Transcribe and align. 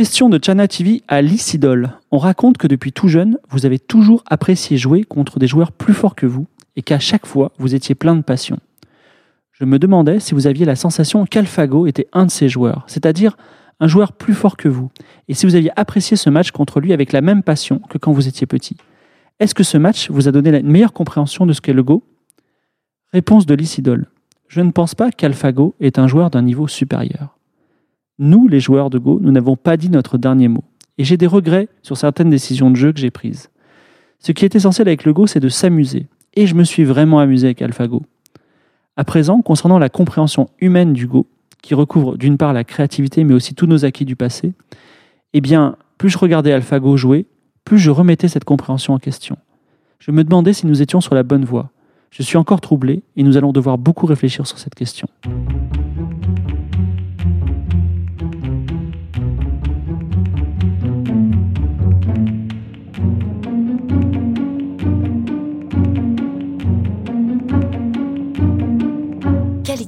Question 0.00 0.30
de 0.30 0.40
Chana 0.42 0.66
TV 0.66 1.02
à 1.08 1.20
Lycidol. 1.20 1.90
On 2.10 2.16
raconte 2.16 2.56
que 2.56 2.66
depuis 2.66 2.90
tout 2.90 3.08
jeune, 3.08 3.36
vous 3.50 3.66
avez 3.66 3.78
toujours 3.78 4.24
apprécié 4.30 4.78
jouer 4.78 5.04
contre 5.04 5.38
des 5.38 5.46
joueurs 5.46 5.72
plus 5.72 5.92
forts 5.92 6.14
que 6.14 6.24
vous 6.24 6.46
et 6.74 6.80
qu'à 6.80 6.98
chaque 6.98 7.26
fois, 7.26 7.52
vous 7.58 7.74
étiez 7.74 7.94
plein 7.94 8.16
de 8.16 8.22
passion. 8.22 8.58
Je 9.52 9.66
me 9.66 9.78
demandais 9.78 10.18
si 10.18 10.32
vous 10.32 10.46
aviez 10.46 10.64
la 10.64 10.74
sensation 10.74 11.26
qu'Alphago 11.26 11.86
était 11.86 12.08
un 12.14 12.24
de 12.24 12.30
ces 12.30 12.48
joueurs, 12.48 12.84
c'est-à-dire 12.86 13.36
un 13.78 13.88
joueur 13.88 14.14
plus 14.14 14.32
fort 14.32 14.56
que 14.56 14.70
vous, 14.70 14.90
et 15.28 15.34
si 15.34 15.44
vous 15.44 15.54
aviez 15.54 15.70
apprécié 15.76 16.16
ce 16.16 16.30
match 16.30 16.50
contre 16.50 16.80
lui 16.80 16.94
avec 16.94 17.12
la 17.12 17.20
même 17.20 17.42
passion 17.42 17.82
que 17.90 17.98
quand 17.98 18.12
vous 18.12 18.26
étiez 18.26 18.46
petit. 18.46 18.78
Est-ce 19.38 19.54
que 19.54 19.64
ce 19.64 19.76
match 19.76 20.10
vous 20.10 20.28
a 20.28 20.32
donné 20.32 20.60
une 20.60 20.70
meilleure 20.70 20.94
compréhension 20.94 21.44
de 21.44 21.52
ce 21.52 21.60
qu'est 21.60 21.74
le 21.74 21.82
Go? 21.82 22.02
Réponse 23.12 23.44
de 23.44 23.52
Lycidol. 23.52 24.06
Je 24.48 24.62
ne 24.62 24.70
pense 24.70 24.94
pas 24.94 25.10
qu'AlphaGo 25.10 25.74
est 25.78 25.98
un 25.98 26.06
joueur 26.06 26.30
d'un 26.30 26.40
niveau 26.40 26.68
supérieur. 26.68 27.36
Nous, 28.22 28.48
les 28.48 28.60
joueurs 28.60 28.90
de 28.90 28.98
Go, 28.98 29.18
nous 29.22 29.32
n'avons 29.32 29.56
pas 29.56 29.78
dit 29.78 29.88
notre 29.88 30.18
dernier 30.18 30.48
mot. 30.48 30.62
Et 30.98 31.04
j'ai 31.04 31.16
des 31.16 31.26
regrets 31.26 31.68
sur 31.80 31.96
certaines 31.96 32.28
décisions 32.28 32.70
de 32.70 32.76
jeu 32.76 32.92
que 32.92 33.00
j'ai 33.00 33.10
prises. 33.10 33.48
Ce 34.18 34.30
qui 34.32 34.44
est 34.44 34.54
essentiel 34.54 34.88
avec 34.88 35.06
le 35.06 35.14
Go, 35.14 35.26
c'est 35.26 35.40
de 35.40 35.48
s'amuser. 35.48 36.06
Et 36.34 36.46
je 36.46 36.54
me 36.54 36.64
suis 36.64 36.84
vraiment 36.84 37.18
amusé 37.18 37.46
avec 37.46 37.62
AlphaGo. 37.62 38.02
À 38.98 39.04
présent, 39.04 39.40
concernant 39.40 39.78
la 39.78 39.88
compréhension 39.88 40.50
humaine 40.60 40.92
du 40.92 41.06
Go, 41.06 41.28
qui 41.62 41.72
recouvre 41.72 42.18
d'une 42.18 42.36
part 42.36 42.52
la 42.52 42.62
créativité, 42.62 43.24
mais 43.24 43.32
aussi 43.32 43.54
tous 43.54 43.66
nos 43.66 43.86
acquis 43.86 44.04
du 44.04 44.16
passé, 44.16 44.52
eh 45.32 45.40
bien, 45.40 45.76
plus 45.96 46.10
je 46.10 46.18
regardais 46.18 46.52
AlphaGo 46.52 46.98
jouer, 46.98 47.24
plus 47.64 47.78
je 47.78 47.90
remettais 47.90 48.28
cette 48.28 48.44
compréhension 48.44 48.92
en 48.92 48.98
question. 48.98 49.38
Je 49.98 50.10
me 50.10 50.24
demandais 50.24 50.52
si 50.52 50.66
nous 50.66 50.82
étions 50.82 51.00
sur 51.00 51.14
la 51.14 51.22
bonne 51.22 51.46
voie. 51.46 51.70
Je 52.10 52.22
suis 52.22 52.36
encore 52.36 52.60
troublé 52.60 53.02
et 53.16 53.22
nous 53.22 53.38
allons 53.38 53.52
devoir 53.52 53.78
beaucoup 53.78 54.04
réfléchir 54.04 54.46
sur 54.46 54.58
cette 54.58 54.74
question. 54.74 55.08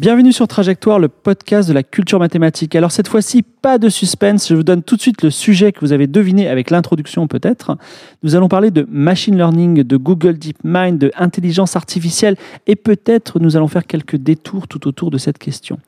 Bienvenue 0.00 0.32
sur 0.32 0.48
Trajectoire, 0.48 0.98
le 0.98 1.08
podcast 1.08 1.68
de 1.68 1.74
la 1.74 1.82
culture 1.82 2.18
mathématique. 2.18 2.74
Alors 2.74 2.90
cette 2.90 3.06
fois-ci, 3.06 3.42
pas 3.42 3.76
de 3.76 3.90
suspense, 3.90 4.48
je 4.48 4.54
vous 4.54 4.62
donne 4.62 4.82
tout 4.82 4.96
de 4.96 5.00
suite 5.02 5.20
le 5.20 5.28
sujet 5.28 5.72
que 5.72 5.80
vous 5.80 5.92
avez 5.92 6.06
deviné 6.06 6.48
avec 6.48 6.70
l'introduction 6.70 7.28
peut-être. 7.28 7.76
Nous 8.22 8.34
allons 8.34 8.48
parler 8.48 8.70
de 8.70 8.86
machine 8.90 9.36
learning, 9.36 9.82
de 9.82 9.96
Google 9.98 10.38
DeepMind, 10.38 10.96
de 10.96 11.12
intelligence 11.18 11.76
artificielle 11.76 12.36
et 12.66 12.76
peut-être 12.76 13.40
nous 13.40 13.58
allons 13.58 13.68
faire 13.68 13.86
quelques 13.86 14.16
détours 14.16 14.68
tout 14.68 14.88
autour 14.88 15.10
de 15.10 15.18
cette 15.18 15.36
question. 15.36 15.78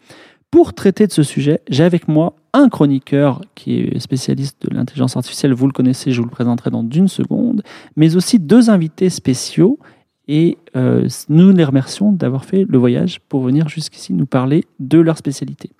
Pour 0.51 0.75
traiter 0.75 1.07
de 1.07 1.13
ce 1.13 1.23
sujet, 1.23 1.63
j'ai 1.71 1.85
avec 1.85 2.07
moi 2.07 2.35
un 2.53 2.69
chroniqueur 2.69 3.41
qui 3.55 3.79
est 3.79 3.99
spécialiste 3.99 4.59
de 4.69 4.75
l'intelligence 4.75 5.17
artificielle, 5.17 5.55
vous 5.55 5.67
le 5.67 5.73
connaissez, 5.73 6.13
je 6.13 6.19
vous 6.19 6.27
le 6.27 6.31
présenterai 6.31 6.69
dans 6.69 6.87
une 6.87 7.09
seconde, 7.09 7.63
mais 7.97 8.15
aussi 8.15 8.39
deux 8.39 8.69
invités 8.69 9.09
spéciaux 9.09 9.79
et 10.29 10.59
euh, 10.77 11.09
nous 11.29 11.53
les 11.53 11.65
remercions 11.65 12.13
d'avoir 12.13 12.45
fait 12.45 12.65
le 12.69 12.79
voyage 12.79 13.21
pour 13.29 13.43
venir 13.43 13.69
jusqu'ici 13.69 14.13
nous 14.13 14.27
parler 14.27 14.65
de 14.81 14.99
leur 14.99 15.19
spécialité. 15.19 15.71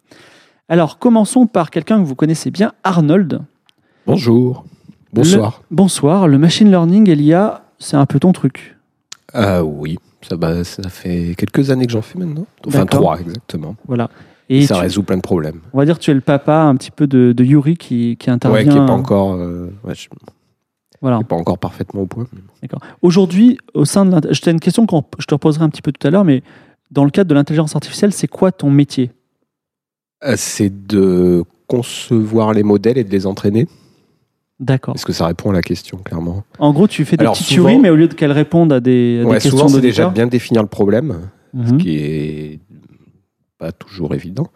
Alors, 0.69 0.99
commençons 0.99 1.47
par 1.47 1.71
quelqu'un 1.71 2.01
que 2.01 2.07
vous 2.07 2.15
connaissez 2.15 2.51
bien, 2.51 2.73
Arnold. 2.85 3.41
Bonjour. 4.07 4.65
Bonsoir. 5.13 5.63
Le, 5.71 5.77
bonsoir. 5.77 6.29
Le 6.29 6.39
machine 6.39 6.71
learning 6.71 7.11
et 7.11 7.15
l'IA, 7.15 7.63
c'est 7.79 7.97
un 7.97 8.07
peu 8.07 8.19
ton 8.19 8.33
truc. 8.33 8.77
Ah 9.35 9.65
oui, 9.65 9.99
ça, 10.23 10.37
bah, 10.37 10.65
ça 10.65 10.89
fait 10.89 11.35
quelques 11.37 11.71
années 11.71 11.87
que 11.87 11.93
j'en 11.93 12.03
fais 12.03 12.19
maintenant. 12.19 12.47
Enfin, 12.67 12.87
trois 12.87 13.21
exactement. 13.21 13.77
Voilà. 13.87 14.11
Et, 14.49 14.67
ça 14.67 14.79
résout 14.79 15.03
plein 15.03 15.17
de 15.17 15.23
problèmes. 15.23 15.61
On 15.73 15.79
va 15.79 15.85
dire 15.85 15.99
que 15.99 16.05
tu 16.05 16.11
es 16.11 16.15
le 16.15 16.21
papa 16.21 16.63
un 16.63 16.77
petit 16.77 16.91
peu 16.91 17.07
de, 17.07 17.35
Yuri 17.43 17.77
qui, 17.77 18.17
qui 18.19 18.31
intervient. 18.31 18.59
Ouais, 18.59 18.69
qui 18.69 18.79
n'est 18.79 18.87
pas 18.87 18.93
encore. 18.93 19.35
Euh, 19.35 19.69
voilà. 21.03 21.21
pas 21.23 21.37
encore 21.37 21.59
parfaitement 21.59 22.03
au 22.03 22.07
point. 22.07 22.27
D'accord. 22.63 22.81
Aujourd'hui, 23.03 23.59
au 23.75 23.85
sein 23.85 24.07
de 24.07 24.33
je 24.33 24.51
une 24.51 24.61
question 24.61 24.87
que 24.87 24.97
je 25.19 25.27
te 25.27 25.35
reposerai 25.35 25.65
un 25.65 25.69
petit 25.69 25.83
peu 25.83 25.93
tout 25.93 26.07
à 26.07 26.11
l'heure, 26.11 26.25
mais 26.25 26.43
dans 26.91 27.05
le 27.05 27.11
cadre 27.11 27.29
de 27.29 27.35
l'intelligence 27.35 27.75
artificielle, 27.77 28.13
c'est 28.13 28.29
quoi 28.29 28.53
ton 28.53 28.71
métier? 28.71 29.11
Euh, 30.25 30.35
C'est 30.37 30.87
de 30.87 31.43
concevoir 31.67 32.53
les 32.53 32.63
modèles 32.63 32.99
et 32.99 33.05
de 33.05 33.11
les 33.11 33.27
entraîner. 33.27 33.67
D'accord. 34.61 34.95
Est-ce 34.95 35.05
que 35.07 35.13
ça 35.13 35.27
répond 35.27 35.51
à 35.51 35.55
la 35.55 35.63
question, 35.63 35.99
clairement? 35.99 36.45
En 36.61 36.73
gros, 36.73 36.87
tu 36.87 37.05
fais 37.05 37.17
des 37.17 37.25
petites 37.27 37.49
tueries, 37.49 37.79
mais 37.79 37.91
au 37.91 37.97
lieu 37.97 38.07
de 38.07 38.15
qu'elles 38.15 38.31
répondent 38.33 38.73
à 38.73 38.79
des, 38.81 39.23
ouais, 39.27 39.35
questions 39.35 39.51
souvent, 39.53 39.69
c'est 39.69 39.81
déjà 39.81 40.09
bien 40.09 40.27
définir 40.29 40.63
le 40.63 40.69
problème, 40.69 41.17
ce 41.53 41.73
Mhm. 41.73 41.79
qui 41.79 41.97
est 41.97 42.61
pas 43.59 43.73
toujours 43.73 44.15
évident. 44.15 44.47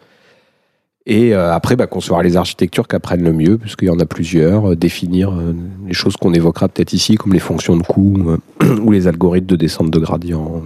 Et 1.09 1.33
euh, 1.33 1.53
après, 1.53 1.77
bah, 1.77 1.87
concevoir 1.87 2.21
les 2.21 2.35
architectures 2.35 2.85
qui 2.85 2.97
apprennent 2.97 3.23
le 3.23 3.31
mieux, 3.31 3.57
puisqu'il 3.57 3.85
y 3.85 3.89
en 3.89 3.99
a 3.99 4.05
plusieurs, 4.05 4.71
euh, 4.71 4.75
définir 4.75 5.31
euh, 5.31 5.55
les 5.87 5.93
choses 5.93 6.17
qu'on 6.17 6.33
évoquera 6.33 6.67
peut-être 6.67 6.91
ici, 6.91 7.15
comme 7.15 7.31
les 7.31 7.39
fonctions 7.39 7.77
de 7.77 7.81
coût 7.81 8.37
ou 8.81 8.91
les 8.91 9.07
algorithmes 9.07 9.47
de 9.47 9.55
descente 9.55 9.89
de 9.89 9.99
gradient, 9.99 10.61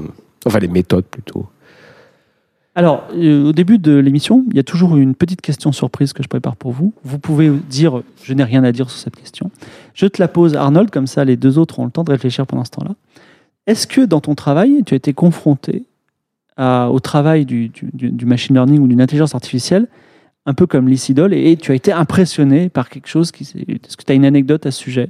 enfin 0.47 0.57
les 0.57 0.67
méthodes 0.67 1.05
plutôt. 1.05 1.45
Alors, 2.73 3.03
au 3.13 3.51
début 3.51 3.77
de 3.77 3.91
l'émission, 3.97 4.45
il 4.49 4.55
y 4.55 4.59
a 4.59 4.63
toujours 4.63 4.97
une 4.97 5.13
petite 5.13 5.41
question 5.41 5.71
surprise 5.73 6.13
que 6.13 6.23
je 6.23 6.29
prépare 6.29 6.55
pour 6.55 6.71
vous. 6.71 6.93
Vous 7.03 7.19
pouvez 7.19 7.51
dire, 7.69 8.01
je 8.23 8.33
n'ai 8.33 8.45
rien 8.45 8.63
à 8.63 8.71
dire 8.71 8.89
sur 8.89 8.97
cette 8.97 9.17
question. 9.17 9.51
Je 9.93 10.07
te 10.07 10.21
la 10.21 10.29
pose, 10.29 10.55
Arnold, 10.55 10.89
comme 10.89 11.05
ça 11.05 11.25
les 11.25 11.35
deux 11.35 11.59
autres 11.59 11.79
ont 11.79 11.85
le 11.85 11.91
temps 11.91 12.05
de 12.05 12.11
réfléchir 12.11 12.47
pendant 12.47 12.63
ce 12.63 12.71
temps-là. 12.71 12.95
Est-ce 13.67 13.87
que 13.87 14.01
dans 14.01 14.21
ton 14.21 14.35
travail, 14.35 14.83
tu 14.85 14.93
as 14.93 14.97
été 14.97 15.13
confronté 15.13 15.83
au 16.57 16.99
travail 17.01 17.45
du 17.45 18.25
machine 18.25 18.55
learning 18.55 18.79
ou 18.79 18.87
d'une 18.87 19.01
intelligence 19.01 19.35
artificielle, 19.35 19.87
un 20.45 20.53
peu 20.53 20.65
comme 20.67 20.87
l'ICIDOL, 20.87 21.33
et 21.33 21.55
tu 21.57 21.71
as 21.71 21.75
été 21.75 21.91
impressionné 21.91 22.69
par 22.69 22.89
quelque 22.89 23.07
chose 23.07 23.31
qui... 23.31 23.43
Est-ce 23.43 23.95
que 23.97 24.03
tu 24.03 24.11
as 24.11 24.15
une 24.15 24.25
anecdote 24.25 24.65
à 24.65 24.71
ce 24.71 24.79
sujet? 24.79 25.09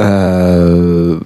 Euh, 0.00 1.18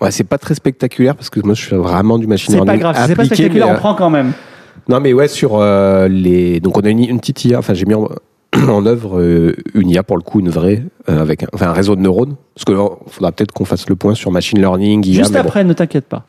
ouais, 0.00 0.10
c'est 0.10 0.24
pas 0.24 0.38
très 0.38 0.54
spectaculaire 0.54 1.16
parce 1.16 1.30
que 1.30 1.40
moi 1.40 1.54
je 1.54 1.62
suis 1.66 1.76
vraiment 1.76 2.18
du 2.18 2.26
machine 2.26 2.54
C'est 2.54 2.60
learning. 2.60 2.80
pas 2.82 2.92
grave, 2.92 3.04
c'est 3.08 3.16
pas 3.16 3.24
spectaculaire, 3.24 3.66
mais, 3.66 3.72
on 3.72 3.76
prend 3.76 3.94
quand 3.94 4.10
même. 4.10 4.28
euh, 4.28 4.80
Non, 4.88 5.00
mais 5.00 5.12
ouais, 5.12 5.28
sur 5.28 5.56
euh, 5.60 6.08
les. 6.08 6.60
Donc 6.60 6.76
on 6.78 6.82
a 6.82 6.88
une, 6.88 7.00
une 7.00 7.18
petite 7.20 7.44
IA, 7.44 7.58
enfin 7.58 7.74
j'ai 7.74 7.86
mis 7.86 7.94
en, 7.94 8.08
en 8.68 8.86
œuvre 8.86 9.18
euh, 9.20 9.56
une 9.74 9.90
IA 9.90 10.02
pour 10.02 10.16
le 10.16 10.22
coup, 10.22 10.40
une 10.40 10.50
vraie, 10.50 10.84
euh, 11.08 11.20
avec 11.20 11.42
un, 11.42 11.46
enfin, 11.52 11.68
un 11.68 11.72
réseau 11.72 11.96
de 11.96 12.00
neurones. 12.00 12.36
Parce 12.54 12.64
qu'il 12.64 12.76
faudra 13.08 13.32
peut-être 13.32 13.52
qu'on 13.52 13.64
fasse 13.64 13.88
le 13.88 13.96
point 13.96 14.14
sur 14.14 14.30
machine 14.30 14.58
learning, 14.58 15.04
IA. 15.06 15.12
Juste 15.14 15.32
bon. 15.32 15.40
après, 15.40 15.64
ne 15.64 15.72
t'inquiète 15.72 16.06
pas. 16.06 16.26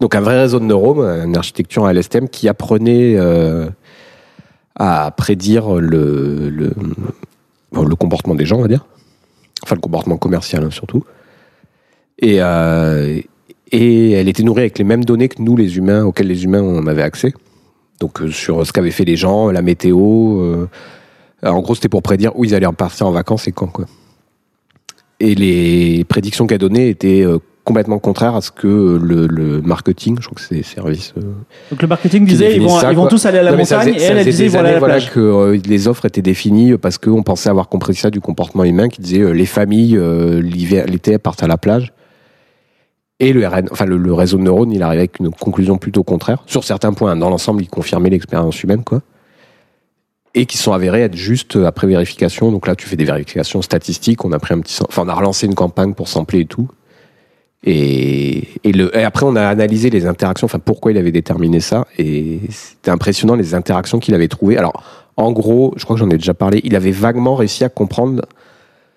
Donc 0.00 0.14
un 0.16 0.20
vrai 0.20 0.40
réseau 0.40 0.58
de 0.58 0.64
neurones, 0.64 1.04
une 1.26 1.36
architecture 1.36 1.86
à 1.86 1.92
LSTM 1.92 2.28
qui 2.28 2.48
apprenait 2.48 3.14
euh, 3.16 3.66
à 4.76 5.10
prédire 5.16 5.74
le, 5.74 6.48
le, 6.50 7.96
comportement 7.96 8.34
des 8.34 8.46
gens, 8.46 8.58
on 8.58 8.62
va 8.62 8.68
dire. 8.68 8.86
Enfin, 9.62 9.74
le 9.74 9.80
comportement 9.80 10.16
commercial 10.16 10.64
hein, 10.64 10.70
surtout. 10.70 11.04
Et, 12.18 12.38
euh, 12.40 13.20
et 13.70 14.10
elle 14.12 14.28
était 14.28 14.42
nourrie 14.42 14.62
avec 14.62 14.78
les 14.78 14.84
mêmes 14.84 15.04
données 15.04 15.28
que 15.28 15.40
nous, 15.40 15.56
les 15.56 15.76
humains, 15.76 16.04
auxquelles 16.04 16.26
les 16.26 16.44
humains 16.44 16.62
on 16.62 16.86
avait 16.86 17.02
accès. 17.02 17.32
Donc 18.00 18.20
euh, 18.20 18.30
sur 18.30 18.66
ce 18.66 18.72
qu'avaient 18.72 18.90
fait 18.90 19.04
les 19.04 19.16
gens, 19.16 19.50
la 19.50 19.62
météo. 19.62 20.40
euh, 20.40 20.68
en 21.42 21.60
gros, 21.60 21.74
c'était 21.74 21.88
pour 21.88 22.02
prédire 22.02 22.36
où 22.36 22.44
ils 22.44 22.54
allaient 22.54 22.70
partir 22.72 23.06
en 23.06 23.12
vacances 23.12 23.48
et 23.48 23.52
quand. 23.52 23.68
Quoi. 23.68 23.86
Et 25.20 25.34
les 25.34 26.04
prédictions 26.04 26.46
qu'elle 26.46 26.58
donnait 26.58 26.88
étaient 26.88 27.24
complètement 27.64 27.98
contraires 28.00 28.34
à 28.34 28.40
ce 28.40 28.50
que 28.50 28.98
le, 29.00 29.26
le 29.28 29.62
marketing, 29.62 30.16
je 30.20 30.26
crois 30.26 30.34
que 30.34 30.40
c'est 30.40 30.54
les 30.56 30.62
services. 30.64 31.14
euh, 31.16 31.20
Donc 31.70 31.80
le 31.82 31.86
marketing 31.88 32.24
disait, 32.26 32.56
ils 32.56 32.62
vont, 32.62 32.68
ça, 32.80 32.90
ils 32.90 32.96
vont 32.96 33.02
quoi. 33.02 33.10
tous 33.10 33.24
aller 33.26 33.38
à 33.38 33.42
la 33.44 33.52
non, 33.52 33.58
montagne, 33.58 33.92
faisait- 33.94 34.00
et 34.00 34.02
elle, 34.02 34.18
elle 34.18 34.24
disait, 34.24 34.46
ils 34.46 34.50
vont 34.50 34.58
aller 34.58 34.70
à 34.70 34.72
la 34.72 34.78
voilà, 34.80 34.94
plage. 34.94 35.10
que 35.12 35.20
euh, 35.20 35.58
les 35.66 35.86
offres 35.88 36.04
étaient 36.06 36.22
définies 36.22 36.76
parce 36.76 36.98
qu'on 36.98 37.22
pensait 37.22 37.48
avoir 37.50 37.68
compris 37.68 37.94
ça 37.94 38.10
du 38.10 38.20
comportement 38.20 38.64
humain 38.64 38.88
qui 38.88 39.00
disait 39.00 39.20
euh, 39.20 39.30
les 39.32 39.46
familles 39.46 39.96
euh, 39.96 40.40
l'hiver, 40.40 40.86
l'été 40.86 41.16
partent 41.18 41.42
à 41.42 41.46
la 41.46 41.56
plage. 41.56 41.92
Et 43.20 43.32
le, 43.32 43.46
RN, 43.46 43.68
enfin, 43.70 43.84
le, 43.86 43.96
le 43.96 44.12
réseau 44.12 44.36
de 44.38 44.42
neurones, 44.42 44.72
il 44.72 44.82
arrivait 44.82 45.02
avec 45.02 45.20
une 45.20 45.30
conclusion 45.30 45.78
plutôt 45.78 46.02
contraire. 46.02 46.42
Sur 46.46 46.64
certains 46.64 46.92
points, 46.92 47.14
dans 47.14 47.30
l'ensemble, 47.30 47.62
il 47.62 47.68
confirmait 47.68 48.10
l'expérience 48.10 48.60
humaine, 48.64 48.82
quoi. 48.82 49.00
Et 50.34 50.46
qui 50.46 50.56
sont 50.58 50.72
avérés 50.72 51.02
être 51.02 51.14
juste 51.14 51.54
après 51.56 51.86
vérification. 51.86 52.50
Donc 52.50 52.66
là, 52.66 52.74
tu 52.74 52.88
fais 52.88 52.96
des 52.96 53.04
vérifications 53.04 53.62
statistiques. 53.62 54.24
On 54.24 54.32
a 54.32 54.38
pris 54.40 54.54
un 54.54 54.60
petit, 54.60 54.72
sam- 54.74 54.86
enfin, 54.88 55.02
on 55.04 55.08
a 55.08 55.14
relancé 55.14 55.46
une 55.46 55.54
campagne 55.54 55.94
pour 55.94 56.08
sampler 56.08 56.40
et 56.40 56.46
tout. 56.46 56.68
Et, 57.64 58.48
et, 58.64 58.72
le, 58.72 58.96
et 58.96 59.04
après, 59.04 59.24
on 59.24 59.36
a 59.36 59.46
analysé 59.46 59.88
les 59.90 60.06
interactions, 60.06 60.46
enfin 60.46 60.58
pourquoi 60.58 60.90
il 60.90 60.98
avait 60.98 61.12
déterminé 61.12 61.60
ça. 61.60 61.86
Et 61.98 62.40
c'était 62.50 62.90
impressionnant 62.90 63.36
les 63.36 63.54
interactions 63.54 64.00
qu'il 64.00 64.14
avait 64.14 64.28
trouvées. 64.28 64.58
Alors, 64.58 64.82
en 65.16 65.30
gros, 65.32 65.72
je 65.76 65.84
crois 65.84 65.94
que 65.94 66.00
j'en 66.00 66.10
ai 66.10 66.16
déjà 66.18 66.34
parlé, 66.34 66.60
il 66.64 66.74
avait 66.74 66.90
vaguement 66.90 67.36
réussi 67.36 67.62
à 67.64 67.68
comprendre, 67.68 68.22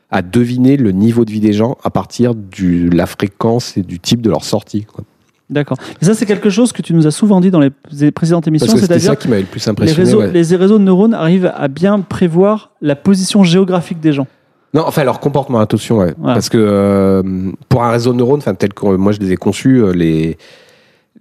à 0.10 0.22
deviner 0.22 0.78
le 0.78 0.92
niveau 0.92 1.26
de 1.26 1.32
vie 1.32 1.40
des 1.40 1.54
gens 1.54 1.78
à 1.84 1.90
partir 1.90 2.34
de 2.34 2.90
la 2.96 3.06
fréquence 3.06 3.78
et 3.78 3.82
du 3.84 4.00
type 4.00 4.22
de 4.22 4.30
leur 4.30 4.44
sortie. 4.44 4.86
quoi. 4.86 5.04
D'accord. 5.50 5.78
Et 6.02 6.06
ça, 6.06 6.16
c'est 6.16 6.26
quelque 6.26 6.50
chose 6.50 6.72
que 6.72 6.82
tu 6.82 6.94
nous 6.96 7.06
as 7.06 7.12
souvent 7.12 7.40
dit 7.40 7.52
dans 7.52 7.60
les 7.60 8.12
précédentes 8.12 8.48
émissions, 8.48 8.76
c'était 8.78 9.00
ça 9.00 9.16
qui 9.16 9.28
m'avait 9.28 9.42
le 9.42 9.48
plus 9.48 9.64
les 9.64 9.70
impressionné. 9.70 10.04
réseaux, 10.04 10.20
ouais. 10.22 10.32
les 10.32 10.56
réseaux 10.56 10.80
de 10.80 10.84
neurones 10.84 11.14
arrivent 11.14 11.52
à 11.56 11.68
bien 11.68 12.00
prévoir 12.00 12.72
la 12.82 12.96
position 12.96 13.44
géographique 13.44 14.00
des 14.00 14.12
gens. 14.12 14.26
Non, 14.74 14.84
enfin 14.86 15.04
leur 15.04 15.20
comportement, 15.20 15.60
attention, 15.60 16.00
ouais. 16.00 16.14
Voilà. 16.18 16.34
parce 16.34 16.50
que 16.50 16.58
euh, 16.58 17.24
pour 17.70 17.84
un 17.84 17.92
réseau 17.92 18.12
de 18.12 18.18
neurones, 18.18 18.40
enfin 18.40 18.56
tel 18.56 18.74
que 18.74 18.86
euh, 18.86 18.98
moi 18.98 19.12
je 19.14 19.20
les 19.20 19.32
ai 19.32 19.38
conçus, 19.38 19.82
euh, 19.82 19.92
les 19.94 20.38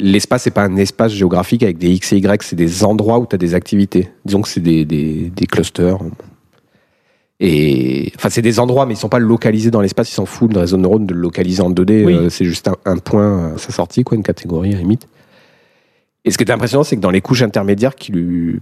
l'espace 0.01 0.43
c'est 0.43 0.51
pas 0.51 0.65
un 0.65 0.77
espace 0.77 1.13
géographique 1.13 1.63
avec 1.63 1.79
des 1.79 1.91
x 1.93 2.13
et 2.15 2.17
y, 2.19 2.43
c'est 2.43 2.57
des 2.57 2.83
endroits 2.85 3.21
où 3.21 3.27
tu 3.27 3.35
as 3.37 3.39
des 3.39 3.55
activités. 3.55 4.11
Disons 4.25 4.43
que 4.43 4.49
c'est 4.49 4.61
des, 4.61 4.85
des, 4.85 5.31
des 5.31 5.47
clusters. 5.47 5.99
Et 7.41 8.13
enfin, 8.17 8.31
c'est 8.31 8.43
des 8.43 8.59
endroits, 8.61 8.87
mais 8.87 8.95
ils 8.95 8.97
sont 8.97 9.09
pas 9.09 9.19
localisés 9.19 9.71
dans 9.71 9.81
l'espace. 9.81 10.11
Ils 10.11 10.15
s'en 10.15 10.27
foutent 10.27 10.55
le 10.55 10.61
réseau 10.61 10.77
de 10.77 10.83
neurones 10.83 11.07
de 11.07 11.15
le 11.15 11.21
localiser 11.21 11.63
en 11.63 11.71
2D. 11.71 12.05
Oui. 12.05 12.15
euh, 12.15 12.29
c'est 12.31 12.45
juste 12.45 12.69
un, 12.69 12.77
un 12.85 12.97
point 12.97 13.55
à 13.55 13.59
sa 13.59 13.73
sortie, 13.73 14.03
quoi, 14.05 14.17
une 14.17 14.23
catégorie 14.23 14.75
limite. 14.75 15.09
Et 16.25 16.31
ce 16.31 16.39
qui 16.39 16.45
est 16.45 16.51
impressionnant, 16.51 16.85
c'est 16.85 16.97
que 16.97 17.01
dans 17.01 17.11
les 17.11 17.21
couches 17.21 17.43
intermédiaires, 17.43 17.97
qui 17.97 18.13
lui, 18.13 18.61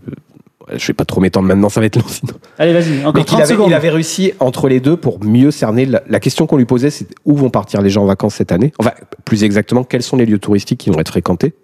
je 0.76 0.86
vais 0.86 0.92
pas 0.92 1.04
trop 1.04 1.20
m'étendre 1.20 1.46
maintenant, 1.48 1.68
ça 1.68 1.80
va 1.80 1.86
être 1.86 1.96
long. 1.96 2.06
Sinon. 2.06 2.34
Allez, 2.58 2.72
vas-y, 2.72 3.00
encore 3.00 3.14
Mais 3.14 3.20
qu'il 3.20 3.26
30 3.26 3.40
avait, 3.40 3.52
secondes. 3.52 3.70
il 3.70 3.74
avait 3.74 3.90
réussi 3.90 4.32
entre 4.40 4.68
les 4.68 4.80
deux 4.80 4.96
pour 4.96 5.24
mieux 5.24 5.50
cerner 5.50 5.86
la, 5.86 6.02
la 6.06 6.20
question 6.20 6.46
qu'on 6.46 6.56
lui 6.56 6.64
posait, 6.64 6.90
c'est 6.90 7.06
où 7.24 7.34
vont 7.36 7.50
partir 7.50 7.82
les 7.82 7.90
gens 7.90 8.02
en 8.02 8.06
vacances 8.06 8.34
cette 8.34 8.52
année? 8.52 8.72
Enfin, 8.78 8.92
plus 9.24 9.44
exactement, 9.44 9.84
quels 9.84 10.02
sont 10.02 10.16
les 10.16 10.26
lieux 10.26 10.38
touristiques 10.38 10.80
qui 10.80 10.90
vont 10.90 10.98
être 10.98 11.08
fréquentés? 11.10 11.54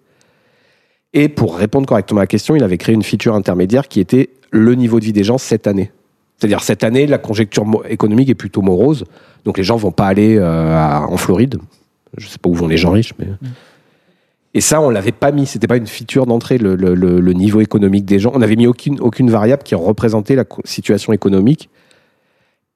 Et 1.14 1.28
pour 1.28 1.56
répondre 1.56 1.86
correctement 1.86 2.20
à 2.20 2.24
la 2.24 2.26
question, 2.26 2.54
il 2.54 2.62
avait 2.62 2.78
créé 2.78 2.94
une 2.94 3.02
feature 3.02 3.34
intermédiaire 3.34 3.88
qui 3.88 4.00
était 4.00 4.30
le 4.50 4.74
niveau 4.74 5.00
de 5.00 5.04
vie 5.04 5.12
des 5.12 5.24
gens 5.24 5.38
cette 5.38 5.66
année. 5.66 5.90
C'est-à-dire 6.36 6.60
cette 6.62 6.84
année, 6.84 7.06
la 7.06 7.18
conjecture 7.18 7.64
économique 7.88 8.28
est 8.28 8.34
plutôt 8.34 8.62
morose, 8.62 9.04
donc 9.44 9.58
les 9.58 9.64
gens 9.64 9.76
vont 9.76 9.90
pas 9.90 10.06
aller 10.06 10.36
euh, 10.38 10.76
en 10.98 11.16
Floride. 11.16 11.58
Je 12.16 12.26
sais 12.28 12.38
pas 12.38 12.48
où 12.48 12.54
vont 12.54 12.68
les 12.68 12.76
gens 12.76 12.90
riches, 12.92 13.12
mais 13.18 13.26
et 14.54 14.60
ça, 14.60 14.80
on 14.80 14.90
l'avait 14.90 15.12
pas 15.12 15.30
mis. 15.30 15.46
C'était 15.46 15.66
pas 15.66 15.76
une 15.76 15.86
feature 15.86 16.26
d'entrée, 16.26 16.58
le, 16.58 16.74
le- 16.74 16.94
le- 16.94 17.20
le 17.20 17.32
niveau 17.32 17.60
économique 17.60 18.04
des 18.04 18.18
gens. 18.18 18.32
On 18.34 18.38
n'avait 18.38 18.56
mis 18.56 18.66
aucune, 18.66 18.98
aucune 19.00 19.30
variable 19.30 19.62
qui 19.62 19.74
représentait 19.74 20.34
la 20.36 20.44
situation 20.64 21.12
économique. 21.12 21.68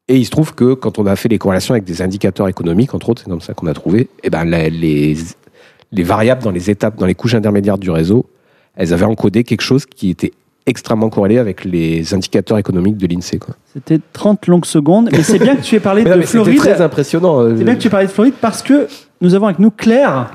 Et 0.09 0.17
il 0.17 0.25
se 0.25 0.31
trouve 0.31 0.55
que 0.55 0.75
quand 0.75 0.99
on 0.99 1.07
a 1.07 1.17
fait 1.17 1.29
les 1.29 1.39
corrélations 1.39 1.75
avec 1.75 1.85
des 1.85 2.03
indicateurs 2.03 2.49
économiques, 2.49 2.93
entre 2.95 3.09
autres, 3.11 3.23
c'est 3.25 3.31
comme 3.31 3.41
ça 3.41 3.55
qu'on 3.55 3.67
a 3.69 3.75
trouvé, 3.75 4.09
eh 4.23 4.31
ben, 4.31 4.45
la- 4.45 4.69
les, 4.69 5.17
les 5.93 6.03
variables 6.03 6.43
dans 6.43 6.51
les 6.51 6.71
étapes, 6.71 6.99
dans 6.99 7.07
les 7.07 7.15
couches 7.15 7.35
intermédiaires 7.35 7.79
du 7.79 7.91
réseau, 7.91 8.27
elles 8.77 8.93
avaient 8.93 9.05
encodé 9.05 9.45
quelque 9.45 9.61
chose 9.63 9.87
qui 9.87 10.11
était 10.11 10.33
extrêmement 10.67 11.09
corrélé 11.11 11.39
avec 11.39 11.65
les 11.65 12.15
indicateurs 12.15 12.57
économiques 12.59 12.97
de 12.97 13.07
l'INSEE. 13.07 13.41
C'était 13.73 14.01
30 14.13 14.47
longues 14.47 14.65
secondes. 14.67 15.09
Mais 15.11 15.23
c'est 15.23 15.39
bien 15.39 15.57
que 15.57 15.63
tu 15.63 15.75
aies 15.77 15.81
parlé 15.81 16.05
non, 16.05 16.11
de 16.11 16.23
c'était 16.23 16.27
Floride. 16.29 16.57
très 16.59 16.81
impressionnant. 16.81 17.41
euh, 17.41 17.55
C'est 17.57 17.65
bien 17.65 17.75
que 17.75 17.81
tu 17.81 17.89
aies 17.89 17.91
parlé 17.91 18.07
de 18.07 18.13
Floride 18.13 18.35
parce 18.41 18.63
que 18.63 18.87
nous 19.21 19.35
avons 19.35 19.47
avec 19.47 19.59
nous 19.59 19.71
Claire. 19.71 20.31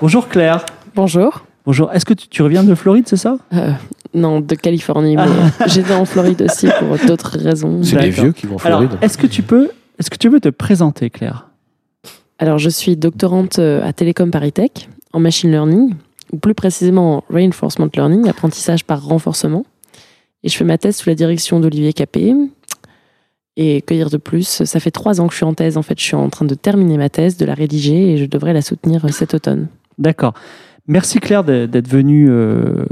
Bonjour 0.00 0.28
Claire. 0.28 0.64
Bonjour. 0.98 1.44
Bonjour. 1.64 1.92
Est-ce 1.92 2.04
que 2.04 2.12
tu, 2.12 2.26
tu 2.26 2.42
reviens 2.42 2.64
de 2.64 2.74
Floride, 2.74 3.04
c'est 3.06 3.16
ça? 3.16 3.38
Euh, 3.52 3.70
non, 4.14 4.40
de 4.40 4.56
Californie, 4.56 5.14
mais 5.14 5.26
j'étais 5.68 5.94
en 5.94 6.04
Floride 6.04 6.42
aussi 6.42 6.66
pour 6.80 6.98
d'autres 7.06 7.38
raisons. 7.38 7.84
C'est 7.84 8.00
les 8.00 8.10
vieux 8.10 8.32
qui 8.32 8.48
vont 8.48 8.56
en 8.56 8.64
Alors, 8.64 8.80
Floride. 8.80 8.98
est-ce 9.00 9.16
que 9.16 9.28
tu 9.28 9.42
peux, 9.44 9.70
est-ce 10.00 10.10
que 10.10 10.16
tu 10.16 10.28
peux 10.28 10.40
te 10.40 10.48
présenter, 10.48 11.08
Claire? 11.08 11.50
Alors, 12.40 12.58
je 12.58 12.68
suis 12.68 12.96
doctorante 12.96 13.60
euh, 13.60 13.86
à 13.86 13.92
Télécom 13.92 14.32
Paris 14.32 14.50
Tech 14.50 14.72
en 15.12 15.20
machine 15.20 15.52
learning, 15.52 15.94
ou 16.32 16.38
plus 16.38 16.54
précisément 16.54 17.18
en 17.18 17.24
reinforcement 17.32 17.88
learning, 17.94 18.28
apprentissage 18.28 18.84
par 18.84 19.00
renforcement. 19.04 19.64
Et 20.42 20.48
je 20.48 20.56
fais 20.56 20.64
ma 20.64 20.78
thèse 20.78 20.96
sous 20.96 21.08
la 21.08 21.14
direction 21.14 21.60
d'Olivier 21.60 21.92
Capé. 21.92 22.34
Et 23.56 23.82
que 23.82 23.94
dire 23.94 24.10
de 24.10 24.16
plus? 24.16 24.64
Ça 24.64 24.80
fait 24.80 24.90
trois 24.90 25.20
ans 25.20 25.28
que 25.28 25.32
je 25.32 25.36
suis 25.36 25.46
en 25.46 25.54
thèse. 25.54 25.76
En 25.76 25.82
fait, 25.82 25.96
je 25.96 26.04
suis 26.04 26.16
en 26.16 26.28
train 26.28 26.44
de 26.44 26.56
terminer 26.56 26.96
ma 26.96 27.08
thèse, 27.08 27.36
de 27.36 27.46
la 27.46 27.54
rédiger, 27.54 28.14
et 28.14 28.16
je 28.16 28.24
devrais 28.24 28.52
la 28.52 28.62
soutenir 28.62 29.04
euh, 29.04 29.10
cet 29.10 29.34
automne. 29.34 29.68
D'accord. 29.98 30.34
Merci 30.88 31.20
Claire 31.20 31.44
d'être 31.44 31.86
venue, 31.86 32.28
euh, 32.30 32.86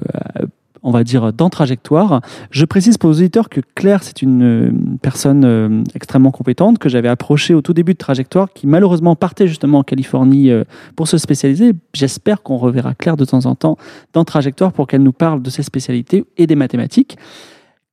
on 0.82 0.90
va 0.90 1.02
dire, 1.02 1.32
dans 1.32 1.48
Trajectoire. 1.48 2.20
Je 2.50 2.66
précise 2.66 2.98
pour 2.98 3.08
les 3.08 3.20
auditeurs 3.20 3.48
que 3.48 3.62
Claire, 3.74 4.02
c'est 4.02 4.20
une 4.20 4.42
euh, 4.42 4.70
personne 5.00 5.46
euh, 5.46 5.82
extrêmement 5.94 6.30
compétente 6.30 6.78
que 6.78 6.90
j'avais 6.90 7.08
approchée 7.08 7.54
au 7.54 7.62
tout 7.62 7.72
début 7.72 7.94
de 7.94 7.98
Trajectoire, 7.98 8.52
qui 8.52 8.66
malheureusement 8.66 9.16
partait 9.16 9.48
justement 9.48 9.78
en 9.78 9.82
Californie 9.82 10.50
pour 10.94 11.08
se 11.08 11.16
spécialiser. 11.16 11.72
J'espère 11.94 12.42
qu'on 12.42 12.58
reverra 12.58 12.94
Claire 12.94 13.16
de 13.16 13.24
temps 13.24 13.46
en 13.46 13.54
temps 13.54 13.78
dans 14.12 14.24
Trajectoire 14.24 14.74
pour 14.74 14.86
qu'elle 14.86 15.02
nous 15.02 15.12
parle 15.12 15.40
de 15.40 15.48
ses 15.48 15.62
spécialités 15.62 16.26
et 16.36 16.46
des 16.46 16.54
mathématiques. 16.54 17.16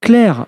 Claire, 0.01 0.47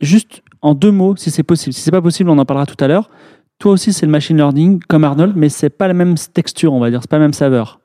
juste 0.00 0.42
en 0.60 0.74
deux 0.74 0.92
mots, 0.92 1.16
si 1.16 1.32
c'est 1.32 1.42
possible. 1.42 1.72
Si 1.72 1.80
c'est 1.80 1.90
pas 1.90 2.00
possible, 2.00 2.30
on 2.30 2.38
en 2.38 2.44
parlera 2.44 2.66
tout 2.66 2.82
à 2.82 2.86
l'heure. 2.86 3.10
Toi 3.58 3.72
aussi, 3.72 3.92
c'est 3.92 4.06
le 4.06 4.12
machine 4.12 4.36
learning 4.36 4.80
comme 4.88 5.02
Arnold, 5.02 5.34
mais 5.36 5.48
c'est 5.48 5.70
pas 5.70 5.88
la 5.88 5.94
même 5.94 6.14
texture, 6.16 6.72
on 6.72 6.80
va 6.80 6.90
dire, 6.90 7.00
c'est 7.02 7.10
pas 7.10 7.18
la 7.18 7.24
même 7.24 7.32
saveur, 7.32 7.80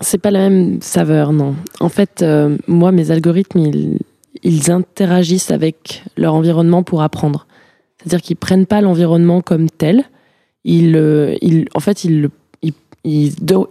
c'est 0.00 0.18
pas 0.18 0.30
la 0.30 0.48
même 0.48 0.80
saveur, 0.80 1.32
non. 1.32 1.54
En 1.80 1.88
fait, 1.88 2.22
euh, 2.22 2.56
moi, 2.66 2.92
mes 2.92 3.10
algorithmes, 3.10 3.60
ils, 4.42 4.70
interagissent 4.70 5.50
avec 5.50 6.02
leur 6.16 6.34
environnement 6.34 6.82
pour 6.82 7.02
apprendre. 7.02 7.46
C'est-à-dire 7.98 8.20
qu'ils 8.20 8.36
prennent 8.36 8.66
pas 8.66 8.80
l'environnement 8.80 9.40
comme 9.40 9.70
tel. 9.70 10.04
Ils, 10.64 10.96
euh, 10.96 11.36
en 11.74 11.80
fait, 11.80 12.04
ils, 12.04 12.30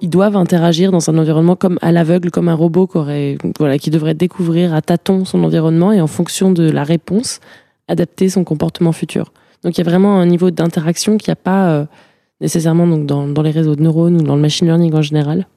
doivent 0.03 0.37
interagir 0.37 0.91
dans 0.91 1.09
un 1.09 1.17
environnement 1.17 1.55
comme 1.55 1.77
à 1.81 1.91
l'aveugle, 1.91 2.31
comme 2.31 2.49
un 2.49 2.55
robot 2.55 2.87
qui, 2.87 3.89
devrait 3.89 4.13
découvrir 4.13 4.73
à 4.73 4.81
tâtons 4.81 5.25
son 5.25 5.43
environnement 5.43 5.91
et 5.91 6.01
en 6.01 6.07
fonction 6.07 6.51
de 6.51 6.69
la 6.69 6.83
réponse, 6.83 7.39
adapter 7.87 8.29
son 8.29 8.43
comportement 8.43 8.93
futur. 8.93 9.33
Donc 9.63 9.77
il 9.77 9.83
y 9.83 9.87
a 9.87 9.89
vraiment 9.89 10.19
un 10.19 10.25
niveau 10.25 10.51
d'interaction 10.51 11.17
qu'il 11.17 11.29
n'y 11.29 11.33
a 11.33 11.37
pas 11.37 11.69
euh, 11.69 11.85
nécessairement 12.41 12.87
dans 12.87 13.41
les 13.41 13.51
réseaux 13.51 13.75
de 13.75 13.81
neurones 13.81 14.21
ou 14.21 14.23
dans 14.23 14.35
le 14.35 14.41
machine 14.41 14.67
learning 14.67 14.93
en 14.93 15.01
général. 15.01 15.47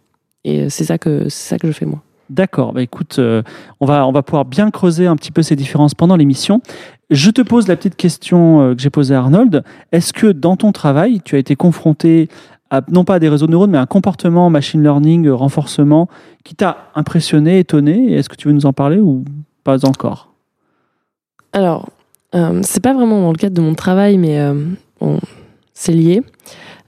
Et 0.46 0.60
euh, 0.60 0.66
c'est 0.70 0.84
ça 0.84 0.96
que 0.96 1.28
c'est 1.28 1.48
ça 1.50 1.58
que 1.58 1.66
je 1.66 1.72
fais 1.72 1.84
moi. 1.84 2.00
D'accord, 2.30 2.72
bah 2.72 2.82
écoute, 2.82 3.16
euh, 3.18 3.42
on, 3.78 3.86
va, 3.86 4.06
on 4.06 4.12
va 4.12 4.22
pouvoir 4.22 4.44
bien 4.44 4.70
creuser 4.70 5.06
un 5.06 5.14
petit 5.16 5.30
peu 5.30 5.42
ces 5.42 5.54
différences 5.54 5.94
pendant 5.94 6.16
l'émission. 6.16 6.60
Je 7.10 7.30
te 7.30 7.40
pose 7.40 7.68
la 7.68 7.76
petite 7.76 7.96
question 7.96 8.60
euh, 8.60 8.74
que 8.74 8.80
j'ai 8.80 8.90
posée 8.90 9.14
à 9.14 9.18
Arnold. 9.18 9.62
Est-ce 9.92 10.12
que 10.12 10.28
dans 10.28 10.56
ton 10.56 10.72
travail, 10.72 11.20
tu 11.24 11.36
as 11.36 11.38
été 11.38 11.54
confronté 11.54 12.28
à, 12.70 12.80
non 12.90 13.04
pas 13.04 13.14
à 13.14 13.18
des 13.20 13.28
réseaux 13.28 13.46
de 13.46 13.52
neurones, 13.52 13.70
mais 13.70 13.78
à 13.78 13.82
un 13.82 13.86
comportement 13.86 14.50
machine 14.50 14.82
learning, 14.82 15.26
euh, 15.26 15.34
renforcement, 15.34 16.08
qui 16.44 16.54
t'a 16.54 16.90
impressionné, 16.94 17.60
étonné? 17.60 18.14
Est-ce 18.14 18.28
que 18.28 18.36
tu 18.36 18.48
veux 18.48 18.54
nous 18.54 18.66
en 18.66 18.72
parler 18.72 18.98
ou 18.98 19.24
pas 19.62 19.84
encore? 19.84 20.32
Alors, 21.52 21.88
c'est 22.62 22.82
pas 22.82 22.92
vraiment 22.92 23.22
dans 23.22 23.32
le 23.32 23.38
cadre 23.38 23.56
de 23.56 23.62
mon 23.62 23.74
travail, 23.74 24.18
mais 24.18 24.38
bon, 25.00 25.18
c'est 25.72 25.92
lié. 25.92 26.22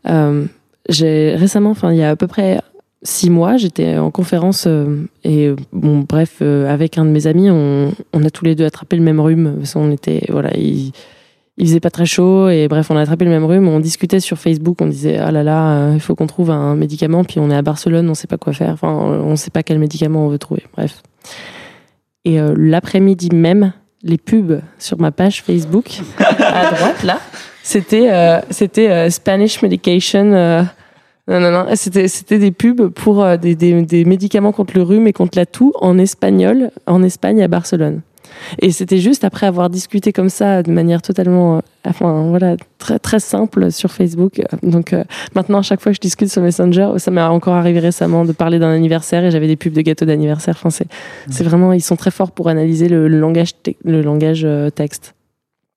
J'ai 0.05 1.35
récemment, 1.37 1.71
enfin 1.71 1.91
il 1.91 1.99
y 1.99 2.03
a 2.03 2.11
à 2.11 2.17
peu 2.17 2.27
près 2.27 2.61
six 3.03 3.31
mois, 3.31 3.57
j'étais 3.57 3.97
en 3.97 4.11
conférence 4.11 4.65
euh, 4.67 5.07
et 5.25 5.53
bon 5.73 6.05
bref, 6.09 6.39
euh, 6.43 6.73
avec 6.73 6.99
un 6.99 7.05
de 7.05 7.11
mes 7.11 7.27
amis, 7.27 7.51
on, 7.51 7.93
on 8.13 8.25
a 8.25 8.31
tous 8.31 8.45
les 8.45 8.55
deux 8.55 8.65
attrapé 8.65 8.97
le 8.97 9.03
même 9.03 9.21
rhume. 9.21 9.57
Parce 9.59 9.75
qu'on 9.75 9.91
était 9.91 10.23
voilà, 10.29 10.51
il, 10.57 10.93
il 11.59 11.67
faisait 11.67 11.81
pas 11.81 11.91
très 11.91 12.07
chaud 12.07 12.49
et 12.49 12.69
bref, 12.69 12.91
on 12.91 12.97
a 12.97 13.01
attrapé 13.01 13.25
le 13.25 13.31
même 13.31 13.45
rhume. 13.45 13.69
On 13.69 13.81
discutait 13.81 14.21
sur 14.21 14.39
Facebook, 14.39 14.81
on 14.81 14.87
disait 14.87 15.19
ah 15.19 15.31
là 15.31 15.43
là, 15.43 15.71
euh, 15.71 15.93
il 15.95 16.01
faut 16.01 16.15
qu'on 16.15 16.27
trouve 16.27 16.51
un 16.51 16.77
médicament. 16.77 17.25
Puis 17.25 17.41
on 17.41 17.51
est 17.51 17.57
à 17.57 17.63
Barcelone, 17.63 18.09
on 18.09 18.15
sait 18.15 18.29
pas 18.29 18.39
quoi 18.39 18.53
faire. 18.53 18.71
Enfin, 18.71 18.93
on 18.93 19.37
sait 19.37 19.51
pas 19.51 19.63
quel 19.63 19.79
médicament 19.79 20.25
on 20.25 20.29
veut 20.29 20.39
trouver. 20.39 20.65
Bref. 20.77 21.03
Et 22.25 22.41
euh, 22.41 22.55
l'après-midi 22.57 23.31
même, 23.33 23.73
les 24.03 24.19
pubs 24.19 24.61
sur 24.79 25.01
ma 25.01 25.11
page 25.11 25.43
Facebook 25.43 26.01
à 26.19 26.73
droite 26.73 27.03
là, 27.03 27.21
c'était 27.63 28.11
euh, 28.13 28.41
c'était 28.51 28.91
euh, 28.91 29.11
Spanish 29.11 29.63
medication. 29.63 30.69
Non 31.29 31.41
non 31.41 31.51
non, 31.51 31.67
c'était 31.75 32.09
c'était 32.09 32.39
des 32.39 32.51
pubs 32.51 32.89
pour 32.89 33.23
euh, 33.23 33.37
des, 33.37 33.55
des, 33.55 33.83
des 33.83 34.05
médicaments 34.05 34.53
contre 34.53 34.75
le 34.77 34.83
rhume 34.83 35.07
et 35.07 35.13
contre 35.13 35.37
la 35.39 35.47
toux 35.47 35.73
en 35.81 35.99
espagnol 35.99 36.71
en 36.87 37.03
Espagne 37.03 37.43
à 37.43 37.49
Barcelone. 37.49 38.01
Et 38.61 38.71
c'était 38.73 38.99
juste 38.99 39.25
après 39.25 39.47
avoir 39.47 39.69
discuté 39.71 40.13
comme 40.13 40.29
ça 40.29 40.63
de 40.63 40.71
manière 40.71 41.03
totalement, 41.03 41.57
euh, 41.57 41.61
enfin 41.87 42.27
voilà, 42.29 42.57
très 42.79 42.99
très 42.99 43.21
simple 43.21 43.73
sur 43.73 43.91
Facebook. 43.91 44.41
Donc 44.63 44.93
euh, 44.93 45.05
maintenant 45.35 45.59
à 45.59 45.63
chaque 45.63 45.81
fois 45.81 45.93
que 45.93 45.97
je 45.97 46.01
discute 46.01 46.31
sur 46.31 46.43
Messenger, 46.43 46.93
ça 46.99 47.11
m'est 47.11 47.23
encore 47.23 47.55
arrivé 47.55 47.81
récemment 47.81 48.25
de 48.25 48.33
parler 48.33 48.59
d'un 48.59 48.71
anniversaire 48.71 49.25
et 49.25 49.31
j'avais 49.31 49.49
des 49.49 49.57
pubs 49.57 49.73
de 49.73 49.81
gâteaux 49.81 50.05
d'anniversaire. 50.05 50.55
Enfin 50.59 50.71
c'est 50.71 50.87
c'est 51.31 51.45
vraiment, 51.45 51.73
ils 51.73 51.83
sont 51.83 51.97
très 51.97 52.11
forts 52.11 52.31
pour 52.31 52.49
analyser 52.49 52.89
le, 52.89 53.09
le 53.09 53.19
langage 53.19 53.53
te- 53.63 53.71
le 53.85 54.03
langage 54.03 54.43
euh, 54.45 54.71
texte. 54.71 55.15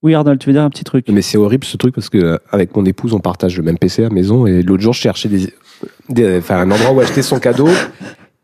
Oui, 0.03 0.15
Arnold, 0.15 0.39
tu 0.39 0.47
veux 0.47 0.53
dire 0.53 0.63
un 0.63 0.69
petit 0.69 0.83
truc? 0.83 1.05
Mais 1.09 1.21
c'est 1.21 1.37
horrible 1.37 1.63
ce 1.65 1.77
truc 1.77 1.93
parce 1.93 2.09
que 2.09 2.17
euh, 2.17 2.37
avec 2.51 2.75
mon 2.75 2.85
épouse 2.85 3.13
on 3.13 3.19
partage 3.19 3.55
le 3.57 3.63
même 3.63 3.77
PC 3.77 4.01
à 4.03 4.07
la 4.09 4.13
maison 4.13 4.47
et 4.47 4.63
l'autre 4.63 4.81
jour 4.81 4.93
je 4.93 4.99
cherchais 5.01 5.29
des, 5.29 5.53
des- 6.09 6.37
enfin 6.39 6.57
un 6.61 6.71
endroit 6.71 6.91
où 6.91 6.99
acheter 7.01 7.21
son 7.21 7.39
cadeau 7.39 7.67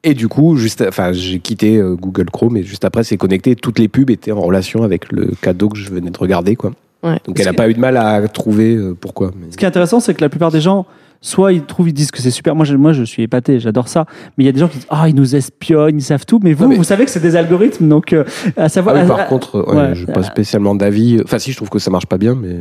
et 0.04 0.14
du 0.14 0.28
coup 0.28 0.56
juste 0.58 0.84
enfin 0.88 1.12
j'ai 1.14 1.40
quitté 1.40 1.78
euh, 1.78 1.96
Google 1.96 2.30
Chrome 2.30 2.58
et 2.58 2.64
juste 2.64 2.86
après 2.86 3.04
c'est 3.04 3.18
connecté 3.18 3.56
toutes 3.56 3.80
les 3.80 3.88
pubs 3.88 4.12
étaient 4.12 4.32
en 4.32 4.42
relation 4.42 4.84
avec 4.84 5.12
le 5.12 5.32
cadeau 5.42 5.70
que 5.70 5.78
je 5.78 5.90
venais 5.90 6.12
de 6.12 6.18
regarder 6.20 6.56
quoi. 6.56 6.74
Ouais. 7.04 7.18
Donc 7.26 7.40
elle 7.40 7.48
a 7.48 7.54
pas 7.54 7.70
eu 7.70 7.74
de 7.74 7.80
mal 7.80 7.98
à 7.98 8.28
trouver 8.28 8.76
euh, 8.76 8.96
pourquoi. 9.00 9.32
mais- 9.36 9.48
Ce 9.52 9.58
qui 9.58 9.66
est 9.66 9.68
intéressant, 9.68 10.00
c'est 10.00 10.14
que 10.14 10.22
la 10.22 10.30
plupart 10.30 10.52
des 10.52 10.62
gens 10.62 10.86
soit 11.22 11.54
ils 11.54 11.64
trouvent, 11.64 11.90
ils 11.90 11.94
disent 11.94 12.12
que 12.12 12.22
c'est 12.22 12.32
super. 12.32 12.56
Moi, 12.56 12.66
je, 12.66 12.76
moi, 12.76 12.94
je 12.94 13.04
suis 13.04 13.24
épaté, 13.24 13.60
j'adore 13.60 13.88
ça. 13.88 14.06
Mais 14.38 14.44
il 14.44 14.48
y 14.48 14.50
a 14.50 14.52
des 14.52 14.60
gens 14.60 14.68
qui 14.68 14.78
disent, 14.78 14.88
ah, 14.90 15.08
ils 15.10 15.16
nous 15.16 15.36
espionnent, 15.36 15.98
ils 15.98 16.04
savent 16.04 16.26
tout. 16.26 16.40
Mais 16.44 16.54
vous, 16.54 16.64
Non, 16.64 16.70
mais- 16.70 16.76
vous 16.78 16.84
savez 16.84 17.06
que 17.06 17.12
c'est 17.12 17.20
des 17.20 17.36
algorithmes, 17.36 17.88
donc 17.90 18.14
euh, 18.14 18.24
à 18.56 18.70
savoir. 18.70 18.96
Ah 18.98 19.00
oui, 19.04 19.06
à- 19.12 19.16
par 19.16 19.28
contre, 19.28 19.60
ouais, 19.68 19.76
ouais. 19.76 19.96
je 19.96 20.06
n'ai 20.06 20.14
pas 20.14 20.24
spécialement 20.24 20.76
d'avis. 20.76 21.20
Enfin, 21.24 21.40
si, 21.40 21.52
je 21.52 21.58
trouve 21.58 21.70
que 21.70 21.80
ça 21.80 21.92
marche 21.92 22.06
pas 22.08 22.18
bien, 22.18 22.36
mais. 22.36 22.56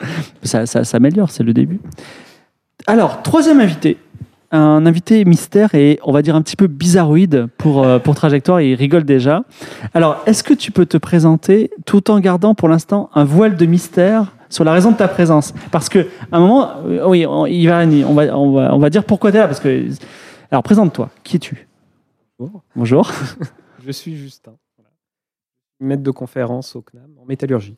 ça, 0.42 0.66
ça 0.66 0.84
s'améliore, 0.84 1.30
c'est 1.30 1.42
le 1.44 1.52
début. 1.52 1.80
Alors, 2.86 3.22
troisième 3.22 3.60
invité. 3.60 3.96
Un 4.52 4.86
invité 4.86 5.24
mystère 5.24 5.74
et 5.74 5.98
on 6.04 6.12
va 6.12 6.22
dire 6.22 6.36
un 6.36 6.42
petit 6.42 6.54
peu 6.54 6.68
bizarroïde 6.68 7.48
pour, 7.58 7.82
euh, 7.82 7.98
pour 7.98 8.14
Trajectoire, 8.14 8.60
il 8.60 8.74
rigole 8.76 9.02
déjà. 9.02 9.42
Alors, 9.94 10.22
est-ce 10.26 10.44
que 10.44 10.54
tu 10.54 10.70
peux 10.70 10.86
te 10.86 10.96
présenter 10.96 11.70
tout 11.86 12.08
en 12.10 12.20
gardant 12.20 12.54
pour 12.54 12.68
l'instant 12.68 13.10
un 13.16 13.24
voile 13.24 13.56
de 13.56 13.66
mystère 13.66 14.32
sur 14.54 14.64
la 14.64 14.72
raison 14.72 14.92
de 14.92 14.96
ta 14.96 15.08
présence 15.08 15.52
Parce 15.72 15.88
que 15.88 16.06
à 16.30 16.36
un 16.36 16.40
moment, 16.40 16.70
euh, 16.86 17.06
oui, 17.08 17.26
on, 17.26 17.44
il 17.46 17.66
va, 17.66 17.84
on, 17.84 18.14
va, 18.14 18.38
on, 18.38 18.52
va, 18.52 18.74
on 18.74 18.78
va 18.78 18.90
dire 18.90 19.04
pourquoi 19.04 19.30
tu 19.30 19.36
es 19.36 19.40
là. 19.40 19.46
Parce 19.48 19.60
que, 19.60 19.88
alors, 20.50 20.62
présente-toi. 20.62 21.10
Qui 21.24 21.36
es-tu? 21.36 21.66
Bonjour. 22.38 22.62
Bonjour. 22.76 23.10
Je 23.84 23.90
suis 23.90 24.16
Justin. 24.16 24.52
Maître 25.80 26.02
de 26.02 26.10
conférence 26.10 26.76
au 26.76 26.82
CNAM 26.82 27.10
en 27.20 27.24
métallurgie. 27.26 27.76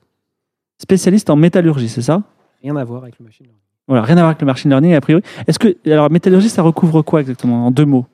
Spécialiste 0.78 1.30
en 1.30 1.36
métallurgie, 1.36 1.88
c'est 1.88 2.02
ça? 2.02 2.22
Rien 2.62 2.76
à 2.76 2.84
voir 2.84 3.02
avec 3.02 3.18
le 3.18 3.24
machine 3.24 3.46
learning. 3.46 3.62
Voilà, 3.88 4.02
rien 4.02 4.16
à 4.16 4.20
voir 4.20 4.28
avec 4.28 4.40
le 4.42 4.46
machine 4.46 4.70
learning 4.70 4.94
a 4.94 5.00
priori. 5.00 5.22
Est-ce 5.46 5.58
que 5.58 5.76
alors 5.90 6.10
métallurgie, 6.10 6.50
ça 6.50 6.62
recouvre 6.62 7.00
quoi 7.02 7.20
exactement? 7.20 7.66
En 7.66 7.70
deux 7.70 7.86
mots 7.86 8.06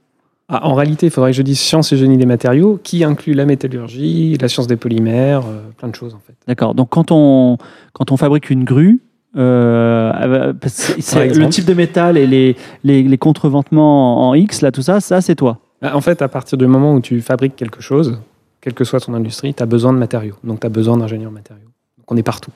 Ah, 0.48 0.66
en 0.66 0.74
réalité, 0.74 1.06
il 1.06 1.10
faudrait 1.10 1.30
que 1.30 1.36
je 1.36 1.42
dise 1.42 1.58
science 1.58 1.92
et 1.92 1.96
génie 1.96 2.16
des 2.18 2.26
matériaux, 2.26 2.78
qui 2.82 3.04
inclut 3.04 3.32
la 3.32 3.46
métallurgie, 3.46 4.36
la 4.38 4.48
science 4.48 4.66
des 4.66 4.76
polymères, 4.76 5.42
euh, 5.46 5.60
plein 5.78 5.88
de 5.88 5.94
choses 5.94 6.14
en 6.14 6.18
fait. 6.26 6.34
D'accord. 6.46 6.74
Donc 6.74 6.90
quand 6.90 7.10
on 7.10 7.56
quand 7.94 8.10
on 8.12 8.16
fabrique 8.16 8.50
une 8.50 8.64
grue, 8.64 9.00
euh, 9.36 10.52
c'est- 10.66 11.00
c'est 11.00 11.20
exemple. 11.20 11.44
le 11.46 11.50
type 11.50 11.64
de 11.64 11.74
métal 11.74 12.18
et 12.18 12.26
les, 12.26 12.56
les, 12.84 13.02
les 13.02 13.18
contreventements 13.18 14.28
en 14.28 14.34
X 14.34 14.60
là, 14.60 14.70
tout 14.72 14.82
ça, 14.82 15.00
ça 15.00 15.20
c'est 15.20 15.34
toi. 15.36 15.58
Bah, 15.80 15.92
en 15.96 16.00
fait, 16.00 16.20
à 16.22 16.28
partir 16.28 16.58
du 16.58 16.66
moment 16.66 16.94
où 16.94 17.00
tu 17.00 17.20
fabriques 17.22 17.56
quelque 17.56 17.80
chose, 17.80 18.18
quelle 18.60 18.74
que 18.74 18.84
soit 18.84 19.00
ton 19.00 19.14
industrie, 19.14 19.54
tu 19.54 19.62
as 19.62 19.66
besoin 19.66 19.92
de 19.92 19.98
matériaux. 19.98 20.36
Donc 20.44 20.60
tu 20.60 20.66
as 20.66 20.70
besoin 20.70 20.96
d'ingénieurs 20.98 21.32
matériaux. 21.32 21.62
Donc 21.98 22.10
on 22.12 22.16
est 22.16 22.22
partout. 22.22 22.50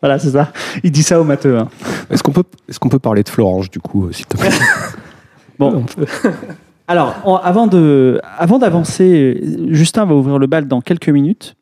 Voilà, 0.00 0.18
c'est 0.18 0.30
ça. 0.30 0.52
Il 0.84 0.92
dit 0.92 1.02
ça 1.02 1.20
au 1.20 1.24
matheux. 1.24 1.58
hein. 1.58 1.68
Est-ce 2.10 2.22
qu'on 2.22 2.32
peut, 2.32 2.44
est 2.68 2.78
qu'on 2.78 2.88
peut 2.90 2.98
parler 2.98 3.22
de 3.22 3.28
Florange, 3.28 3.70
du 3.70 3.80
coup, 3.80 4.06
euh, 4.06 4.12
s'il 4.12 4.26
te 4.26 4.36
plaît? 4.36 4.50
Bon. 5.58 5.72
On 5.76 5.82
peut- 5.82 6.06
Alors, 6.92 7.40
avant 7.42 7.68
de, 7.68 8.20
avant 8.36 8.58
d'avancer, 8.58 9.40
Justin 9.70 10.04
va 10.04 10.14
ouvrir 10.14 10.38
le 10.38 10.46
bal 10.46 10.68
dans 10.68 10.82
quelques 10.82 11.08
minutes. 11.08 11.56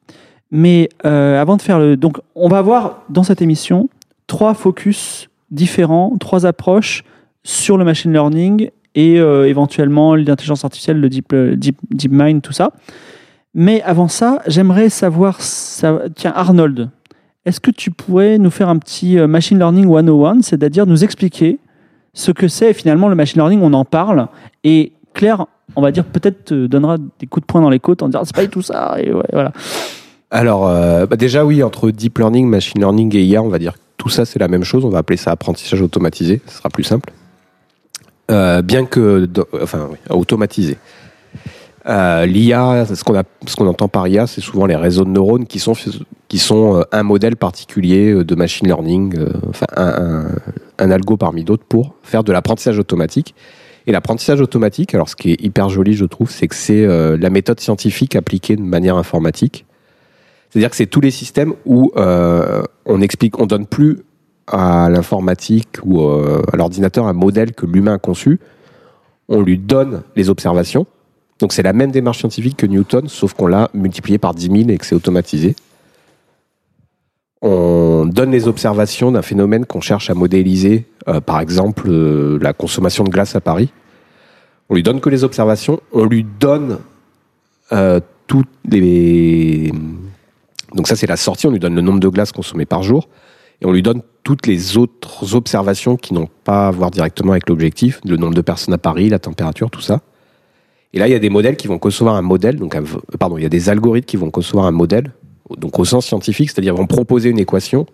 Mais 0.51 0.89
euh, 1.07 1.41
avant 1.41 1.57
de 1.57 1.63
faire 1.63 1.79
le, 1.79 1.97
donc, 1.97 2.19
on 2.35 2.49
va 2.49 2.61
voir 2.63 3.05
dans 3.11 3.23
cette 3.23 3.41
émission 3.41 3.89
trois 4.27 4.55
focus 4.55 5.29
différents, 5.53 6.17
trois 6.19 6.47
approches 6.47 7.05
sur 7.45 7.79
le 7.79 7.85
machine 7.85 8.13
learning 8.13 8.71
et 8.97 9.21
euh, 9.21 9.49
éventuellement 9.49 10.17
l'intelligence 10.17 10.65
artificielle, 10.65 10.99
le 10.99 11.09
deep, 11.09 11.33
deep, 11.33 11.79
deep 11.93 12.43
tout 12.43 12.53
ça. 12.53 12.73
Mais 13.55 13.83
avant 13.83 14.09
ça, 14.09 14.43
j'aimerais 14.49 14.89
savoir, 14.89 15.41
ça, 15.41 16.01
tiens, 16.17 16.33
Arnold, 16.35 16.91
est-ce 17.45 17.61
que 17.61 17.71
tu 17.71 17.93
pourrais 17.93 18.37
nous 18.39 18.51
faire 18.51 18.69
un 18.69 18.79
petit 18.79 19.17
euh, 19.17 19.29
machine 19.29 19.59
learning 19.59 19.87
101, 19.87 20.43
c'est-à-dire 20.43 20.87
nous 20.87 21.05
expliquer 21.05 21.61
ce 22.15 22.33
que 22.33 22.49
c'est 22.49 22.73
finalement 22.73 23.07
le 23.07 23.15
machine 23.15 23.41
learning, 23.41 23.61
on 23.63 23.73
en 23.75 23.85
parle, 23.85 24.27
et 24.65 24.93
Claire, 25.15 25.47
on 25.77 25.83
va 25.83 25.93
dire, 25.93 26.05
peut-être 26.05 26.47
te 26.47 26.67
donnera 26.67 26.97
des 27.19 27.27
coups 27.27 27.47
de 27.47 27.47
poing 27.47 27.61
dans 27.61 27.71
les 27.71 27.81
côtes 27.81 28.03
en 28.03 28.09
disant 28.09 28.25
c'est 28.25 28.35
pas 28.35 28.47
tout 28.47 28.63
ça. 28.63 28.97
Et 28.99 29.11
voilà. 29.33 29.53
Alors, 30.31 30.69
euh, 30.69 31.07
bah 31.07 31.17
déjà, 31.17 31.45
oui, 31.45 31.63
entre 31.63 31.91
deep 31.91 32.19
learning, 32.19 32.49
machine 32.49 32.81
learning 32.81 33.15
et 33.17 33.23
IA, 33.23 33.43
on 33.43 33.49
va 33.49 33.59
dire 33.59 33.75
tout 33.97 34.09
ça, 34.09 34.25
c'est 34.25 34.39
la 34.39 34.49
même 34.49 34.65
chose. 34.65 34.85
On 34.85 34.89
va 34.89 34.99
appeler 34.99 35.17
ça 35.17 35.31
apprentissage 35.31 35.83
automatisé. 35.83 36.41
Ce 36.47 36.59
sera 36.59 36.71
plus 36.71 36.85
simple. 36.85 37.13
Euh, 38.31 38.63
bien 38.63 38.87
que, 38.87 39.29
enfin, 39.61 39.89
oui, 39.91 39.99
automatisé. 40.09 40.79
Euh, 41.89 42.27
L'IA, 42.27 42.87
ce 42.87 43.03
qu'on 43.03 43.67
entend 43.67 43.89
par 43.89 44.07
IA, 44.07 44.27
c'est 44.27 44.41
souvent 44.41 44.67
les 44.67 44.77
réseaux 44.77 45.05
de 45.05 45.11
neurones 45.11 45.47
qui 45.47 45.59
sont, 45.59 45.73
qui 46.29 46.39
sont 46.39 46.77
euh, 46.77 46.83
un 46.93 47.03
modèle 47.03 47.37
particulier 47.37 48.25
de 48.25 48.35
machine 48.35 48.69
learning, 48.69 49.19
enfin, 49.49 49.67
un, 49.77 50.27
un 50.79 50.91
algo 50.91 51.17
parmi 51.17 51.43
d'autres 51.43 51.65
pour 51.65 51.95
faire 52.03 52.23
de 52.23 52.33
l'apprentissage 52.33 52.79
automatique. 52.79 53.35
Et 53.87 53.93
l'apprentissage 53.93 54.41
automatique, 54.41 54.95
alors 54.95 55.09
ce 55.09 55.17
qui 55.17 55.33
est 55.33 55.41
hyper 55.43 55.69
joli, 55.69 55.95
je 55.95 56.05
trouve, 56.05 56.31
c'est 56.31 56.49
que 56.49 56.55
c'est 56.55 56.85
euh, 56.85 57.17
la 57.19 57.31
méthode 57.31 57.61
scientifique 57.61 58.15
appliquée 58.17 58.57
de 58.57 58.63
manière 58.63 58.97
informatique. 58.97 59.65
C'est-à-dire 60.51 60.71
que 60.71 60.77
c'est 60.77 60.87
tous 60.87 61.01
les 61.01 61.11
systèmes 61.11 61.55
où 61.65 61.93
euh, 61.97 62.63
on 62.85 63.01
explique, 63.01 63.39
on 63.39 63.47
donne 63.47 63.67
plus 63.67 64.01
à 64.47 64.89
l'informatique 64.91 65.79
ou 65.85 66.03
euh, 66.03 66.43
à 66.53 66.57
l'ordinateur 66.57 67.07
un 67.07 67.13
modèle 67.13 67.53
que 67.53 67.67
l'humain 67.67 67.95
a 67.95 67.99
conçu. 67.99 68.41
On 69.29 69.43
lui 69.43 69.59
donne 69.59 70.03
les 70.17 70.29
observations. 70.29 70.87
Donc 71.39 71.53
c'est 71.53 71.63
la 71.63 71.73
même 71.73 71.93
démarche 71.93 72.19
scientifique 72.19 72.57
que 72.57 72.67
Newton, 72.67 73.09
sauf 73.09 73.33
qu'on 73.33 73.47
l'a 73.47 73.71
multiplié 73.73 74.19
par 74.19 74.35
10 74.35 74.47
000 74.65 74.71
et 74.71 74.77
que 74.77 74.85
c'est 74.85 74.95
automatisé. 74.95 75.55
On 77.41 78.05
donne 78.07 78.33
les 78.33 78.49
observations 78.49 79.13
d'un 79.13 79.23
phénomène 79.23 79.65
qu'on 79.65 79.81
cherche 79.81 80.11
à 80.11 80.15
modéliser, 80.15 80.87
euh, 81.09 81.21
par 81.21 81.41
exemple 81.41 81.89
euh, 81.89 82.39
la 82.41 82.53
consommation 82.53 83.05
de 83.05 83.11
glace 83.11 83.37
à 83.37 83.41
Paris. 83.41 83.73
On 84.69 84.75
lui 84.75 84.83
donne 84.83 85.01
que 85.01 85.09
les 85.09 85.25
observations, 85.25 85.81
on 85.93 86.05
lui 86.05 86.25
donne 86.39 86.79
euh, 87.73 88.01
toutes 88.27 88.49
les 88.69 89.73
donc 90.75 90.87
ça, 90.87 90.97
c'est 90.97 91.07
la 91.07 91.17
sortie. 91.17 91.47
On 91.47 91.51
lui 91.51 91.59
donne 91.59 91.75
le 91.75 91.81
nombre 91.81 92.01
de 92.01 92.09
glaces 92.09 92.33
consommées 92.33 92.67
par 92.67 92.83
jour. 92.83 93.09
Et 93.61 93.67
on 93.67 93.73
lui 93.73 93.83
donne 93.83 94.03
toutes 94.23 94.47
les 94.47 94.77
autres 94.77 95.35
observations 95.35 95.97
qui 95.97 96.15
n'ont 96.15 96.29
pas 96.45 96.69
à 96.69 96.71
voir 96.71 96.91
directement 96.91 97.33
avec 97.33 97.49
l'objectif. 97.49 98.01
Le 98.07 98.17
nombre 98.17 98.35
de 98.35 98.41
personnes 98.41 98.75
à 98.75 98.79
Paris, 98.79 99.09
la 99.09 99.19
température, 99.19 99.71
tout 99.71 99.81
ça. 99.81 100.01
Et 100.93 100.99
là, 100.99 101.09
il 101.09 101.13
y 101.13 101.15
a 101.15 101.19
des 101.19 101.31
modèles 101.31 101.57
qui 101.57 101.69
vont 101.69 101.79
concevoir 101.79 102.17
un 102.17 102.23
modèle. 102.23 102.57
Donc, 102.57 102.77
pardon, 103.19 103.37
il 103.37 103.43
y 103.43 103.47
a 103.47 103.51
des 103.51 103.69
algorithmes 103.69 104.07
qui 104.07 104.17
vont 104.17 104.31
concevoir 104.31 104.67
un 104.67 104.73
modèle. 104.73 105.13
Donc, 105.57 105.79
au 105.79 105.85
sens 105.85 106.07
scientifique, 106.07 106.51
c'est-à-dire 106.51 106.75
vont 106.75 106.87
proposer 106.87 107.29
une 107.29 107.39
équation 107.39 107.87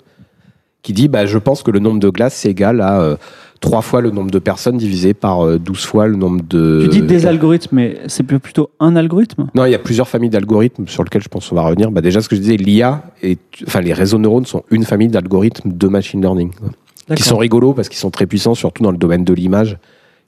qui 0.86 0.92
dit, 0.92 1.08
bah, 1.08 1.26
je 1.26 1.36
pense 1.36 1.64
que 1.64 1.72
le 1.72 1.80
nombre 1.80 1.98
de 1.98 2.08
glaces, 2.10 2.34
c'est 2.34 2.48
égal 2.48 2.80
à 2.80 3.00
euh, 3.00 3.16
3 3.58 3.82
fois 3.82 4.00
le 4.00 4.12
nombre 4.12 4.30
de 4.30 4.38
personnes 4.38 4.76
divisé 4.76 5.14
par 5.14 5.44
euh, 5.44 5.58
12 5.58 5.84
fois 5.84 6.06
le 6.06 6.14
nombre 6.14 6.42
de... 6.48 6.82
tu 6.84 7.00
dis 7.00 7.02
des 7.02 7.26
algorithmes, 7.26 7.74
mais 7.74 7.98
c'est 8.06 8.22
plutôt 8.22 8.70
un 8.78 8.94
algorithme? 8.94 9.48
Non, 9.56 9.64
il 9.64 9.72
y 9.72 9.74
a 9.74 9.80
plusieurs 9.80 10.06
familles 10.06 10.30
d'algorithmes 10.30 10.86
sur 10.86 11.02
lesquels 11.02 11.24
je 11.24 11.28
pense 11.28 11.48
qu'on 11.48 11.56
va 11.56 11.62
revenir. 11.62 11.90
Bah 11.90 12.02
déjà, 12.02 12.20
ce 12.20 12.28
que 12.28 12.36
je 12.36 12.40
disais, 12.40 12.56
l'IA, 12.56 13.02
et 13.20 13.36
enfin 13.66 13.80
les 13.80 13.92
réseaux 13.92 14.18
neurones 14.18 14.46
sont 14.46 14.62
une 14.70 14.84
famille 14.84 15.08
d'algorithmes 15.08 15.72
de 15.72 15.88
machine 15.88 16.20
learning 16.20 16.50
qui 16.52 16.60
D'accord. 17.08 17.26
sont 17.26 17.36
rigolos 17.38 17.72
parce 17.72 17.88
qu'ils 17.88 17.98
sont 17.98 18.12
très 18.12 18.26
puissants, 18.26 18.54
surtout 18.54 18.84
dans 18.84 18.92
le 18.92 18.96
domaine 18.96 19.24
de 19.24 19.34
l'image, 19.34 19.78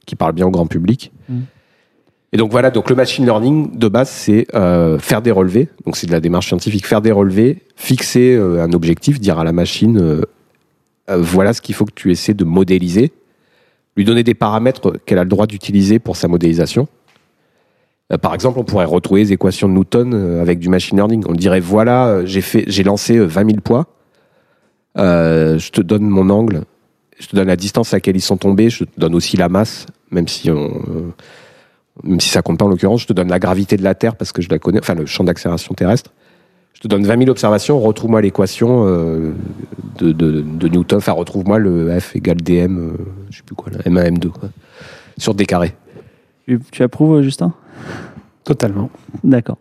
qui 0.07 0.17
parle 0.17 0.33
bien 0.33 0.47
au 0.47 0.51
grand 0.51 0.67
public. 0.67 1.13
Mm. 1.29 1.39
Et 2.33 2.37
donc 2.37 2.51
voilà, 2.51 2.73
donc 2.73 2.91
le 2.91 2.97
machine 2.97 3.25
learning 3.25 3.79
de 3.79 3.87
base, 3.87 4.09
c'est 4.09 4.49
euh, 4.57 4.99
faire 4.99 5.23
des 5.23 5.31
relevés. 5.31 5.69
Donc 5.87 5.97
c'est 5.97 6.09
de 6.09 6.13
la 6.13 6.21
démarche 6.21 6.49
scientifique, 6.49 6.85
faire 6.85 7.01
des 7.01 7.13
relevés, 7.13 7.63
fixer 7.77 8.35
euh, 8.35 8.65
un 8.65 8.73
objectif, 8.73 9.21
dire 9.21 9.39
à 9.39 9.45
la 9.45 9.53
machine, 9.53 10.25
euh, 11.09 11.17
voilà 11.19 11.53
ce 11.53 11.61
qu'il 11.61 11.75
faut 11.75 11.85
que 11.85 11.95
tu 11.95 12.11
essaies 12.11 12.35
de 12.35 12.45
modéliser, 12.45 13.13
lui 13.97 14.05
donner 14.05 14.23
des 14.23 14.35
paramètres 14.35 14.93
qu'elle 15.07 15.19
a 15.19 15.25
le 15.25 15.31
droit 15.31 15.47
d'utiliser 15.47 15.99
pour 15.99 16.17
sa 16.17 16.29
modélisation. 16.29 16.89
Euh, 18.13 18.19
Par 18.19 18.35
exemple, 18.35 18.59
on 18.59 18.65
pourrait 18.65 18.85
retrouver 18.85 19.23
les 19.23 19.33
équations 19.33 19.69
de 19.69 19.75
Newton 19.75 20.13
euh, 20.15 20.43
avec 20.43 20.59
du 20.59 20.69
machine 20.69 20.97
learning. 20.97 21.25
On 21.29 21.33
dirait 21.33 21.61
voilà, 21.61 22.25
j'ai 22.25 22.41
fait, 22.41 22.65
j'ai 22.67 22.83
lancé 22.83 23.17
euh, 23.17 23.27
20 23.27 23.51
000 23.51 23.61
poids. 23.61 23.87
Je 24.97 25.71
te 25.71 25.81
donne 25.81 26.05
mon 26.09 26.29
angle, 26.31 26.63
je 27.19 27.29
te 27.29 27.37
donne 27.37 27.49
la 27.49 27.57
distance 27.57 27.93
à 27.93 27.97
laquelle 27.97 28.17
ils 28.17 28.21
sont 28.21 28.37
tombés, 28.37 28.69
je 28.69 28.85
te 28.85 29.01
donne 29.01 29.15
aussi 29.15 29.37
la 29.37 29.49
masse, 29.49 29.87
même 30.11 30.27
si 30.27 30.51
on, 30.51 31.13
même 32.03 32.19
si 32.19 32.31
ça 32.31 32.43
compte 32.43 32.59
pas 32.59 32.65
en 32.65 32.69
l'occurrence. 32.69 33.03
Je 33.03 33.07
te 33.07 33.13
donne 33.13 33.29
la 33.29 33.39
gravité 33.39 33.77
de 33.77 33.85
la 33.85 33.95
Terre 33.95 34.17
parce 34.17 34.33
que 34.33 34.43
je 34.43 34.49
la 34.49 34.59
connais, 34.59 34.81
enfin 34.81 34.95
le 34.95 35.07
champ 35.07 35.23
d'accélération 35.23 35.73
terrestre. 35.75 36.11
Je 36.79 36.83
te 36.83 36.87
donne 36.87 37.05
20 37.05 37.19
000 37.19 37.31
observations, 37.31 37.81
retrouve-moi 37.81 38.21
l'équation 38.21 38.87
euh, 38.87 39.33
de, 39.99 40.13
de, 40.13 40.43
de 40.43 40.69
Newton, 40.69 40.99
enfin 40.99 41.11
retrouve-moi 41.11 41.59
le 41.59 41.99
F 41.99 42.15
égale 42.15 42.37
dm, 42.37 42.79
euh, 42.79 43.05
je 43.31 43.39
sais 43.39 43.43
plus 43.43 43.57
quoi, 43.57 43.73
là, 43.73 43.79
M1, 43.81 44.17
M2, 44.17 44.29
quoi, 44.29 44.49
sur 45.17 45.35
d 45.35 45.45
carré. 45.45 45.75
Tu, 46.47 46.61
tu 46.71 46.85
approuves, 46.85 47.21
Justin? 47.23 47.53
Totalement. 48.45 48.91
D'accord. 49.25 49.59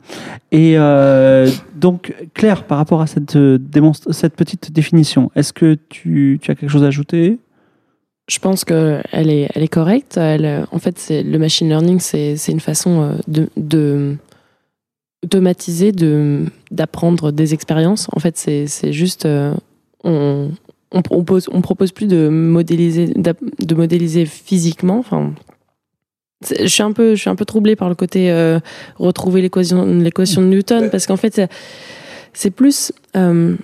Et 0.51 0.77
euh, 0.77 1.49
donc, 1.75 2.13
Claire, 2.35 2.65
par 2.65 2.77
rapport 2.77 3.01
à 3.01 3.07
cette, 3.07 3.35
euh, 3.35 3.57
petite 3.57 4.71
définition, 4.71 5.31
est-ce 5.35 5.53
que 5.53 5.75
tu, 5.89 6.37
tu 6.39 6.51
as 6.51 6.55
quelque 6.55 6.69
chose 6.69 6.83
à 6.83 6.87
ajouter? 6.87 7.39
Je 8.29 8.39
pense 8.39 8.63
qu'elle 8.63 9.01
est, 9.13 9.49
elle 9.53 9.63
est 9.63 9.67
correcte. 9.67 10.17
Elle, 10.17 10.45
euh, 10.45 10.65
en 10.71 10.79
fait, 10.79 10.99
c'est, 10.99 11.23
le 11.23 11.39
machine 11.39 11.67
learning, 11.67 11.99
c'est, 11.99 12.35
c'est 12.35 12.51
une 12.51 12.59
façon 12.59 13.01
euh, 13.01 13.13
de, 13.27 13.49
de 13.57 14.17
automatiser, 15.23 15.91
de, 15.91 16.45
d'apprendre 16.71 17.31
des 17.31 17.53
expériences. 17.53 18.07
En 18.15 18.19
fait, 18.19 18.37
c'est, 18.37 18.67
c'est 18.67 18.93
juste. 18.93 19.25
euh, 19.25 19.53
on, 20.03 20.51
on, 20.91 21.01
propose, 21.01 21.49
on 21.51 21.61
propose 21.61 21.91
plus 21.91 22.07
de 22.07 22.29
modéliser, 22.29 23.07
de 23.07 23.75
modéliser 23.75 24.25
physiquement. 24.25 24.99
Enfin, 24.99 25.33
je 26.49 26.67
suis 26.67 26.83
un 26.83 26.91
peu, 26.93 27.15
je 27.15 27.21
suis 27.21 27.29
un 27.29 27.35
peu 27.35 27.45
troublée 27.45 27.75
par 27.75 27.89
le 27.89 27.95
côté 27.95 28.31
euh, 28.31 28.59
retrouver 28.99 29.41
l'équation, 29.41 29.85
l'équation 29.85 30.41
de 30.41 30.47
Newton, 30.47 30.89
parce 30.91 31.07
qu'en 31.07 31.17
fait, 31.17 31.41
c'est, 32.33 32.51
plus. 32.51 32.91
euh, 33.15 33.55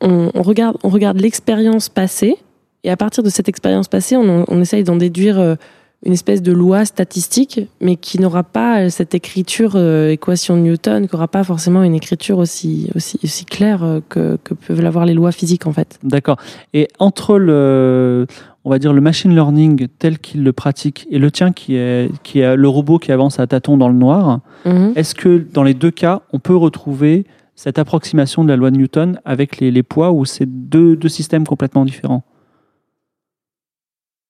on, 0.00 0.30
on 0.34 0.42
regarde, 0.42 0.76
on 0.82 0.88
regarde 0.88 1.20
l'expérience 1.20 1.88
passée 1.88 2.36
Et 2.84 2.90
à 2.90 2.96
partir 2.96 3.22
de 3.22 3.30
cette 3.30 3.48
expérience 3.48 3.88
passée, 3.88 4.16
on, 4.16 4.44
on 4.46 4.60
essaye 4.60 4.84
d'en 4.84 4.96
déduire 4.96 5.56
une 6.04 6.12
espèce 6.12 6.42
de 6.42 6.52
loi 6.52 6.84
statistique, 6.84 7.60
mais 7.80 7.96
qui 7.96 8.20
n'aura 8.20 8.42
pas 8.42 8.90
cette 8.90 9.14
écriture 9.14 9.72
euh, 9.76 10.10
équation 10.10 10.56
de 10.56 10.60
Newton, 10.62 11.08
qui 11.08 11.14
n'aura 11.14 11.28
pas 11.28 11.44
forcément 11.44 11.82
une 11.82 11.94
écriture 11.94 12.38
aussi, 12.38 12.90
aussi, 12.94 13.18
aussi 13.24 13.44
claire 13.46 13.82
euh, 13.82 14.00
que, 14.08 14.36
que 14.44 14.52
peuvent 14.54 14.82
l'avoir 14.82 15.06
les 15.06 15.14
lois 15.14 15.32
physiques 15.32 15.66
en 15.66 15.72
fait. 15.72 15.98
D'accord. 16.02 16.36
Et 16.74 16.88
entre 16.98 17.38
le, 17.38 18.26
on 18.64 18.70
va 18.70 18.78
dire 18.78 18.92
le 18.92 19.00
machine 19.00 19.34
learning 19.34 19.88
tel 19.98 20.18
qu'il 20.18 20.44
le 20.44 20.52
pratique 20.52 21.06
et 21.10 21.18
le 21.18 21.30
tien 21.30 21.52
qui 21.52 21.76
est, 21.76 22.10
qui 22.22 22.40
est 22.40 22.54
le 22.54 22.68
robot 22.68 22.98
qui 22.98 23.10
avance 23.10 23.40
à 23.40 23.46
tâtons 23.46 23.76
dans 23.78 23.88
le 23.88 23.94
noir, 23.96 24.40
Mhm. 24.66 24.92
est-ce 24.96 25.14
que 25.14 25.38
dans 25.52 25.62
les 25.62 25.74
deux 25.74 25.90
cas, 25.90 26.22
on 26.32 26.38
peut 26.38 26.56
retrouver 26.56 27.26
cette 27.54 27.78
approximation 27.78 28.44
de 28.44 28.48
la 28.48 28.56
loi 28.56 28.70
de 28.70 28.76
Newton 28.76 29.20
avec 29.24 29.58
les, 29.58 29.70
les 29.70 29.82
poids 29.82 30.10
ou 30.10 30.24
c'est 30.24 30.46
deux, 30.46 30.96
deux 30.96 31.08
systèmes 31.08 31.46
complètement 31.46 31.84
différents? 31.84 32.24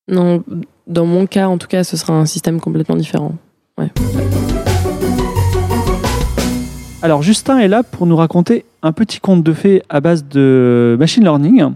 Non, 0.09 0.43
dans 0.87 1.07
mon 1.07 1.27
cas, 1.27 1.49
en 1.49 1.59
tout 1.59 1.67
cas, 1.67 1.85
ce 1.85 1.97
sera 1.97 2.15
un 2.15 2.27
système 2.27 2.61
complètement 2.61 2.97
différent. 2.97 3.35
Alors 7.03 7.23
Justin 7.23 7.59
est 7.59 7.69
là 7.69 7.83
pour 7.83 8.07
nous 8.07 8.17
raconter 8.17 8.65
un 8.83 8.93
petit 8.93 9.21
conte 9.21 9.43
de 9.43 9.53
fées 9.53 9.83
à 9.89 10.01
base 10.01 10.27
de 10.27 10.97
machine 10.99 11.23
learning. 11.23 11.73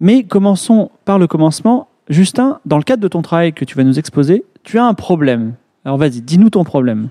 Mais 0.00 0.24
commençons 0.24 0.90
par 1.04 1.18
le 1.18 1.26
commencement. 1.26 1.88
Justin, 2.08 2.60
dans 2.66 2.76
le 2.76 2.82
cadre 2.82 3.02
de 3.02 3.08
ton 3.08 3.22
travail 3.22 3.52
que 3.52 3.64
tu 3.64 3.74
vas 3.76 3.84
nous 3.84 3.98
exposer, 3.98 4.44
tu 4.64 4.78
as 4.78 4.84
un 4.84 4.94
problème. 4.94 5.54
Alors 5.84 5.96
vas-y, 5.96 6.20
dis-nous 6.20 6.50
ton 6.50 6.64
problème. 6.64 7.08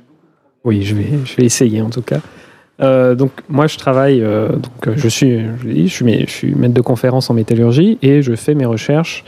Oui, 0.63 0.83
je 0.83 0.95
vais, 0.95 1.07
je 1.25 1.35
vais 1.35 1.45
essayer 1.45 1.81
en 1.81 1.89
tout 1.89 2.01
cas. 2.01 2.19
Euh, 2.81 3.15
donc 3.15 3.31
moi 3.49 3.67
je 3.67 3.77
travaille, 3.77 4.21
euh, 4.21 4.49
donc 4.49 4.95
je 4.95 5.07
suis, 5.07 5.39
je, 5.63 5.87
suis, 5.87 6.19
je 6.25 6.29
suis 6.29 6.53
maître 6.53 6.73
de 6.73 6.81
conférence 6.81 7.29
en 7.29 7.33
métallurgie 7.33 7.97
et 8.01 8.21
je 8.21 8.35
fais 8.35 8.53
mes 8.53 8.65
recherches 8.65 9.23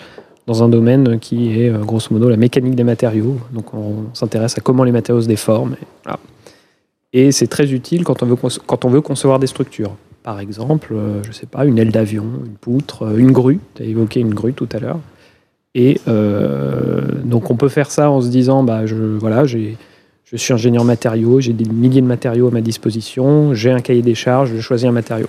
dans 0.47 0.63
un 0.63 0.69
domaine 0.69 1.19
qui 1.19 1.61
est 1.61 1.69
euh, 1.69 1.79
grosso 1.79 2.07
modo 2.09 2.29
la 2.29 2.37
mécanique 2.37 2.73
des 2.73 2.85
matériaux. 2.85 3.37
Donc 3.51 3.73
on 3.73 4.05
s'intéresse 4.13 4.57
à 4.57 4.61
comment 4.61 4.83
les 4.83 4.93
matériaux 4.93 5.21
se 5.21 5.27
déforment. 5.27 5.75
Et, 7.13 7.31
c'est 7.31 7.47
très 7.47 7.71
utile 7.71 8.03
quand 8.03 8.23
on 8.23 8.25
veut 8.25 8.37
quand 8.65 8.85
on 8.85 8.89
veut 8.89 9.01
concevoir 9.01 9.39
des 9.39 9.47
structures. 9.47 9.95
Par 10.23 10.39
exemple, 10.39 10.93
euh, 10.93 11.21
je 11.23 11.31
sais 11.31 11.45
pas, 11.45 11.65
une 11.65 11.77
aile 11.77 11.91
d'avion, 11.91 12.25
une 12.45 12.55
poutre, 12.55 13.03
euh, 13.03 13.17
une 13.17 13.31
grue. 13.31 13.59
Tu 13.75 13.83
as 13.83 13.85
évoqué 13.85 14.21
une 14.21 14.33
grue 14.33 14.53
tout 14.53 14.69
à 14.71 14.79
l'heure. 14.79 14.99
Et 15.75 15.99
donc 17.23 17.51
on 17.51 17.55
peut 17.55 17.69
faire 17.69 17.91
ça 17.91 18.09
en 18.09 18.19
se 18.19 18.29
disant, 18.29 18.63
bah 18.63 18.87
je 18.87 18.95
voilà, 18.95 19.45
je 19.45 19.75
suis 20.33 20.51
ingénieur 20.51 20.83
matériaux, 20.83 21.39
j'ai 21.39 21.53
des 21.53 21.69
milliers 21.69 22.01
de 22.01 22.07
matériaux 22.07 22.47
à 22.47 22.51
ma 22.51 22.61
disposition, 22.61 23.53
j'ai 23.53 23.69
un 23.69 23.81
cahier 23.81 24.01
des 24.01 24.15
charges, 24.15 24.55
je 24.55 24.59
choisis 24.59 24.87
un 24.87 24.91
matériau. 24.91 25.27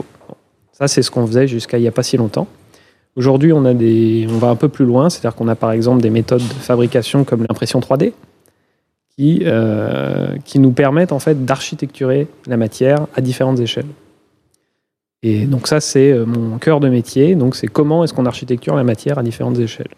Ça, 0.73 0.89
c'est 0.89 1.03
ce 1.03 1.11
qu'on 1.11 1.27
faisait 1.27 1.47
jusqu'à 1.47 1.77
il 1.77 1.83
n'y 1.83 1.89
a 1.89 1.93
pas 1.93 2.03
si 2.03 2.17
longtemps. 2.17 2.47
Aujourd'hui, 3.17 3.53
on, 3.53 3.65
on 3.65 4.39
va 4.39 4.49
un 4.51 4.57
peu 4.57 4.69
plus 4.69 4.85
loin, 4.85 5.11
c'est-à-dire 5.11 5.35
qu'on 5.35 5.49
a 5.49 5.57
par 5.57 5.73
exemple 5.73 6.01
des 6.03 6.11
méthodes 6.11 6.41
de 6.43 6.53
fabrication 6.55 7.25
comme 7.25 7.41
l'impression 7.41 7.81
3D 7.81 8.13
qui, 9.17 9.43
euh, 9.45 10.37
qui 10.45 10.61
nous 10.61 10.71
permettent 10.71 11.11
en 11.13 11.19
fait 11.19 11.45
d'architecturer 11.45 12.29
la 12.47 12.57
matière 12.57 13.07
à 13.17 13.21
différentes 13.21 13.59
échelles. 13.59 13.87
Et 15.25 15.47
donc 15.47 15.67
ça, 15.67 15.81
c'est 15.81 16.13
euh, 16.13 16.25
mon 16.27 16.59
cœur 16.59 16.79
de 16.79 16.89
métier. 16.89 17.35
Donc 17.35 17.57
c'est 17.57 17.67
comment 17.67 18.05
est-ce 18.05 18.15
qu'on 18.15 18.27
architecture 18.27 18.77
la 18.77 18.85
matière 18.85 19.19
à 19.19 19.25
différentes 19.25 19.59
échelles. 19.59 19.91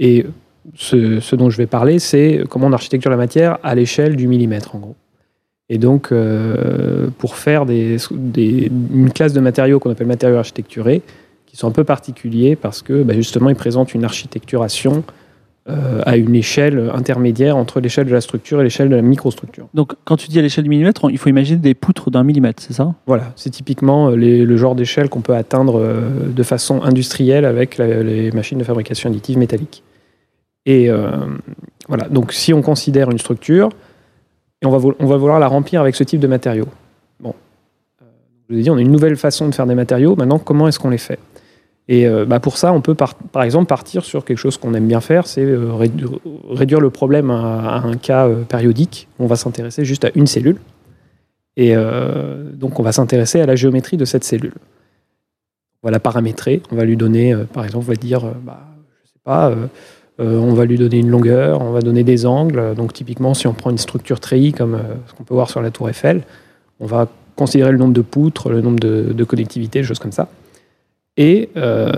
Et 0.00 0.26
ce, 0.74 1.20
ce 1.20 1.36
dont 1.36 1.50
je 1.50 1.56
vais 1.58 1.66
parler, 1.66 2.00
c'est 2.00 2.42
comment 2.50 2.66
on 2.66 2.72
architecture 2.72 3.10
la 3.12 3.16
matière 3.16 3.58
à 3.62 3.76
l'échelle 3.76 4.16
du 4.16 4.26
millimètre, 4.26 4.74
en 4.74 4.78
gros. 4.80 4.96
Et 5.68 5.78
donc, 5.78 6.10
euh, 6.10 7.08
pour 7.18 7.36
faire 7.36 7.66
des, 7.66 7.98
des- 8.10 8.70
une 8.92 9.10
classe 9.12 9.32
de 9.32 9.40
matériaux 9.40 9.78
qu'on 9.78 9.90
appelle 9.90 10.06
matériaux 10.08 10.38
architecturés, 10.38 11.02
qui 11.48 11.56
sont 11.56 11.66
un 11.66 11.72
peu 11.72 11.84
particuliers 11.84 12.54
parce 12.56 12.82
que 12.82 13.02
bah, 13.02 13.14
justement, 13.14 13.48
ils 13.48 13.56
présentent 13.56 13.94
une 13.94 14.04
architecturation 14.04 15.02
euh, 15.70 16.00
à 16.06 16.16
une 16.16 16.34
échelle 16.34 16.90
intermédiaire 16.94 17.56
entre 17.56 17.80
l'échelle 17.80 18.06
de 18.06 18.12
la 18.12 18.20
structure 18.20 18.60
et 18.60 18.64
l'échelle 18.64 18.88
de 18.88 18.96
la 18.96 19.02
microstructure. 19.02 19.66
Donc 19.74 19.92
quand 20.04 20.16
tu 20.16 20.28
dis 20.28 20.38
à 20.38 20.42
l'échelle 20.42 20.64
du 20.64 20.70
millimètre, 20.70 21.04
on- 21.04 21.08
il 21.10 21.18
faut 21.18 21.28
imaginer 21.28 21.58
des 21.58 21.74
poutres 21.74 22.10
d'un 22.10 22.22
millimètre, 22.22 22.62
c'est 22.62 22.72
ça? 22.72 22.94
Voilà, 23.06 23.32
c'est 23.36 23.50
typiquement 23.50 24.08
euh, 24.10 24.16
les- 24.16 24.44
le 24.44 24.56
genre 24.56 24.74
d'échelle 24.74 25.08
qu'on 25.10 25.20
peut 25.20 25.34
atteindre 25.34 25.78
euh, 25.78 26.00
de 26.34 26.42
façon 26.42 26.82
industrielle 26.82 27.44
avec 27.44 27.76
la- 27.76 28.02
les 28.02 28.30
machines 28.32 28.58
de 28.58 28.64
fabrication 28.64 29.10
additive 29.10 29.36
métallique. 29.36 29.82
Et 30.64 30.88
euh, 30.90 31.10
voilà, 31.86 32.08
donc 32.08 32.32
si 32.32 32.52
on 32.54 32.62
considère 32.62 33.10
une 33.10 33.18
structure, 33.18 33.68
et 34.62 34.66
on 34.66 34.70
va, 34.70 34.88
on 34.98 35.06
va 35.06 35.16
vouloir 35.16 35.38
la 35.38 35.48
remplir 35.48 35.80
avec 35.80 35.94
ce 35.94 36.04
type 36.04 36.20
de 36.20 36.26
matériaux. 36.26 36.68
Bon, 37.20 37.34
je 38.48 38.54
vous 38.54 38.58
ai 38.60 38.62
dit, 38.62 38.70
on 38.70 38.76
a 38.76 38.80
une 38.80 38.90
nouvelle 38.90 39.16
façon 39.16 39.48
de 39.48 39.54
faire 39.54 39.66
des 39.66 39.74
matériaux. 39.74 40.16
Maintenant, 40.16 40.38
comment 40.38 40.66
est-ce 40.66 40.78
qu'on 40.78 40.90
les 40.90 40.98
fait? 40.98 41.18
Et 41.88 42.06
euh, 42.06 42.26
bah, 42.26 42.38
pour 42.38 42.58
ça, 42.58 42.72
on 42.72 42.82
peut 42.82 42.94
par, 42.94 43.16
exemple 43.42 43.66
partir 43.66 44.04
sur 44.04 44.24
quelque 44.24 44.36
chose 44.36 44.58
qu'on 44.58 44.74
aime 44.74 44.86
bien 44.86 45.00
faire, 45.00 45.26
c'est 45.26 45.44
euh, 45.44 45.72
rédu- 45.72 46.18
réduire 46.50 46.80
le 46.80 46.90
problème 46.90 47.30
à, 47.30 47.80
un 47.82 47.96
cas 47.96 48.28
euh, 48.28 48.42
périodique. 48.42 49.08
On 49.18 49.26
va 49.26 49.36
s'intéresser 49.36 49.86
juste 49.86 50.04
à 50.04 50.10
une 50.14 50.26
cellule. 50.26 50.58
Et 51.56 51.74
donc, 52.54 52.78
on 52.78 52.84
va 52.84 52.92
s'intéresser 52.92 53.40
à 53.40 53.46
la 53.46 53.56
géométrie 53.56 53.96
de 53.96 54.04
cette 54.04 54.22
cellule. 54.22 54.52
On 55.82 55.88
va 55.88 55.90
la 55.90 55.98
paramétrer. 55.98 56.62
On 56.70 56.76
va 56.76 56.84
lui 56.84 56.96
donner, 56.96 57.34
par 57.52 57.64
exemple, 57.64 57.86
on 57.88 57.90
va 57.90 57.96
dire, 57.96 58.20
bah, 58.44 58.60
je 59.02 59.08
sais 59.08 59.18
pas, 59.24 59.52
on 60.20 60.54
va 60.54 60.64
lui 60.66 60.78
donner 60.78 60.98
une 60.98 61.10
longueur, 61.10 61.60
on 61.60 61.72
va 61.72 61.80
donner 61.80 62.04
des 62.04 62.26
angles. 62.26 62.76
Donc, 62.76 62.92
typiquement, 62.92 63.34
si 63.34 63.48
on 63.48 63.54
prend 63.54 63.70
une 63.70 63.78
structure 63.78 64.20
treillis 64.20 64.52
comme 64.52 64.78
ce 65.08 65.14
qu'on 65.14 65.24
peut 65.24 65.34
voir 65.34 65.50
sur 65.50 65.60
la 65.60 65.72
Tour 65.72 65.90
Eiffel, 65.90 66.22
on 66.78 66.86
va 66.86 67.08
considérer 67.34 67.72
le 67.72 67.78
nombre 67.78 67.94
de 67.94 68.02
poutres, 68.02 68.50
le 68.50 68.60
nombre 68.60 68.78
de, 68.78 69.12
de 69.12 69.24
connectivités, 69.24 69.82
choses 69.82 69.98
comme 69.98 70.12
ça. 70.12 70.28
Et, 71.18 71.50
euh, 71.56 71.92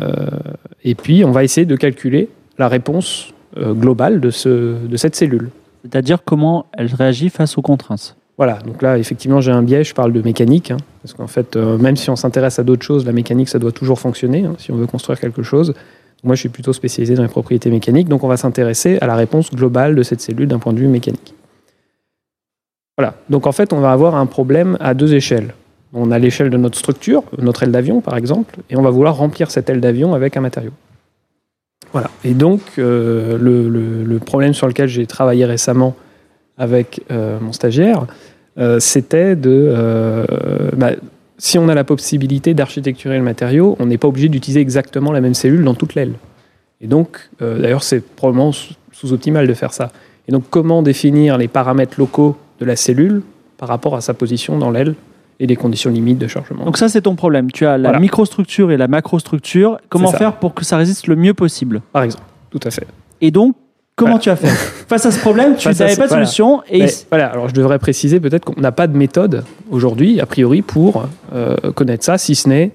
et 0.82 0.96
puis, 0.96 1.24
on 1.24 1.30
va 1.30 1.44
essayer 1.44 1.66
de 1.66 1.76
calculer 1.76 2.28
la 2.58 2.68
réponse 2.68 3.32
euh, 3.56 3.74
globale 3.74 4.20
de, 4.20 4.30
ce, 4.30 4.84
de 4.84 4.96
cette 4.96 5.14
cellule. 5.14 5.50
C'est-à-dire 5.82 6.24
comment 6.24 6.66
elle 6.72 6.86
réagit 6.86 7.28
face 7.28 7.56
aux 7.56 7.62
contraintes. 7.62 8.16
Voilà, 8.38 8.58
donc 8.66 8.80
là, 8.80 8.96
effectivement, 8.96 9.42
j'ai 9.42 9.52
un 9.52 9.62
biais, 9.62 9.84
je 9.84 9.94
parle 9.94 10.14
de 10.14 10.22
mécanique, 10.22 10.70
hein, 10.70 10.78
parce 11.02 11.12
qu'en 11.12 11.26
fait, 11.26 11.56
euh, 11.56 11.76
même 11.76 11.96
si 11.96 12.08
on 12.08 12.16
s'intéresse 12.16 12.58
à 12.58 12.62
d'autres 12.62 12.84
choses, 12.84 13.04
la 13.04 13.12
mécanique, 13.12 13.50
ça 13.50 13.58
doit 13.58 13.72
toujours 13.72 14.00
fonctionner, 14.00 14.46
hein, 14.46 14.54
si 14.56 14.72
on 14.72 14.76
veut 14.76 14.86
construire 14.86 15.20
quelque 15.20 15.42
chose. 15.42 15.74
Moi, 16.24 16.34
je 16.34 16.40
suis 16.40 16.48
plutôt 16.48 16.72
spécialisé 16.72 17.14
dans 17.14 17.22
les 17.22 17.28
propriétés 17.28 17.70
mécaniques, 17.70 18.08
donc 18.08 18.24
on 18.24 18.28
va 18.28 18.38
s'intéresser 18.38 18.96
à 19.02 19.06
la 19.06 19.14
réponse 19.14 19.50
globale 19.50 19.94
de 19.94 20.02
cette 20.02 20.22
cellule 20.22 20.48
d'un 20.48 20.58
point 20.58 20.72
de 20.72 20.78
vue 20.78 20.88
mécanique. 20.88 21.34
Voilà, 22.96 23.14
donc 23.28 23.46
en 23.46 23.52
fait, 23.52 23.74
on 23.74 23.80
va 23.80 23.92
avoir 23.92 24.14
un 24.14 24.26
problème 24.26 24.78
à 24.80 24.94
deux 24.94 25.14
échelles. 25.14 25.52
On 25.92 26.10
a 26.10 26.18
l'échelle 26.18 26.50
de 26.50 26.56
notre 26.56 26.78
structure, 26.78 27.24
notre 27.38 27.64
aile 27.64 27.72
d'avion, 27.72 28.00
par 28.00 28.16
exemple, 28.16 28.56
et 28.70 28.76
on 28.76 28.82
va 28.82 28.90
vouloir 28.90 29.16
remplir 29.16 29.50
cette 29.50 29.68
aile 29.68 29.80
d'avion 29.80 30.14
avec 30.14 30.36
un 30.36 30.40
matériau. 30.40 30.70
Voilà, 31.92 32.10
et 32.24 32.34
donc, 32.34 32.60
euh, 32.78 33.36
le, 33.38 34.18
problème 34.18 34.54
sur 34.54 34.68
lequel 34.68 34.88
j'ai 34.88 35.06
travaillé 35.06 35.44
récemment 35.44 35.96
avec 36.56 37.02
euh, 37.10 37.38
mon 37.40 37.52
stagiaire, 37.52 38.06
euh, 38.58 38.78
c'était 38.78 39.34
de. 39.34 40.26
bah, 40.76 40.92
si 41.38 41.58
on 41.58 41.68
a 41.68 41.74
la 41.74 41.84
possibilité 41.84 42.54
d'architecturer 42.54 43.16
le 43.16 43.24
matériau, 43.24 43.76
on 43.80 43.86
n'est 43.86 43.98
pas 43.98 44.08
obligé 44.08 44.28
d'utiliser 44.28 44.60
exactement 44.60 45.10
la 45.10 45.22
même 45.22 45.34
cellule 45.34 45.64
dans 45.64 45.74
toute 45.74 45.94
l'aile. 45.94 46.12
Et 46.82 46.86
donc, 46.86 47.30
d'ailleurs, 47.40 47.82
c'est 47.82 48.04
probablement 48.04 48.52
sous- 48.52 48.74
sous-optimal 48.92 49.46
de 49.46 49.54
faire 49.54 49.72
ça. 49.72 49.90
Et 50.28 50.32
donc, 50.32 50.44
comment 50.50 50.82
définir 50.82 51.38
les 51.38 51.48
paramètres 51.48 51.98
locaux 51.98 52.36
de 52.60 52.66
la 52.66 52.76
cellule 52.76 53.22
par 53.56 53.68
rapport 53.68 53.96
à 53.96 54.02
sa 54.02 54.12
position 54.12 54.58
dans 54.58 54.70
l'aile 54.70 54.94
et 55.40 55.46
les 55.46 55.56
conditions 55.56 55.90
limites 55.90 56.18
de 56.18 56.28
chargement 56.28 56.64
Donc 56.66 56.76
ça, 56.76 56.88
c'est 56.88 57.00
ton 57.02 57.16
problème. 57.16 57.50
Tu 57.50 57.66
as 57.66 57.78
la 57.78 57.88
Voilà. 57.88 57.98
microstructure 57.98 58.70
et 58.70 58.76
la 58.76 58.86
macrostructure. 58.86 59.78
Comment 59.88 60.12
faire 60.12 60.34
pour 60.36 60.54
que 60.54 60.64
ça 60.64 60.76
résiste 60.76 61.06
le 61.06 61.16
mieux 61.16 61.34
possible? 61.34 61.80
Par 61.92 62.02
exemple, 62.04 62.24
tout 62.50 62.60
à 62.62 62.70
fait. 62.70 62.86
Et 63.22 63.30
donc, 63.30 63.56
comment 63.96 64.12
Voilà. 64.12 64.22
tu 64.22 64.30
as 64.30 64.36
fait? 64.36 64.48
Face 64.88 65.06
à 65.06 65.10
ce 65.10 65.18
problème, 65.18 65.56
tu 65.56 65.66
n'avais 65.68 65.78
pas 65.96 66.02
de 66.04 66.08
voilà. 66.08 66.08
solution. 66.26 66.62
Et 66.70 66.80
Mais 66.80 66.90
voilà, 67.08 67.28
alors 67.28 67.48
je 67.48 67.54
devrais 67.54 67.78
préciser 67.78 68.20
peut-être 68.20 68.44
qu'on 68.44 68.60
n'a 68.60 68.70
pas 68.72 68.86
de 68.86 68.96
méthode 68.96 69.44
aujourd'hui, 69.70 70.20
a 70.20 70.26
priori, 70.26 70.60
pour 70.62 71.08
euh, 71.34 71.56
connaître 71.74 72.04
ça, 72.04 72.18
si 72.18 72.34
ce 72.34 72.48
n'est 72.48 72.72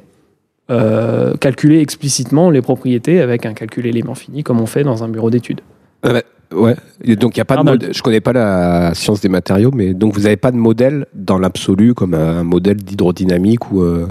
euh, 0.72 1.36
calculer 1.38 1.80
explicitement 1.80 2.50
les 2.50 2.64
propriétés 2.64 3.22
avec 3.22 3.46
un 3.46 3.54
calcul 3.54 3.86
élément 3.86 4.16
fini, 4.16 4.42
comme 4.44 4.60
on 4.60 4.66
fait 4.66 4.84
dans 4.84 5.04
un 5.04 5.08
bureau 5.08 5.30
d'études. 5.30 5.62
Bah, 6.02 6.24
ouais. 6.56 6.76
Et 7.04 7.16
donc 7.16 7.36
il 7.36 7.40
y 7.40 7.42
a 7.42 7.46
pas 7.46 7.58
de 7.58 7.64
modèle. 7.64 7.94
Je 7.94 8.02
connais 8.02 8.22
pas 8.22 8.34
la 8.34 8.94
science 8.94 9.22
des 9.22 9.30
matériaux, 9.30 9.72
mais 9.74 9.94
donc 9.94 10.14
vous 10.14 10.22
n'avez 10.22 10.38
pas 10.38 10.52
de 10.52 10.58
modèle 10.58 11.06
dans 11.14 11.38
l'absolu 11.38 11.94
comme 11.94 12.14
un 12.14 12.44
modèle 12.44 12.78
d'hydrodynamique 12.78 13.72
ou 13.72 13.82
euh, 13.82 14.08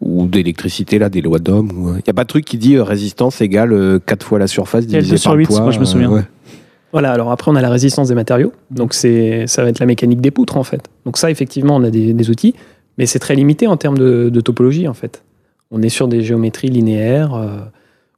ou 0.00 0.26
d'électricité 0.26 0.98
là, 0.98 1.08
des 1.08 1.20
lois 1.20 1.38
d'Ohm. 1.38 1.70
ou, 1.72 1.88
euh, 1.90 1.98
Il 1.98 2.06
y 2.06 2.10
a 2.10 2.14
pas 2.14 2.24
de 2.24 2.28
truc 2.28 2.44
qui 2.44 2.58
dit 2.58 2.74
euh, 2.76 2.82
résistance 2.82 3.40
égale 3.40 4.00
4 4.04 4.26
fois 4.26 4.38
la 4.38 4.46
surface 4.48 4.84
Il 4.84 4.88
divisé 4.90 5.16
par 5.22 5.34
le 5.34 5.40
huit, 5.40 5.46
poids. 5.46 5.60
moi, 5.60 5.70
je 5.70 5.78
me 5.78 5.84
euh, 5.84 5.86
souviens. 5.86 6.10
ouais. 6.10 6.22
Voilà, 6.92 7.10
alors 7.12 7.32
après 7.32 7.50
on 7.50 7.56
a 7.56 7.60
la 7.60 7.70
résistance 7.70 8.06
des 8.08 8.14
matériaux, 8.14 8.52
donc 8.70 8.94
c'est 8.94 9.48
ça 9.48 9.64
va 9.64 9.68
être 9.68 9.80
la 9.80 9.86
mécanique 9.86 10.20
des 10.20 10.30
poutres 10.30 10.56
en 10.56 10.62
fait. 10.62 10.80
Donc 11.04 11.18
ça 11.18 11.28
effectivement 11.28 11.74
on 11.74 11.82
a 11.82 11.90
des, 11.90 12.12
des 12.12 12.30
outils, 12.30 12.54
mais 12.98 13.06
c'est 13.06 13.18
très 13.18 13.34
limité 13.34 13.66
en 13.66 13.76
termes 13.76 13.98
de, 13.98 14.28
de 14.28 14.40
topologie 14.40 14.86
en 14.86 14.94
fait. 14.94 15.24
On 15.72 15.82
est 15.82 15.88
sur 15.88 16.06
des 16.06 16.22
géométries 16.22 16.68
linéaires 16.68 17.34
euh, 17.34 17.48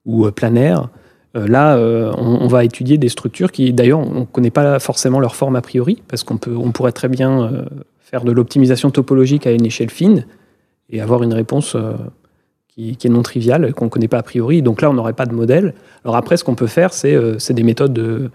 ou 0.04 0.26
euh, 0.26 0.30
planaires. 0.30 0.88
Euh, 1.36 1.46
là, 1.46 1.76
euh, 1.76 2.12
on, 2.16 2.46
va 2.46 2.64
étudier 2.64 2.98
des 2.98 3.08
structures 3.08 3.52
qui 3.52 3.72
d'ailleurs 3.72 4.00
on 4.00 4.20
ne 4.20 4.24
connaît 4.24 4.50
pas 4.50 4.78
forcément 4.78 5.20
leur 5.20 5.36
forme 5.36 5.56
a 5.56 5.60
priori, 5.60 6.02
parce 6.08 6.24
qu'on 6.24 6.38
on 6.46 6.72
pourrait 6.72 6.92
très 6.92 7.08
bien 7.08 7.42
euh, 7.42 7.64
faire 8.00 8.24
de 8.24 8.32
l'optimisation 8.32 8.90
topologique 8.90 9.46
à 9.46 9.52
une 9.52 9.66
échelle 9.66 9.90
fine 9.90 10.26
et 10.88 11.00
avoir 11.00 11.22
une 11.22 11.34
réponse 11.34 11.76
qui, 12.68 12.90
est 12.90 13.08
non 13.08 13.22
trivial, 13.22 13.74
qu'on 13.74 13.86
ne 13.86 13.90
connaît 13.90 14.06
pas 14.06 14.18
a 14.18 14.22
priori. 14.22 14.62
Donc 14.62 14.80
là, 14.80 14.88
on 14.88 14.94
n'aurait 14.94 15.14
pas 15.14 15.26
de 15.26 15.34
modèle. 15.34 15.74
Alors 16.04 16.14
après, 16.14 16.36
ce 16.36 16.44
qu'on 16.44 16.54
peut 16.54 16.68
faire, 16.68 16.92
c'est 16.92 17.52
des 17.52 17.62
méthodes 17.64 17.92
de... 17.92 18.30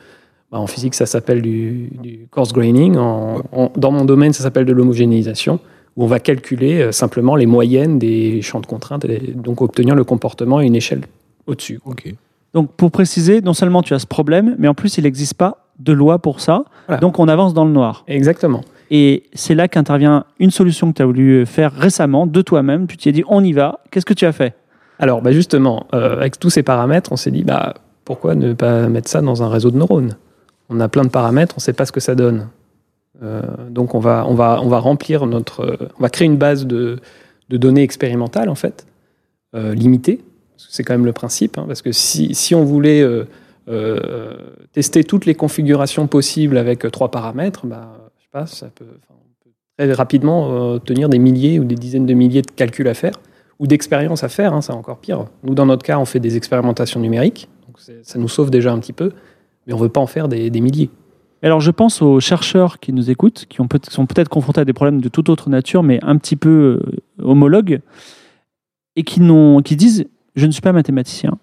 bah, 0.52 0.60
en 0.60 0.68
physique, 0.68 0.94
ça 0.94 1.06
s'appelle 1.06 1.42
du, 1.42 2.28
coarse 2.30 2.52
graining. 2.52 2.96
Dans 2.96 3.92
mon 3.94 4.04
domaine, 4.04 4.34
ça 4.34 4.44
s'appelle 4.44 4.66
de 4.66 4.74
l'homogénéisation, 4.74 5.62
où 5.96 6.04
on 6.04 6.08
va 6.08 6.20
calculer 6.20 6.92
simplement 6.92 7.38
les 7.38 7.46
moyennes 7.46 8.00
des 8.00 8.42
champs 8.42 8.60
de 8.60 8.66
contraintes, 8.66 9.06
et 9.06 9.32
donc 9.34 9.62
obtenir 9.62 9.96
le 9.96 10.04
comportement 10.04 10.58
à 10.58 10.66
une 10.66 10.76
échelle 10.76 11.04
au-dessus. 11.48 11.80
Donc, 12.54 12.74
pour 12.74 12.92
préciser, 12.92 13.42
non 13.42 13.54
seulement 13.54 13.82
tu 13.82 13.94
as 13.94 14.00
ce 14.00 14.08
problème, 14.08 14.56
mais 14.60 14.68
en 14.68 14.74
plus, 14.74 14.98
il 14.98 15.04
n'existe 15.06 15.36
pas 15.36 15.66
de 15.80 15.94
loi 15.94 16.20
pour 16.20 16.42
ça. 16.42 16.66
Voilà. 16.88 17.00
Donc, 17.00 17.18
on 17.20 17.28
avance 17.28 17.54
dans 17.54 17.66
le 17.66 17.72
noir. 17.72 18.04
Exactement. 18.08 18.62
Et 18.90 19.24
c'est 19.34 19.56
là 19.56 19.70
qu'intervient 19.70 20.26
une 20.40 20.52
solution 20.52 20.92
que 20.92 20.98
tu 20.98 21.02
as 21.02 21.06
voulu 21.06 21.46
faire 21.46 21.72
récemment 21.74 22.28
de 22.28 22.42
toi-même. 22.42 22.88
Tu 22.88 22.98
t'es 22.98 23.14
dit, 23.14 23.24
on 23.30 23.42
y 23.44 23.54
va. 23.54 23.80
Qu'est-ce 23.90 24.06
que 24.06 24.14
tu 24.14 24.26
as 24.26 24.34
fait? 24.34 24.54
Alors, 25.00 25.22
bah 25.22 25.32
justement, 25.32 25.88
euh, 25.94 26.18
avec 26.18 26.38
tous 26.38 26.50
ces 26.50 26.62
paramètres, 26.62 27.12
on 27.12 27.16
s'est 27.16 27.32
dit, 27.32 27.44
bah, 27.44 27.74
pourquoi 28.04 28.36
ne 28.36 28.54
pas 28.54 28.88
mettre 28.90 29.10
ça 29.10 29.22
dans 29.22 29.42
un 29.44 29.50
réseau 29.50 29.72
de 29.72 29.78
neurones? 29.78 30.18
On 30.70 30.80
a 30.82 30.90
plein 30.90 31.04
de 31.04 31.10
paramètres, 31.10 31.56
on 31.56 31.60
ne 31.60 31.62
sait 31.62 31.74
pas 31.74 31.86
ce 31.86 31.92
que 31.94 32.02
ça 32.02 32.16
donne. 32.16 32.50
Euh, 33.24 33.42
donc, 33.70 33.96
on 33.96 34.00
va, 34.00 34.26
on, 34.28 34.36
va, 34.36 34.60
on 34.62 34.68
va 34.68 34.80
remplir 34.80 35.26
notre. 35.26 35.62
euh, 35.62 35.90
on 35.98 36.04
va 36.04 36.10
créer 36.10 36.26
une 36.26 36.38
base 36.38 36.68
de, 36.68 37.00
de 37.50 37.58
données 37.58 37.84
expérimentales, 37.84 38.50
en 38.50 38.56
fait, 38.56 38.86
euh, 39.56 39.74
limitée. 39.74 40.22
C'est 40.69 40.84
quand 40.84 40.93
même 40.93 41.06
le 41.06 41.13
principe. 41.13 41.58
hein, 41.58 41.65
parce 41.67 41.82
que 41.82 41.91
si, 41.91 42.36
si 42.36 42.56
on 42.56 42.63
voulait 42.63 43.02
euh, 43.02 43.26
euh, 43.67 44.36
tester 44.74 45.04
toutes 45.04 45.26
les 45.26 45.36
configurations 45.36 46.08
possibles 46.08 46.58
avec 46.58 46.86
euh, 46.86 46.89
trois 46.89 47.12
paramètres, 47.12 47.65
bah, 47.65 48.10
je 48.17 48.24
sais 48.24 48.30
pas, 48.32 48.45
ça 48.45 48.67
peut, 48.74 48.86
on 49.10 49.43
peut 49.43 49.52
très 49.78 49.91
rapidement 49.93 50.74
obtenir 50.74 51.10
des 51.10 51.19
milliers 51.19 51.60
ou 51.60 51.63
des 51.63 51.76
dizaines 51.76 52.06
de 52.06 52.13
milliers 52.13 52.41
de 52.41 52.52
calculs 52.52 52.88
à 52.88 52.93
faire 52.93 53.13
ou 53.60 53.67
d'expériences 53.67 54.24
à 54.24 54.30
faire, 54.30 54.54
hein, 54.54 54.62
c'est 54.62 54.74
encore 54.74 54.97
pire. 54.97 55.26
Nous, 55.43 55.54
dans 55.54 55.67
notre 55.67 55.84
cas, 55.84 56.00
on 56.00 56.06
fait 56.06 56.19
des 56.19 56.36
expérimentations 56.36 57.00
numériques, 57.00 57.47
donc 57.67 57.78
ça 58.02 58.17
nous 58.17 58.28
sauve 58.28 58.50
déjà 58.50 58.74
un 58.74 58.80
petit 58.80 58.93
peu, 58.93 59.12
mais 59.67 59.74
on 59.74 59.78
ne 59.78 59.84
veut 59.84 59.89
pas 59.89 60.02
en 60.02 60.08
faire 60.08 60.28
des, 60.28 60.50
des 60.50 60.62
milliers. 60.62 60.89
Alors, 61.43 61.62
je 61.62 61.71
pense 61.71 62.02
aux 62.02 62.19
chercheurs 62.19 62.80
qui 62.80 62.91
nous 62.91 63.10
écoutent, 63.12 63.45
qui 63.50 63.62
ont 63.62 63.67
peut 63.67 63.80
sont 63.89 64.06
peut-être 64.08 64.30
confrontés 64.30 64.62
à 64.62 64.65
des 64.65 64.74
problèmes 64.74 65.00
de 65.00 65.10
toute 65.10 65.30
autre 65.30 65.50
nature, 65.50 65.84
mais 65.84 66.00
un 66.04 66.17
petit 66.17 66.36
peu 66.36 66.80
homologues, 67.19 67.82
et 68.95 69.04
qui, 69.04 69.21
qui 69.63 69.76
disent 69.76 70.06
Je 70.36 70.46
ne 70.46 70.52
suis 70.52 70.62
pas 70.62 70.72
mathématicien. 70.72 71.38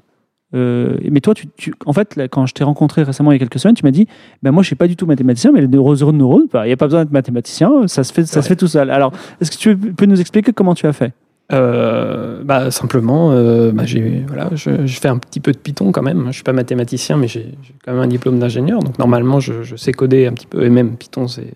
Euh, 0.55 0.97
mais 1.11 1.21
toi, 1.21 1.35
tu, 1.35 1.47
tu- 1.59 1.75
en 1.85 1.93
fait, 1.93 2.17
là, 2.17 2.27
quand 2.27 2.47
je 2.47 2.55
t'ai 2.55 2.65
rencontré 2.65 3.03
récemment 3.03 3.33
il 3.33 3.35
y 3.35 3.37
a 3.37 3.39
quelques 3.39 3.59
semaines, 3.59 3.75
tu 3.75 3.85
m'as 3.85 3.91
dit 3.91 4.07
ben 4.43 4.51
Moi, 4.51 4.63
je 4.63 4.67
ne 4.67 4.69
suis 4.69 4.77
pas 4.77 4.89
du 4.89 4.97
tout 4.97 5.05
mathématicien, 5.05 5.53
mais 5.53 5.61
les 5.61 5.69
neurones, 5.69 6.17
neurones, 6.17 6.47
bah, 6.51 6.65
il 6.65 6.69
n'y 6.69 6.73
a 6.73 6.77
pas 6.79 6.87
besoin 6.87 7.05
d'être 7.05 7.13
mathématicien, 7.13 7.87
ça 7.87 8.03
se 8.03 8.13
fait, 8.15 8.25
ça 8.25 8.41
se 8.41 8.49
fait 8.49 8.57
tout 8.57 8.67
seul. 8.67 8.91
Alors, 8.91 9.13
est-ce 9.43 9.51
que 9.51 9.57
tu 9.59 9.77
peux 9.77 10.07
nous 10.07 10.19
expliquer 10.21 10.53
comment 10.55 10.75
tu 10.75 10.87
as 10.87 10.95
fait? 10.95 11.13
Euh, 11.53 12.43
bah, 12.45 12.71
simplement, 12.71 13.31
euh, 13.33 13.73
bah, 13.73 13.85
j'ai, 13.85 14.25
voilà, 14.27 14.49
je, 14.55 14.87
je 14.87 15.01
fais 15.01 15.09
un 15.09 15.19
petit 15.19 15.41
peu 15.41 15.53
de 15.53 15.59
Python 15.59 15.93
quand 15.93 16.03
même. 16.03 16.27
Je 16.29 16.33
suis 16.33 16.43
pas 16.45 16.55
mathématicien, 16.55 17.19
mais 17.19 17.29
j'ai, 17.29 17.55
j'ai 17.63 17.75
quand 17.85 17.93
même 17.93 18.03
un 18.03 18.07
diplôme 18.07 18.39
d'ingénieur. 18.39 18.81
Donc 18.83 18.99
normalement, 18.99 19.41
je, 19.41 19.63
je 19.63 19.77
sais 19.77 19.93
coder 19.93 20.27
un 20.27 20.33
petit 20.33 20.47
peu. 20.47 20.63
Et 20.65 20.71
même 20.71 20.97
Python, 20.97 21.27
c'est, 21.29 21.53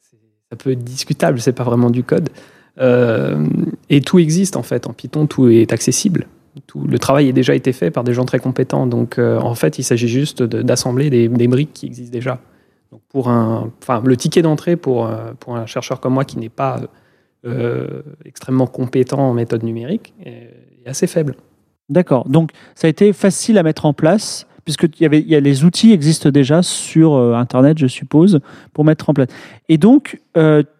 c'est- 0.00 0.56
peut 0.56 0.70
être 0.72 0.84
discutable. 0.84 1.38
C'est 1.40 1.52
pas 1.52 1.64
vraiment 1.64 1.90
du 1.90 2.02
code. 2.02 2.30
Et 3.90 4.00
tout 4.00 4.18
existe 4.18 4.56
en 4.56 4.62
fait 4.62 4.86
en 4.86 4.92
Python. 4.94 5.26
Tout 5.26 5.48
est 5.48 5.72
accessible. 5.72 6.26
Tout, 6.66 6.86
le 6.86 6.98
travail 6.98 7.28
a 7.28 7.32
déjà 7.32 7.54
été 7.54 7.72
fait 7.72 7.90
par 7.90 8.04
des 8.04 8.12
gens 8.12 8.24
très 8.24 8.38
compétents. 8.38 8.86
Donc 8.86 9.18
euh, 9.18 9.38
en 9.38 9.54
fait, 9.54 9.78
il 9.78 9.84
s'agit 9.84 10.08
juste 10.08 10.42
d'assembler 10.42 11.10
des, 11.10 11.48
briques 11.48 11.72
qui 11.72 11.86
existent 11.86 12.12
déjà. 12.12 12.40
Donc 12.90 13.00
pour 13.08 13.28
un, 13.28 13.70
enfin, 13.82 14.02
le 14.04 14.16
ticket 14.16 14.42
d'entrée 14.42 14.76
pour, 14.76 15.06
euh, 15.06 15.32
pour 15.38 15.56
un 15.56 15.66
chercheur 15.66 16.00
comme 16.00 16.14
moi 16.14 16.24
qui 16.24 16.38
n'est 16.38 16.48
pas 16.48 16.80
euh, 17.44 18.02
extrêmement 18.24 18.66
compétent 18.66 19.18
en 19.18 19.34
méthode 19.34 19.62
numérique 19.62 20.14
est, 20.24 20.50
assez 20.84 21.06
faible. 21.06 21.36
D'accord. 21.88 22.28
Donc, 22.28 22.50
ça 22.74 22.88
a 22.88 22.90
été 22.90 23.12
facile 23.12 23.56
à 23.56 23.62
mettre 23.62 23.86
en 23.86 23.92
place, 23.92 24.48
puisque 24.64 24.88
y 24.98 25.04
avait, 25.04 25.20
y 25.20 25.36
a, 25.36 25.40
les 25.40 25.64
outils 25.64 25.92
existent 25.92 26.30
déjà 26.30 26.60
sur 26.64 27.14
Internet, 27.14 27.78
je 27.78 27.86
suppose, 27.86 28.40
pour 28.72 28.84
mettre 28.84 29.08
en 29.08 29.14
place. 29.14 29.28
Et 29.68 29.78
donc, 29.78 30.20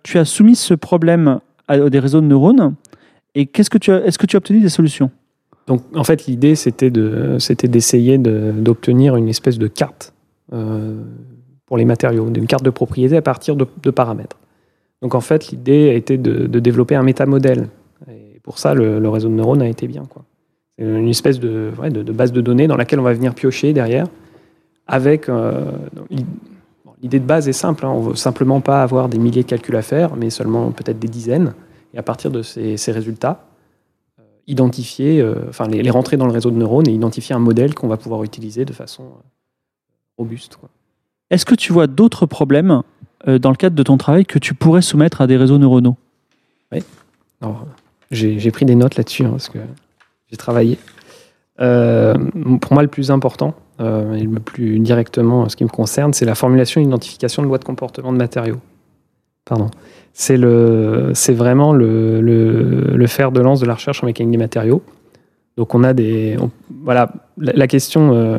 tu 0.03 0.19
as 0.19 0.25
soumis 0.25 0.57
ce 0.57 0.75
problème 0.75 1.39
à, 1.69 1.79
des 1.79 1.99
réseaux 1.99 2.21
de 2.21 2.27
neurones. 2.27 2.75
Et 3.35 3.47
qu'est-ce 3.47 3.71
que 3.71 3.79
est-ce 4.07 4.19
que 4.19 4.27
tu 4.27 4.37
as 4.37 4.39
obtenu 4.39 4.61
des 4.61 4.69
solutions? 4.69 5.11
Donc 5.67 5.83
en 5.95 6.05
fait, 6.05 6.27
l'idée 6.27 6.55
c'était 6.55 6.91
de, 6.91 7.37
c'était 7.39 7.69
d'essayer 7.69 8.19
de- 8.19 8.53
d'obtenir 8.53 9.17
une 9.17 9.29
espèce 9.29 9.59
de 9.59 9.69
carte 9.69 10.13
euh, 10.53 11.01
pour 11.67 11.77
les 11.79 11.85
matériaux, 11.85 12.29
une 12.35 12.47
carte 12.47 12.65
de 12.65 12.71
propriété 12.71 13.17
à 13.17 13.23
partir 13.23 13.57
de, 13.57 13.91
paramètres. 13.91 14.37
Donc 15.01 15.15
en 15.15 15.21
fait, 15.21 15.49
l'idée 15.49 15.89
a 15.89 15.95
été 15.95 16.19
de, 16.19 16.59
développer 16.59 16.95
un 16.95 17.03
métamodèle. 17.03 17.69
Et 18.11 18.41
pour 18.43 18.59
ça, 18.59 18.75
le, 18.75 19.09
réseau 19.09 19.29
de 19.29 19.35
neurones 19.35 19.63
a 19.63 19.69
été 19.69 19.87
bien. 19.87 20.03
C'est 20.79 20.85
une 20.85 21.09
espèce 21.09 21.41
de, 21.41 21.71
base 22.13 22.33
de 22.33 22.41
données 22.43 22.67
dans 22.67 22.77
laquelle 22.77 23.01
on 23.01 23.05
va 23.05 23.15
venir 23.15 23.35
piocher 23.35 23.73
derrière. 23.73 24.07
Avec 24.87 25.31
euh, 25.31 25.71
l'idée 27.03 27.21
de 27.21 27.25
base 27.25 27.49
est 27.49 27.55
simple. 27.55 27.87
hein. 27.87 27.91
On 27.91 28.01
veut 28.01 28.17
simplement 28.17 28.61
pas 28.61 28.83
avoir 28.83 29.09
des 29.09 29.19
milliers 29.19 29.43
de 29.43 29.49
calculs 29.49 29.77
à 29.77 29.83
faire, 29.83 30.17
mais 30.17 30.29
seulement 30.29 30.71
peut-être 30.73 30.99
des 30.99 31.09
dizaines. 31.09 31.55
Et 31.95 31.99
à 31.99 32.03
partir 32.03 32.31
de 32.31 32.43
ces, 32.43 32.93
résultats, 32.93 33.47
identifier, 34.47 35.21
euh, 35.21 35.35
enfin 35.49 35.69
les, 35.69 35.83
les 35.83 35.91
rentrer 35.91 36.17
dans 36.17 36.27
le 36.27 36.33
réseau 36.33 36.51
de 36.51 36.57
neurones 36.57 36.89
et 36.89 36.93
identifier 36.93 37.35
un 37.35 37.39
modèle 37.39 37.75
qu'on 37.75 37.89
va 37.89 37.97
pouvoir 37.97 38.25
utiliser 38.25 38.65
de 38.65 38.73
façon 38.73 39.05
euh, 39.05 39.23
robuste. 40.19 40.59
Est-ce 41.31 41.45
que 41.45 41.55
tu 41.55 41.73
vois 41.73 41.87
d'autres 41.87 42.27
problèmes 42.27 42.83
euh, 43.29 43.39
dans 43.39 43.51
le 43.51 43.57
cadre 43.57 43.77
de 43.77 43.83
ton 43.83 43.97
travail 43.97 44.27
que 44.27 44.39
tu 44.39 44.55
pourrais 44.55 44.83
soumettre 44.83 45.21
à 45.21 45.27
des 45.27 45.37
réseaux 45.37 45.59
neuronaux? 45.59 45.97
Alors, 47.41 47.67
j'ai 48.11 48.39
j'ai 48.39 48.51
pris 48.51 48.65
des 48.65 48.75
notes 48.75 48.97
là-dessus 48.97 49.25
hein, 49.25 49.31
parce 49.31 49.49
que 49.49 49.59
j'ai 50.31 50.37
travaillé. 50.37 50.79
Euh, 51.61 52.15
pour 52.61 52.73
moi, 52.73 52.83
le 52.83 52.89
plus 52.89 53.11
important 53.11 53.55
euh, 53.81 54.15
et 54.15 54.23
le 54.23 54.41
plus 54.41 54.79
directement 54.79 55.49
ce 55.49 55.57
qui 55.57 55.65
me 55.65 55.69
concerne, 55.69 56.13
c'est 56.13 56.25
la 56.25 56.35
formulation 56.35 56.81
et 56.81 56.85
l'identification 56.85 57.43
de 57.43 57.49
lois 57.49 57.59
de 57.59 57.65
comportement 57.65 58.13
de 58.13 58.19
matériaux. 58.19 58.61
Pardon. 59.45 59.69
C'est 60.13 60.37
vraiment 61.33 61.73
le, 61.73 63.05
fer 63.07 63.33
de 63.33 63.41
lance 63.41 63.61
de 63.61 63.67
la 63.67 63.75
recherche 63.75 64.03
en 64.03 64.07
mécanique 64.07 64.33
des 64.33 64.39
matériaux. 64.39 64.83
Donc, 65.57 65.75
on 65.75 65.85
a 65.85 65.93
des, 65.93 66.37
voilà, 66.83 67.13
la, 67.37 67.67
question. 67.67 68.15
euh, 68.15 68.39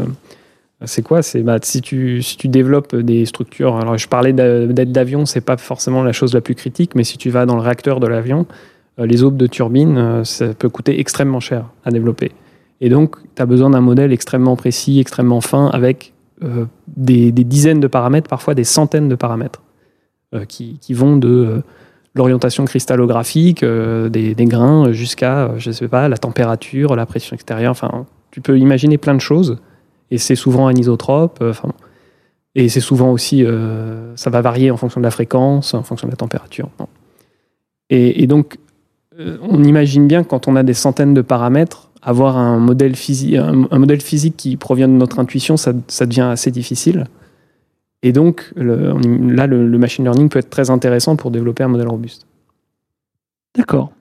c'est 0.86 1.04
quoi? 1.04 1.22
C'est 1.22 1.42
bah, 1.42 1.60
si, 1.62 1.82
tu, 1.82 2.22
si 2.22 2.38
tu 2.38 2.48
développes 2.48 2.96
des 2.96 3.26
structures. 3.26 3.76
Alors, 3.76 3.98
je 3.98 4.08
parlais 4.08 4.34
d'a- 4.34 4.66
d'aide 4.66 4.92
d'avion, 4.92 5.26
c'est 5.26 5.42
pas 5.42 5.58
forcément 5.58 6.04
la 6.04 6.12
chose 6.12 6.34
la 6.34 6.42
plus 6.42 6.56
critique, 6.56 6.96
mais 6.96 7.04
si 7.04 7.18
tu 7.18 7.30
vas 7.30 7.46
dans 7.46 7.56
le 7.56 7.62
réacteur 7.62 8.00
de 8.00 8.08
l'avion, 8.08 8.48
euh, 9.00 9.06
les 9.06 9.24
aubes 9.24 9.38
de 9.38 9.48
turbine, 9.48 9.98
euh, 9.98 10.24
ça 10.24 10.54
peut 10.54 10.70
coûter 10.70 11.00
extrêmement 11.00 11.40
cher 11.40 11.66
à 11.86 11.92
développer. 11.92 12.32
Et 12.82 12.90
donc, 12.90 13.16
tu 13.36 13.42
as 13.42 13.46
besoin 13.46 13.70
d'un 13.70 13.82
modèle 13.82 14.12
extrêmement 14.12 14.56
précis, 14.56 15.00
extrêmement 15.00 15.42
fin, 15.42 15.68
avec 15.68 16.14
des, 16.98 17.32
dizaines 17.32 17.80
de 17.80 17.88
paramètres, 17.88 18.28
parfois 18.28 18.54
des 18.54 18.66
centaines 18.66 19.08
de 19.08 19.16
paramètres, 19.16 19.62
qui, 20.48 20.78
qui 20.82 20.94
vont 20.94 21.18
de 21.18 21.28
euh, 21.30 21.62
l'orientation 22.16 22.66
cristallographique 22.66 23.64
euh, 23.64 24.10
des, 24.10 24.36
grains 24.46 24.92
jusqu'à, 24.92 25.46
euh, 25.46 25.54
je 25.58 25.72
sais 25.72 25.88
pas, 25.88 26.08
la 26.08 26.18
température, 26.18 26.96
la 26.96 27.06
pression 27.06 27.36
extérieure. 27.36 27.72
Enfin, 27.72 28.06
tu 28.32 28.42
peux 28.42 28.58
imaginer 28.58 28.98
plein 28.98 29.16
de 29.16 29.22
choses. 29.22 29.58
Et 30.12 30.18
c'est 30.18 30.36
souvent 30.36 30.68
anisotrope. 30.68 31.40
euh, 31.42 31.52
Enfin, 31.52 31.70
et 32.56 32.70
c'est 32.70 32.82
souvent 32.82 33.12
aussi, 33.12 33.44
euh, 33.44 34.16
ça 34.16 34.30
va 34.30 34.42
varier 34.42 34.70
en 34.70 34.78
fonction 34.78 35.00
de 35.00 35.04
la 35.04 35.12
fréquence, 35.12 35.74
en 35.74 35.82
fonction 35.82 36.08
de 36.08 36.12
la 36.12 36.18
température. 36.18 36.70
Et, 37.90 38.28
donc, 38.28 38.58
euh, 39.20 39.38
on 39.42 39.64
imagine 39.64 40.08
bien 40.08 40.24
quand 40.24 40.48
on 40.48 40.56
a 40.56 40.64
des 40.64 40.74
centaines 40.76 41.16
de 41.16 41.22
paramètres, 41.22 41.90
avoir 42.04 42.38
un 42.38 42.60
modèle, 42.60 42.94
physi- 42.94 43.40
un, 43.40 43.80
modèle 43.80 44.02
physique 44.02 44.36
qui 44.38 44.56
provient 44.56 44.88
de 44.88 44.94
notre 44.94 45.20
intuition, 45.20 45.58
ça 45.58 45.74
devient 46.06 46.22
assez 46.32 46.52
difficile. 46.52 47.06
Et 48.04 48.12
donc, 48.12 48.52
le- 48.56 48.92
on 48.94 48.98
im- 49.02 49.32
là, 49.32 49.48
le, 49.48 49.68
le 49.68 49.78
machine 49.78 50.04
learning 50.06 50.30
peut 50.30 50.40
être 50.40 50.50
très 50.50 50.70
intéressant 50.70 51.16
pour 51.16 51.32
développer 51.32 51.64
un 51.64 51.70
modèle 51.70 51.88
robuste. 51.88 52.28
D'accord. 53.58 53.92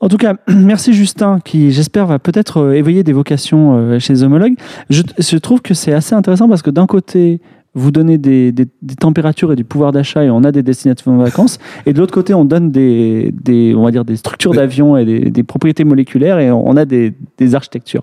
En 0.00 0.08
tout 0.08 0.16
cas, 0.16 0.34
merci 0.48 0.92
Justin, 0.92 1.38
qui 1.44 1.70
j'espère 1.72 2.06
va 2.06 2.18
peut-être 2.18 2.58
euh, 2.58 2.72
éveiller 2.72 3.04
des 3.04 3.12
vocations 3.12 3.76
euh, 3.76 3.98
chez 3.98 4.12
les 4.14 4.22
homologues. 4.22 4.54
Je, 4.88 5.02
je 5.18 5.36
trouve 5.36 5.62
que 5.62 5.74
c'est 5.74 5.92
assez 5.92 6.14
intéressant 6.14 6.48
parce 6.48 6.62
que 6.62 6.70
d'un 6.70 6.86
côté, 6.86 7.40
vous 7.74 7.92
donnez 7.92 8.18
des, 8.18 8.50
des- 8.50 8.66
des 8.82 8.94
températures 8.96 9.52
et 9.52 9.56
du 9.56 9.62
pouvoir 9.64 9.92
d'achat 9.92 10.24
et 10.24 10.30
on 10.30 10.42
a 10.42 10.50
des 10.50 10.62
destinations 10.64 11.16
de 11.16 11.22
vacances, 11.22 11.58
et 11.86 11.92
de 11.92 11.98
l'autre 12.00 12.12
côté, 12.14 12.34
on 12.34 12.44
donne 12.44 12.72
des, 12.72 13.32
des, 13.32 13.74
on 13.76 13.84
va 13.84 13.92
dire 13.92 14.04
des 14.04 14.16
structures 14.16 14.54
d'avions 14.54 14.96
et 14.96 15.04
des, 15.04 15.30
des 15.30 15.42
propriétés 15.44 15.84
moléculaires 15.84 16.40
et 16.40 16.50
on 16.50 16.76
a 16.76 16.84
des, 16.84 17.14
des 17.38 17.54
architectures. 17.54 18.02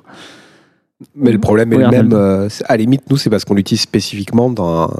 Mais 1.15 1.31
le 1.31 1.39
problème 1.39 1.71
est 1.73 1.77
Oui, 1.77 1.83
le 1.83 1.89
même. 1.89 2.13
Euh, 2.13 2.49
à 2.65 2.73
la 2.73 2.77
limite, 2.77 3.03
nous, 3.09 3.17
c'est 3.17 3.29
parce 3.29 3.45
qu'on 3.45 3.53
l'utilise 3.53 3.81
spécifiquement 3.81 4.49
dans. 4.49 4.83
un- 4.83 4.93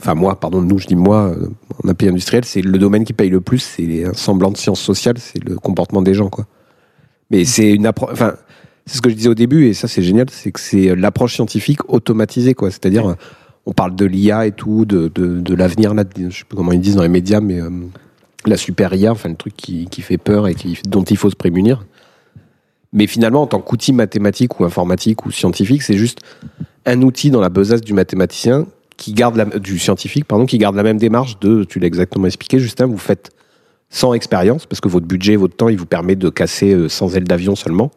Enfin, 0.00 0.14
moi, 0.14 0.38
pardon, 0.38 0.62
nous, 0.62 0.78
je 0.78 0.86
dis 0.86 0.94
moi, 0.94 1.32
euh, 1.36 1.48
en 1.82 1.88
API 1.88 2.08
industriel, 2.08 2.44
c'est 2.44 2.62
le 2.62 2.78
domaine 2.78 3.04
qui 3.04 3.12
paye 3.12 3.30
le 3.30 3.40
plus, 3.40 3.58
c'est 3.58 3.82
les 3.82 4.06
semblants 4.14 4.52
de 4.52 4.56
sciences 4.56 4.80
sociales, 4.80 5.16
c'est 5.18 5.42
le 5.42 5.56
comportement 5.56 6.02
des 6.02 6.14
gens, 6.14 6.28
quoi. 6.28 6.46
Mais 7.30 7.44
c'est 7.44 7.72
une 7.72 7.84
approche. 7.84 8.10
Enfin, 8.12 8.34
c'est 8.86 8.98
ce 8.98 9.02
que 9.02 9.10
je 9.10 9.16
disais 9.16 9.28
au 9.28 9.34
début, 9.34 9.66
et 9.66 9.74
ça, 9.74 9.88
c'est 9.88 10.02
génial, 10.02 10.26
c'est 10.30 10.52
que 10.52 10.60
c'est 10.60 10.94
l'approche 10.94 11.34
scientifique 11.34 11.80
automatisée, 11.92 12.54
quoi. 12.54 12.70
C'est-à-dire, 12.70 13.08
euh, 13.10 13.14
on 13.66 13.72
parle 13.72 13.96
de 13.96 14.04
l'IA 14.04 14.46
et 14.46 14.52
tout, 14.52 14.84
de, 14.84 15.08
de, 15.12 15.40
de 15.40 15.54
l'avenir, 15.54 15.94
là, 15.94 16.04
je 16.16 16.30
sais 16.30 16.44
pas 16.48 16.56
comment 16.56 16.70
ils 16.72 16.80
disent 16.80 16.94
dans 16.96 17.02
les 17.02 17.08
médias, 17.08 17.40
mais 17.40 17.60
euh, 17.60 17.68
la 18.46 18.56
super 18.56 18.94
IA, 18.94 19.10
enfin, 19.10 19.30
le 19.30 19.34
truc 19.36 19.56
qui, 19.56 19.86
qui 19.90 20.00
fait 20.02 20.16
peur 20.18 20.46
et 20.46 20.54
qui, 20.54 20.78
dont 20.86 21.02
il 21.02 21.16
faut 21.16 21.28
se 21.30 21.36
prémunir. 21.36 21.84
Mais 22.92 23.06
finalement, 23.06 23.42
en 23.42 23.46
tant 23.46 23.60
qu'outil 23.60 23.92
mathématique 23.92 24.60
ou 24.60 24.64
informatique 24.64 25.26
ou 25.26 25.30
scientifique, 25.30 25.82
c'est 25.82 25.98
juste 25.98 26.20
un 26.86 27.02
outil 27.02 27.30
dans 27.30 27.40
la 27.40 27.50
besace 27.50 27.82
du 27.82 27.92
mathématicien 27.92 28.66
qui 28.96 29.12
garde 29.12 29.36
la, 29.36 29.44
du 29.44 29.78
scientifique, 29.78 30.24
pardon, 30.24 30.46
qui 30.46 30.58
garde 30.58 30.74
la 30.74 30.82
même 30.82 30.98
démarche 30.98 31.38
de, 31.38 31.64
tu 31.64 31.78
l'as 31.78 31.86
exactement 31.86 32.26
expliqué, 32.26 32.58
Justin, 32.58 32.86
vous 32.86 32.98
faites 32.98 33.30
sans 33.90 34.12
expérience, 34.12 34.66
parce 34.66 34.80
que 34.80 34.88
votre 34.88 35.06
budget, 35.06 35.36
votre 35.36 35.56
temps, 35.56 35.68
il 35.68 35.78
vous 35.78 35.86
permet 35.86 36.16
de 36.16 36.28
casser 36.28 36.74
euh, 36.74 36.88
100 36.88 37.14
ailes 37.14 37.24
d'avion 37.24 37.56
seulement. 37.56 37.90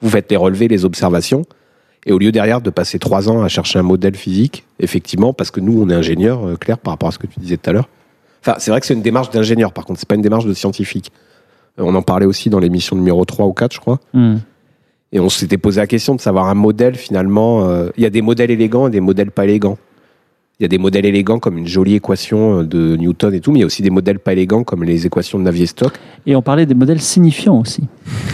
Vous 0.00 0.08
faites 0.08 0.30
les 0.30 0.36
relevés, 0.36 0.68
les 0.68 0.84
observations, 0.84 1.44
et 2.06 2.12
au 2.12 2.18
lieu 2.18 2.32
derrière 2.32 2.60
de 2.60 2.70
passer 2.70 2.98
trois 2.98 3.28
ans 3.28 3.42
à 3.42 3.48
chercher 3.48 3.78
un 3.78 3.82
modèle 3.82 4.16
physique, 4.16 4.64
effectivement, 4.78 5.34
parce 5.34 5.50
que 5.50 5.60
nous, 5.60 5.82
on 5.82 5.90
est 5.90 5.94
ingénieur, 5.94 6.46
euh, 6.46 6.56
Claire, 6.56 6.78
par 6.78 6.92
rapport 6.92 7.08
à 7.08 7.12
ce 7.12 7.18
que 7.18 7.26
tu 7.26 7.40
disais 7.40 7.56
tout 7.56 7.68
à 7.68 7.72
l'heure. 7.72 7.88
Enfin, 8.42 8.56
c'est 8.58 8.70
vrai 8.70 8.80
que 8.80 8.86
c'est 8.86 8.94
une 8.94 9.02
démarche 9.02 9.30
d'ingénieur, 9.30 9.72
par 9.72 9.84
contre, 9.84 10.00
c'est 10.00 10.08
pas 10.08 10.14
une 10.14 10.22
démarche 10.22 10.46
de 10.46 10.54
scientifique. 10.54 11.10
Euh, 11.78 11.82
On 11.84 11.94
en 11.94 12.02
parlait 12.02 12.26
aussi 12.26 12.50
dans 12.50 12.58
l'émission 12.58 12.96
numéro 12.96 13.24
3 13.24 13.46
ou 13.46 13.52
4, 13.52 13.74
je 13.74 13.80
crois. 13.80 14.00
Hmm. 14.12 14.36
Et 15.12 15.18
on 15.20 15.28
s'était 15.28 15.58
posé 15.58 15.80
la 15.80 15.86
question 15.86 16.14
de 16.14 16.20
savoir 16.20 16.46
un 16.48 16.54
modèle 16.54 16.94
finalement. 16.94 17.68
euh, 17.68 17.90
Il 17.96 18.02
y 18.02 18.06
a 18.06 18.10
des 18.10 18.22
modèles 18.22 18.50
élégants 18.50 18.86
et 18.88 18.90
des 18.90 19.00
modèles 19.00 19.30
pas 19.30 19.44
élégants. 19.44 19.76
Il 20.58 20.64
y 20.64 20.66
a 20.66 20.68
des 20.68 20.78
modèles 20.78 21.06
élégants 21.06 21.38
comme 21.38 21.56
une 21.56 21.66
jolie 21.66 21.94
équation 21.94 22.60
euh, 22.60 22.64
de 22.64 22.94
Newton 22.96 23.32
et 23.34 23.40
tout, 23.40 23.50
mais 23.50 23.58
il 23.58 23.62
y 23.62 23.64
a 23.64 23.66
aussi 23.66 23.82
des 23.82 23.88
modèles 23.90 24.18
pas 24.18 24.32
élégants 24.34 24.62
comme 24.62 24.84
les 24.84 25.06
équations 25.06 25.38
de 25.38 25.44
Navier-Stokes. 25.44 25.94
Et 26.26 26.36
on 26.36 26.42
parlait 26.42 26.66
des 26.66 26.74
modèles 26.74 27.00
signifiants 27.00 27.58
aussi. 27.58 27.82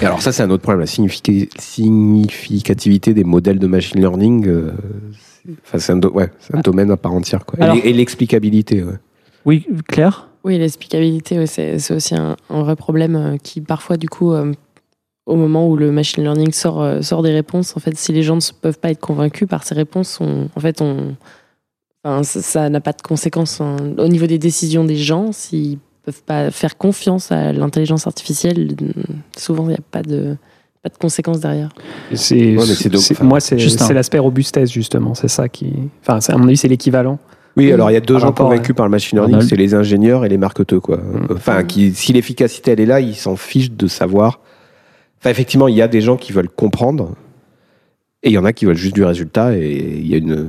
Et 0.03 0.07
alors 0.07 0.20
ça, 0.20 0.33
c'est 0.33 0.42
un 0.42 0.51
autre 0.51 0.62
problème. 0.64 0.81
La 0.81 0.87
significa- 0.87 1.46
significativité 1.59 3.14
des 3.14 3.25
modèles 3.25 3.59
de 3.59 3.66
machine 3.66 4.01
learning, 4.01 4.46
euh, 4.46 4.72
c'est- 5.12 5.53
enfin, 5.79 5.92
un, 5.94 5.96
do- 5.99 6.11
ouais, 6.12 6.29
c'est 6.40 6.55
un 6.57 6.61
domaine 6.61 6.90
à 6.90 6.96
part 6.96 7.12
entière. 7.14 7.44
Quoi. 7.46 7.59
Et 7.61 7.62
Alors- 7.62 7.77
l'e- 7.77 7.87
Et 7.87 7.92
l'explicabilité. 7.92 8.83
ouais. 8.83 8.94
Oui, 9.44 9.66
Claire? 9.88 10.29
Oui, 10.47 10.59
l'explicabilité, 10.59 11.45
c'est 11.47 11.91
aussi 11.93 12.15
un, 12.15 12.37
un 12.51 12.63
vrai 12.63 12.77
problème 12.77 13.17
euh, 13.17 13.37
qui 13.37 13.61
parfois, 13.61 13.97
du 13.97 14.09
coup, 14.09 14.33
euh, 14.33 14.53
au 15.27 15.35
moment 15.35 15.69
où 15.69 15.77
le 15.77 15.91
machine 15.91 16.23
learning 16.23 16.53
sort, 16.53 16.81
euh, 16.81 17.03
sort 17.03 17.23
des 17.23 17.33
réponses, 17.33 17.77
en 17.77 17.81
fait, 17.81 17.97
si 17.99 18.13
les 18.13 18.23
gens 18.23 18.37
ne 18.37 18.41
peuvent 18.61 18.79
pas 18.79 18.91
être 18.93 19.01
convaincus 19.01 19.49
par 19.49 19.65
ces 19.65 19.75
réponses, 19.75 20.19
on- 20.21 20.49
en 20.55 20.61
fait, 20.61 20.81
on, 20.81 21.17
enfin, 22.05 22.23
ça- 22.23 22.69
n'a 22.71 22.81
pas 22.81 22.93
de 22.93 23.03
conséquences 23.03 23.61
hein. 23.61 23.77
au 23.99 24.07
niveau 24.07 24.27
des 24.27 24.39
décisions 24.39 24.85
des 24.85 24.95
gens. 24.97 25.33
S'ils 25.33 25.79
peuvent 26.05 26.23
pas 26.23 26.53
faire 26.53 26.79
confiance 26.79 27.33
à 27.33 27.53
l'intelligence 27.53 28.07
artificielle, 28.07 28.77
souvent, 29.37 29.65
il 29.65 29.71
n'y 29.71 29.75
a 29.75 29.79
pas 29.91 30.03
de, 30.03 30.37
pas 30.81 30.91
de 30.91 30.97
conséquences 30.97 31.41
derrière. 31.41 31.71
C'est, 32.15 32.37
Ouais, 32.37 32.53
moi, 33.25 33.41
c'est, 33.41 33.59
l'aspect 33.95 34.21
robustesse, 34.21 34.71
justement. 34.71 35.15
C'est 35.17 35.27
ça 35.27 35.49
qui. 35.49 35.73
Enfin, 36.07 36.21
à 36.33 36.39
mon 36.39 36.47
avis, 36.47 36.57
c'est 36.57 36.69
l'équivalent. 36.69 37.19
Oui, 37.57 37.73
alors 37.73 37.90
il 37.90 37.95
y 37.95 37.97
a 37.97 38.01
deux 38.01 38.14
Par 38.14 38.21
gens 38.21 38.33
convaincus 38.33 38.75
par 38.77 38.87
le 38.87 38.90
machine 38.90 39.19
learning, 39.19 39.40
c'est 39.40 39.57
les 39.57 39.75
ingénieurs 39.75 40.25
et 40.25 40.29
les 40.29 40.38
marketeux. 40.38 40.81
Quoi. 40.81 40.99
Mm. 40.99 41.27
Enfin, 41.33 41.64
qui, 41.64 41.92
si 41.95 42.12
l'efficacité 42.12 42.73
elle 42.73 42.81
est 42.81 42.87
là, 42.87 43.01
ils 43.01 43.14
s'en 43.14 43.37
fichent 43.37 43.73
de 43.73 43.87
savoir. 43.87 44.40
Enfin, 45.21 45.31
effectivement, 45.31 45.66
il 45.69 45.75
y 45.75 45.83
a 45.83 45.88
des 45.88 46.01
gens 46.03 46.16
qui 46.16 46.33
veulent 46.33 46.49
comprendre 46.51 47.14
et 48.23 48.29
il 48.29 48.33
y 48.33 48.38
en 48.38 48.45
a 48.45 48.53
qui 48.53 48.64
veulent 48.66 48.77
juste 48.77 48.95
du 48.95 49.05
résultat 49.05 49.57
et 49.57 49.99
il 49.99 50.07
y 50.07 50.14
a 50.14 50.19
une. 50.19 50.49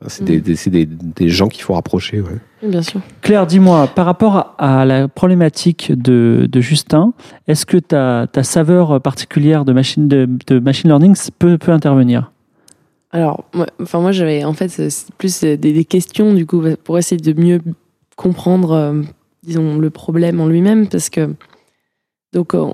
enfin, 0.00 0.08
c'est 0.08 0.24
des, 0.24 0.38
Mm. 0.38 0.40
des- 0.40 0.56
c'est 0.56 0.70
des, 0.70 0.86
des 0.86 1.28
gens 1.28 1.46
qu'il 1.48 1.62
faut 1.62 1.74
rapprocher. 1.74 2.20
Ouais. 2.20 2.68
Bien 2.68 2.82
sûr. 2.82 3.00
Claire, 3.22 3.46
dis-moi, 3.46 3.86
par 3.86 4.04
rapport 4.06 4.54
à, 4.58 4.80
à 4.80 4.84
la 4.84 5.06
problématique 5.08 5.92
de, 5.96 6.48
de 6.50 6.60
Justin, 6.60 7.12
est-ce 7.48 7.64
que 7.64 7.76
ta, 7.78 8.26
ta 8.30 8.42
saveur 8.42 9.00
particulière 9.00 9.64
de 9.64 9.72
machine, 9.72 10.08
de, 10.08 10.28
de 10.48 10.58
machine 10.58 10.90
learning 10.90 11.14
peut, 11.38 11.56
peut 11.56 11.72
intervenir? 11.72 12.32
Alors, 13.12 13.44
moi, 13.54 13.66
enfin, 13.82 14.00
moi, 14.00 14.12
j'avais 14.12 14.44
en 14.44 14.52
fait 14.52 14.68
c'est 14.68 15.12
plus 15.18 15.40
des, 15.40 15.56
des 15.56 15.84
questions 15.84 16.32
du 16.32 16.46
coup 16.46 16.62
pour 16.84 16.98
essayer 16.98 17.20
de 17.20 17.40
mieux 17.40 17.60
comprendre, 18.16 18.72
euh, 18.72 19.02
disons, 19.42 19.78
le 19.78 19.90
problème 19.90 20.40
en 20.40 20.46
lui-même, 20.46 20.88
parce 20.88 21.08
que 21.08 21.34
donc 22.32 22.54
euh, 22.54 22.66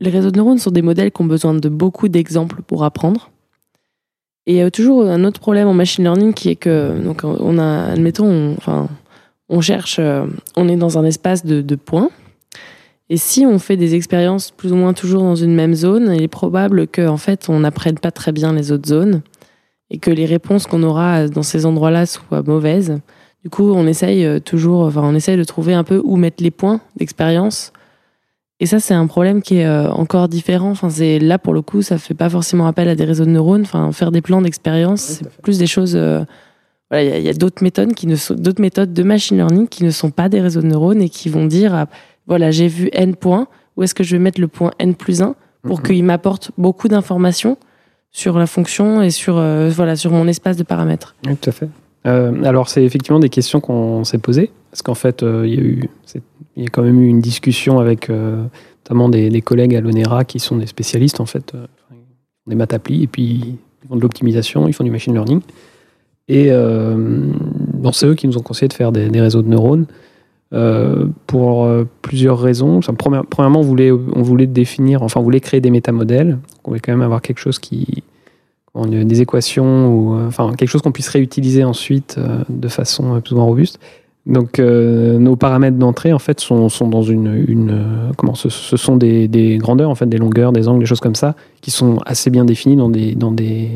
les 0.00 0.10
réseaux 0.10 0.30
de 0.30 0.36
neurones 0.36 0.58
sont 0.58 0.70
des 0.70 0.82
modèles 0.82 1.12
qui 1.12 1.22
ont 1.22 1.26
besoin 1.26 1.54
de 1.54 1.68
beaucoup 1.68 2.08
d'exemples 2.08 2.62
pour 2.62 2.82
apprendre. 2.84 3.30
Et 4.46 4.54
il 4.54 4.56
y 4.56 4.62
a 4.62 4.70
toujours 4.70 5.04
un 5.04 5.24
autre 5.24 5.40
problème 5.40 5.68
en 5.68 5.74
machine 5.74 6.02
learning 6.04 6.32
qui 6.32 6.48
est 6.48 6.56
que 6.56 6.98
donc 7.00 7.22
on 7.22 7.58
a, 7.58 7.92
admettons, 7.92 8.26
on, 8.26 8.54
enfin, 8.56 8.88
on 9.48 9.60
cherche, 9.60 9.98
euh, 10.00 10.26
on 10.56 10.68
est 10.68 10.76
dans 10.76 10.98
un 10.98 11.04
espace 11.04 11.44
de, 11.44 11.76
points. 11.76 12.10
Et 13.08 13.18
si 13.18 13.46
on 13.46 13.58
fait 13.58 13.76
des 13.76 13.94
expériences 13.94 14.50
plus 14.50 14.72
ou 14.72 14.76
moins 14.76 14.94
toujours 14.94 15.22
dans 15.22 15.36
une 15.36 15.54
même 15.54 15.74
zone, 15.74 16.12
il 16.14 16.22
est 16.22 16.28
probable 16.28 16.88
qu'en 16.88 17.18
fait 17.18 17.48
on 17.48 17.60
n'apprenne 17.60 17.98
pas 17.98 18.10
très 18.10 18.32
bien 18.32 18.52
les 18.52 18.72
autres 18.72 18.88
zones 18.88 19.22
et 19.92 19.98
que 19.98 20.10
les 20.10 20.24
réponses 20.26 20.66
qu'on 20.66 20.82
aura 20.82 21.28
dans 21.28 21.42
ces 21.44 21.66
endroits-là 21.66 22.06
soient 22.06 22.42
mauvaises. 22.42 22.98
Du 23.44 23.50
coup, 23.50 23.70
on 23.72 23.86
essaye 23.86 24.24
euh, 24.24 24.40
toujours, 24.40 24.82
enfin, 24.86 25.02
on 25.04 25.14
essaye 25.14 25.36
de 25.36 25.44
trouver 25.44 25.74
un 25.74 25.84
peu 25.84 26.00
où 26.02 26.16
mettre 26.16 26.42
les 26.42 26.50
points 26.50 26.80
d'expérience. 26.96 27.72
Et 28.60 28.66
ça, 28.66 28.78
c'est 28.80 28.94
un 28.94 29.06
problème 29.06 29.42
qui 29.42 29.58
est 29.58 29.66
euh, 29.66 29.90
encore 29.90 30.28
différent. 30.28 30.70
Enfin, 30.70 30.88
c'est 30.88 31.18
là 31.18 31.38
pour 31.38 31.52
le 31.52 31.62
coup, 31.62 31.82
ça 31.82 31.98
fait 31.98 32.14
pas 32.14 32.30
forcément 32.30 32.66
appel 32.66 32.88
à 32.88 32.94
des 32.94 33.04
réseaux 33.04 33.24
de 33.24 33.30
neurones. 33.30 33.62
Enfin, 33.62 33.90
faire 33.92 34.10
des 34.12 34.22
plans 34.22 34.40
d'expérience, 34.40 35.00
c'est 35.00 35.28
plus 35.42 35.58
des 35.58 35.66
choses. 35.66 35.94
euh, 35.96 36.24
voilà, 36.90 37.18
il 37.18 37.24
y 37.24 37.28
a- 37.28 37.32
d'autres 37.34 37.62
méthodes 37.62 37.94
qui 37.94 38.06
ne 38.06 38.16
sont 38.16 38.34
d'autres 38.34 38.60
méthodes 38.62 38.92
de 38.92 39.02
machine 39.02 39.36
learning 39.36 39.66
qui 39.68 39.82
ne 39.84 39.90
sont 39.90 40.10
pas 40.10 40.28
des 40.28 40.40
réseaux 40.40 40.60
de 40.62 40.66
neurones 40.66 41.02
et 41.02 41.08
qui 41.08 41.28
vont 41.28 41.46
dire, 41.46 41.74
ah, 41.74 41.86
voilà, 42.26 42.50
j'ai 42.50 42.68
vu 42.68 42.88
n 42.92 43.14
points. 43.16 43.46
Où 43.76 43.82
est-ce 43.82 43.94
que 43.94 44.04
je 44.04 44.14
vais 44.16 44.22
mettre 44.22 44.40
le 44.40 44.48
point 44.48 44.70
n 44.78 44.94
plus 44.94 45.20
1 45.22 45.34
pour 45.62 45.78
Mhm. 45.80 45.84
qu'il 45.86 46.04
m'apporte 46.04 46.50
beaucoup 46.56 46.88
d'informations 46.88 47.56
sur 48.12 48.38
la 48.38 48.46
fonction 48.46 49.02
et 49.02 49.10
sur 49.10 49.38
euh, 49.38 49.70
voilà 49.70 49.96
sur 49.96 50.12
mon 50.12 50.28
espace 50.28 50.56
de 50.56 50.62
paramètres. 50.62 51.16
Oui, 51.26 51.34
tout 51.36 51.50
à 51.50 51.52
fait. 51.52 51.68
Euh, 52.06 52.44
alors, 52.44 52.68
c'est 52.68 52.84
effectivement 52.84 53.20
des 53.20 53.30
questions 53.30 53.60
qu'on 53.60 54.04
s'est 54.04 54.18
posées, 54.18 54.50
parce 54.70 54.82
qu'en 54.82 54.94
fait, 54.94 55.22
euh, 55.22 55.46
il 55.46 55.54
y 55.54 55.58
a 55.58 55.60
eu, 55.60 55.90
y 56.56 56.66
a 56.66 56.68
quand 56.68 56.82
même 56.82 57.00
eu 57.00 57.06
une 57.06 57.20
discussion 57.20 57.78
avec 57.78 58.10
notamment 58.10 59.08
des, 59.08 59.40
collègues 59.40 59.74
à 59.74 59.80
l'ONERA 59.80 60.24
qui 60.24 60.38
sont 60.38 60.56
des 60.56 60.66
spécialistes 60.66 61.20
en 61.20 61.26
fait, 61.26 61.54
des 62.46 62.54
maths 62.54 62.74
et 62.74 63.06
puis 63.06 63.22
ils 63.24 63.88
font 63.88 63.96
de 63.96 64.00
l'optimisation, 64.00 64.68
ils 64.68 64.72
font 64.72 64.84
du 64.84 64.90
machine 64.90 65.14
learning. 65.14 65.40
Et 66.28 66.50
bon, 66.50 67.92
c'est 67.92 68.06
eux 68.06 68.14
qui 68.14 68.26
nous 68.26 68.36
ont 68.36 68.42
conseillé 68.42 68.68
de 68.68 68.74
faire 68.74 68.92
des, 68.92 69.08
réseaux 69.20 69.42
de 69.42 69.48
neurones 69.48 69.86
pour 71.26 71.68
plusieurs 72.02 72.40
raisons. 72.40 72.80
Premièrement, 72.80 73.60
on 73.60 73.62
voulait, 73.62 73.92
on 73.92 74.22
voulait 74.22 74.48
définir, 74.48 75.02
enfin, 75.02 75.20
on 75.20 75.22
voulait 75.22 75.40
créer 75.40 75.60
des 75.60 75.70
métamodèles. 75.70 76.38
On 76.64 76.70
voulait 76.70 76.80
quand 76.80 76.92
même 76.92 77.02
avoir 77.02 77.22
quelque 77.22 77.38
chose 77.38 77.58
qui, 77.58 78.02
des 78.74 79.20
équations 79.20 79.94
ou 79.94 80.14
euh, 80.14 80.26
enfin 80.26 80.52
quelque 80.54 80.68
chose 80.68 80.82
qu'on 80.82 80.92
puisse 80.92 81.08
réutiliser 81.08 81.64
ensuite 81.64 82.16
euh, 82.18 82.42
de 82.48 82.68
façon 82.68 83.16
euh, 83.16 83.20
plus 83.20 83.32
ou 83.32 83.36
moins 83.36 83.44
robuste. 83.44 83.78
Donc 84.24 84.60
nos 84.60 85.34
paramètres 85.34 85.78
d'entrée 85.78 86.12
en 86.12 86.20
fait 86.20 86.38
sont, 86.38 86.68
sont 86.68 86.86
dans 86.86 87.02
une, 87.02 87.44
une 87.48 88.12
comment 88.16 88.36
ce, 88.36 88.48
sont 88.48 88.96
des, 88.96 89.26
des 89.26 89.58
grandeurs 89.58 89.90
en 89.90 89.96
fait 89.96 90.06
des 90.06 90.16
longueurs 90.16 90.52
des 90.52 90.68
angles 90.68 90.78
des 90.78 90.86
choses 90.86 91.00
comme 91.00 91.16
ça 91.16 91.34
qui 91.60 91.72
sont 91.72 91.98
assez 92.06 92.30
bien 92.30 92.44
définies 92.44 92.76
dans 92.76 92.88
des 92.88 93.16
dans 93.16 93.32
des, 93.32 93.68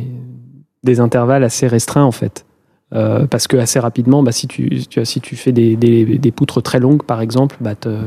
des 0.84 1.00
intervalles 1.00 1.42
assez 1.42 1.66
restreints 1.66 2.04
en 2.04 2.12
fait 2.12 2.46
parce 2.92 3.48
que 3.48 3.56
assez 3.56 3.80
rapidement 3.80 4.22
bah, 4.22 4.30
si 4.30 4.46
tu, 4.46 4.86
tu 4.86 5.04
si 5.04 5.20
tu 5.20 5.34
fais 5.34 5.50
des, 5.50 5.74
des, 5.74 6.30
poutres 6.30 6.62
très 6.62 6.78
longues 6.78 7.02
par 7.02 7.22
exemple 7.22 7.56
bah, 7.60 7.74
ta 7.74 7.98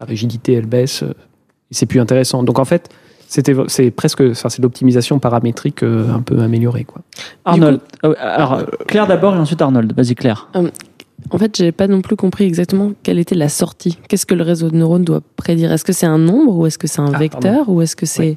rigidité 0.00 0.54
elle 0.54 0.66
baisse 0.66 1.04
et 1.04 1.74
c'est 1.74 1.86
plus 1.86 2.00
intéressant 2.00 2.42
donc 2.42 2.58
en 2.58 2.64
fait 2.64 2.90
c'était 3.28 3.54
c'est 3.68 3.90
presque 3.90 4.20
enfin, 4.30 4.48
c'est 4.48 4.58
de 4.60 4.62
l'optimisation 4.64 5.18
paramétrique 5.18 5.82
euh, 5.82 6.12
un 6.12 6.20
peu 6.20 6.38
améliorée 6.40 6.84
quoi 6.84 7.02
Arnold. 7.44 7.80
Euh, 8.04 8.14
alors, 8.18 8.62
Claire 8.86 9.06
d'abord 9.06 9.34
et 9.34 9.38
ensuite 9.38 9.60
Arnold. 9.62 9.92
Vas-y, 9.96 10.14
Claire. 10.14 10.48
En 11.30 11.38
fait, 11.38 11.56
j'ai 11.56 11.72
pas 11.72 11.86
non 11.88 12.02
plus 12.02 12.16
compris 12.16 12.44
exactement 12.44 12.92
quelle 13.02 13.18
était 13.18 13.34
la 13.34 13.48
sortie. 13.48 13.98
Qu'est-ce 14.08 14.26
que 14.26 14.34
le 14.34 14.42
réseau 14.42 14.70
de 14.70 14.76
neurones 14.76 15.04
doit 15.04 15.22
prédire? 15.36 15.72
Est-ce 15.72 15.84
que 15.84 15.92
c'est 15.94 16.06
un 16.06 16.18
nombre 16.18 16.54
ou 16.56 16.66
est-ce 16.66 16.76
que 16.78 16.86
c'est 16.86 17.00
un 17.00 17.12
Ah, 17.14 17.18
vecteur 17.18 17.68
ou 17.68 17.80
est-ce 17.80 17.96
que 17.96 18.04
c'est 18.06 18.36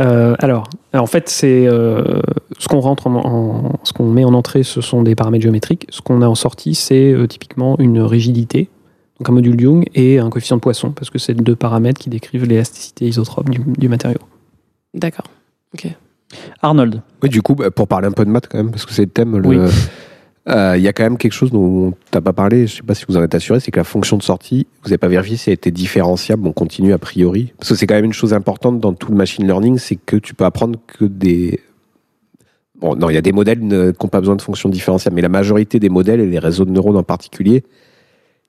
Euh, 0.00 0.34
alors, 0.40 0.68
en 0.94 1.06
fait, 1.06 1.28
c'est 1.28 1.66
euh, 1.66 2.20
ce 2.58 2.66
qu'on 2.68 2.80
rentre 2.80 3.06
en, 3.08 3.14
en- 3.16 3.72
ce 3.84 3.92
qu'on 3.92 4.06
met 4.10 4.24
en 4.24 4.34
entrée, 4.34 4.62
ce 4.64 4.80
sont 4.80 5.02
des 5.02 5.14
paramètres 5.14 5.42
géométriques. 5.42 5.86
Ce 5.90 6.00
qu'on 6.00 6.22
a 6.22 6.26
en 6.28 6.34
sortie, 6.34 6.74
c'est 6.74 7.12
euh, 7.12 7.26
typiquement 7.26 7.76
une 7.78 8.00
rigidité, 8.00 8.68
donc 9.18 9.28
un 9.28 9.32
module 9.32 9.60
Young 9.60 9.84
et 9.94 10.18
un 10.18 10.30
coefficient 10.30 10.56
de 10.56 10.60
Poisson, 10.60 10.92
parce 10.92 11.10
que 11.10 11.18
c'est 11.18 11.34
deux 11.34 11.56
paramètres 11.56 12.00
qui 12.00 12.08
décrivent 12.10 12.44
l'élasticité 12.44 13.06
isotrope 13.06 13.50
du, 13.50 13.60
du 13.76 13.88
matériau. 13.88 14.20
D'accord. 14.94 15.26
Arnold. 16.62 17.02
Oui, 17.22 17.28
du 17.28 17.42
coup, 17.42 17.54
bah, 17.54 17.70
pour 17.70 17.88
parler 17.88 18.06
un 18.06 18.12
peu 18.12 18.24
de 18.24 18.30
maths 18.30 18.48
quand 18.48 18.58
même, 18.58 18.70
parce 18.70 18.84
que 18.86 18.92
c'est 18.92 19.02
le 19.02 19.08
thème, 19.08 19.38
le- 19.38 19.48
Oui. 19.48 19.58
euh, 20.48 20.74
il 20.76 20.82
y 20.82 20.88
a 20.88 20.92
quand 20.92 21.02
même 21.04 21.16
quelque 21.18 21.32
chose 21.32 21.50
dont 21.50 21.94
t'as 22.10 22.20
pas 22.20 22.32
parlé, 22.32 22.66
je 22.66 22.76
sais 22.76 22.82
pas 22.82 22.94
si 22.94 23.04
vous 23.08 23.16
en 23.16 23.22
êtes 23.22 23.34
assuré, 23.34 23.60
c'est 23.60 23.70
que 23.70 23.80
la 23.80 23.84
fonction 23.84 24.16
de 24.18 24.22
sortie, 24.22 24.66
vous 24.82 24.88
n'avez 24.90 24.98
pas 24.98 25.08
vérifié 25.08 25.36
si 25.36 25.50
elle 25.50 25.54
était 25.54 25.70
différenciable, 25.70 26.46
on 26.46 26.52
continue 26.52 26.92
a 26.92 26.98
priori. 26.98 27.52
Parce 27.58 27.70
que 27.70 27.74
c'est 27.74 27.86
quand 27.86 27.94
même 27.94 28.04
une 28.04 28.12
chose 28.12 28.34
importante 28.34 28.78
dans 28.78 28.92
tout 28.92 29.10
le 29.10 29.16
machine 29.16 29.46
learning, 29.46 29.78
c'est 29.78 29.96
que 29.96 30.16
tu 30.16 30.34
peux 30.34 30.44
apprendre 30.44 30.78
que 30.86 31.04
des... 31.06 31.60
Bon, 32.78 32.94
non, 32.94 33.10
il 33.10 33.14
y 33.14 33.18
a 33.18 33.22
des 33.22 33.32
modèles 33.32 33.66
ne- 33.66 33.90
qui 33.90 34.04
n'ont 34.06 34.10
pas 34.10 34.20
besoin 34.20 34.36
de 34.36 34.42
fonction 34.42 34.68
différenciable, 34.68 35.16
mais 35.16 35.22
la 35.22 35.28
majorité 35.28 35.80
des 35.80 35.88
modèles, 35.88 36.20
et 36.20 36.26
les 36.26 36.38
réseaux 36.38 36.64
de 36.64 36.70
neurones 36.70 36.96
en 36.96 37.02
particulier, 37.02 37.64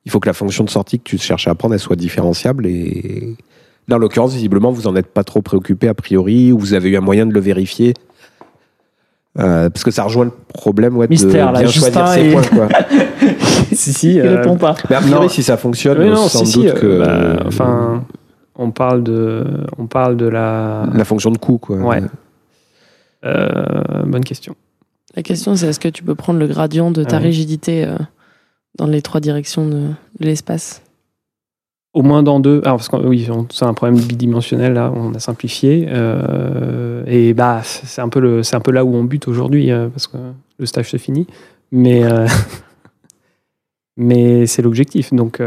il 0.05 0.11
faut 0.11 0.19
que 0.19 0.27
la 0.27 0.33
fonction 0.33 0.63
de 0.63 0.69
sortie 0.69 0.99
que 0.99 1.03
tu 1.03 1.17
cherches 1.17 1.47
à 1.47 1.51
apprendre, 1.51 1.73
elle 1.73 1.79
soit 1.79 1.95
différenciable. 1.95 2.65
Et 2.67 3.35
là, 3.87 3.95
en 3.97 3.99
l'occurrence, 3.99 4.33
visiblement, 4.33 4.71
vous 4.71 4.87
en 4.87 4.95
êtes 4.95 5.07
pas 5.07 5.23
trop 5.23 5.41
préoccupé 5.41 5.87
a 5.87 5.93
priori, 5.93 6.51
ou 6.51 6.59
vous 6.59 6.73
avez 6.73 6.89
eu 6.89 6.97
un 6.97 7.01
moyen 7.01 7.25
de 7.25 7.33
le 7.33 7.39
vérifier. 7.39 7.93
Euh, 9.37 9.69
parce 9.69 9.83
que 9.83 9.91
ça 9.91 10.03
rejoint 10.03 10.25
le 10.25 10.31
problème 10.31 10.97
ouais, 10.97 11.07
Mystère, 11.07 11.49
de 11.49 11.53
là, 11.53 11.59
bien 11.59 11.69
choisir 11.69 12.07
ses 12.07 12.25
et- 12.27 12.31
points. 12.31 12.41
Quoi. 12.41 12.67
si, 13.71 13.93
si. 13.93 14.15
Il 14.15 14.21
répond 14.21 14.57
pas. 14.57 14.75
Mais 14.89 14.95
a 14.95 15.01
priori, 15.01 15.23
Non. 15.23 15.29
si 15.29 15.43
ça 15.43 15.55
fonctionne, 15.55 15.99
Oui, 15.99 16.09
non, 16.09 16.27
sans 16.27 16.45
si, 16.45 16.51
si, 16.53 16.57
doute 16.57 16.67
euh, 16.69 16.73
que... 16.79 16.99
bah, 17.37 17.43
enfin, 17.45 18.03
on 18.55 18.71
parle 18.71 19.03
de, 19.03 19.45
on 19.77 19.85
parle 19.85 20.17
de 20.17 20.25
la. 20.27 20.87
La 20.93 21.05
fonction 21.05 21.29
de 21.29 21.37
coût, 21.37 21.59
quoi. 21.59 21.77
Ouais. 21.77 22.01
Euh, 23.25 23.43
bonne 24.05 24.23
question. 24.23 24.55
La 25.15 25.23
question, 25.23 25.55
c'est 25.55 25.67
est-ce 25.67 25.79
que 25.79 25.89
tu 25.89 26.03
peux 26.03 26.15
prendre 26.15 26.39
le 26.39 26.47
gradient 26.47 26.91
de 26.91 27.03
ta 27.03 27.17
Ah 27.17 27.19
rigidité 27.19 27.85
euh, 27.85 27.97
dans 28.77 28.87
les 28.87 29.01
trois 29.01 29.19
directions 29.19 29.67
de, 29.67 29.89
l'espace 30.19 30.81
Au 31.93 32.01
moins 32.01 32.23
dans 32.23 32.39
deux. 32.39 32.61
Alors, 32.63 32.77
parce 32.77 32.89
que 32.89 32.97
oui, 32.97 33.27
c'est 33.51 33.65
un 33.65 33.73
problème 33.73 33.99
bidimensionnel, 33.99 34.73
là, 34.73 34.91
on 34.95 35.13
a 35.13 35.19
simplifié. 35.19 35.87
euh, 35.89 37.03
et 37.07 37.33
bah, 37.33 37.61
c'est 37.63 38.01
un, 38.01 38.09
peu 38.09 38.41
un 38.51 38.59
peu 38.59 38.71
là 38.71 38.85
où 38.85 38.95
on 38.95 39.03
bute 39.03 39.27
aujourd'hui, 39.27 39.71
euh, 39.71 39.89
parce 39.89 40.07
que 40.07 40.17
le 40.57 40.65
stage 40.65 40.89
se 40.89 40.97
finit. 40.97 41.27
Mais, 41.71 42.03
euh, 42.03 42.27
mais 43.97 44.45
c'est 44.45 44.61
l'objectif. 44.61 45.13
Donc, 45.13 45.41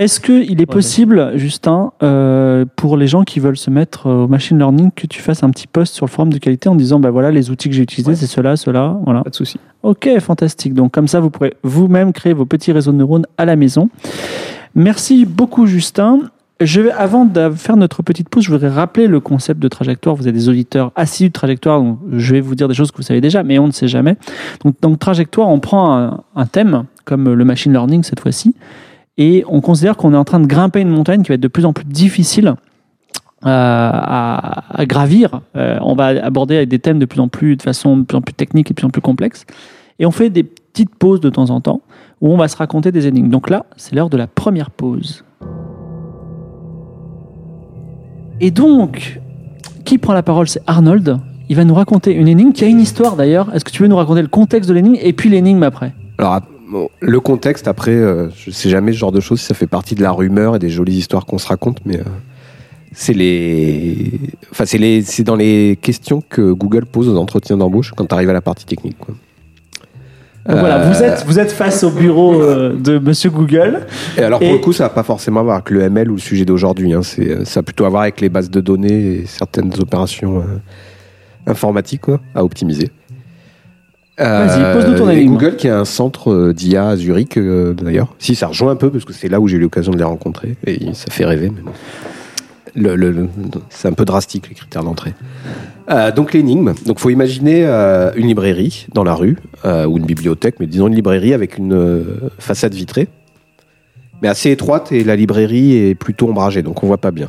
Est-ce 0.00 0.18
qu'il 0.18 0.60
est 0.60 0.66
possible, 0.66 1.34
Justin, 1.36 1.92
euh, 2.02 2.64
pour 2.74 2.96
les 2.96 3.06
gens 3.06 3.22
qui 3.22 3.38
veulent 3.38 3.56
se 3.56 3.70
mettre 3.70 4.08
euh, 4.08 4.24
au 4.24 4.26
machine 4.28 4.58
learning, 4.58 4.90
que 4.90 5.06
tu 5.06 5.22
fasses 5.22 5.44
un 5.44 5.50
petit 5.50 5.68
post 5.68 5.94
sur 5.94 6.04
le 6.06 6.10
forum 6.10 6.32
de 6.32 6.38
qualité 6.38 6.68
en 6.68 6.74
disant 6.74 6.98
bah 6.98 7.12
voilà 7.12 7.30
les 7.30 7.48
outils 7.50 7.68
que 7.68 7.76
j'ai 7.76 7.82
utilisés, 7.84 8.10
Ouais. 8.10 8.16
c'est 8.16 8.26
cela, 8.26 8.56
cela, 8.56 8.98
voilà. 9.04 9.22
pas 9.22 9.30
de 9.30 9.36
souci. 9.36 9.60
Ok, 9.84 10.08
fantastique. 10.18 10.74
Donc 10.74 10.90
comme 10.92 11.06
ça, 11.06 11.20
vous 11.20 11.30
pourrez 11.30 11.54
vous-même 11.62 12.12
créer 12.12 12.32
vos 12.32 12.44
petits 12.44 12.72
réseaux 12.72 12.90
de 12.90 12.96
neurones 12.96 13.24
à 13.38 13.44
la 13.44 13.54
maison. 13.54 13.88
Merci 14.74 15.26
beaucoup, 15.26 15.66
Justin. 15.66 16.18
Je 16.60 16.80
vais, 16.80 16.90
avant 16.90 17.24
de 17.24 17.50
faire 17.50 17.76
notre 17.76 18.02
petite 18.02 18.28
pause, 18.28 18.42
je 18.42 18.50
voudrais 18.50 18.70
rappeler 18.70 19.06
le 19.06 19.20
concept 19.20 19.60
de 19.60 19.68
trajectoire. 19.68 20.16
Vous 20.16 20.26
êtes 20.26 20.34
des 20.34 20.48
auditeurs 20.48 20.90
assidus 20.96 21.28
de 21.28 21.32
trajectoire, 21.34 21.80
donc 21.80 21.98
je 22.16 22.32
vais 22.34 22.40
vous 22.40 22.56
dire 22.56 22.66
des 22.66 22.74
choses 22.74 22.90
que 22.90 22.96
vous 22.96 23.02
savez 23.04 23.20
déjà, 23.20 23.44
mais 23.44 23.60
on 23.60 23.68
ne 23.68 23.72
sait 23.72 23.86
jamais. 23.88 24.16
Donc, 24.64 24.74
dans 24.80 24.92
trajectoire, 24.96 25.48
on 25.48 25.60
prend 25.60 25.96
un, 25.96 26.20
un 26.34 26.46
thème, 26.46 26.84
comme 27.04 27.32
le 27.32 27.44
machine 27.44 27.70
learning 27.72 28.02
cette 28.02 28.18
fois-ci, 28.20 28.54
et 29.16 29.44
on 29.48 29.60
considère 29.60 29.96
qu'on 29.96 30.12
est 30.12 30.16
en 30.16 30.24
train 30.24 30.40
de 30.40 30.46
grimper 30.46 30.80
une 30.80 30.88
montagne 30.88 31.22
qui 31.22 31.28
va 31.28 31.34
être 31.34 31.40
de 31.40 31.48
plus 31.48 31.64
en 31.64 31.72
plus 31.72 31.84
difficile 31.84 32.54
euh, 33.46 33.90
à, 33.92 34.84
gravir. 34.86 35.40
Euh, 35.56 35.78
on 35.82 35.94
va 35.94 36.06
aborder 36.06 36.56
avec 36.56 36.68
des 36.68 36.78
thèmes 36.78 36.98
de 36.98 37.04
plus 37.04 37.20
en 37.20 37.28
plus, 37.28 37.56
de 37.56 37.62
façon 37.62 37.98
de 37.98 38.02
plus 38.04 38.16
en 38.16 38.22
plus 38.22 38.34
technique 38.34 38.70
et 38.70 38.74
de 38.74 38.76
plus 38.76 38.86
en 38.86 38.90
plus 38.90 39.02
complexe. 39.02 39.44
Et 39.98 40.06
on 40.06 40.10
fait 40.10 40.30
des 40.30 40.42
petites 40.42 40.94
pauses 40.94 41.20
de 41.20 41.30
temps 41.30 41.50
en 41.50 41.60
temps 41.60 41.82
où 42.20 42.32
on 42.32 42.36
va 42.36 42.48
se 42.48 42.56
raconter 42.56 42.90
des 42.90 43.06
énigmes. 43.06 43.28
Donc 43.28 43.50
là, 43.50 43.66
c'est 43.76 43.94
l'heure 43.94 44.10
de 44.10 44.16
la 44.16 44.26
première 44.26 44.70
pause. 44.70 45.24
Et 48.40 48.50
donc, 48.50 49.20
qui 49.84 49.98
prend 49.98 50.14
la 50.14 50.22
parole? 50.22 50.48
C'est 50.48 50.62
Arnold. 50.66 51.18
Il 51.48 51.56
va 51.56 51.64
nous 51.64 51.74
raconter 51.74 52.12
une 52.14 52.26
énigme 52.26 52.52
qui 52.52 52.64
a 52.64 52.66
une 52.66 52.80
histoire 52.80 53.14
d'ailleurs. 53.14 53.54
Est-ce 53.54 53.64
que 53.64 53.70
tu 53.70 53.82
veux 53.82 53.88
nous 53.88 53.96
raconter 53.96 54.22
le 54.22 54.28
contexte 54.28 54.68
de 54.68 54.74
l'énigme 54.74 54.96
et 55.00 55.12
puis 55.12 55.28
l'énigme 55.28 55.62
après? 55.62 55.92
Bon, 56.74 56.90
le 57.00 57.20
contexte, 57.20 57.68
après, 57.68 57.92
euh, 57.92 58.28
je 58.36 58.50
sais 58.50 58.68
jamais 58.68 58.92
ce 58.92 58.98
genre 58.98 59.12
de 59.12 59.20
choses, 59.20 59.40
si 59.40 59.46
ça 59.46 59.54
fait 59.54 59.68
partie 59.68 59.94
de 59.94 60.02
la 60.02 60.10
rumeur 60.10 60.56
et 60.56 60.58
des 60.58 60.70
jolies 60.70 60.96
histoires 60.96 61.24
qu'on 61.24 61.38
se 61.38 61.46
raconte, 61.46 61.78
mais 61.86 62.00
euh, 62.00 62.04
c'est 62.92 63.14
les. 63.14 64.10
Enfin, 64.50 64.66
c'est 64.66 64.78
les... 64.78 65.02
c'est 65.02 65.22
dans 65.24 65.36
les 65.36 65.78
questions 65.80 66.22
que 66.28 66.52
Google 66.52 66.84
pose 66.84 67.08
aux 67.08 67.16
entretiens 67.16 67.56
d'embauche 67.56 67.92
quand 67.96 68.06
tu 68.06 68.14
arrives 68.14 68.30
à 68.30 68.34
la 68.34 68.40
partie 68.42 68.66
technique. 68.66 68.98
Quoi. 68.98 69.14
Donc 70.46 70.58
Voilà, 70.58 70.90
vous 70.90 71.02
êtes, 71.02 71.24
vous 71.26 71.38
êtes 71.38 71.52
face 71.52 71.84
au 71.84 71.90
bureau 71.90 72.34
euh, 72.42 72.74
de 72.74 72.98
Monsieur 72.98 73.30
Google. 73.30 73.86
Et 74.18 74.20
alors, 74.20 74.42
Et- 74.42 74.46
pour 74.46 74.54
le 74.54 74.60
coup, 74.60 74.72
ça 74.74 74.84
va 74.84 74.90
pas 74.90 75.02
forcément 75.02 75.40
avoir 75.40 75.56
avec 75.56 75.70
le 75.70 75.80
ML 75.80 76.10
ou 76.10 76.16
le 76.16 76.20
sujet 76.20 76.44
d'aujourd'hui. 76.44 76.92
Hein. 76.92 77.02
C'est, 77.02 77.30
euh, 77.30 77.44
ça 77.44 77.60
a 77.60 77.62
plutôt 77.62 77.86
à 77.86 77.88
voir 77.88 78.02
avec 78.02 78.20
les 78.20 78.28
bases 78.28 78.50
de 78.50 78.60
données 78.60 79.20
et 79.20 79.26
certaines 79.26 79.72
opérations 79.80 80.40
euh, 80.40 81.50
informatiques 81.50 82.02
quoi, 82.02 82.20
à 82.34 82.44
optimiser. 82.44 82.90
Euh, 84.20 84.46
Vas-y, 84.46 84.72
pose-nous 84.74 84.96
ton 84.98 85.10
énigme. 85.10 85.32
Google 85.32 85.56
qui 85.56 85.68
a 85.68 85.78
un 85.78 85.84
centre 85.84 86.30
euh, 86.32 86.52
d'IA 86.52 86.88
à 86.90 86.96
Zurich, 86.96 87.36
euh, 87.36 87.74
d'ailleurs. 87.74 88.14
Si, 88.18 88.34
ça 88.36 88.46
rejoint 88.46 88.70
un 88.72 88.76
peu, 88.76 88.90
parce 88.90 89.04
que 89.04 89.12
c'est 89.12 89.28
là 89.28 89.40
où 89.40 89.48
j'ai 89.48 89.56
eu 89.56 89.60
l'occasion 89.60 89.92
de 89.92 89.98
les 89.98 90.04
rencontrer. 90.04 90.56
Et 90.66 90.94
ça 90.94 91.06
fait 91.10 91.24
rêver, 91.24 91.50
mais 91.54 91.62
bon. 91.62 91.72
Le, 92.76 92.96
le- 92.96 93.10
le- 93.12 93.28
c'est 93.70 93.88
un 93.88 93.92
peu 93.92 94.04
drastique, 94.04 94.48
les 94.48 94.54
critères 94.54 94.84
d'entrée. 94.84 95.14
Euh, 95.90 96.10
donc, 96.12 96.32
l'énigme. 96.32 96.74
Donc, 96.86 96.98
faut 97.00 97.10
imaginer 97.10 97.64
euh, 97.66 98.10
une 98.16 98.26
librairie 98.28 98.86
dans 98.94 99.04
la 99.04 99.14
rue, 99.14 99.36
euh, 99.64 99.84
ou 99.86 99.98
une 99.98 100.06
bibliothèque, 100.06 100.56
mais 100.60 100.66
disons 100.66 100.86
une 100.88 100.94
librairie 100.94 101.34
avec 101.34 101.58
une 101.58 101.72
euh, 101.74 102.30
façade 102.38 102.74
vitrée 102.74 103.08
mais 104.22 104.28
assez 104.28 104.50
étroite 104.50 104.90
et 104.92 105.04
la 105.04 105.16
librairie 105.16 105.76
est 105.76 105.94
plutôt 105.94 106.28
ombragée, 106.30 106.62
donc 106.62 106.82
on 106.82 106.86
voit 106.86 106.98
pas 106.98 107.10
bien. 107.10 107.28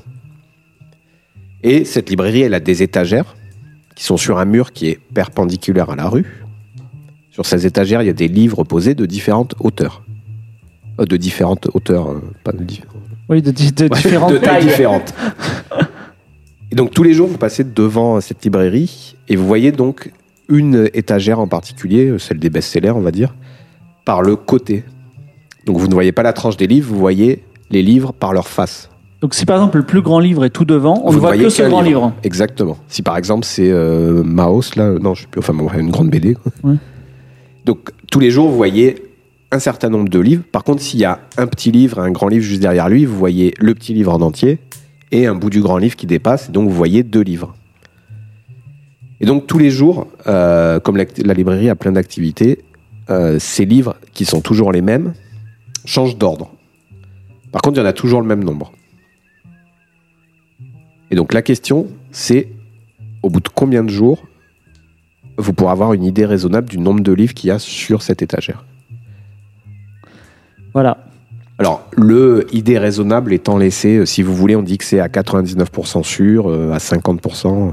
Et 1.63 1.83
cette 1.83 2.09
librairie, 2.09 2.41
elle 2.43 2.53
a 2.53 2.59
des 2.61 2.83
étagères 2.83 3.35
qui 3.95 4.03
sont 4.05 4.15
sur 4.17 4.37
un 4.37 4.45
mur 4.45 4.71
qui 4.71 4.87
est 4.89 4.99
perpendiculaire 5.13 5.89
à 5.89 5.95
la 5.97 6.07
rue. 6.07 6.44
Sur 7.35 7.45
ces 7.45 7.65
étagères, 7.65 8.01
il 8.01 8.05
y 8.05 8.09
a 8.09 8.13
des 8.13 8.29
livres 8.29 8.63
posés 8.63 8.95
de 8.95 9.05
différentes 9.05 9.55
hauteurs. 9.59 10.01
Euh, 11.01 11.05
de 11.05 11.17
différentes 11.17 11.67
hauteurs, 11.73 12.09
euh, 12.09 12.21
pas 12.45 12.53
de 12.53 12.63
différentes. 12.63 12.95
Oui, 13.27 13.41
de, 13.41 13.51
di- 13.51 13.73
de 13.73 13.83
Ouais, 13.83 13.89
différentes 13.89 14.31
de 14.31 14.37
tailles 14.37 14.63
différentes. 14.63 15.13
et 16.71 16.75
donc 16.75 16.91
tous 16.91 17.03
les 17.03 17.13
jours, 17.13 17.27
vous 17.27 17.37
passez 17.37 17.65
devant 17.65 18.21
cette 18.21 18.43
librairie 18.45 19.15
et 19.27 19.35
vous 19.35 19.45
voyez 19.45 19.71
donc 19.73 20.11
une 20.47 20.89
étagère 20.93 21.39
en 21.41 21.47
particulier, 21.47 22.15
celle 22.19 22.39
des 22.39 22.49
best-sellers, 22.49 22.91
on 22.91 23.01
va 23.01 23.11
dire, 23.11 23.35
par 24.05 24.21
le 24.21 24.37
côté. 24.37 24.85
Donc 25.65 25.77
vous 25.77 25.87
ne 25.87 25.93
voyez 25.93 26.13
pas 26.13 26.23
la 26.23 26.31
tranche 26.33 26.55
des 26.55 26.67
livres, 26.67 26.87
vous 26.93 26.99
voyez 26.99 27.43
les 27.69 27.81
livres 27.81 28.13
par 28.13 28.31
leur 28.31 28.47
face. 28.47 28.89
Donc 29.21 29.33
si 29.33 29.45
par 29.45 29.57
exemple 29.57 29.77
le 29.79 29.85
plus 29.85 30.01
grand 30.01 30.19
livre 30.19 30.45
est 30.45 30.51
tout 30.51 30.65
devant, 30.65 31.01
on 31.03 31.09
Vous 31.09 31.15
ne 31.15 31.19
voit 31.19 31.29
voyez 31.31 31.43
que 31.43 31.49
ce 31.49 31.63
grand 31.63 31.81
livre. 31.81 32.13
Exactement. 32.23 32.77
Si 32.87 33.01
par 33.01 33.17
exemple 33.17 33.43
c'est 33.45 33.71
euh, 33.71 34.23
Maos, 34.23 34.61
là, 34.77 34.91
non, 35.01 35.15
je 35.15 35.21
sais 35.23 35.27
plus, 35.29 35.39
enfin 35.39 35.53
bon, 35.53 35.67
une 35.77 35.89
grande 35.89 36.09
BD. 36.11 36.35
quoi. 36.35 36.51
Ouais. 36.63 36.75
Donc 37.65 37.89
tous 38.11 38.19
les 38.19 38.29
jours, 38.29 38.49
vous 38.49 38.55
voyez 38.55 39.03
un 39.51 39.59
certain 39.59 39.89
nombre 39.89 40.07
de 40.07 40.19
livres. 40.19 40.43
Par 40.51 40.63
contre, 40.63 40.81
s'il 40.81 40.99
y 40.99 41.05
a 41.05 41.19
un 41.37 41.47
petit 41.47 41.71
livre, 41.71 41.99
un 41.99 42.11
grand 42.11 42.27
livre 42.27 42.43
juste 42.43 42.61
derrière 42.61 42.89
lui, 42.89 43.05
vous 43.05 43.17
voyez 43.17 43.53
le 43.59 43.73
petit 43.73 43.93
livre 43.93 44.13
en 44.13 44.21
entier 44.21 44.59
et 45.11 45.25
un 45.25 45.35
bout 45.35 45.49
du 45.49 45.61
grand 45.61 45.77
livre 45.77 45.95
qui 45.95 46.05
dépasse. 46.05 46.49
Et 46.49 46.51
donc 46.51 46.69
vous 46.69 46.75
voyez 46.75 47.03
deux 47.03 47.21
livres. 47.21 47.55
Et 49.19 49.25
donc 49.25 49.47
tous 49.47 49.57
les 49.57 49.71
jours, 49.71 50.07
euh, 50.27 50.79
comme 50.79 50.97
la, 50.97 51.05
la 51.23 51.33
librairie 51.33 51.69
a 51.69 51.75
plein 51.75 51.93
d'activités, 51.93 52.63
euh, 53.09 53.39
ces 53.39 53.65
livres 53.65 53.95
qui 54.13 54.25
sont 54.25 54.41
toujours 54.41 54.71
les 54.71 54.81
mêmes 54.81 55.13
changent 55.85 56.17
d'ordre. 56.17 56.51
Par 57.51 57.61
contre, 57.61 57.77
il 57.77 57.81
y 57.81 57.83
en 57.83 57.89
a 57.89 57.93
toujours 57.93 58.21
le 58.21 58.27
même 58.27 58.43
nombre. 58.43 58.73
Et 61.09 61.15
donc 61.15 61.33
la 61.33 61.41
question, 61.41 61.87
c'est 62.11 62.49
au 63.23 63.29
bout 63.29 63.39
de 63.39 63.49
combien 63.49 63.83
de 63.83 63.89
jours 63.89 64.23
vous 65.37 65.53
pourrez 65.53 65.71
avoir 65.71 65.93
une 65.93 66.03
idée 66.03 66.25
raisonnable 66.25 66.69
du 66.69 66.77
nombre 66.77 67.01
de 67.01 67.11
livres 67.11 67.33
qu'il 67.33 67.49
y 67.49 67.51
a 67.51 67.59
sur 67.59 68.01
cette 68.01 68.21
étagère. 68.21 68.63
Voilà. 70.73 70.97
Alors, 71.57 71.87
le 71.95 72.45
idée 72.51 72.77
raisonnable 72.77 73.31
étant 73.33 73.57
laissé, 73.57 73.95
euh, 73.97 74.05
si 74.05 74.21
vous 74.23 74.35
voulez, 74.35 74.55
on 74.57 74.61
dit 74.61 74.77
que 74.77 74.83
c'est 74.83 74.99
à 74.99 75.07
99% 75.07 76.03
sûr, 76.03 76.49
euh, 76.49 76.73
à 76.73 76.79
50%. 76.79 77.69
euh. 77.69 77.71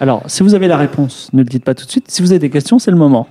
Alors, 0.00 0.22
si 0.26 0.42
vous 0.44 0.54
avez 0.54 0.68
la 0.68 0.76
réponse, 0.76 1.30
ne 1.32 1.40
le 1.40 1.44
dites 1.48 1.64
pas 1.64 1.74
tout 1.74 1.84
de 1.84 1.90
suite. 1.90 2.08
Si 2.08 2.22
vous 2.22 2.30
avez 2.30 2.38
des 2.38 2.50
questions, 2.50 2.78
c'est 2.78 2.92
le 2.92 2.96
moment. 2.96 3.26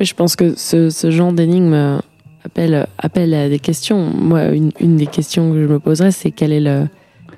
Oui, 0.00 0.06
je 0.06 0.14
pense 0.14 0.36
que 0.36 0.54
ce, 0.56 0.88
ce 0.88 1.10
genre 1.10 1.32
d'énigme 1.32 2.00
appelle, 2.44 2.86
appelle 2.98 3.34
à 3.34 3.48
des 3.50 3.58
questions. 3.58 4.10
Moi, 4.10 4.46
une, 4.52 4.70
une 4.80 4.96
des 4.96 5.06
questions 5.06 5.52
que 5.52 5.60
je 5.62 5.66
me 5.66 5.78
poserais, 5.78 6.10
c'est 6.10 6.30
quelle 6.30 6.52
est 6.52 6.60
le- 6.60 6.88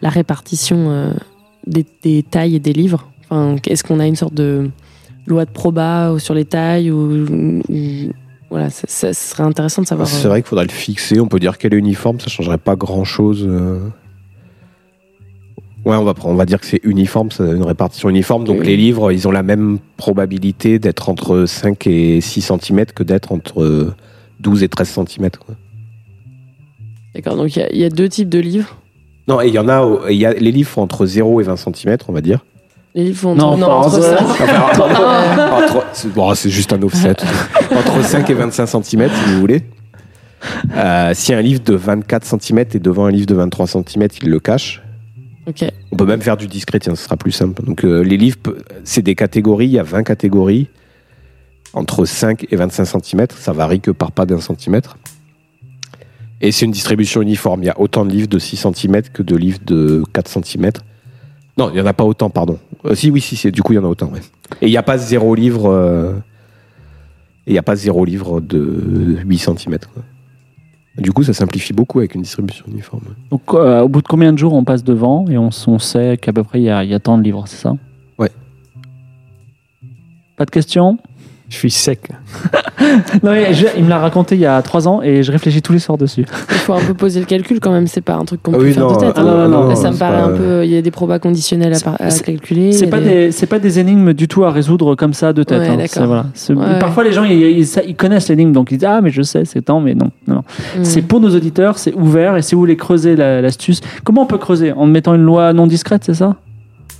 la 0.02 0.08
répartition 0.08 0.90
euh, 0.90 1.10
des, 1.66 1.84
des 2.02 2.22
tailles 2.22 2.54
et 2.54 2.60
des 2.60 2.72
livres? 2.72 3.10
Enfin, 3.28 3.56
Est-ce 3.66 3.82
qu'on 3.82 3.98
a 3.98 4.06
une 4.06 4.14
sorte 4.16 4.34
de 4.34 4.70
loi 5.26 5.44
de 5.44 5.50
proba 5.50 6.12
ou 6.12 6.18
sur 6.18 6.34
les 6.34 6.44
tailles 6.44 6.90
ou, 6.90 7.26
ou- 7.28 7.62
voilà, 8.48 8.70
ça, 8.70 8.84
ça 8.86 9.12
serait 9.12 9.42
intéressant 9.42 9.82
de 9.82 9.86
savoir. 9.88 10.06
C'est 10.06 10.26
euh, 10.26 10.28
vrai 10.28 10.40
qu'il 10.40 10.48
faudrait 10.48 10.66
le 10.66 10.70
fixer. 10.72 11.18
On 11.20 11.26
peut 11.26 11.40
dire 11.40 11.58
qu'elle 11.58 11.74
est 11.74 11.78
uniforme, 11.78 12.20
ça 12.20 12.28
changerait 12.28 12.58
pas 12.58 12.76
grand-chose. 12.76 13.44
euh. 13.48 13.80
Ouais, 15.84 15.96
on 15.96 16.04
va, 16.04 16.14
on 16.24 16.34
va 16.34 16.46
dire 16.46 16.60
que 16.60 16.66
c'est 16.66 16.80
uniforme, 16.84 17.30
c'est 17.30 17.44
une 17.44 17.62
répartition 17.64 18.08
uniforme. 18.08 18.44
Donc 18.44 18.60
Oui. 18.60 18.66
les 18.66 18.76
livres, 18.76 19.12
ils 19.12 19.26
ont 19.28 19.30
la 19.32 19.42
même 19.44 19.78
probabilité 19.96 20.78
d'être 20.78 21.08
entre 21.08 21.44
5 21.46 21.86
et 21.86 22.20
6 22.20 22.40
cm 22.60 22.86
que 22.86 23.02
d'être 23.02 23.30
entre 23.32 23.62
euh, 23.62 23.94
12 24.40 24.62
et 24.62 24.68
13 24.68 24.88
cm. 25.06 25.28
D'accord, 27.14 27.36
donc 27.36 27.54
il 27.56 27.60
y 27.60 27.62
a- 27.62 27.72
il 27.72 27.78
y, 27.78 27.84
a 27.84 27.88
deux 27.90 28.08
types 28.08 28.28
de 28.28 28.38
livres? 28.40 28.76
Non, 29.28 29.40
et 29.40 29.48
il 29.48 29.54
y 29.54 29.58
en 29.58 29.68
a, 29.68 30.10
y 30.12 30.24
a, 30.26 30.32
les 30.34 30.52
livres 30.52 30.68
font 30.68 30.82
entre 30.82 31.06
0 31.06 31.40
et 31.40 31.44
20 31.44 31.56
cm, 31.56 31.96
on 32.08 32.12
va 32.12 32.20
dire. 32.20 32.44
Les 32.96 33.04
livres 33.04 33.18
font 33.18 33.34
Non, 33.36 33.56
pas 33.58 33.66
entre 33.76 33.86
entre- 33.88 34.02
ça. 34.02 34.16
Enfin, 34.20 35.50
entre- 35.52 35.86
c'est 35.92 36.12
bon, 36.12 36.34
c'est 36.34 36.50
juste 36.50 36.72
un 36.72 36.82
offset. 36.82 37.14
Entre 37.70 38.02
5 38.02 38.28
et 38.30 38.34
25 38.34 38.66
cm, 38.66 38.82
si 39.10 39.32
vous 39.34 39.38
voulez. 39.40 39.62
Euh, 40.74 41.12
si 41.14 41.34
un 41.34 41.42
livre 41.42 41.60
de 41.62 41.74
24 41.74 42.24
cm 42.40 42.58
est 42.58 42.78
devant 42.78 43.04
un 43.06 43.10
livre 43.10 43.26
de 43.26 43.34
23 43.34 43.66
cm, 43.66 44.08
il 44.22 44.30
le 44.30 44.40
cache. 44.40 44.82
Ok. 45.46 45.64
On 45.92 45.96
peut 45.96 46.06
même 46.06 46.22
faire 46.22 46.36
du 46.36 46.46
discret, 46.48 46.78
tiens, 46.80 46.94
ce 46.96 47.04
sera 47.04 47.16
plus 47.16 47.32
simple. 47.32 47.62
Donc 47.64 47.84
euh, 47.84 48.00
les 48.02 48.16
livres, 48.16 48.38
c'est 48.84 49.02
des 49.02 49.14
catégories, 49.14 49.66
il 49.66 49.72
y 49.72 49.78
a 49.78 49.82
20 49.82 50.02
catégories. 50.02 50.68
Entre 51.74 52.06
5 52.06 52.46
et 52.50 52.56
25 52.56 52.84
cm, 53.02 53.26
ça 53.38 53.52
varie 53.52 53.80
que 53.80 53.90
par 53.90 54.10
pas 54.10 54.24
d'un 54.24 54.40
centimètre. 54.40 54.96
Et 56.40 56.50
c'est 56.52 56.64
une 56.64 56.72
distribution 56.72 57.20
uniforme. 57.20 57.62
Il 57.62 57.66
y 57.66 57.70
a 57.70 57.78
autant 57.80 58.04
de 58.06 58.10
livres 58.10 58.28
de 58.28 58.38
6 58.38 58.56
cm 58.72 59.02
que 59.12 59.22
de 59.22 59.36
livres 59.36 59.58
de 59.66 60.02
4 60.14 60.28
cm. 60.42 60.70
Non, 61.58 61.70
il 61.70 61.74
n'y 61.74 61.80
en 61.80 61.86
a 61.86 61.92
pas 61.94 62.04
autant, 62.04 62.28
pardon. 62.30 62.58
Euh, 62.86 62.94
si, 62.94 63.10
oui, 63.10 63.20
si, 63.20 63.36
c'est- 63.36 63.50
du 63.50 63.62
coup, 63.62 63.72
il 63.72 63.76
y 63.76 63.78
en 63.78 63.84
a 63.84 63.88
autant. 63.88 64.08
ouais. 64.08 64.20
Et 64.62 64.66
il 64.66 64.70
n'y 64.70 64.76
a 64.76 64.82
pas 64.82 64.98
zéro 64.98 65.34
livre. 65.34 65.66
euh, 65.70 66.12
et 67.46 67.50
il 67.50 67.52
n'y 67.52 67.58
a 67.58 67.62
pas 67.62 67.76
zéro 67.76 68.04
livre 68.04 68.40
de 68.40 69.18
8 69.24 69.38
cm. 69.38 69.78
Du 70.98 71.12
coup, 71.12 71.22
ça 71.22 71.32
simplifie 71.32 71.72
beaucoup 71.72 71.98
avec 71.98 72.14
une 72.14 72.22
distribution 72.22 72.64
uniforme. 72.68 73.02
Donc, 73.30 73.42
euh, 73.54 73.82
au 73.82 73.88
bout 73.88 74.02
de 74.02 74.08
combien 74.08 74.32
de 74.32 74.38
jours 74.38 74.54
on 74.54 74.64
passe 74.64 74.82
devant 74.82 75.26
et 75.28 75.36
on, 75.38 75.48
s- 75.50 75.68
on 75.68 75.78
sait 75.78 76.16
qu'à 76.16 76.32
peu 76.32 76.42
près 76.42 76.58
il 76.60 76.64
y, 76.64 76.70
a- 76.70 76.82
il 76.84 76.90
y 76.90 76.94
a 76.94 76.98
tant 76.98 77.18
de 77.18 77.22
livres, 77.22 77.44
c'est 77.46 77.58
ça? 77.58 77.76
Ouais. 78.18 78.30
Pas 80.36 80.44
de 80.44 80.50
questions? 80.50 80.98
Je 81.48 81.56
suis 81.56 81.70
sec. 81.70 82.00
Non, 83.22 83.30
mais 83.32 83.54
je- 83.54 83.66
il 83.78 83.84
me 83.84 83.88
l'a 83.88 83.98
raconté 83.98 84.34
il 84.34 84.40
y 84.40 84.46
a 84.46 84.60
trois 84.62 84.86
ans 84.86 85.00
et 85.02 85.22
je 85.22 85.32
réfléchis 85.32 85.62
tous 85.62 85.72
les 85.72 85.78
soirs 85.78 85.96
dessus. 85.98 86.24
Il 86.50 86.56
faut 86.58 86.74
un 86.74 86.80
peu 86.84 86.92
poser 86.94 87.20
le 87.20 87.26
calcul 87.26 87.58
quand 87.58 87.72
même, 87.72 87.86
c'est 87.86 88.00
pas 88.02 88.14
un 88.14 88.24
truc 88.24 88.42
qu'on 88.42 88.52
Ah 88.52 88.58
peut 88.58 88.64
oui, 88.64 88.72
faire 88.74 88.84
non, 88.86 88.94
de 88.94 89.00
tête. 89.00 89.14
ah 89.16 89.22
non, 89.22 89.28
hein. 89.30 89.48
non, 89.48 89.62
non, 89.62 89.68
Là, 89.68 89.74
ça 89.76 89.88
me 89.88 89.92
c'est 89.94 89.98
paraît 89.98 90.18
pas- 90.20 90.24
un 90.26 90.36
peu. 90.36 90.64
Il 90.64 90.70
y 90.70 90.76
a 90.76 90.82
des 90.82 90.90
probas 90.90 91.18
conditionnels 91.18 91.74
à, 91.74 91.80
par- 91.80 91.96
à 92.00 92.10
C'est- 92.10 92.24
calculer. 92.24 92.66
il 92.66 92.70
y 92.70 92.74
C'est 92.74 92.86
a 92.86 92.90
pas, 92.90 93.00
des- 93.00 93.08
des, 93.26 93.32
c'est 93.32 93.46
pas 93.46 93.58
des 93.58 93.78
énigmes 93.78 94.12
du 94.12 94.28
tout 94.28 94.44
à 94.44 94.50
résoudre 94.50 94.94
comme 94.94 95.14
ça 95.14 95.32
de 95.32 95.42
tête. 95.42 95.60
Ouais, 95.60 95.68
hein. 95.68 95.76
d'accord. 95.76 95.88
C'est- 95.88 96.04
voilà. 96.06 96.26
C'est- 96.34 96.52
Ouais, 96.52 96.78
Parfois, 96.78 97.02
les 97.04 97.12
gens, 97.12 97.24
ils, 97.24 97.32
ils- 97.40 97.66
ça- 97.66 97.82
ils 97.82 97.96
connaissent 97.96 98.28
l'énigme, 98.28 98.52
donc 98.52 98.70
ils 98.70 98.78
disent 98.78 98.88
Ah, 98.88 99.00
mais 99.00 99.10
je 99.10 99.22
sais, 99.22 99.44
c'est 99.46 99.62
temps, 99.62 99.80
mais 99.80 99.94
non. 99.94 100.10
non, 100.28 100.36
non. 100.36 100.42
Mm. 100.80 100.84
C'est 100.84 101.02
pour 101.02 101.20
nos 101.20 101.34
auditeurs, 101.34 101.78
c'est 101.78 101.94
ouvert, 101.94 102.36
et 102.36 102.42
si 102.42 102.54
vous 102.54 102.60
voulez 102.60 102.76
creuser 102.76 103.16
la- 103.16 103.40
l'astuce, 103.40 103.80
comment 104.04 104.22
on 104.22 104.26
peut 104.26 104.38
creuser? 104.38 104.72
En 104.72 104.86
mettant 104.86 105.14
une 105.14 105.22
loi 105.24 105.52
non 105.54 105.66
discrète, 105.66 106.02
c'est 106.04 106.14
ça? 106.14 106.36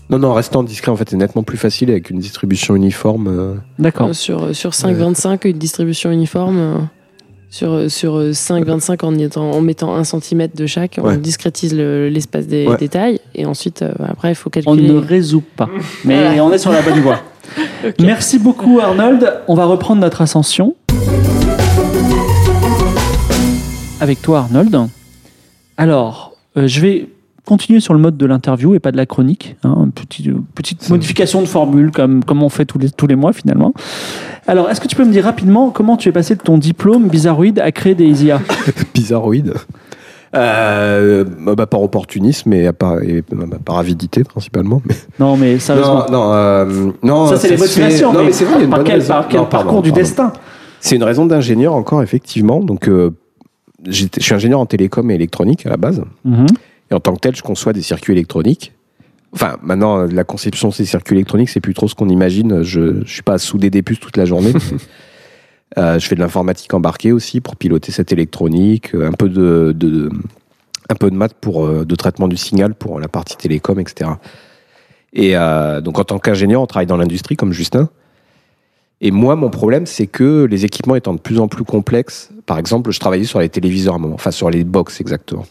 Non, 0.09 0.18
non, 0.20 0.32
restant 0.34 0.62
discret, 0.62 0.92
en 0.92 0.96
fait, 0.96 1.09
c'est 1.11 1.16
nettement 1.16 1.42
plus 1.42 1.57
facile 1.59 1.90
avec 1.90 2.11
une 2.11 2.20
distribution 2.20 2.76
uniforme. 2.76 3.26
euh. 3.26 3.54
D'accord. 3.78 4.09
Euh, 4.09 4.12
Sur, 4.12 4.54
sur 4.54 4.70
5,25, 4.70 5.48
une 5.48 5.59
distribution 5.59 6.11
uniforme. 6.12 6.59
euh, 6.59 6.74
Sur, 7.50 7.72
euh, 7.72 7.88
sur 7.88 8.16
euh, 8.16 8.32
5,25, 8.32 9.04
en, 9.04 9.16
étant- 9.18 9.50
en 9.50 9.61
mettant 9.61 9.94
un 9.94 10.04
centimètre 10.04 10.57
de 10.57 10.66
chaque, 10.66 11.00
on 11.02 11.16
discrétise 11.16 11.74
le- 11.74 12.09
l'espace 12.09 12.46
des 12.46 12.66
Ouais. 12.66 12.76
détails. 12.76 13.20
Et 13.34 13.46
ensuite, 13.46 13.82
euh, 13.82 13.92
après, 14.07 14.30
il 14.32 14.34
faut 14.34 14.48
On 14.48 14.50
calculer. 14.50 14.88
ne 14.88 14.98
résout 14.98 15.42
pas. 15.57 15.68
Mais 16.04 16.20
Voilà. 16.22 16.44
on 16.44 16.52
est 16.52 16.59
sur 16.59 16.72
la 16.72 16.82
bonne 16.82 17.00
voie. 17.00 17.20
Merci 18.00 18.38
beaucoup, 18.38 18.78
Arnold. 18.80 19.32
On 19.48 19.54
va 19.54 19.64
reprendre 19.64 20.00
notre 20.02 20.20
ascension. 20.22 20.74
Avec 24.00 24.20
toi, 24.22 24.40
Arnold. 24.40 24.76
Alors, 25.76 26.32
euh, 26.57 26.66
je 26.66 26.80
vais 26.80 27.09
continuer 27.47 27.80
sur 27.80 27.94
le 27.94 28.01
mode 28.01 28.18
de 28.18 28.26
l'interview 28.26 28.74
et 28.74 28.80
pas 28.80 28.92
de 28.92 28.97
la 28.99 29.07
chronique. 29.07 29.57
hein, 29.64 29.74
une 29.84 29.92
petite, 29.92 30.26
euh, 30.28 30.36
petite 30.55 30.90
modification 30.90 31.40
de 31.40 31.47
formule, 31.47 31.90
comme, 31.92 32.22
comme 32.24 32.42
on 32.42 32.51
fait 32.51 32.66
tous 32.66 32.78
les, 32.78 32.90
tous 32.90 33.07
les 33.07 33.16
mois 33.16 33.32
finalement. 33.32 33.72
Alors, 34.47 34.68
est-ce 34.68 34.80
que 34.80 34.88
tu 34.88 34.97
peux 34.97 35.05
me 35.05 35.12
dire 35.12 35.24
rapidement 35.24 35.70
comment 35.70 35.97
tu 35.97 36.09
es 36.09 36.12
passé 36.12 36.34
de 36.34 36.42
ton 36.42 36.59
diplôme 36.59 37.09
bizarroïde 37.09 37.59
à 37.61 37.72
créer 37.72 37.94
des 37.94 38.05
ISIA 38.07 38.40
Bizarroïde. 38.94 39.55
Euh, 40.34 41.24
bah, 41.24 41.66
par 41.66 41.80
opportunisme 41.82 42.53
et, 42.53 42.70
par, 42.72 43.03
et 43.03 43.24
bah, 43.32 43.57
par 43.64 43.78
avidité 43.78 44.24
principalement. 44.24 44.82
Mais... 44.84 44.94
Non, 45.18 45.36
mais 45.36 45.59
sérieusement. 45.59 46.05
Non, 46.11 46.26
non, 46.26 46.32
euh, 46.34 46.90
non, 47.03 47.26
ça, 47.28 47.36
c'est 47.36 47.49
les 47.49 47.57
motivations. 47.57 48.12
Non, 48.12 48.24
mais, 48.24 48.32
c'est 48.32 48.44
vrai, 48.44 48.57
il 48.57 48.59
y 48.59 48.62
a 48.62 48.64
une 48.64 48.70
par 48.70 48.80
bonne 48.80 48.86
quel, 48.88 49.05
par 49.05 49.28
quel 49.28 49.40
Non, 49.40 49.47
pardon, 49.47 49.64
parcours 49.64 49.82
du 49.82 49.90
pardon. 49.90 50.03
destin? 50.03 50.32
C'est 50.80 50.97
une 50.97 51.05
raison 51.05 51.26
d'ingénieur 51.26 51.74
encore, 51.74 52.03
effectivement. 52.03 52.61
Donc, 52.61 52.88
euh, 52.88 53.12
je 53.88 54.07
suis 54.18 54.34
ingénieur 54.34 54.61
en 54.61 54.66
télécom 54.66 55.11
et 55.11 55.14
électronique 55.14 55.64
à 55.64 55.70
la 55.70 55.76
base. 55.76 56.03
Mhm. 56.24 56.47
Et 56.91 56.95
en 56.95 57.01
tant 57.01 57.14
que 57.14 57.20
tel, 57.20 57.34
je 57.34 57.43
conçois 57.43 57.72
des 57.72 57.82
circuits 57.82 58.12
électroniques. 58.12 58.72
Enfin, 59.32 59.57
maintenant, 59.62 60.05
la 60.07 60.24
conception 60.24 60.68
de 60.68 60.74
ces 60.74 60.84
circuits 60.84 61.16
électroniques, 61.16 61.49
c'est 61.51 61.61
plus 61.61 61.74
trop 61.74 61.89
ce 61.89 61.95
qu'on 61.95 62.09
imagine. 62.09 62.62
Je 62.62 62.80
ne 62.80 63.05
suis 63.05 63.22
pas 63.22 63.34
à 63.34 63.39
souder 63.39 63.70
des 63.70 63.82
puces 63.82 64.01
toute 64.01 64.16
la 64.16 64.24
journée. 64.24 64.53
Euh, 65.78 65.99
je 65.99 66.07
fais 66.07 66.14
de 66.14 66.20
l'informatique 66.20 66.72
embarquée 66.74 67.11
aussi 67.11 67.41
pour 67.41 67.57
piloter 67.57 67.91
cette 67.91 68.12
électronique, 68.12 68.95
euh, 68.95 69.09
un 69.09 69.12
peu 69.12 69.28
de, 69.28 69.72
de- 69.76 70.09
un 70.89 70.95
peu 70.95 71.11
de 71.11 71.16
maths 71.16 71.34
pour 71.34 71.66
euh, 71.66 71.84
de 71.84 71.95
traitement 71.97 72.28
du 72.28 72.37
signal 72.37 72.74
pour 72.76 73.01
la 73.01 73.09
partie 73.09 73.37
télécom, 73.37 73.78
etc. 73.80 74.12
Et 75.12 75.37
euh, 75.37 75.80
donc, 75.80 75.99
en 75.99 76.05
tant 76.05 76.20
qu'ingénieur, 76.20 76.62
on 76.62 76.66
travaille 76.66 76.87
dans 76.87 76.97
l'industrie 76.97 77.34
comme 77.37 77.53
Justin. 77.53 77.91
Et 79.01 79.11
moi, 79.11 79.34
mon 79.34 79.51
problème, 79.51 79.87
c'est 79.87 80.07
que 80.07 80.45
les 80.49 80.64
équipements 80.64 80.95
étant 80.95 81.14
de 81.14 81.20
plus 81.20 81.41
en 81.41 81.49
plus 81.49 81.64
complexes, 81.64 82.30
par 82.47 82.59
exemple, 82.59 82.93
je 82.93 83.01
travaillais 83.01 83.24
sur 83.24 83.41
les 83.41 83.49
téléviseurs 83.49 83.95
à 83.95 83.97
un 83.97 84.01
moment, 84.01 84.14
enfin 84.14 84.30
sur 84.30 84.49
les 84.49 84.62
box 84.62 85.01
exactement. 85.01 85.47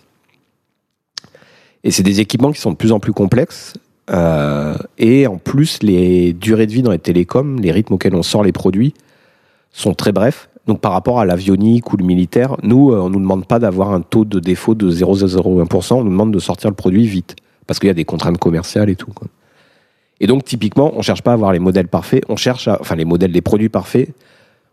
Et 1.86 1.92
c'est 1.92 2.04
des 2.04 2.20
équipements 2.20 2.52
qui 2.52 2.60
sont 2.60 2.72
de 2.72 2.76
plus 2.76 2.92
en 2.92 3.00
plus 3.00 3.14
complexes. 3.14 3.74
euh, 4.12 4.76
et 4.98 5.26
en 5.26 5.38
plus, 5.38 5.82
les 5.82 6.34
durées 6.34 6.68
de 6.68 6.72
vie 6.72 6.82
dans 6.82 6.92
les 6.92 7.00
télécoms, 7.00 7.60
les 7.60 7.72
rythmes 7.72 7.94
auxquels 7.94 8.16
on 8.16 8.24
sort 8.24 8.44
les 8.44 8.52
produits, 8.52 8.94
sont 9.72 9.94
très 9.94 10.12
brefs. 10.12 10.50
Donc 10.68 10.82
par 10.82 10.92
rapport 10.92 11.20
à 11.20 11.26
l'avionique 11.26 11.94
ou 11.94 11.98
le 11.98 12.04
militaire, 12.04 12.58
nous, 12.64 12.92
euh, 12.92 13.00
on 13.00 13.10
nous 13.10 13.20
demande 13.20 13.46
pas 13.46 13.60
d'avoir 13.60 13.92
un 13.92 14.02
taux 14.02 14.26
de 14.26 14.40
défaut 14.40 14.74
de 14.76 14.92
0,01%, 14.92 15.94
on 15.94 16.04
nous 16.04 16.10
demande 16.10 16.32
de 16.32 16.40
sortir 16.40 16.70
le 16.70 16.76
produit 16.76 17.06
vite. 17.06 17.36
Parce 17.68 17.80
qu'il 17.80 17.88
y 17.88 17.92
a 17.92 17.96
des 17.96 18.06
contraintes 18.06 18.38
commerciales 18.38 18.90
et 18.90 18.96
tout. 18.96 19.12
Et 20.20 20.28
donc 20.28 20.44
typiquement, 20.44 20.92
on 20.96 21.02
cherche 21.02 21.22
pas 21.22 21.32
à 21.32 21.34
avoir 21.34 21.52
les 21.52 21.60
modèles 21.60 21.88
parfaits, 21.88 22.24
on 22.30 22.36
cherche 22.36 22.68
à, 22.68 22.80
enfin 22.80 22.96
les 22.96 23.06
modèles 23.06 23.32
des 23.32 23.42
produits 23.42 23.70
parfaits, 23.70 24.10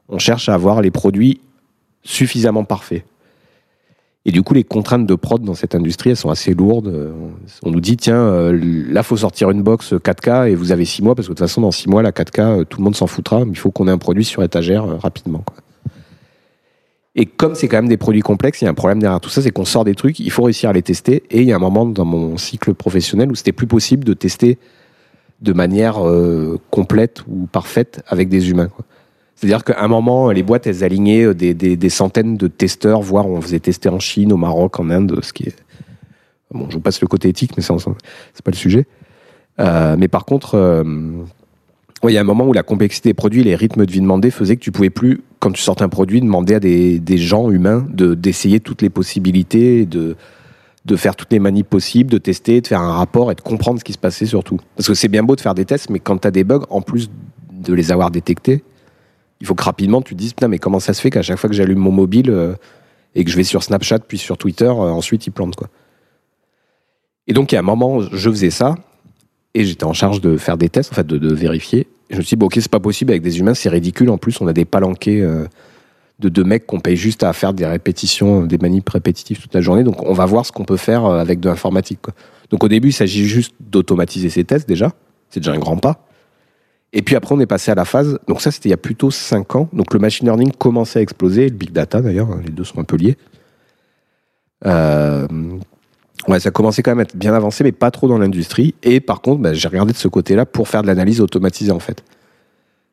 on 0.09 0.19
cherche 0.19 0.49
à 0.49 0.55
avoir 0.55 0.83
les 0.83 0.91
produits 0.91 1.41
suffisamment 2.05 2.65
parfaits. 2.65 3.05
Et 4.25 4.31
du 4.31 4.43
coup, 4.43 4.55
les 4.55 4.63
contraintes 4.63 5.07
de 5.07 5.15
prod 5.17 5.43
dans 5.43 5.55
cette 5.55 5.75
industrie, 5.75 6.11
elles 6.11 6.17
sont 6.17 6.31
assez 6.31 6.55
lourdes. 6.55 6.87
Euh, 6.87 7.13
On 7.65 7.71
nous 7.71 7.81
dit, 7.81 7.97
tiens, 7.97 8.23
euh, 8.23 8.87
là, 8.89 9.03
faut 9.03 9.17
sortir 9.17 9.51
une 9.51 9.63
box 9.63 9.95
4K 9.95 10.49
et 10.51 10.55
vous 10.55 10.71
avez 10.71 10.85
6 10.85 11.03
mois, 11.03 11.15
parce 11.17 11.27
que 11.27 11.33
de 11.33 11.39
toute 11.39 11.47
façon, 11.47 11.61
dans 11.61 11.73
6 11.73 11.89
mois, 11.89 12.03
la 12.03 12.13
4K, 12.13 12.41
euh, 12.41 12.65
tout 12.65 12.79
le 12.79 12.85
monde 12.85 12.95
s'en 12.95 13.09
foutra, 13.09 13.45
mais 13.45 13.51
il 13.51 13.59
faut 13.59 13.73
qu'on 13.73 13.89
ait 13.89 13.93
un 13.93 13.99
produit 13.99 14.25
sur 14.25 14.43
étagère 14.45 14.85
euh, 14.85 14.97
rapidement. 14.97 15.45
Et 17.15 17.27
comme 17.27 17.55
c'est 17.55 17.69
quand 17.69 17.77
même 17.77 17.89
des 17.89 17.99
produits 17.99 18.23
complexes, 18.23 18.63
il 18.63 18.65
y 18.65 18.69
a 18.69 18.71
un 18.71 18.75
problème 18.75 19.01
derrière 19.01 19.21
tout 19.21 19.29
ça, 19.29 19.43
c'est 19.43 19.51
qu'on 19.51 19.67
sort 19.67 19.85
des 19.85 19.95
trucs, 19.95 20.19
il 20.19 20.31
faut 20.31 20.45
réussir 20.45 20.71
à 20.71 20.73
les 20.73 20.83
tester. 20.83 21.25
Et 21.31 21.43
il 21.43 21.49
y 21.49 21.53
a 21.53 21.57
un 21.57 21.59
moment 21.59 21.85
dans 21.85 22.07
mon 22.07 22.39
cycle 22.39 22.73
professionnel 22.75 23.31
où 23.31 23.35
c'était 23.35 23.53
plus 23.53 23.67
possible 23.67 24.05
de 24.05 24.15
tester 24.15 24.59
de 25.43 25.53
manière 25.53 26.07
euh, 26.07 26.59
complète 26.71 27.23
ou 27.29 27.47
parfaite 27.47 28.03
avec 28.07 28.29
des 28.29 28.51
humains. 28.51 28.71
C'est-à-dire 29.43 29.65
qu'à 29.65 29.83
un 29.83 29.89
moment, 29.89 30.31
les 30.31 30.45
boîtes, 30.45 30.69
elles 30.69 30.85
alignaient 30.85 31.25
euh, 31.25 31.35
des, 31.35 31.53
des- 31.53 31.89
centaines 31.89 32.37
de 32.37 32.47
testeurs, 32.47 33.03
voire 33.03 33.27
on 33.27 33.41
faisait 33.41 33.59
tester 33.59 33.89
en 33.89 33.99
Chine, 33.99 34.33
au 34.33 34.37
Maroc, 34.37 34.79
en 34.79 34.89
Inde, 34.89 35.19
ce 35.21 35.33
qui. 35.33 35.49
Bon, 36.53 36.67
je 36.69 36.75
vous 36.75 36.81
passe 36.81 37.01
le 37.01 37.09
côté 37.09 37.29
éthique, 37.29 37.57
mais 37.57 37.63
c'est 37.65 37.75
pas 38.45 38.51
le 38.53 38.57
sujet. 38.57 38.87
Euh, 39.59 39.97
mais 39.99 40.07
par 40.07 40.27
contre, 40.27 40.55
euh, 40.55 40.85
il 42.05 42.11
y 42.11 42.19
a 42.19 42.21
un 42.21 42.25
moment 42.25 42.47
où 42.47 42.53
la 42.53 42.63
complexité 42.63 43.09
des 43.09 43.15
produits, 43.15 43.43
les 43.43 43.57
rythmes 43.57 43.85
de 43.85 43.91
vie 43.91 44.01
demandés 44.01 44.31
faisaient 44.31 44.55
que 44.55 44.61
tu 44.63 44.71
pouvais 44.71 44.91
plus, 44.91 45.23
quand 45.41 45.51
tu 45.51 45.61
sortais 45.61 45.83
un 45.83 45.89
produit, 45.89 46.21
demander 46.21 46.55
à 46.55 46.61
des, 46.61 47.01
des 47.01 47.19
gens 47.19 47.51
humains 47.51 47.85
de 47.91 48.15
d'essayer 48.15 48.61
toutes 48.61 48.81
les 48.81 48.91
possibilités, 48.91 49.87
de, 49.87 50.15
de 50.85 50.97
faire 50.97 51.17
toutes 51.17 51.33
les 51.33 51.41
manips 51.41 51.69
possibles, 51.69 52.13
de 52.13 52.19
tester, 52.19 52.61
de 52.61 52.67
faire 52.69 52.81
un 52.81 52.93
rapport 52.93 53.33
et 53.33 53.35
de 53.35 53.41
comprendre 53.41 53.81
ce 53.81 53.85
qui 53.85 53.93
se 53.93 53.99
passait 53.99 54.27
surtout. 54.27 54.59
Parce 54.77 54.87
que 54.87 54.95
c'est 54.95 55.09
bien 55.09 55.25
beau 55.25 55.35
de 55.35 55.41
faire 55.41 55.55
des 55.57 55.65
tests, 55.65 55.91
mais 55.91 55.99
quand 55.99 56.19
tu 56.19 56.29
as 56.29 56.31
des 56.31 56.45
bugs, 56.45 56.63
en 56.71 56.81
plus 56.81 57.11
de 57.51 57.75
les 57.75 57.91
avoir 57.91 58.13
détectés, 58.13 58.63
il 59.43 59.47
faut 59.47 59.57
que 59.57 59.65
rapidement 59.65 60.01
tu 60.01 60.15
te 60.15 60.19
dises 60.19 60.33
putain 60.33 60.47
mais 60.47 60.59
comment 60.59 60.79
ça 60.79 60.95
se 60.95 61.01
fait 61.01 61.11
qu'à 61.11 61.21
chaque 61.21 61.37
fois 61.37 61.51
que 61.51 61.57
j'allume 61.57 61.81
mon 61.81 61.91
mobile 61.91 62.31
euh, 62.31 62.55
et 63.17 63.25
que 63.25 63.31
je 63.31 63.37
vais 63.37 63.43
sur 63.43 63.63
Snapchat 63.65 63.99
puis 63.99 64.17
sur 64.17 64.39
Twitter, 64.39 64.67
euh, 64.67 64.71
ensuite 64.71 65.27
il 65.27 65.33
plante 65.33 65.57
quoi. 65.57 65.69
Et 67.27 67.33
donc 67.33 67.51
il 67.51 67.57
y 67.57 67.59
a 67.59 67.61
un 67.61 67.65
moment 67.65 68.01
je 68.01 68.31
faisais 68.31 68.51
ça 68.51 68.77
et 69.55 69.65
j'étais 69.65 69.85
en 69.85 69.93
charge 69.93 70.21
de 70.21 70.37
faire 70.37 70.57
des 70.57 70.69
tests, 70.69 70.93
en 70.93 70.95
fait 70.95 71.07
de, 71.07 71.35
vérifier. 71.35 71.89
Je 72.09 72.19
me 72.19 72.23
suis 72.23 72.37
dit 72.37 72.39
bon 72.39 72.47
ok 72.47 72.55
c'est 72.55 72.71
pas 72.71 72.79
possible 72.79 73.11
avec 73.11 73.23
des 73.23 73.41
humains, 73.41 73.55
c'est 73.55 73.69
ridicule. 73.69 74.11
En 74.11 74.17
plus 74.17 74.41
on 74.41 74.47
a 74.47 74.53
des 74.53 74.65
palanqués 74.65 75.21
euh, 75.21 75.45
de 76.21 76.29
deux 76.29 76.45
mecs 76.45 76.65
qu'on 76.65 76.79
paye 76.79 76.97
juste 76.97 77.25
à 77.25 77.33
faire 77.33 77.53
des 77.53 77.67
répétitions, 77.67 78.47
des 78.47 78.59
manips 78.59 78.89
répétitives 78.89 79.41
toute 79.41 79.55
la 79.55 79.61
journée. 79.61 79.83
Donc 79.83 80.05
on 80.05 80.13
va 80.13 80.25
voir 80.25 80.47
ce 80.47 80.53
qu'on 80.53 80.65
peut 80.65 80.77
faire 80.77 81.05
avec 81.05 81.41
de 81.41 81.49
l'informatique. 81.49 81.99
Donc 82.51 82.63
au 82.63 82.69
début 82.69 82.91
il 82.91 82.93
s'agit 82.93 83.27
juste 83.27 83.55
d'automatiser 83.59 84.31
ces 84.31 84.45
tests 84.45 84.69
déjà, 84.69 84.93
c'est 85.31 85.41
déjà 85.41 85.51
un 85.51 85.59
grand 85.59 85.79
pas. 85.79 86.07
Et 86.93 87.03
puis 87.03 87.17
après, 87.17 87.35
on 87.35 87.41
est 87.41 87.47
passé 87.47 87.71
à 87.71 87.75
la 87.75 87.85
phase. 87.85 88.19
Donc, 88.29 88.41
ça, 88.43 88.51
c'était 88.51 88.69
il 88.69 88.73
y 88.73 88.75
a 88.75 88.79
plutôt 88.79 89.11
5 89.11 89.57
ans. 89.57 89.69
Donc, 89.73 89.95
le 89.95 90.01
machine 90.01 90.27
learning 90.27 90.53
commençait 90.53 90.99
à 90.99 91.03
exploser, 91.03 91.49
le 91.49 91.55
big 91.55 91.73
data 91.73 92.01
d'ailleurs, 92.03 92.37
les 92.45 92.51
deux 92.51 92.65
sont 92.65 92.81
un 92.81 92.85
peu 92.85 92.97
liés. 92.97 93.17
Euh, 94.67 95.27
ouais, 96.29 96.39
ça 96.39 96.51
commençait 96.51 96.83
quand 96.83 96.91
même 96.91 97.01
à 97.01 97.03
être 97.03 97.17
bien 97.17 97.33
avancé, 97.35 97.65
mais 97.65 97.73
pas 97.73 97.91
trop 97.91 98.09
dans 98.09 98.19
l'industrie. 98.19 98.75
Et 98.83 99.01
par 99.01 99.23
contre, 99.23 99.41
bah, 99.41 99.55
j'ai 99.55 99.69
regardé 99.69 99.93
de 99.93 99.99
ce 99.99 100.09
côté-là 100.09 100.45
pour 100.47 100.69
faire 100.69 100.83
de 100.83 100.87
l'analyse 100.87 101.21
automatisée 101.21 101.73
en 101.73 101.81
fait. 101.81 102.05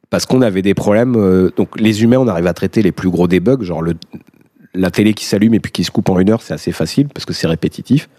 Parce 0.10 0.26
qu'on 0.26 0.42
avait 0.42 0.62
des 0.64 0.74
problèmes. 0.74 1.16
euh, 1.18 1.52
donc, 1.56 1.80
les 1.80 2.02
humains, 2.02 2.18
on 2.18 2.28
arrive 2.28 2.48
à 2.48 2.54
traiter 2.54 2.82
les 2.82 2.92
plus 2.92 3.10
gros 3.10 3.28
débugs, 3.28 3.62
genre 3.64 3.82
le, 3.82 3.96
la 4.74 4.92
télé 4.92 5.14
qui 5.14 5.26
s'allume 5.26 5.54
et 5.54 5.60
puis 5.60 5.72
qui 5.72 5.84
se 5.84 5.92
coupe 5.92 6.10
en 6.10 6.20
une 6.20 6.30
heure, 6.30 6.42
c'est 6.42 6.54
assez 6.54 6.72
facile 6.72 7.10
parce 7.10 7.26
que 7.26 7.34
c'est 7.34 7.48
répétitif. 7.48 8.10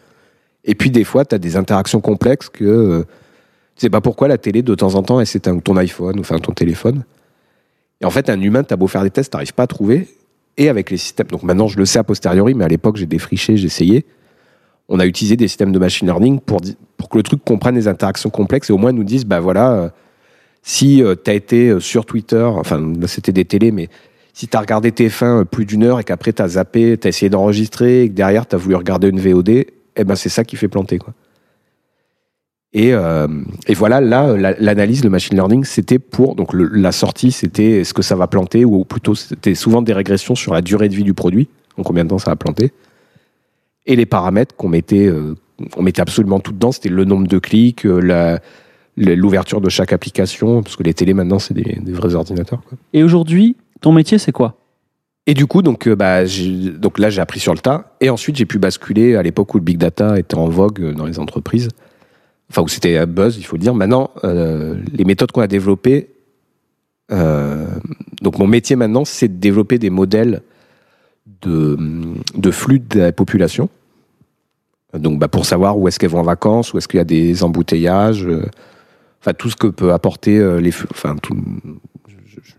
Et 0.64 0.74
puis, 0.74 0.91
des 0.91 1.05
fois, 1.05 1.24
tu 1.24 1.35
as 1.35 1.39
des 1.39 1.57
interactions 1.57 2.01
complexes 2.01 2.51
que. 2.51 2.64
euh, 2.64 3.05
sais 3.81 3.91
pas 3.91 4.01
pourquoi 4.01 4.28
la 4.28 4.39
télé, 4.39 4.62
de 4.62 4.74
temps 4.74 4.95
en 4.95 5.03
temps, 5.03 5.20
elle 5.20 5.26
s'éteint, 5.26 5.59
ton 5.59 5.76
iPhone, 5.76 6.18
ou 6.18 6.20
enfin 6.20 6.39
ton 6.39 6.53
téléphone. 6.53 7.05
Et 8.01 8.05
en 8.05 8.11
fait, 8.11 8.31
un 8.31 8.41
humain, 8.41 8.62
t'as 8.62 8.76
beau 8.76 8.87
faire 8.87 9.03
des 9.03 9.11
tests, 9.11 9.33
t'arrives 9.33 9.55
pas 9.55 9.64
à 9.64 9.66
trouver. 9.66 10.09
Et 10.57 10.68
avec 10.68 10.91
les 10.91 10.97
systèmes, 10.97 11.28
donc 11.28 11.43
maintenant 11.43 11.68
je 11.68 11.78
le 11.78 11.87
sais 11.87 11.99
a 11.99 12.05
posteriori, 12.05 12.55
mais 12.55 12.64
à 12.64 12.68
l'époque 12.68 12.97
j'ai 12.97 13.07
défriché, 13.07 13.57
j'ai 13.57 13.66
essayé. 13.66 14.05
On 14.89 14.99
a 14.99 15.07
utilisé 15.07 15.37
des 15.37 15.49
systèmes 15.49 15.72
de 15.72 15.78
machine 15.78 16.07
learning 16.07 16.41
pour, 16.41 16.61
que 16.61 17.16
le 17.16 17.22
truc 17.22 17.43
comprenne 17.45 17.76
les 17.76 17.89
interactions 17.89 18.28
complexes 18.28 18.68
et 18.68 18.72
au 18.72 18.78
moins 18.78 18.93
nous 18.93 19.05
dise, 19.05 19.24
bah 19.24 19.41
voilà, 19.41 19.72
euh, 19.72 19.89
si 20.62 21.03
tu 21.24 21.31
as 21.31 21.35
été 21.35 21.70
euh, 21.70 21.81
sur 21.81 22.05
Twitter, 22.05 22.43
enfin 22.43 22.93
c'était 23.07 23.33
des 23.33 23.45
télés, 23.45 23.70
mais 23.70 23.89
si 24.33 24.49
tu 24.49 24.57
as 24.57 24.61
regardé 24.61 24.91
TF1 24.91 25.24
euh, 25.24 25.45
plus 25.45 25.64
d'une 25.64 25.85
heure 25.85 26.01
et 26.01 26.05
qu'après 26.05 26.33
tu 26.33 26.43
as 26.43 26.49
zappé, 26.49 26.99
tu 26.99 27.07
as 27.07 27.11
essayé 27.11 27.31
d'enregistrer 27.31 28.03
et 28.03 28.09
que 28.09 28.14
derrière 28.14 28.47
tu 28.47 28.55
as 28.55 28.59
voulu 28.59 28.74
regarder 28.74 29.09
une 29.09 29.20
VOD, 29.20 29.49
eh 29.49 30.05
ben 30.05 30.14
c'est 30.14 30.28
ça 30.28 30.45
qui 30.45 30.57
fait 30.57 30.68
planter. 30.68 30.99
Quoi. 30.99 31.14
Et, 32.72 32.92
euh, 32.94 33.26
et 33.66 33.74
voilà, 33.74 34.00
là, 34.00 34.36
la- 34.36 34.54
l'analyse, 34.60 35.02
le 35.02 35.10
machine 35.10 35.34
learning, 35.36 35.64
c'était 35.64 35.98
pour. 35.98 36.36
Donc, 36.36 36.52
le- 36.52 36.68
la 36.68 36.92
sortie, 36.92 37.32
c'était 37.32 37.80
est-ce 37.80 37.92
que 37.92 38.02
ça 38.02 38.14
va 38.14 38.28
planter 38.28 38.64
ou 38.64 38.84
plutôt, 38.84 39.14
c'était 39.16 39.56
souvent 39.56 39.82
des 39.82 39.92
régressions 39.92 40.36
sur 40.36 40.54
la 40.54 40.62
durée 40.62 40.88
de 40.88 40.94
vie 40.94 41.04
du 41.04 41.14
produit. 41.14 41.48
en 41.78 41.82
combien 41.82 42.04
de 42.04 42.10
temps 42.10 42.18
ça 42.18 42.30
va 42.30 42.36
planter. 42.36 42.72
Et 43.86 43.96
les 43.96 44.04
paramètres 44.04 44.54
qu'on 44.54 44.68
mettait, 44.68 45.06
euh, 45.06 45.34
on 45.78 45.82
mettait 45.82 46.02
absolument 46.02 46.38
tout 46.40 46.52
dedans, 46.52 46.72
c'était 46.72 46.90
le 46.90 47.04
nombre 47.06 47.26
de 47.26 47.38
clics, 47.38 47.86
euh, 47.86 48.00
la- 48.00 48.38
l'ouverture 49.16 49.62
de 49.62 49.70
chaque 49.70 49.92
application, 49.94 50.62
parce 50.62 50.76
que 50.76 50.82
les 50.82 50.92
télés 50.92 51.14
maintenant 51.14 51.38
c'est 51.38 51.54
des, 51.54 51.78
des 51.80 51.92
vrais 51.92 52.14
ordinateurs. 52.14 52.60
quoi. 52.68 52.76
Et 52.92 53.02
aujourd'hui, 53.02 53.56
ton 53.80 53.92
métier, 53.92 54.18
c'est 54.18 54.32
quoi? 54.32 54.58
Et 55.26 55.32
du 55.32 55.46
coup, 55.46 55.62
donc, 55.62 55.88
bah, 55.88 56.24
donc 56.24 56.98
là, 56.98 57.08
j'ai 57.08 57.20
appris 57.22 57.40
sur 57.40 57.54
le 57.54 57.60
tas. 57.60 57.94
Et 58.02 58.10
ensuite, 58.10 58.36
j'ai 58.36 58.46
pu 58.46 58.58
basculer 58.58 59.14
à 59.16 59.22
l'époque 59.22 59.54
où 59.54 59.58
le 59.58 59.64
big 59.64 59.78
data 59.78 60.18
était 60.18 60.34
en 60.36 60.48
vogue 60.48 60.92
dans 60.94 61.06
les 61.06 61.18
entreprises. 61.18 61.68
Enfin, 62.51 62.62
où 62.62 62.68
c'était 62.68 62.96
un 62.96 63.07
buzz, 63.07 63.36
il 63.38 63.44
faut 63.44 63.57
le 63.57 63.62
dire. 63.62 63.74
Maintenant, 63.74 64.11
euh, 64.24 64.76
les 64.92 65.05
méthodes 65.05 65.32
qu'on 65.32 65.40
a 65.40 65.46
développées. 65.46 66.11
euh, 67.12 67.66
donc, 68.22 68.38
mon 68.38 68.46
métier 68.46 68.76
maintenant, 68.76 69.05
c'est 69.05 69.28
de 69.28 69.38
développer 69.38 69.78
des 69.78 69.90
modèles 69.90 70.42
de, 71.42 71.78
de 72.36 72.51
flux 72.51 72.80
de 72.80 72.98
la 72.98 73.12
population. 73.12 73.68
Donc, 74.92 75.18
bah, 75.18 75.28
pour 75.28 75.46
savoir 75.46 75.78
où 75.78 75.86
est-ce 75.86 75.98
qu'elles 75.98 76.11
vont 76.11 76.18
en 76.20 76.24
vacances, 76.24 76.74
où 76.74 76.78
est-ce 76.78 76.88
qu'il 76.88 76.98
y 76.98 77.01
a 77.01 77.05
des 77.05 77.42
embouteillages. 77.44 78.26
euh, 78.26 78.44
Enfin, 79.22 79.34
tout 79.34 79.51
ce 79.51 79.57
que 79.57 79.66
peut 79.66 79.92
apporter 79.92 80.40
les 80.62 80.70
flux. 80.70 80.88
Enfin, 80.92 81.14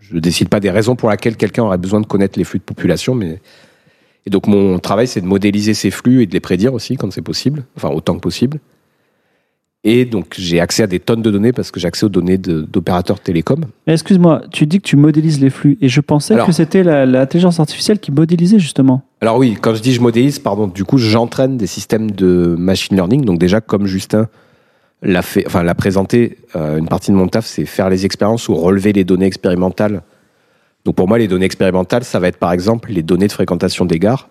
je 0.00 0.14
ne 0.14 0.20
décide 0.20 0.48
pas 0.48 0.60
des 0.60 0.70
raisons 0.70 0.94
pour 0.94 1.10
lesquelles 1.10 1.36
quelqu'un 1.36 1.64
aurait 1.64 1.76
besoin 1.76 2.00
de 2.00 2.06
connaître 2.06 2.38
les 2.38 2.44
flux 2.44 2.60
de 2.60 2.64
population, 2.64 3.16
mais 3.16 3.40
et 4.26 4.30
donc 4.30 4.46
mon 4.46 4.78
travail 4.78 5.08
c'est 5.08 5.20
de 5.20 5.26
modéliser 5.26 5.74
ces 5.74 5.90
flux 5.90 6.22
et 6.22 6.26
de 6.26 6.32
les 6.32 6.38
prédire 6.38 6.72
aussi 6.72 6.96
quand 6.96 7.10
c'est 7.12 7.20
possible, 7.20 7.64
enfin 7.76 7.88
autant 7.88 8.14
que 8.14 8.20
possible. 8.20 8.60
Et 9.84 10.04
donc 10.04 10.34
j'ai 10.38 10.60
accès 10.60 10.84
à 10.84 10.86
des 10.86 11.00
tonnes 11.00 11.22
de 11.22 11.30
données 11.30 11.52
parce 11.52 11.72
que 11.72 11.80
j'ai 11.80 11.88
accès 11.88 12.06
aux 12.06 12.08
données 12.08 12.38
d'opérateurs 12.38 13.18
télécoms. 13.18 13.64
Excuse-moi, 13.88 14.42
tu 14.52 14.64
dis 14.66 14.78
que 14.78 14.86
tu 14.86 14.94
modélises 14.96 15.40
les 15.40 15.50
flux. 15.50 15.76
Et 15.80 15.88
je 15.88 16.00
pensais 16.00 16.34
Alors- 16.34 16.46
que 16.46 16.52
c'était 16.52 16.84
l'intelligence 16.84 17.58
artificielle 17.58 17.98
qui 17.98 18.12
modélisait 18.12 18.60
justement. 18.60 19.02
Alors 19.20 19.38
oui, 19.38 19.56
quand 19.60 19.74
je 19.74 19.82
dis 19.82 19.92
je 19.92 20.00
modélise, 20.00 20.38
pardon, 20.38 20.68
du 20.68 20.84
coup 20.84 20.98
j'entraîne 20.98 21.56
des 21.56 21.66
systèmes 21.66 22.12
de 22.12 22.54
machine 22.56 22.96
learning. 22.96 23.24
Donc 23.24 23.40
déjà 23.40 23.60
comme 23.60 23.86
Justin 23.86 24.28
l'a 25.02 25.22
fait, 25.22 25.44
enfin 25.48 25.64
l'a 25.64 25.74
présenté, 25.74 26.38
euh, 26.54 26.78
une 26.78 26.86
partie 26.86 27.10
de 27.10 27.16
mon 27.16 27.26
taf 27.26 27.44
c'est 27.44 27.64
faire 27.66 27.90
les 27.90 28.04
expériences 28.06 28.48
ou 28.48 28.54
relever 28.54 28.92
les 28.92 29.02
données 29.02 29.26
expérimentales. 29.26 30.02
Donc 30.84 30.94
pour 30.94 31.08
moi 31.08 31.18
les 31.18 31.26
données 31.26 31.46
expérimentales 31.46 32.04
ça 32.04 32.20
va 32.20 32.28
être 32.28 32.38
par 32.38 32.52
exemple 32.52 32.92
les 32.92 33.02
données 33.02 33.26
de 33.26 33.32
fréquentation 33.32 33.84
des 33.84 33.98
gares. 33.98 34.28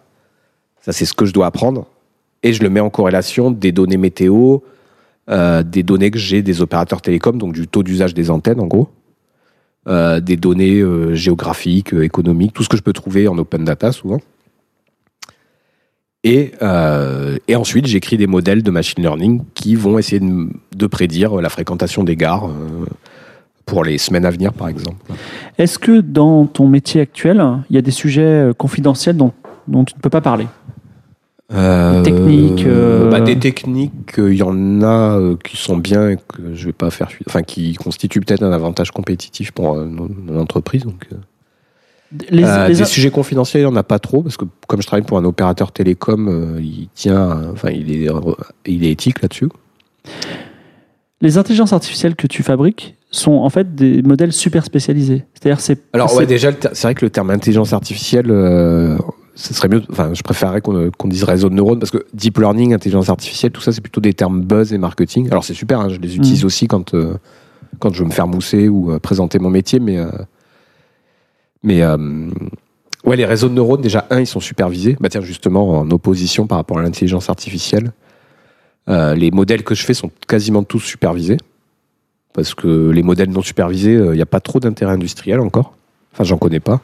Ça 0.80 0.94
c'est 0.94 1.04
ce 1.04 1.14
que 1.14 1.26
je 1.26 1.34
dois 1.34 1.48
apprendre 1.48 1.88
et 2.42 2.54
je 2.54 2.64
le 2.64 2.70
mets 2.70 2.80
en 2.80 2.90
corrélation 2.90 3.52
des 3.52 3.74
données 3.74 3.98
météo, 3.98 4.60
euh, 5.32 5.64
des 5.64 5.84
données 5.84 6.12
que 6.12 6.20
j'ai 6.20 6.42
des 6.42 6.62
opérateurs 6.62 7.02
télécoms, 7.02 7.38
donc 7.38 7.54
du 7.54 7.68
taux 7.68 7.84
d'usage 7.84 8.14
des 8.14 8.30
antennes 8.30 8.60
en 8.60 8.68
gros, 8.68 8.90
euh, 9.88 10.20
des 10.20 10.36
données 10.36 10.80
euh, 10.82 11.16
géographiques, 11.16 11.94
économiques, 11.94 12.54
tout 12.54 12.64
ce 12.64 12.70
que 12.70 12.76
je 12.76 12.82
peux 12.82 12.92
trouver 12.92 13.28
en 13.30 13.38
open 13.38 13.64
data 13.64 13.92
souvent. 13.92 14.20
Et, 16.24 16.52
et 17.48 17.56
ensuite, 17.56 17.88
j'écris 17.88 18.16
des 18.16 18.28
modèles 18.28 18.62
de 18.62 18.70
machine 18.70 19.02
learning 19.02 19.42
qui 19.56 19.74
vont 19.74 19.98
essayer 19.98 20.20
de, 20.20 20.50
de 20.76 20.86
prédire 20.86 21.42
la 21.42 21.50
fréquentation 21.50 22.04
des 22.04 22.16
gares 22.16 22.48
pour 23.66 23.84
les 23.84 23.98
semaines 23.98 24.26
à 24.26 24.30
venir, 24.30 24.54
par 24.54 24.68
exemple. 24.68 24.98
Est-ce 25.58 25.80
que 25.80 26.00
dans 26.00 26.46
ton 26.46 26.68
métier 26.68 27.02
actuel, 27.02 27.44
il 27.72 27.76
y 27.76 27.80
a 27.80 27.82
des 27.82 27.90
sujets 27.90 28.52
confidentiels 28.56 29.18
dont, 29.18 29.34
dont 29.68 29.84
tu 29.84 29.96
ne 29.96 30.00
peux 30.00 30.12
pas 30.12 30.22
parler? 30.22 30.46
Euh, 31.54 32.02
techniques, 32.04 32.66
euh, 32.66 33.10
bah, 33.10 33.20
Des 33.20 33.38
techniques, 33.38 34.14
il 34.18 34.34
y 34.36 34.44
en 34.44 34.82
a 34.82 35.18
euh, 35.18 35.36
qui 35.44 35.58
sont 35.58 35.78
bien 35.78 36.10
et 36.12 36.16
que 36.16 36.54
je 36.54 36.66
vais 36.68 36.72
pas 36.74 36.90
faire. 36.92 37.10
Enfin, 37.28 37.44
qui 37.44 37.74
constituent 37.76 38.22
peut-être 38.22 38.44
un 38.44 38.52
avantage 38.54 38.92
compétitif 38.92 39.52
pour 39.52 39.76
euh, 39.76 39.86
nos 39.86 40.40
entreprises. 40.40 40.84
Donc, 40.84 41.08
euh. 41.12 41.16
les, 42.30 42.44
Euh, 42.44 42.68
les- 42.70 42.76
des 42.76 42.86
sujets 42.86 43.12
confidentiels, 43.12 43.64
il 43.64 43.66
n'y 43.66 43.72
en 43.72 43.76
a 43.76 43.84
pas 43.84 44.00
trop, 44.00 44.22
parce 44.22 44.38
que 44.38 44.46
comme 44.68 44.82
je 44.82 44.88
travaille 44.88 45.06
pour 45.06 45.18
un 45.18 45.26
opérateur 45.26 45.72
télécom, 45.74 46.28
euh, 46.30 46.62
il 46.62 46.88
tient, 46.96 47.52
enfin, 47.52 47.70
il 47.72 47.92
est, 47.92 48.10
il 48.66 48.86
est 48.86 48.92
éthique 48.92 49.22
là-dessus. 49.22 49.50
les 51.22 51.38
intelligences 51.38 51.74
artificielles 51.74 52.16
que 52.16 52.28
tu 52.28 52.42
fabriques 52.44 52.96
sont 53.12 53.34
en 53.34 53.50
fait 53.50 53.76
des 53.76 54.02
modèles 54.02 54.32
super 54.34 54.64
spécialisés. 54.66 55.26
C'est-à-dire 55.34 55.60
c'est 55.60 55.80
Alors 55.94 56.16
ouais, 56.16 56.26
déjà, 56.26 56.52
c'est 56.74 56.88
vrai 56.88 56.96
que 56.96 57.06
le 57.06 57.12
terme 57.12 57.30
intelligence 57.30 57.74
artificielle, 57.74 58.32
euh, 58.32 58.98
ce 59.36 59.54
serait 59.54 59.70
mieux. 59.70 59.82
Enfin, 59.92 60.14
je 60.14 60.22
préférerais 60.24 60.62
qu'on 60.62 60.92
qu'on 60.92 61.08
dise 61.08 61.24
réseau 61.24 61.50
de 61.50 61.56
neurones 61.56 61.80
parce 61.80 61.92
que 61.92 62.06
deep 62.14 62.38
learning, 62.38 62.74
intelligence 62.74 63.10
artificielle, 63.10 63.52
tout 63.52 63.62
ça, 63.62 63.72
c'est 63.72 63.82
plutôt 63.82 64.02
des 64.02 64.14
termes 64.14 64.42
buzz 64.42 64.74
et 64.74 64.78
marketing. 64.78 65.28
Alors 65.32 65.44
c'est 65.44 65.54
super, 65.54 65.80
hein, 65.80 65.90
je 65.90 65.98
les 66.00 66.16
utilise 66.16 66.44
Mm. 66.44 66.48
aussi 66.48 66.68
quand 66.68 66.94
euh, 66.94 67.16
quand 67.80 67.94
je 67.94 68.00
veux 68.00 68.06
me 68.06 68.12
faire 68.14 68.28
mousser 68.28 68.68
ou 68.68 68.92
euh, 68.92 69.00
présenter 69.00 69.40
mon 69.40 69.50
métier, 69.50 69.80
mais 69.80 69.98
euh, 69.98 70.10
mais 71.64 71.82
euh, 71.82 72.30
ouais, 73.06 73.16
les 73.16 73.26
réseaux 73.26 73.50
de 73.50 73.54
neurones, 73.54 73.82
déjà 73.82 74.06
un, 74.10 74.20
ils 74.20 74.28
sont 74.28 74.40
supervisés. 74.40 74.98
Bah 75.00 75.10
tiens, 75.10 75.22
justement, 75.22 75.80
en 75.80 75.90
opposition 75.92 76.48
par 76.48 76.58
rapport 76.58 76.80
à 76.80 76.82
l'intelligence 76.82 77.30
artificielle, 77.30 77.92
euh, 78.90 79.16
les 79.16 79.32
modèles 79.32 79.64
que 79.64 79.76
je 79.76 79.84
fais 79.86 79.94
sont 79.94 80.12
quasiment 80.28 80.64
tous 80.64 80.80
supervisés. 80.80 81.38
Parce 82.34 82.56
que 82.56 82.90
les 82.90 83.04
modèles 83.04 83.30
non 83.30 83.42
supervisés, 83.42 83.94
il 83.94 84.12
n'y 84.12 84.22
a 84.22 84.26
pas 84.26 84.40
trop 84.40 84.60
d'intérêt 84.62 84.94
industriel 84.94 85.42
encore. 85.42 85.74
Enfin, 86.14 86.24
j'en 86.24 86.38
connais 86.38 86.62
pas. 86.62 86.82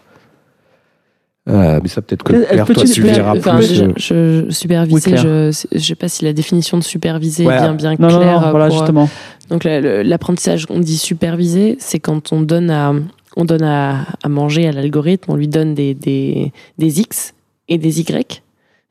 Euh, 1.50 1.80
mais 1.82 1.88
ça, 1.88 2.02
peut-être 2.02 2.24
que 2.24 2.34
Elle- 2.34 2.46
Claire, 2.48 2.66
peut-tu 2.66 3.02
toi, 3.02 3.32
Enfin, 3.38 3.56
plus. 3.58 3.70
déjà, 3.70 3.84
euh, 3.86 3.94
je, 3.96 4.46
je- 4.48 4.52
superviser, 4.52 5.12
Oui, 5.12 5.18
je, 5.18 5.66
je 5.74 5.80
sais 5.80 5.96
pas 5.96 6.10
si 6.10 6.26
la 6.26 6.34
définition 6.34 6.78
de 6.78 6.84
superviser 6.84 7.46
Ouais. 7.46 7.56
est 7.56 7.60
bien, 7.60 7.74
bien 7.74 7.96
non, 8.00 8.10
non, 8.10 8.18
claire. 8.20 8.42
non, 8.42 8.48
euh, 8.48 8.52
voilà 8.52 8.68
pour, 8.68 8.76
euh, 8.76 8.80
justement. 8.80 9.10
Donc 9.50 9.64
l'apprentissage, 9.64 10.66
on 10.70 10.80
dit 10.80 10.98
supervisé, 10.98 11.78
c'est 11.80 12.00
quand 12.00 12.34
on 12.34 12.42
donne 12.42 12.70
à, 12.70 12.94
on 13.38 13.46
donne 13.46 13.64
à, 13.64 14.06
à 14.24 14.28
manger 14.30 14.68
à 14.68 14.72
l'algorithme, 14.74 15.32
on 15.32 15.36
lui 15.36 15.48
donne 15.48 15.74
des, 15.74 15.94
des, 15.94 16.52
des 16.78 17.00
X 17.00 17.34
et 17.70 17.78
des 17.78 18.02
Y. 18.02 18.42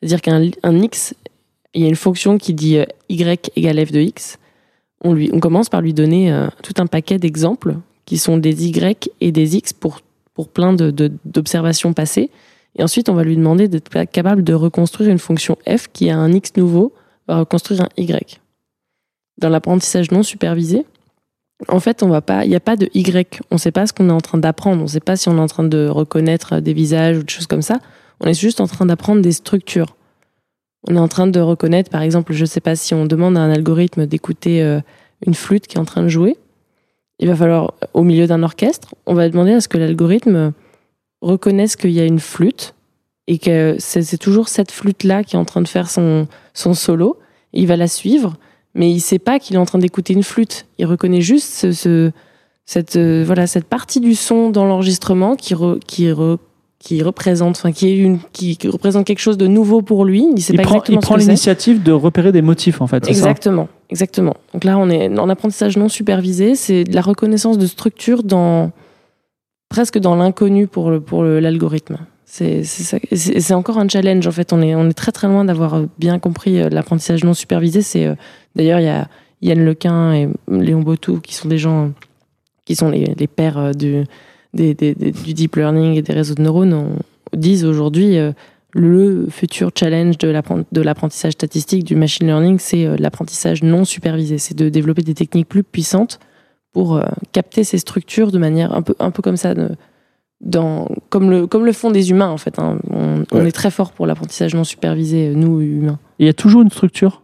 C'est-à-dire 0.00 0.22
qu'un 0.22 0.50
un 0.62 0.82
X, 0.82 1.14
il 1.74 1.82
y 1.82 1.84
a 1.84 1.88
une 1.88 1.94
fonction 1.96 2.38
qui 2.38 2.54
dit 2.54 2.78
euh, 2.78 2.84
Y 3.10 3.50
égale 3.56 3.84
F 3.86 3.92
de 3.92 4.00
X. 4.00 4.38
On, 5.04 5.12
lui, 5.12 5.28
on 5.34 5.40
commence 5.40 5.68
par 5.68 5.82
lui 5.82 5.92
donner 5.92 6.32
euh, 6.32 6.46
tout 6.62 6.72
un 6.78 6.86
paquet 6.86 7.18
d'exemples 7.18 7.74
qui 8.06 8.16
sont 8.16 8.38
des 8.38 8.66
Y 8.66 9.10
et 9.20 9.30
des 9.32 9.56
X 9.56 9.74
pour, 9.74 10.00
pour 10.36 10.48
plein 10.48 10.72
de- 10.72 10.92
de- 10.92 11.10
d'observations 11.24 11.92
passées. 11.92 12.30
Et 12.78 12.82
ensuite, 12.84 13.08
on 13.08 13.14
va 13.14 13.24
lui 13.24 13.36
demander 13.36 13.66
d'être 13.66 13.88
capable 14.12 14.44
de 14.44 14.54
reconstruire 14.54 15.10
une 15.10 15.18
fonction 15.18 15.56
F 15.66 15.88
qui 15.92 16.10
a 16.10 16.16
un 16.16 16.30
X 16.30 16.52
nouveau, 16.56 16.92
va 17.26 17.40
reconstruire 17.40 17.82
un 17.82 17.88
Y 17.96 18.40
dans 19.38 19.48
l'apprentissage 19.48 20.10
non 20.12 20.22
supervisé, 20.22 20.86
en 21.68 21.80
fait, 21.80 22.02
on 22.02 22.08
va 22.08 22.20
pas, 22.20 22.44
il 22.44 22.50
n'y 22.50 22.56
a 22.56 22.60
pas 22.60 22.76
de 22.76 22.88
Y. 22.94 23.40
On 23.50 23.54
ne 23.54 23.58
sait 23.58 23.72
pas 23.72 23.86
ce 23.86 23.92
qu'on 23.92 24.08
est 24.10 24.12
en 24.12 24.20
train 24.20 24.38
d'apprendre. 24.38 24.80
On 24.80 24.84
ne 24.84 24.88
sait 24.90 25.00
pas 25.00 25.16
si 25.16 25.28
on 25.28 25.36
est 25.38 25.40
en 25.40 25.46
train 25.46 25.64
de 25.64 25.88
reconnaître 25.88 26.60
des 26.60 26.74
visages 26.74 27.16
ou 27.18 27.22
des 27.22 27.32
choses 27.32 27.46
comme 27.46 27.62
ça. 27.62 27.78
On 28.20 28.26
est 28.26 28.38
juste 28.38 28.60
en 28.60 28.66
train 28.66 28.84
d'apprendre 28.86 29.22
des 29.22 29.32
structures. 29.32 29.96
On 30.88 30.96
est 30.96 31.00
en 31.00 31.08
train 31.08 31.26
de 31.26 31.40
reconnaître, 31.40 31.90
par 31.90 32.02
exemple, 32.02 32.32
je 32.34 32.42
ne 32.42 32.46
sais 32.46 32.60
pas 32.60 32.76
si 32.76 32.92
on 32.94 33.06
demande 33.06 33.38
à 33.38 33.40
un 33.40 33.50
algorithme 33.50 34.06
d'écouter 34.06 34.62
euh, 34.62 34.80
une 35.26 35.34
flûte 35.34 35.66
qui 35.66 35.76
est 35.76 35.80
en 35.80 35.86
train 35.86 36.02
de 36.02 36.08
jouer. 36.08 36.36
Il 37.18 37.28
va 37.28 37.36
falloir, 37.36 37.74
au 37.94 38.02
milieu 38.02 38.26
d'un 38.26 38.42
orchestre, 38.42 38.94
on 39.06 39.14
va 39.14 39.28
demander 39.28 39.52
à 39.52 39.60
ce 39.60 39.68
que 39.68 39.78
l'algorithme 39.78 40.52
reconnaisse 41.22 41.76
qu'il 41.76 41.92
y 41.92 42.00
a 42.00 42.04
une 42.04 42.20
flûte 42.20 42.74
et 43.26 43.38
que 43.38 43.76
c'est 43.78 44.18
toujours 44.18 44.48
cette 44.48 44.70
flûte-là 44.70 45.24
qui 45.24 45.36
est 45.36 45.38
en 45.38 45.44
train 45.44 45.62
de 45.62 45.68
faire 45.68 45.88
son, 45.90 46.28
son 46.54 46.74
solo. 46.74 47.18
Il 47.52 47.66
va 47.66 47.76
la 47.76 47.88
suivre 47.88 48.36
mais 48.78 48.90
il 48.90 49.00
sait 49.00 49.18
pas 49.18 49.38
qu'il 49.38 49.56
est 49.56 49.58
en 49.58 49.64
train 49.64 49.78
d'écouter 49.78 50.12
une 50.12 50.22
flûte. 50.22 50.66
Il 50.76 50.84
reconnaît 50.84 51.22
juste 51.22 51.72
ce- 51.72 52.12
cette, 52.66 52.96
euh, 52.96 53.22
voilà, 53.24 53.46
cette 53.46 53.64
partie 53.64 54.00
du 54.00 54.14
son 54.14 54.50
dans 54.50 54.66
l'enregistrement 54.66 55.34
qui, 55.34 55.54
re- 55.54 55.78
qui, 55.78 56.04
re- 56.08 56.36
qui 56.78 57.02
représente, 57.02 57.56
enfin, 57.56 57.72
qui, 57.72 57.88
est 57.88 57.96
une, 57.96 58.18
qui, 58.32 58.56
qui 58.56 58.68
représente 58.68 59.06
quelque 59.06 59.18
chose 59.18 59.38
de 59.38 59.46
nouveau 59.46 59.82
pour 59.82 60.04
lui. 60.04 60.26
Il 60.36 60.42
sait 60.42 60.52
Il 60.52 60.56
pas 60.58 60.62
prend, 60.64 60.74
exactement 60.76 60.98
il 60.98 61.02
ce 61.02 61.06
prend 61.06 61.14
que 61.16 61.20
c'est. 61.22 61.26
l'initiative 61.28 61.82
de 61.82 61.92
repérer 61.92 62.32
des 62.32 62.42
motifs 62.42 62.80
en 62.80 62.86
fait. 62.86 63.04
ça 63.04 63.10
Exactement, 63.10 63.68
exactement. 63.90 64.34
Donc 64.52 64.64
là, 64.64 64.78
on 64.78 64.88
est 64.90 65.18
en 65.18 65.28
apprentissage 65.28 65.76
non 65.76 65.88
supervisé. 65.88 66.54
C'est 66.54 66.84
de 66.84 66.94
la 66.94 67.00
reconnaissance 67.00 67.58
de 67.58 67.66
structure 67.66 68.22
dans 68.22 68.70
presque 69.68 69.98
dans 69.98 70.14
l'inconnu 70.16 70.66
pour 70.66 70.90
le, 70.90 71.00
pour 71.00 71.24
l'algorithme. 71.24 71.98
C'est 72.24 72.64
c'est 72.64 72.82
ça- 72.82 72.98
c'est- 73.12 73.40
c'est 73.40 73.54
encore 73.54 73.78
un 73.78 73.88
challenge 73.88 74.26
en 74.26 74.32
fait. 74.32 74.52
On 74.52 74.60
est 74.60 74.74
on 74.74 74.88
est 74.88 74.92
très 74.94 75.12
très 75.12 75.28
loin 75.28 75.44
d'avoir 75.44 75.82
bien 75.98 76.18
compris 76.18 76.60
euh, 76.60 76.68
l'apprentissage 76.68 77.24
non 77.24 77.34
supervisé. 77.34 77.82
C'est 77.82 78.04
euh, 78.06 78.14
d'ailleurs 78.54 78.80
il 78.80 78.84
y 78.86 78.88
a 78.88 79.08
Yann 79.42 79.64
Lequin 79.64 80.12
et 80.12 80.28
Léon 80.50 80.82
Botou 80.82 81.20
qui 81.20 81.34
sont 81.34 81.48
des 81.48 81.58
gens 81.58 81.92
qui 82.64 82.74
sont 82.76 82.90
les, 82.90 83.14
les 83.16 83.26
pères 83.28 83.58
euh, 83.58 83.72
du 83.72 84.04
des- 84.56 84.74
des- 84.74 84.94
des- 84.94 85.12
du 85.12 85.34
deep 85.34 85.56
learning 85.56 85.94
et 85.94 86.02
des 86.02 86.12
réseaux 86.12 86.34
de 86.34 86.42
neurones 86.42 86.72
on- 86.74 86.98
disent 87.36 87.64
aujourd'hui 87.64 88.16
euh, 88.18 88.32
le 88.72 89.26
futur 89.30 89.70
challenge 89.78 90.18
de 90.18 90.28
l'appren- 90.28 90.64
de 90.70 90.80
l'apprentissage 90.80 91.32
statistique, 91.34 91.84
du 91.84 91.96
machine 91.96 92.26
learning, 92.26 92.58
c'est 92.58 92.84
euh, 92.86 92.96
l'apprentissage 92.98 93.62
non 93.62 93.84
supervisé. 93.84 94.38
C'est 94.38 94.54
de 94.56 94.68
développer 94.68 95.02
des 95.02 95.14
techniques 95.14 95.48
plus 95.48 95.62
puissantes 95.62 96.18
pour 96.72 96.96
euh, 96.96 97.04
capter 97.32 97.64
ces 97.64 97.78
structures 97.78 98.30
de 98.32 98.38
manière 98.38 98.74
un 98.74 98.82
peu, 98.82 98.94
un 98.98 99.10
peu 99.10 99.22
comme 99.22 99.36
ça, 99.38 99.54
de- 99.54 99.76
dans, 100.42 100.88
comme, 101.08 101.30
le, 101.30 101.46
comme 101.46 101.64
le 101.64 101.72
font 101.72 101.90
des 101.90 102.10
humains 102.10 102.28
en 102.28 102.36
fait. 102.36 102.58
hein. 102.58 102.78
On, 102.90 103.24
est 103.46 103.52
très 103.52 103.70
fort 103.70 103.92
pour 103.92 104.06
l'apprentissage 104.06 104.54
non 104.54 104.64
supervisé, 104.64 105.32
nous 105.34 105.60
humains. 105.62 105.98
Il 106.18 106.26
y 106.26 106.28
a 106.28 106.34
toujours 106.34 106.60
une 106.62 106.70
structure? 106.70 107.22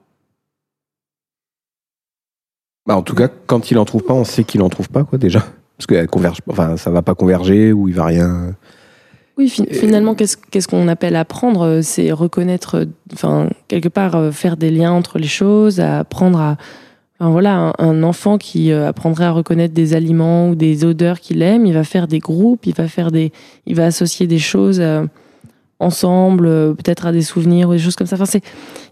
bah, 2.86 2.96
en 2.96 3.02
tout 3.02 3.14
cas, 3.14 3.28
quand 3.46 3.70
il 3.70 3.78
en 3.78 3.84
trouve 3.84 4.02
pas, 4.02 4.14
on 4.14 4.24
sait 4.24 4.44
qu'il 4.44 4.62
en 4.62 4.68
trouve 4.68 4.88
pas, 4.88 5.04
quoi, 5.04 5.18
déjà. 5.18 5.44
Parce 5.82 5.86
que 5.88 5.94
elle 5.94 6.06
converge, 6.06 6.38
enfin, 6.48 6.76
ça 6.76 6.90
va 6.90 7.02
pas 7.02 7.16
converger 7.16 7.72
ou 7.72 7.88
il 7.88 7.94
va 7.94 8.04
rien. 8.04 8.54
Oui, 9.36 9.48
fi- 9.48 9.66
finalement, 9.72 10.14
qu'est-ce 10.14 10.68
qu'on 10.68 10.86
appelle 10.86 11.16
apprendre 11.16 11.62
euh, 11.62 11.82
C'est 11.82 12.12
reconnaître, 12.12 12.86
enfin, 13.12 13.48
quelque 13.66 13.88
part, 13.88 14.14
euh, 14.14 14.30
faire 14.30 14.56
des 14.56 14.70
liens 14.70 14.92
entre 14.92 15.18
les 15.18 15.26
choses, 15.26 15.80
apprendre 15.80 16.38
à. 16.40 16.56
Enfin, 17.18 17.30
voilà, 17.32 17.56
un, 17.56 17.72
un 17.78 18.02
enfant 18.04 18.38
qui 18.38 18.70
euh, 18.70 18.86
apprendrait 18.86 19.24
à 19.24 19.32
reconnaître 19.32 19.74
des 19.74 19.94
aliments 19.94 20.50
ou 20.50 20.54
des 20.54 20.84
odeurs 20.84 21.18
qu'il 21.18 21.42
aime, 21.42 21.66
il 21.66 21.74
va 21.74 21.82
faire 21.82 22.06
des 22.06 22.20
groupes, 22.20 22.64
il 22.66 22.74
va 22.74 22.86
faire 22.86 23.10
des, 23.10 23.32
il 23.66 23.74
va 23.74 23.86
associer 23.86 24.28
des 24.28 24.38
choses 24.38 24.78
euh, 24.80 25.04
ensemble, 25.80 26.76
peut-être 26.76 27.06
à 27.06 27.12
des 27.12 27.22
souvenirs 27.22 27.68
ou 27.70 27.72
des 27.72 27.78
choses 27.80 27.96
comme 27.96 28.06
ça. 28.06 28.14
Enfin, 28.14 28.26
c'est, 28.26 28.42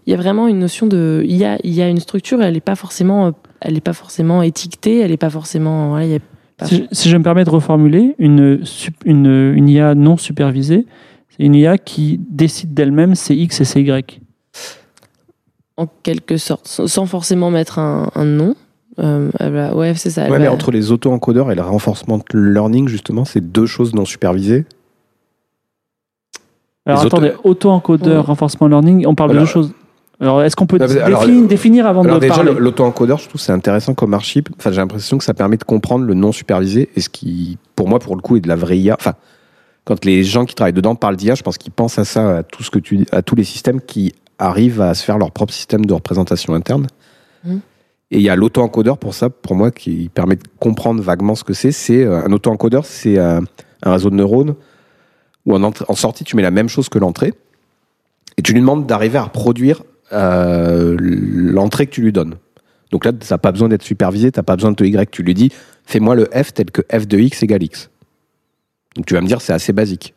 il 0.07 0.11
y 0.11 0.13
a 0.13 0.17
vraiment 0.17 0.47
une 0.49 0.59
notion 0.59 0.87
de, 0.87 1.23
il 1.25 1.37
y 1.37 1.45
a, 1.45 1.57
il 1.63 1.73
y 1.73 1.81
a 1.81 1.87
une 1.87 1.99
structure, 1.99 2.41
elle 2.41 2.55
n'est 2.55 2.59
pas 2.59 2.75
forcément, 2.75 3.31
elle 3.61 3.77
est 3.77 3.81
pas 3.81 3.93
forcément 3.93 4.41
étiquetée, 4.41 4.99
elle 4.99 5.11
n'est 5.11 5.17
pas 5.17 5.29
forcément, 5.29 5.89
voilà, 5.91 6.05
il 6.05 6.11
y 6.11 6.15
a 6.15 6.19
pas- 6.19 6.25
Si, 6.65 6.75
je- 6.77 6.83
si 6.91 7.09
je 7.09 7.17
me 7.17 7.23
permets 7.23 7.43
de 7.43 7.49
reformuler, 7.49 8.15
une, 8.19 8.63
sup- 8.65 9.03
une, 9.05 9.53
une 9.55 9.67
IA 9.69 9.95
non 9.95 10.17
supervisée, 10.17 10.85
c'est 11.29 11.43
une 11.43 11.55
IA 11.55 11.77
qui 11.77 12.19
décide 12.29 12.73
d'elle-même 12.73 13.15
c'est 13.15 13.35
X 13.35 13.61
et 13.61 13.65
c'est 13.65 13.81
Y. 13.81 14.19
en 15.77 15.87
quelque 16.03 16.37
sorte, 16.37 16.67
sans 16.67 17.05
forcément 17.05 17.49
mettre 17.51 17.79
un, 17.79 18.11
un 18.15 18.25
nom. 18.25 18.55
Euh, 18.99 19.29
va- 19.39 19.73
ouais, 19.73 19.95
c'est 19.95 20.09
ça. 20.11 20.29
Ouais, 20.29 20.37
mais 20.37 20.45
va- 20.45 20.53
entre 20.53 20.69
les 20.71 20.91
auto-encodeurs 20.91 21.49
et 21.51 21.55
le 21.55 21.61
renforcement 21.61 22.19
learning, 22.33 22.87
justement, 22.87 23.25
c'est 23.25 23.41
deux 23.41 23.65
choses 23.65 23.93
non 23.95 24.05
supervisées. 24.05 24.65
Alors 26.85 27.01
Les 27.01 27.07
attendez, 27.07 27.31
auto-encodeur, 27.43 28.21
Ouais. 28.23 28.27
renforcement 28.27 28.67
learning, 28.67 29.05
on 29.07 29.15
parle 29.15 29.33
de 29.33 29.39
deux 29.39 29.45
choses. 29.45 29.71
Alors 30.21 30.43
est-ce 30.43 30.55
qu'on 30.55 30.67
peut 30.67 30.77
mais 30.79 30.97
alors, 30.99 31.21
définir, 31.25 31.47
définir 31.47 31.87
avant 31.87 32.03
Alors 32.03 32.15
de 32.17 32.21
déjà, 32.21 32.35
parler 32.35 32.53
le- 32.53 32.59
l'auto-encodeur, 32.59 33.17
je 33.17 33.27
trouve 33.27 33.41
c'est 33.41 33.51
intéressant 33.51 33.93
comme 33.95 34.13
archive. 34.13 34.43
Enfin, 34.57 34.71
j'ai 34.71 34.77
l'impression 34.77 35.17
que 35.17 35.23
ça 35.23 35.33
permet 35.33 35.57
de 35.57 35.63
comprendre 35.63 36.05
le 36.05 36.13
non 36.13 36.31
supervisé 36.31 36.89
et 36.95 37.01
ce 37.01 37.09
qui, 37.09 37.57
pour 37.75 37.89
moi, 37.89 37.97
pour 37.99 38.15
le 38.15 38.21
coup, 38.21 38.37
est 38.37 38.39
de 38.41 38.47
la 38.47 38.55
vraie 38.55 38.77
IA. 38.77 38.95
Enfin, 38.99 39.15
quand 39.83 40.05
les 40.05 40.23
gens 40.23 40.45
qui 40.45 40.53
travaillent 40.53 40.73
dedans 40.73 40.93
parlent 40.95 41.15
d'IA, 41.15 41.33
je 41.33 41.41
pense 41.41 41.57
qu'ils 41.57 41.71
pensent 41.71 41.97
à 41.97 42.05
ça, 42.05 42.37
à 42.37 42.43
tout 42.43 42.61
ce 42.61 42.69
que 42.69 42.77
tu, 42.77 43.03
à 43.11 43.23
tous 43.23 43.33
les 43.35 43.43
systèmes 43.43 43.81
qui 43.81 44.13
arrivent 44.37 44.79
à 44.81 44.93
se 44.93 45.03
faire 45.03 45.17
leur 45.17 45.31
propre 45.31 45.53
système 45.53 45.85
de 45.85 45.93
représentation 45.93 46.53
interne. 46.53 46.85
Mhm. 47.43 47.59
Et 48.11 48.17
il 48.17 48.21
y 48.23 48.29
a 48.29 48.35
l'auto-encodeur 48.35 48.99
pour 48.99 49.15
ça, 49.15 49.29
pour 49.31 49.55
moi, 49.55 49.71
qui 49.71 50.11
permet 50.13 50.35
de 50.35 50.43
comprendre 50.59 51.01
vaguement 51.01 51.33
ce 51.33 51.43
que 51.43 51.53
c'est. 51.53 51.71
C'est 51.71 52.03
euh, 52.03 52.23
un 52.23 52.31
auto-encodeur, 52.31 52.85
c'est 52.85 53.17
euh, 53.17 53.39
un 53.81 53.91
réseau 53.93 54.11
de 54.11 54.15
neurones 54.15 54.53
où 55.47 55.55
en, 55.55 55.63
entrée- 55.63 55.85
en 55.87 55.95
sortie, 55.95 56.23
tu 56.23 56.35
mets 56.35 56.41
la 56.43 56.51
même 56.51 56.69
chose 56.69 56.89
que 56.89 56.99
l'entrée 56.99 57.33
et 58.37 58.41
tu 58.43 58.53
lui 58.53 58.59
demandes 58.59 58.85
d'arriver 58.85 59.17
à 59.17 59.23
reproduire 59.23 59.81
euh, 60.13 60.95
l'entrée 60.99 61.87
que 61.87 61.91
tu 61.91 62.01
lui 62.01 62.11
donnes. 62.11 62.35
Donc 62.91 63.05
là, 63.05 63.11
ça 63.21 63.35
n'a 63.35 63.39
pas 63.39 63.51
besoin 63.51 63.69
d'être 63.69 63.83
supervisé, 63.83 64.31
tu 64.31 64.39
n'as 64.39 64.43
pas 64.43 64.55
besoin 64.55 64.71
de 64.71 64.75
te 64.75 64.83
Y. 64.83 65.09
Tu 65.11 65.23
lui 65.23 65.33
dis, 65.33 65.51
fais-moi 65.85 66.15
le 66.15 66.25
f 66.25 66.53
tel 66.53 66.71
que 66.71 66.81
f 66.91 67.07
de 67.07 67.17
x 67.17 67.43
égale 67.43 67.63
x. 67.63 67.89
Donc 68.95 69.05
tu 69.05 69.13
vas 69.13 69.21
me 69.21 69.27
dire, 69.27 69.41
c'est 69.41 69.53
assez 69.53 69.73
basique. 69.73 70.13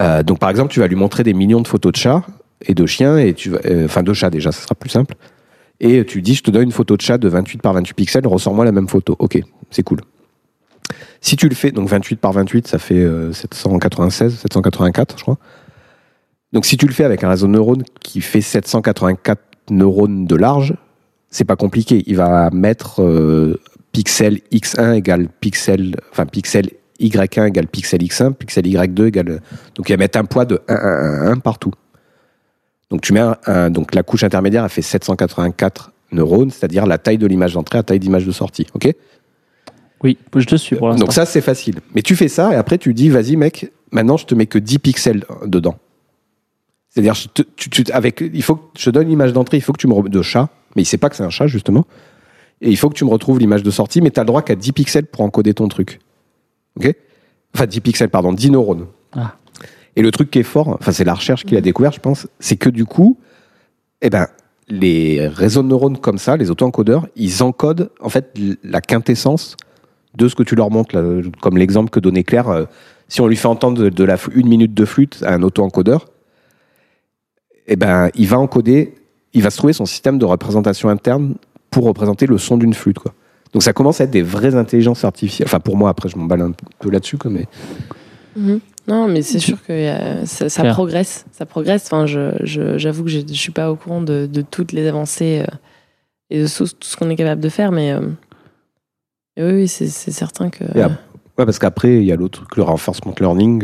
Euh, 0.00 0.22
donc 0.22 0.38
par 0.38 0.50
exemple, 0.50 0.72
tu 0.72 0.80
vas 0.80 0.88
lui 0.88 0.96
montrer 0.96 1.22
des 1.22 1.34
millions 1.34 1.60
de 1.60 1.68
photos 1.68 1.92
de 1.92 1.96
chats 1.96 2.24
et 2.62 2.74
de 2.74 2.86
chiens, 2.86 3.18
et 3.18 3.34
tu 3.34 3.50
vas, 3.50 3.58
euh, 3.66 3.84
enfin 3.84 4.02
de 4.02 4.12
chats 4.12 4.30
déjà, 4.30 4.50
ça 4.50 4.62
sera 4.62 4.74
plus 4.74 4.90
simple. 4.90 5.14
Et 5.78 6.04
tu 6.04 6.22
dis, 6.22 6.34
je 6.34 6.42
te 6.42 6.50
donne 6.50 6.64
une 6.64 6.72
photo 6.72 6.96
de 6.96 7.02
chat 7.02 7.18
de 7.18 7.28
28 7.28 7.62
par 7.62 7.72
28 7.72 7.94
pixels, 7.94 8.26
ressors-moi 8.26 8.64
la 8.64 8.72
même 8.72 8.88
photo. 8.88 9.16
Ok, 9.18 9.40
c'est 9.70 9.82
cool. 9.82 10.00
Si 11.20 11.36
tu 11.36 11.48
le 11.48 11.54
fais, 11.54 11.70
donc 11.70 11.88
28 11.88 12.16
par 12.16 12.32
28, 12.32 12.66
ça 12.66 12.78
fait 12.78 12.94
euh, 12.94 13.32
796, 13.32 14.38
784, 14.38 15.18
je 15.18 15.22
crois. 15.22 15.38
Donc 16.52 16.66
si 16.66 16.76
tu 16.76 16.86
le 16.86 16.92
fais 16.92 17.04
avec 17.04 17.24
un 17.24 17.28
réseau 17.30 17.46
de 17.46 17.52
neurones 17.52 17.82
qui 18.00 18.20
fait 18.20 18.40
784 18.40 19.40
neurones 19.70 20.26
de 20.26 20.36
large, 20.36 20.74
c'est 21.30 21.44
pas 21.44 21.56
compliqué. 21.56 22.02
Il 22.06 22.16
va 22.16 22.50
mettre 22.50 23.02
euh, 23.02 23.58
pixel 23.92 24.40
x1 24.52 24.94
égale 24.94 25.28
pixel, 25.40 25.96
enfin 26.10 26.26
pixel 26.26 26.68
y1 27.00 27.46
égale 27.48 27.66
pixel 27.68 28.02
x1, 28.02 28.34
pixel 28.34 28.64
y2 28.66 29.06
égale. 29.06 29.40
Donc 29.74 29.88
il 29.88 29.92
va 29.92 29.96
mettre 29.96 30.18
un 30.18 30.24
poids 30.24 30.44
de 30.44 30.60
1, 30.68 30.74
1, 30.74 30.78
1, 31.28 31.30
1 31.32 31.36
partout. 31.38 31.72
Donc 32.90 33.00
tu 33.00 33.12
mets 33.14 33.20
un, 33.20 33.36
un- 33.46 33.70
donc 33.70 33.94
la 33.94 34.02
couche 34.02 34.22
intermédiaire, 34.24 34.64
elle 34.64 34.70
fait 34.70 34.82
784 34.82 35.92
neurones, 36.12 36.50
c'est-à-dire 36.50 36.84
la 36.84 36.98
taille 36.98 37.16
de 37.16 37.26
l'image 37.26 37.54
d'entrée 37.54 37.78
à 37.78 37.82
taille 37.82 37.98
d'image 37.98 38.26
de 38.26 38.32
sortie. 38.32 38.66
Ok? 38.74 38.92
Oui, 40.04 40.18
je 40.36 40.44
te 40.44 40.56
suis 40.56 40.76
pour 40.76 40.88
l'instant. 40.88 41.06
donc 41.06 41.14
ça, 41.14 41.24
c'est 41.24 41.40
facile. 41.40 41.76
Mais 41.94 42.02
tu 42.02 42.14
fais 42.16 42.28
ça 42.28 42.52
et 42.52 42.56
après 42.56 42.76
tu 42.76 42.92
dis, 42.92 43.08
vas-y 43.08 43.36
mec, 43.36 43.72
maintenant 43.92 44.18
je 44.18 44.26
te 44.26 44.34
mets 44.34 44.46
que 44.46 44.58
10 44.58 44.78
pixels 44.80 45.24
dedans. 45.46 45.76
C'est-à-dire, 46.94 47.14
tu- 47.56 47.70
tu- 47.70 47.92
avec, 47.92 48.20
il 48.20 48.42
faut 48.42 48.56
que 48.56 48.62
je 48.78 48.90
donne 48.90 49.08
l'image 49.08 49.32
d'entrée, 49.32 49.56
il 49.56 49.60
faut 49.62 49.72
que 49.72 49.78
tu 49.80 49.86
me 49.86 50.08
de 50.08 50.22
chat, 50.22 50.50
mais 50.76 50.82
il 50.82 50.84
sait 50.84 50.98
pas 50.98 51.08
que 51.08 51.16
c'est 51.16 51.22
un 51.22 51.30
chat 51.30 51.46
justement. 51.46 51.86
Et 52.60 52.68
il 52.70 52.76
faut 52.76 52.90
que 52.90 52.94
tu 52.94 53.04
me 53.04 53.10
retrouves 53.10 53.38
l'image 53.38 53.62
de 53.62 53.70
sortie, 53.70 54.00
mais 54.02 54.10
tu 54.10 54.20
as 54.20 54.22
le 54.24 54.26
droit 54.26 54.42
qu'à 54.42 54.54
10 54.54 54.72
pixels 54.72 55.06
pour 55.06 55.22
encoder 55.22 55.54
ton 55.54 55.68
truc. 55.68 56.00
Ok? 56.76 56.94
Enfin 57.54 57.66
10 57.66 57.80
pixels, 57.80 58.10
pardon, 58.10 58.32
10 58.32 58.50
neurones. 58.50 58.86
Ah. 59.12 59.36
Et 59.96 60.02
le 60.02 60.10
truc 60.10 60.30
qui 60.30 60.38
est 60.38 60.42
fort, 60.44 60.68
enfin 60.68 60.92
c'est 60.92 61.04
la 61.04 61.14
recherche 61.14 61.44
qu'il 61.44 61.56
a 61.56 61.60
découvert, 61.62 61.92
je 61.92 62.00
pense, 62.00 62.26
c'est 62.40 62.56
que 62.56 62.68
du 62.68 62.84
coup, 62.84 63.18
eh 64.02 64.10
ben, 64.10 64.26
les 64.68 65.26
réseaux 65.28 65.62
de 65.62 65.68
neurones 65.68 65.98
comme 65.98 66.18
ça, 66.18 66.36
les 66.36 66.50
auto-encodeurs, 66.50 67.06
ils 67.16 67.42
encodent 67.42 67.90
en 68.00 68.08
fait 68.10 68.38
la 68.62 68.80
quintessence 68.82 69.56
de 70.16 70.28
ce 70.28 70.34
que 70.34 70.42
tu 70.42 70.54
leur 70.56 70.70
montres, 70.70 70.94
là, 70.94 71.02
comme 71.40 71.56
l'exemple 71.56 71.90
que 71.90 72.00
donnait 72.00 72.22
Claire. 72.22 72.48
euh, 72.48 72.64
si 73.08 73.20
on 73.22 73.26
lui 73.26 73.36
fait 73.36 73.48
entendre 73.48 73.82
de, 73.82 73.88
de 73.90 74.04
la 74.04 74.16
fl- 74.16 74.30
une 74.34 74.48
minute 74.48 74.72
de 74.74 74.84
flûte 74.84 75.22
à 75.26 75.34
un 75.34 75.42
auto-encodeur, 75.42 76.06
eh 77.66 77.76
ben, 77.76 78.10
il 78.14 78.26
va 78.28 78.38
encoder, 78.38 78.94
il 79.32 79.42
va 79.42 79.50
se 79.50 79.56
trouver 79.56 79.72
son 79.72 79.86
système 79.86 80.18
de 80.18 80.24
représentation 80.24 80.88
interne 80.88 81.34
pour 81.70 81.84
représenter 81.84 82.26
le 82.26 82.38
son 82.38 82.56
d'une 82.56 82.74
flûte, 82.74 82.98
quoi. 82.98 83.14
Donc 83.52 83.62
ça 83.62 83.72
commence 83.74 84.00
à 84.00 84.04
être 84.04 84.10
des 84.10 84.22
vraies 84.22 84.54
intelligences 84.54 85.04
artificielles. 85.04 85.46
Enfin 85.46 85.60
pour 85.60 85.76
moi, 85.76 85.90
après 85.90 86.08
je 86.08 86.16
m'emballe 86.16 86.40
un 86.40 86.52
peu 86.78 86.90
là-dessus, 86.90 87.18
quoi, 87.18 87.30
mais 87.30 87.46
Mhm. 88.34 88.60
Non, 88.88 89.06
mais 89.08 89.20
c'est 89.22 89.38
sûr 89.38 89.62
que 89.62 89.72
euh, 89.72 90.24
ça, 90.24 90.64
progresse. 90.72 91.26
Ça 91.32 91.44
progresse. 91.46 91.84
Enfin, 91.86 92.06
je, 92.06 92.30
je- 92.42 92.78
j'avoue 92.78 93.04
que 93.04 93.10
je 93.10 93.18
ne 93.20 93.28
suis 93.34 93.52
pas 93.52 93.70
au 93.70 93.76
courant 93.76 94.00
de, 94.00 94.26
de 94.26 94.40
toutes 94.42 94.72
les 94.72 94.88
avancées 94.88 95.44
euh, 95.46 95.54
et 96.30 96.42
de 96.42 96.48
tout, 96.48 96.64
tout 96.64 96.74
ce 96.80 96.96
qu'on 96.96 97.10
est 97.10 97.14
capable 97.16 97.40
de 97.42 97.48
faire, 97.50 97.70
mais 97.72 97.92
euh, 97.92 98.00
oui, 99.36 99.52
oui, 99.52 99.68
c'est, 99.68 99.86
c'est 99.86 100.10
certain 100.12 100.48
que. 100.50 100.64
Ouais, 101.38 101.44
parce 101.46 101.58
qu'après, 101.58 101.96
il 101.98 102.04
y 102.04 102.12
a 102.12 102.16
l'autre 102.16 102.40
truc, 102.40 102.56
le 102.56 102.62
reinforcement 102.62 103.14
learning. 103.20 103.62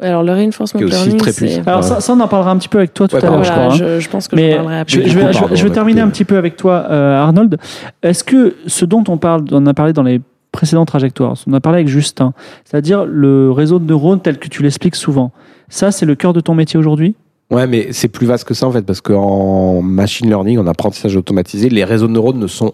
Ouais, 0.00 0.08
alors 0.08 0.22
le 0.22 0.32
reinforcement 0.32 0.80
learning, 0.80 1.16
très 1.18 1.32
puissant. 1.32 1.62
Alors 1.66 1.84
ça, 1.84 2.00
ça, 2.00 2.12
on 2.14 2.20
en 2.20 2.28
parlera 2.28 2.50
un 2.52 2.56
petit 2.56 2.68
peu 2.68 2.78
avec 2.78 2.94
toi 2.94 3.06
tout 3.08 3.16
Ouais, 3.16 3.24
à 3.24 3.30
l'heure, 3.30 3.44
je 3.44 3.50
crois. 3.50 3.64
hein. 3.64 3.70
je, 3.70 4.00
je 4.00 4.08
pense 4.08 4.28
que 4.28 4.36
Mais 4.36 4.52
je 4.52 4.56
parlerai 4.56 4.78
après. 4.80 5.02
Je, 5.02 5.08
je 5.08 5.18
vais, 5.18 5.26
coup, 5.26 5.32
je- 5.32 5.38
pardon, 5.40 5.54
je 5.56 5.62
vais 5.64 5.70
terminer 5.70 6.00
un 6.00 6.08
petit 6.08 6.24
peu 6.24 6.36
avec 6.36 6.56
toi, 6.56 6.86
euh, 6.90 7.20
Arnold. 7.20 7.58
Est-ce 8.02 8.24
que 8.24 8.54
ce 8.66 8.84
dont 8.84 9.04
on 9.08 9.18
parle, 9.18 9.44
on 9.52 9.66
a 9.66 9.74
parlé 9.74 9.92
dans 9.92 10.02
les 10.02 10.20
précédentes 10.52 10.88
trajectoires, 10.88 11.34
on 11.46 11.52
a 11.52 11.60
parlé 11.60 11.76
avec 11.76 11.88
Justin, 11.88 12.32
c'est-à-dire 12.64 13.04
le 13.04 13.52
réseau 13.52 13.78
de 13.78 13.84
neurones 13.84 14.20
tel 14.20 14.38
que 14.38 14.48
tu 14.48 14.62
l'expliques 14.64 14.96
souvent, 14.96 15.30
ça 15.68 15.92
c'est 15.92 16.06
le 16.06 16.14
cœur 16.16 16.32
de 16.32 16.40
ton 16.40 16.54
métier 16.54 16.78
aujourd'hui? 16.78 17.14
Ouais, 17.52 17.66
mais 17.68 17.88
c'est 17.92 18.08
plus 18.08 18.26
vaste 18.26 18.44
que 18.44 18.54
ça 18.54 18.66
en 18.66 18.72
fait, 18.72 18.82
parce 18.82 19.00
qu'en 19.00 19.80
machine 19.82 20.28
learning, 20.28 20.58
en 20.58 20.66
apprentissage 20.66 21.14
automatisé, 21.16 21.68
les 21.68 21.84
réseaux 21.84 22.06
de 22.08 22.12
neurones 22.12 22.38
ne 22.38 22.46
sont 22.48 22.72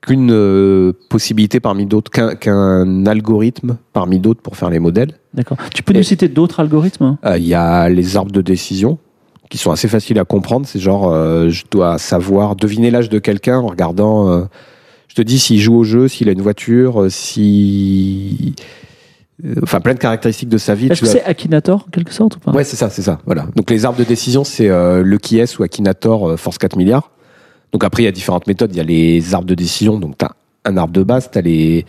qu'une 0.00 0.30
euh, 0.30 0.92
possibilité 1.10 1.58
parmi 1.60 1.84
d'autres, 1.86 2.10
qu'un 2.10 3.06
algorithme 3.06 3.78
parmi 3.92 4.18
d'autres 4.20 4.40
pour 4.40 4.56
faire 4.56 4.70
les 4.70 4.78
modèles. 4.78 5.12
D'accord. 5.34 5.58
Tu 5.74 5.82
peux 5.82 5.92
Et- 5.94 5.98
nous 5.98 6.02
citer 6.04 6.28
d'autres 6.28 6.60
algorithmes 6.60 7.04
hein? 7.04 7.18
Euh, 7.24 7.36
Il 7.38 7.46
y 7.46 7.54
a 7.54 7.88
les 7.88 8.16
arbres 8.16 8.30
de 8.32 8.40
décision 8.40 8.98
qui 9.50 9.58
sont 9.58 9.70
assez 9.70 9.88
faciles 9.88 10.18
à 10.18 10.24
comprendre. 10.24 10.66
C'est 10.66 10.78
genre, 10.78 11.10
euh, 11.12 11.48
je 11.48 11.64
dois 11.70 11.98
savoir 11.98 12.54
deviner 12.54 12.90
l'âge 12.90 13.08
de 13.08 13.18
quelqu'un 13.18 13.58
en 13.58 13.66
regardant. 13.66 14.46
je 15.08 15.14
te 15.14 15.22
dis 15.22 15.38
s'il 15.38 15.58
joue 15.58 15.74
au 15.76 15.84
jeu, 15.84 16.06
s'il 16.06 16.28
a 16.28 16.32
une 16.32 16.42
voiture, 16.42 17.06
si. 17.10 18.54
Enfin, 19.62 19.80
plein 19.80 19.94
de 19.94 19.98
caractéristiques 20.00 20.48
de 20.48 20.58
sa 20.58 20.74
vie. 20.74 20.88
Est-ce 20.88 21.00
que 21.00 21.06
dois- 21.06 21.14
c'est 21.14 21.24
Akinator 21.24 21.84
en 21.86 21.90
quelque 21.90 22.12
sorte 22.12 22.36
ou 22.36 22.40
pas? 22.40 22.50
Ouais, 22.52 22.64
c'est 22.64 22.76
ça, 22.76 22.90
c'est 22.90 23.02
ça. 23.02 23.20
Voilà. 23.24 23.46
Donc 23.56 23.70
les 23.70 23.84
arbres 23.84 23.98
de 23.98 24.04
décision, 24.04 24.42
c'est 24.44 24.68
euh, 24.68 25.02
Lucky 25.02 25.38
S 25.38 25.58
ou 25.58 25.62
Akinator 25.62 26.30
euh, 26.30 26.36
Force 26.36 26.58
4 26.58 26.76
milliards. 26.76 27.10
Donc 27.72 27.84
après, 27.84 28.02
il 28.02 28.06
y 28.06 28.08
a 28.08 28.12
différentes 28.12 28.46
méthodes. 28.46 28.70
Il 28.74 28.78
y 28.78 28.80
a 28.80 28.84
les 28.84 29.34
arbres 29.34 29.46
de 29.46 29.54
décision. 29.54 29.98
Donc 29.98 30.16
tu 30.18 30.24
as 30.24 30.32
un 30.64 30.76
arbre 30.76 30.92
de 30.92 31.02
base, 31.02 31.30
tu 31.30 31.38
as 31.38 31.42
les 31.42 31.86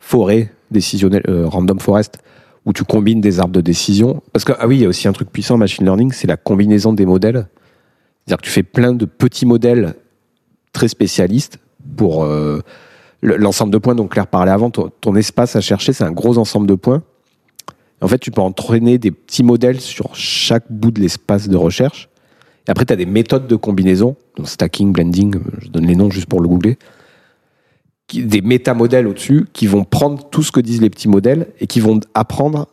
forêts 0.00 0.52
décisionnelles, 0.70 1.24
euh, 1.28 1.46
random 1.46 1.78
forest, 1.80 2.18
où 2.64 2.72
tu 2.72 2.84
combines 2.84 3.20
des 3.20 3.38
arbres 3.40 3.52
de 3.54 3.60
décision. 3.60 4.22
Parce 4.32 4.44
que, 4.44 4.52
ah 4.58 4.66
oui, 4.66 4.76
il 4.78 4.82
y 4.82 4.84
a 4.84 4.88
aussi 4.88 5.06
un 5.08 5.12
truc 5.12 5.30
puissant 5.30 5.54
en 5.54 5.58
machine 5.58 5.84
learning, 5.84 6.12
c'est 6.12 6.26
la 6.26 6.36
combinaison 6.36 6.92
des 6.92 7.06
modèles. 7.06 7.46
C'est-à-dire 8.24 8.38
que 8.38 8.46
tu 8.46 8.50
fais 8.50 8.62
plein 8.62 8.92
de 8.92 9.04
petits 9.04 9.46
modèles 9.46 9.94
très 10.72 10.88
spécialistes 10.88 11.58
pour 11.96 12.24
euh, 12.24 12.60
le- 13.20 13.36
l'ensemble 13.36 13.72
de 13.72 13.78
points 13.78 13.94
dont 13.94 14.08
Claire 14.08 14.26
parlait 14.26 14.50
avant. 14.50 14.70
Ton 14.70 15.14
espace 15.14 15.54
à 15.56 15.60
chercher, 15.60 15.92
c'est 15.92 16.04
un 16.04 16.12
gros 16.12 16.38
ensemble 16.38 16.66
de 16.66 16.74
points. 16.74 17.02
En 18.00 18.08
fait, 18.08 18.18
tu 18.18 18.30
peux 18.30 18.42
entraîner 18.42 18.98
des 18.98 19.10
petits 19.10 19.42
modèles 19.44 19.80
sur 19.80 20.14
chaque 20.14 20.64
bout 20.70 20.90
de 20.90 21.00
l'espace 21.00 21.48
de 21.48 21.56
recherche. 21.56 22.08
Et 22.66 22.70
après, 22.70 22.84
tu 22.84 22.92
as 22.92 22.96
des 22.96 23.06
méthodes 23.06 23.46
de 23.46 23.56
combinaison, 23.56 24.16
donc 24.36 24.48
stacking, 24.48 24.92
blending, 24.92 25.36
je 25.60 25.68
donne 25.68 25.86
les 25.86 25.94
noms 25.96 26.10
juste 26.10 26.26
pour 26.26 26.40
le 26.40 26.48
googler, 26.48 26.78
qui- 28.08 28.24
des 28.24 28.40
métamodèles 28.40 29.06
au-dessus 29.06 29.46
qui 29.52 29.66
vont 29.66 29.84
prendre 29.84 30.28
tout 30.30 30.42
ce 30.42 30.50
que 30.52 30.60
disent 30.60 30.80
les 30.82 30.90
petits 30.90 31.08
modèles 31.08 31.48
et 31.60 31.66
qui 31.66 31.80
vont 31.80 32.00
apprendre 32.14 32.68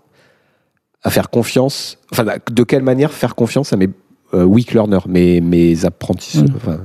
à 1.04 1.10
faire 1.10 1.30
confiance, 1.30 1.98
enfin, 2.12 2.26
de 2.50 2.64
quelle 2.64 2.84
manière 2.84 3.12
faire 3.12 3.36
confiance 3.36 3.74
à 3.74 3.78
mes 3.78 3.90
euh, 4.34 4.46
weak 4.46 4.74
learners, 4.74 5.02
mes, 5.08 5.42
mes 5.42 5.86
apprentis, 5.86 6.40
Mm. 6.42 6.54
enfin, 6.56 6.80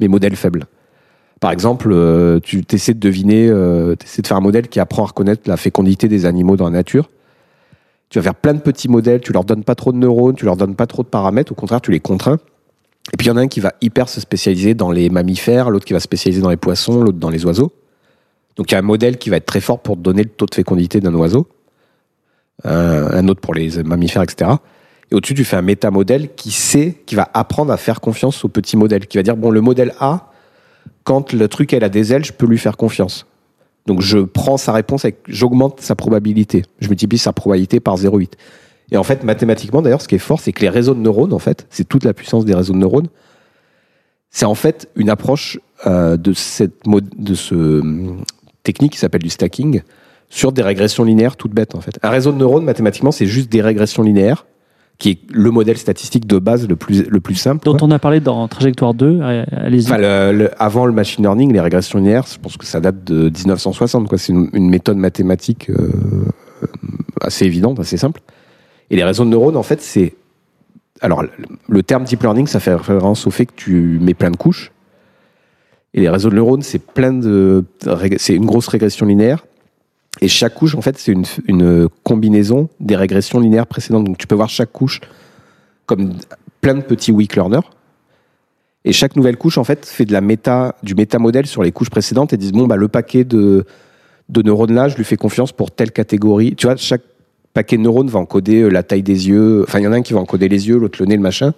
mes 0.00 0.08
modèles 0.08 0.36
faibles. 0.36 0.64
Par 1.38 1.50
exemple, 1.50 1.90
euh, 1.92 2.40
tu 2.40 2.64
essaies 2.72 2.94
de 2.94 2.98
deviner, 2.98 3.46
euh, 3.48 3.94
tu 3.94 4.06
essaies 4.06 4.22
de 4.22 4.26
faire 4.26 4.38
un 4.38 4.40
modèle 4.40 4.68
qui 4.68 4.80
apprend 4.80 5.02
à 5.04 5.06
reconnaître 5.08 5.42
la 5.46 5.58
fécondité 5.58 6.08
des 6.08 6.24
animaux 6.24 6.56
dans 6.56 6.64
la 6.64 6.70
nature. 6.70 7.10
Tu 8.10 8.18
vas 8.18 8.22
faire 8.22 8.34
plein 8.34 8.54
de 8.54 8.60
petits 8.60 8.88
modèles, 8.88 9.20
tu 9.20 9.32
leur 9.32 9.44
donnes 9.44 9.64
pas 9.64 9.74
trop 9.74 9.92
de 9.92 9.98
neurones, 9.98 10.34
tu 10.34 10.44
leur 10.44 10.56
donnes 10.56 10.74
pas 10.74 10.86
trop 10.86 11.02
de 11.02 11.08
paramètres, 11.08 11.52
au 11.52 11.54
contraire, 11.54 11.80
tu 11.80 11.90
les 11.90 12.00
contrains. 12.00 12.38
Et 13.12 13.16
puis 13.16 13.26
il 13.26 13.28
y 13.28 13.32
en 13.32 13.36
a 13.36 13.40
un 13.40 13.48
qui 13.48 13.60
va 13.60 13.72
hyper 13.80 14.08
se 14.08 14.20
spécialiser 14.20 14.74
dans 14.74 14.90
les 14.90 15.08
mammifères, 15.10 15.70
l'autre 15.70 15.84
qui 15.84 15.92
va 15.92 16.00
se 16.00 16.04
spécialiser 16.04 16.42
dans 16.42 16.50
les 16.50 16.56
poissons, 16.56 17.02
l'autre 17.02 17.18
dans 17.18 17.30
les 17.30 17.44
oiseaux. 17.44 17.72
Donc 18.56 18.70
il 18.70 18.74
y 18.74 18.76
a 18.76 18.78
un 18.78 18.82
modèle 18.82 19.18
qui 19.18 19.30
va 19.30 19.36
être 19.36 19.46
très 19.46 19.60
fort 19.60 19.80
pour 19.80 19.96
donner 19.96 20.22
le 20.22 20.28
taux 20.28 20.46
de 20.46 20.54
fécondité 20.54 21.00
d'un 21.00 21.14
oiseau, 21.14 21.48
un, 22.64 23.10
un 23.12 23.28
autre 23.28 23.40
pour 23.40 23.54
les 23.54 23.82
mammifères, 23.82 24.22
etc. 24.22 24.50
Et 25.10 25.14
au-dessus, 25.14 25.34
tu 25.34 25.44
fais 25.44 25.56
un 25.56 25.62
métamodèle 25.62 26.34
qui 26.34 26.50
sait, 26.50 27.02
qui 27.06 27.14
va 27.14 27.28
apprendre 27.32 27.72
à 27.72 27.76
faire 27.76 28.00
confiance 28.00 28.44
au 28.44 28.48
petit 28.48 28.76
modèle, 28.76 29.06
qui 29.06 29.16
va 29.16 29.22
dire 29.22 29.36
bon, 29.36 29.50
le 29.50 29.60
modèle 29.60 29.94
A, 30.00 30.30
quand 31.04 31.32
le 31.32 31.48
truc 31.48 31.72
elle 31.72 31.84
a 31.84 31.88
des 31.88 32.12
ailes, 32.12 32.24
je 32.24 32.32
peux 32.32 32.46
lui 32.46 32.58
faire 32.58 32.76
confiance. 32.76 33.26
Donc 33.86 34.02
je 34.02 34.18
prends 34.18 34.56
sa 34.56 34.72
réponse 34.72 35.04
et 35.04 35.16
j'augmente 35.28 35.80
sa 35.80 35.94
probabilité. 35.94 36.64
Je 36.80 36.88
multiplie 36.88 37.18
sa 37.18 37.32
probabilité 37.32 37.80
par 37.80 37.96
0,8. 37.96 38.32
Et 38.90 38.96
en 38.96 39.02
fait, 39.02 39.22
mathématiquement, 39.22 39.82
d'ailleurs, 39.82 40.00
ce 40.00 40.08
qui 40.08 40.14
est 40.14 40.18
fort, 40.18 40.40
c'est 40.40 40.52
que 40.52 40.62
les 40.62 40.68
réseaux 40.68 40.94
de 40.94 41.00
neurones, 41.00 41.32
en 41.32 41.38
fait, 41.38 41.66
c'est 41.70 41.86
toute 41.86 42.04
la 42.04 42.14
puissance 42.14 42.44
des 42.44 42.54
réseaux 42.54 42.72
de 42.72 42.78
neurones. 42.78 43.08
C'est 44.30 44.46
en 44.46 44.54
fait 44.54 44.90
une 44.96 45.10
approche 45.10 45.58
euh, 45.86 46.16
de 46.16 46.32
cette 46.32 46.86
mode, 46.86 47.08
de 47.16 47.34
ce 47.34 47.54
hum, 47.54 48.22
technique 48.62 48.92
qui 48.92 48.98
s'appelle 48.98 49.22
du 49.22 49.30
stacking 49.30 49.82
sur 50.30 50.52
des 50.52 50.62
régressions 50.62 51.04
linéaires 51.04 51.36
toutes 51.36 51.52
bêtes, 51.52 51.74
en 51.74 51.80
fait. 51.80 51.98
Un 52.02 52.10
réseau 52.10 52.32
de 52.32 52.38
neurones, 52.38 52.64
mathématiquement, 52.64 53.12
c'est 53.12 53.26
juste 53.26 53.50
des 53.50 53.62
régressions 53.62 54.02
linéaires, 54.02 54.46
qui 54.98 55.10
est 55.10 55.18
le 55.32 55.50
modèle 55.52 55.76
statistique 55.78 56.26
de 56.26 56.38
base 56.38 56.66
le 56.68 56.74
plus, 56.74 57.04
le 57.08 57.20
plus 57.20 57.36
simple. 57.36 57.64
Dont 57.64 57.76
on 57.82 57.90
a 57.92 58.00
parlé 58.00 58.18
dans 58.18 58.48
Trajectoire 58.48 58.94
2. 58.94 59.20
euh, 59.22 59.44
Allez-y. 59.52 59.86
Enfin, 59.86 59.98
le- 59.98 60.32
le- 60.36 60.50
avant 60.62 60.86
le 60.86 60.92
machine 60.92 61.22
learning, 61.24 61.52
les 61.52 61.60
régressions 61.60 61.98
linéaires, 62.00 62.26
je 62.32 62.38
pense 62.38 62.56
que 62.56 62.66
ça 62.66 62.80
date 62.80 63.04
de 63.04 63.30
1960. 63.30 64.08
quoi. 64.08 64.18
C'est 64.18 64.32
une, 64.32 64.50
une 64.52 64.68
méthode 64.68 64.96
mathématique 64.96 65.70
euh, 65.70 65.90
assez 67.20 67.44
évidente, 67.44 67.78
assez 67.78 67.96
simple. 67.96 68.20
Et 68.90 68.96
les 68.96 69.04
réseaux 69.04 69.24
de 69.24 69.30
neurones, 69.30 69.56
en 69.56 69.62
fait, 69.62 69.80
c'est. 69.80 70.14
Alors, 71.00 71.22
le- 71.68 71.82
terme 71.84 72.02
deep 72.02 72.22
learning, 72.22 72.48
ça 72.48 72.58
fait 72.58 72.74
référence 72.74 73.24
au 73.26 73.30
fait 73.30 73.46
que 73.46 73.52
tu 73.54 73.98
mets 74.02 74.14
plein 74.14 74.32
de 74.32 74.36
couches. 74.36 74.72
Et 75.94 76.00
les 76.00 76.08
réseaux 76.08 76.30
de 76.30 76.34
neurones, 76.34 76.62
c'est 76.62 76.80
plein 76.84 77.12
de. 77.12 77.64
C'est 78.16 78.34
une 78.34 78.46
grosse 78.46 78.66
régression 78.66 79.06
linéaire. 79.06 79.46
Et 80.20 80.28
chaque 80.28 80.54
couche, 80.54 80.74
en 80.74 80.80
fait, 80.80 80.98
c'est 80.98 81.14
une, 81.46 81.88
combinaison 82.02 82.68
des 82.80 82.96
régressions 82.96 83.40
linéaires 83.40 83.66
précédentes. 83.66 84.04
Donc, 84.04 84.18
tu 84.18 84.26
peux 84.26 84.34
voir 84.34 84.48
chaque 84.48 84.72
couche 84.72 85.00
comme 85.86 86.14
plein 86.60 86.74
de 86.74 86.82
petits 86.82 87.12
weak 87.12 87.36
learners. 87.36 87.68
Et 88.84 88.92
chaque 88.92 89.16
nouvelle 89.16 89.36
couche, 89.36 89.58
en 89.58 89.64
fait, 89.64 89.86
fait 89.86 90.04
de 90.04 90.12
la 90.12 90.20
méta, 90.20 90.76
du 90.82 90.94
métamodèle 90.94 91.46
sur 91.46 91.62
les 91.62 91.72
couches 91.72 91.90
précédentes 91.90 92.32
et 92.32 92.36
disent 92.36 92.52
bon, 92.52 92.66
bah, 92.66 92.76
le 92.76 92.88
paquet 92.88 93.24
de, 93.24 93.64
de 94.28 94.42
neurones 94.42 94.74
là, 94.74 94.88
je 94.88 94.96
lui 94.96 95.04
fais 95.04 95.16
confiance 95.16 95.52
pour 95.52 95.70
telle 95.70 95.92
catégorie. 95.92 96.54
Tu 96.56 96.66
vois, 96.66 96.76
chaque 96.76 97.02
paquet 97.54 97.76
de 97.76 97.82
neurones 97.82 98.08
va 98.08 98.18
encoder 98.18 98.62
euh, 98.62 98.68
la 98.68 98.82
taille 98.82 99.02
des 99.02 99.28
yeux. 99.28 99.64
Enfin, 99.66 99.80
il 99.80 99.84
y 99.84 99.86
en 99.86 99.92
a 99.92 99.96
un 99.96 100.02
qui 100.02 100.12
va 100.12 100.20
encoder 100.20 100.48
les 100.48 100.68
yeux, 100.68 100.78
l'autre 100.78 100.98
le 101.00 101.06
nez, 101.06 101.16
le 101.16 101.22
machin. 101.22 101.54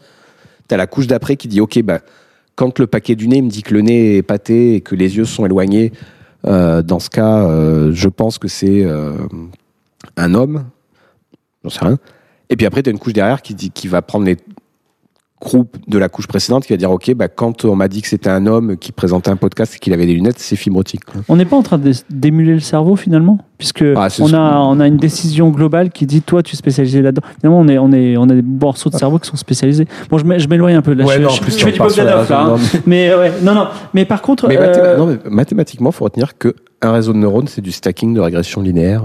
Tu 0.68 0.74
as 0.74 0.78
la 0.78 0.86
couche 0.86 1.06
d'après 1.06 1.36
qui 1.36 1.48
dit 1.48 1.60
ok, 1.60 1.82
bah, 1.82 2.00
quand 2.54 2.78
le 2.78 2.86
paquet 2.86 3.16
du 3.16 3.28
nez 3.28 3.42
me 3.42 3.48
dit 3.48 3.62
que 3.62 3.74
le 3.74 3.80
nez 3.80 4.16
est 4.16 4.22
pâté 4.22 4.74
et 4.74 4.80
que 4.80 4.94
les 4.94 5.16
yeux 5.16 5.24
sont 5.24 5.46
éloignés, 5.46 5.92
dans 6.44 6.98
ce 6.98 7.10
cas, 7.10 7.44
euh, 7.44 7.92
je 7.92 8.08
pense 8.08 8.38
que 8.38 8.48
c'est 8.48 8.84
euh, 8.84 9.16
un 10.16 10.34
homme. 10.34 10.64
J'en 11.64 11.70
sais 11.70 11.84
rien. 11.84 11.98
Et 12.48 12.56
puis 12.56 12.66
après, 12.66 12.82
tu 12.82 12.90
as 12.90 12.92
une 12.92 12.98
couche 12.98 13.12
derrière 13.12 13.42
qui, 13.42 13.54
dit, 13.54 13.70
qui 13.70 13.88
va 13.88 14.02
prendre 14.02 14.26
les 14.26 14.36
groupes 15.40 15.76
de 15.88 15.96
la 15.98 16.08
couche 16.10 16.26
précédente 16.26 16.66
qui 16.66 16.72
va 16.72 16.76
dire 16.76 16.90
ok 16.90 17.14
bah 17.14 17.28
quand 17.28 17.64
on 17.64 17.74
m'a 17.74 17.88
dit 17.88 18.02
que 18.02 18.08
c'était 18.08 18.28
un 18.28 18.46
homme 18.46 18.76
qui 18.76 18.92
présentait 18.92 19.30
un 19.30 19.36
podcast 19.36 19.74
et 19.74 19.78
qu'il 19.78 19.92
avait 19.94 20.04
des 20.06 20.12
lunettes 20.14 20.38
c'est 20.38 20.54
fibrotique. 20.56 21.00
On 21.30 21.36
n'est 21.36 21.46
pas 21.46 21.56
en 21.56 21.62
train 21.62 21.78
de- 21.78 21.92
d'émuler 22.10 22.52
le 22.52 22.60
cerveau 22.60 22.94
finalement, 22.94 23.38
puisque 23.56 23.82
Ah, 23.96 24.08
on, 24.20 24.34
a, 24.34 24.58
on 24.58 24.78
a 24.80 24.86
une 24.86 24.98
décision 24.98 25.48
globale 25.48 25.90
qui 25.90 26.04
dit 26.04 26.20
toi 26.20 26.42
tu 26.42 26.54
es 26.54 26.56
spécialisé 26.58 27.00
là-dedans. 27.00 27.22
Finalement, 27.40 27.60
on, 27.60 27.68
est, 27.68 27.78
on, 27.78 27.90
est, 27.92 28.16
on 28.18 28.24
a 28.24 28.34
des 28.34 28.42
morceaux 28.42 28.90
de 28.90 28.96
cerveau 28.96 29.18
qui 29.18 29.28
sont 29.30 29.36
spécialisés. 29.36 29.86
Bon, 30.10 30.18
je 30.18 30.24
m'é- 30.26 30.38
je 30.38 30.46
m'éloigne 30.48 30.74
un 30.74 30.82
peu 30.82 30.94
de 30.94 31.00
là. 31.00 31.06
Ouais, 31.06 31.16
je, 31.16 31.22
non, 31.22 31.30
je- 31.30 31.40
plus, 31.40 31.52
je 31.52 31.56
tu 31.56 31.64
fais 31.64 31.72
du 31.72 31.78
de 31.78 32.32
hein. 32.34 32.56
Mais 32.86 33.14
ouais, 33.14 33.32
non, 33.42 33.54
non. 33.54 33.66
Mais 33.94 34.04
par 34.04 34.20
contre, 34.22 34.46
mais, 34.46 34.58
euh, 34.58 34.98
non, 34.98 35.06
mais 35.06 35.16
mathématiquement 35.30 35.90
faut 35.90 36.04
retenir 36.04 36.36
que 36.36 36.54
un 36.82 36.92
réseau 36.92 37.12
de 37.14 37.18
neurones 37.18 37.48
c'est 37.48 37.60
du 37.62 37.72
stacking 37.72 38.12
de 38.14 38.20
régression 38.20 38.60
linéaire 38.60 39.04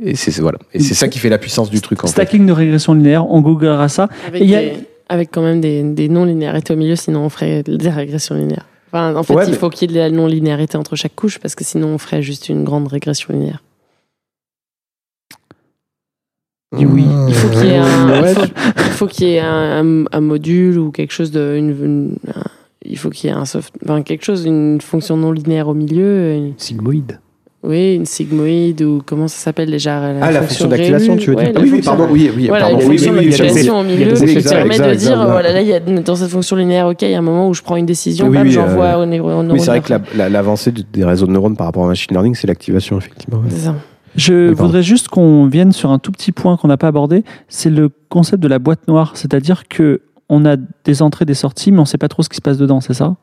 et, 0.00 0.10
et 0.10 0.14
c'est 0.16 0.40
voilà 0.40 0.58
et 0.72 0.80
c'est 0.80 0.94
ça 0.94 1.08
qui 1.08 1.18
fait 1.18 1.28
la 1.28 1.38
puissance 1.38 1.70
du 1.70 1.80
truc 1.80 2.02
en 2.04 2.06
fait. 2.06 2.12
stacking 2.12 2.46
de 2.46 2.52
régression 2.52 2.94
linéaire, 2.94 3.28
on 3.30 3.40
googlera 3.40 3.88
ça. 3.88 4.08
Avec, 4.28 4.40
Et 4.42 4.44
il 4.44 4.50
y 4.50 4.54
a- 4.56 4.60
des- 4.60 4.72
avec 5.08 5.30
quand 5.32 5.42
même 5.42 5.60
des, 5.60 5.82
des 5.82 6.08
non-linéarités 6.08 6.72
au 6.72 6.76
milieu, 6.76 6.96
sinon 6.96 7.20
on 7.24 7.28
ferait 7.28 7.62
des 7.62 7.88
régressions 7.90 8.34
linéaires. 8.34 8.66
Enfin, 8.92 9.14
en 9.16 9.22
fait, 9.22 9.34
Ouais, 9.34 9.44
il 9.46 9.50
mais- 9.50 9.56
faut 9.56 9.68
qu'il 9.70 9.90
y 9.90 9.92
ait 9.92 9.94
de 9.94 10.00
la 10.00 10.10
non-linéarité 10.10 10.76
entre 10.78 10.96
chaque 10.96 11.14
couche, 11.14 11.38
parce 11.38 11.54
que 11.54 11.64
sinon 11.64 11.88
on 11.88 11.98
ferait 11.98 12.22
juste 12.22 12.48
une 12.48 12.64
grande 12.64 12.88
régression 12.88 13.32
linéaire. 13.32 13.62
Oui. 16.72 17.04
Il 17.28 17.34
faut 17.34 17.48
qu'il 17.48 17.66
y 17.66 17.70
ait 17.70 17.76
un, 17.78 18.22
Ouais, 18.22 18.32
il 18.32 18.34
faut, 18.34 18.44
il 18.76 18.82
faut 18.92 19.06
qu'il 19.06 19.28
y 19.28 19.30
ait 19.34 19.40
un, 19.40 20.02
un- 20.02 20.04
un 20.12 20.20
module 20.20 20.78
ou 20.78 20.90
quelque 20.90 21.12
chose 21.12 21.30
de, 21.30 21.54
une, 21.56 21.70
une- 21.70 22.16
un- 22.34 22.42
il 22.84 22.98
faut 22.98 23.08
qu'il 23.10 23.30
y 23.30 23.32
ait 23.32 23.36
un 23.36 23.44
soft, 23.44 23.74
enfin, 23.84 24.02
quelque 24.02 24.24
chose, 24.24 24.44
une 24.44 24.80
fonction 24.80 25.16
non 25.16 25.32
linéaire 25.32 25.68
au 25.68 25.74
milieu, 25.74 26.34
une- 26.34 26.54
Sigmoïde. 26.58 27.20
Oui, 27.66 27.94
une 27.96 28.06
sigmoïde 28.06 28.80
ou 28.82 29.02
comment 29.04 29.28
ça 29.28 29.36
s'appelle 29.38 29.70
déjà 29.70 30.00
la 30.12 30.24
ah 30.24 30.30
la 30.30 30.42
fonction 30.42 30.68
d'activation 30.68 31.16
tu 31.16 31.30
veux 31.30 31.36
Ouais, 31.36 31.52
dire 31.52 31.54
la 31.54 31.60
ah 31.60 31.62
oui, 31.64 31.70
oui 31.72 31.82
pardon 31.82 32.06
oui 32.10 32.30
oui 32.34 32.46
Voilà, 32.48 32.66
pardon 32.68 32.80
une 32.80 32.88
oui, 32.88 32.98
oui, 33.00 33.08
oui, 33.18 33.28
d'activation 33.30 33.80
au 33.80 33.82
milieu 33.82 34.12
qui 34.12 34.20
permet 34.20 34.34
de 34.34 34.34
exact, 34.34 34.78
dire, 34.78 34.88
exact. 34.92 35.14
voilà, 35.30 35.52
là, 35.52 35.60
il 35.60 35.68
y 35.68 35.72
a, 35.72 35.80
dans 35.80 36.16
cette 36.16 36.28
fonction 36.30 36.56
linéaire, 36.56 36.86
ok, 36.86 37.02
il 37.02 37.10
y 37.10 37.14
a 37.14 37.18
un 37.18 37.22
moment 37.22 37.48
où 37.48 37.54
je 37.54 37.62
prends 37.62 37.76
une 37.76 37.86
décision, 37.86 38.28
Oui, 38.28 38.50
j'envoie 38.50 38.84
euh, 38.98 39.02
au 39.02 39.06
neurone. 39.06 39.50
oui 39.52 39.60
c'est 39.60 39.66
vrai 39.70 39.80
que 39.80 39.90
la- 39.92 40.00
la- 40.16 40.28
l'avancée 40.28 40.70
de- 40.72 40.84
des 40.92 41.04
réseaux 41.04 41.26
de 41.26 41.32
neurones 41.32 41.56
par 41.56 41.66
rapport 41.66 41.82
au 41.82 41.88
machine 41.88 42.12
learning 42.12 42.34
c'est 42.34 42.46
l'activation 42.46 42.96
effectivement 42.98 43.38
ouais. 43.38 43.46
C'est 43.50 43.64
ça. 43.66 43.74
Je 44.14 44.32
Oui, 44.32 44.54
pardon. 44.54 44.62
voudrais 44.68 44.82
juste 44.82 45.08
qu'on 45.08 45.46
vienne 45.46 45.72
sur 45.72 45.90
un 45.90 45.98
tout 45.98 46.10
petit 46.12 46.32
point 46.32 46.56
qu'on 46.56 46.68
n'a 46.68 46.76
pas 46.78 46.88
abordé, 46.88 47.22
c'est 47.48 47.68
le 47.70 47.90
concept 48.08 48.42
de 48.42 48.48
la 48.48 48.58
boîte 48.58 48.88
noire, 48.88 49.12
c'est-à-dire 49.14 49.68
que 49.68 50.00
on 50.28 50.44
a 50.46 50.56
des 50.84 51.02
entrées, 51.02 51.24
des 51.24 51.34
sorties, 51.34 51.70
mais 51.70 51.78
on 51.78 51.82
ne 51.82 51.86
sait 51.86 51.98
pas 51.98 52.08
trop 52.08 52.22
ce 52.22 52.28
qui 52.28 52.36
se 52.36 52.40
passe 52.42 52.56
dedans, 52.58 52.80
c'est 52.80 52.94
ça? 52.94 53.16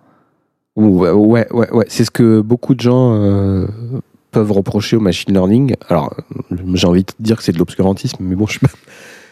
Ouais, 0.75 1.09
ouais, 1.11 1.47
ouais, 1.51 1.71
ouais. 1.71 1.85
C'est 1.87 2.03
ce 2.05 2.11
que 2.11 2.41
beaucoup 2.41 2.73
de 2.75 2.79
gens 2.79 3.13
euh, 3.15 3.67
peuvent 4.33 4.51
reprocher 4.51 4.97
au 4.97 4.99
machine 4.99 5.33
learning. 5.33 5.75
Alors, 5.87 6.13
j'ai 6.73 6.87
envie 6.87 7.03
de 7.03 7.11
dire 7.19 7.37
que 7.37 7.43
c'est 7.43 7.53
de 7.53 7.59
l'obscurantisme, 7.59 8.17
mais 8.19 8.35
bon, 8.35 8.45
je 8.47 8.57
suis 8.57 8.67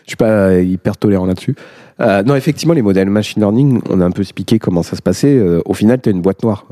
suis 0.07 0.15
pas 0.17 0.59
hyper 0.59 0.97
tolérant 0.97 1.25
là-dessus. 1.25 1.55
Euh, 1.99 2.23
non, 2.23 2.35
effectivement, 2.35 2.73
les 2.73 2.81
modèles 2.81 3.09
machine 3.09 3.41
learning, 3.41 3.81
on 3.89 4.01
a 4.01 4.05
un 4.05 4.11
peu 4.11 4.21
expliqué 4.21 4.59
comment 4.59 4.83
ça 4.83 4.95
se 4.95 5.01
passait. 5.01 5.35
Euh, 5.37 5.61
au 5.65 5.73
final, 5.73 6.01
tu 6.01 6.09
as 6.09 6.11
une 6.11 6.21
boîte 6.21 6.43
noire. 6.43 6.65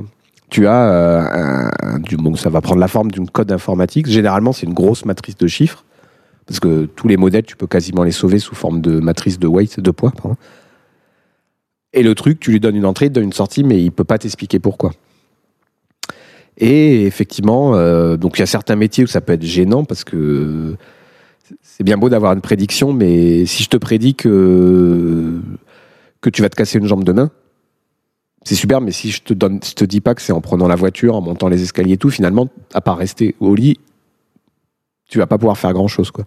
Tu 0.50 0.66
as 0.68 0.92
euh, 0.92 1.70
bon, 2.18 2.36
ça 2.36 2.50
va 2.50 2.62
prendre 2.62 2.80
la 2.80 2.88
forme 2.88 3.12
d'une 3.12 3.30
code 3.30 3.52
informatique. 3.52 4.08
Généralement, 4.08 4.52
c'est 4.52 4.66
une 4.66 4.74
grosse 4.74 5.06
matrice 5.06 5.38
de 5.38 5.48
chiffres, 5.48 5.86
parce 6.48 6.60
que 6.60 6.86
tous 6.86 7.08
les 7.08 7.18
modèles, 7.18 7.44
tu 7.44 7.56
peux 7.56 7.68
quasiment 7.68 8.04
les 8.04 8.12
sauver 8.12 8.40
sous 8.40 8.56
forme 8.56 8.82
de 8.82 9.00
matrice 9.00 9.38
de 9.38 9.48
weight, 9.48 9.80
de 9.80 9.92
poids. 9.92 10.12
Et 11.94 12.04
le 12.04 12.16
truc, 12.16 12.40
tu 12.40 12.52
lui 12.52 12.60
donnes 12.60 12.76
une 12.76 12.86
entrée, 12.86 13.06
il 13.06 13.10
te 13.10 13.16
donne 13.16 13.26
une 13.26 13.34
sortie, 13.34 13.64
mais 13.64 13.82
il 13.82 13.92
peut 13.92 14.04
pas 14.04 14.18
t'expliquer 14.18 14.60
pourquoi. 14.60 14.92
Et 16.60 17.06
effectivement, 17.06 17.76
euh, 17.76 18.18
donc 18.18 18.38
il 18.38 18.42
y 18.42 18.44
a 18.44 18.48
certains 18.48 18.76
métiers 18.76 19.06
où 19.06 19.08
ça 19.08 19.22
peut 19.22 19.34
être 19.34 19.46
gênant 19.46 19.86
parce 19.86 20.04
que 20.04 20.76
c'est 21.62 21.84
bien 21.84 21.98
beau 21.98 22.10
d'avoir 22.10 22.34
une 22.34 22.42
prédiction, 22.42 22.92
mais 22.92 23.46
si 23.46 23.64
je 23.64 23.70
te 23.70 23.78
prédis 23.78 24.14
que, 24.14 25.40
que 26.22 26.30
tu 26.30 26.42
vas 26.42 26.50
te 26.50 26.56
casser 26.56 26.78
une 26.78 26.86
jambe 26.86 27.06
demain, 27.06 27.32
c'est 28.44 28.56
super, 28.56 28.82
mais 28.82 28.92
si 28.92 29.12
je 29.12 29.22
te 29.22 29.34
donne, 29.34 29.60
je 29.64 29.74
te 29.74 29.86
dis 29.86 30.02
pas 30.02 30.16
que 30.16 30.22
c'est 30.22 30.34
en 30.34 30.42
prenant 30.42 30.68
la 30.68 30.76
voiture, 30.76 31.16
en 31.16 31.22
montant 31.22 31.48
les 31.48 31.62
escaliers 31.62 31.94
et 31.94 31.98
tout, 31.98 32.10
finalement, 32.10 32.50
à 32.74 32.82
part 32.82 32.98
rester 32.98 33.36
au 33.40 33.56
lit, 33.56 33.80
tu 35.10 35.18
vas 35.18 35.28
pas 35.28 35.38
pouvoir 35.38 35.58
faire 35.58 35.74
grand 35.74 35.88
chose, 35.88 36.12
quoi. 36.12 36.26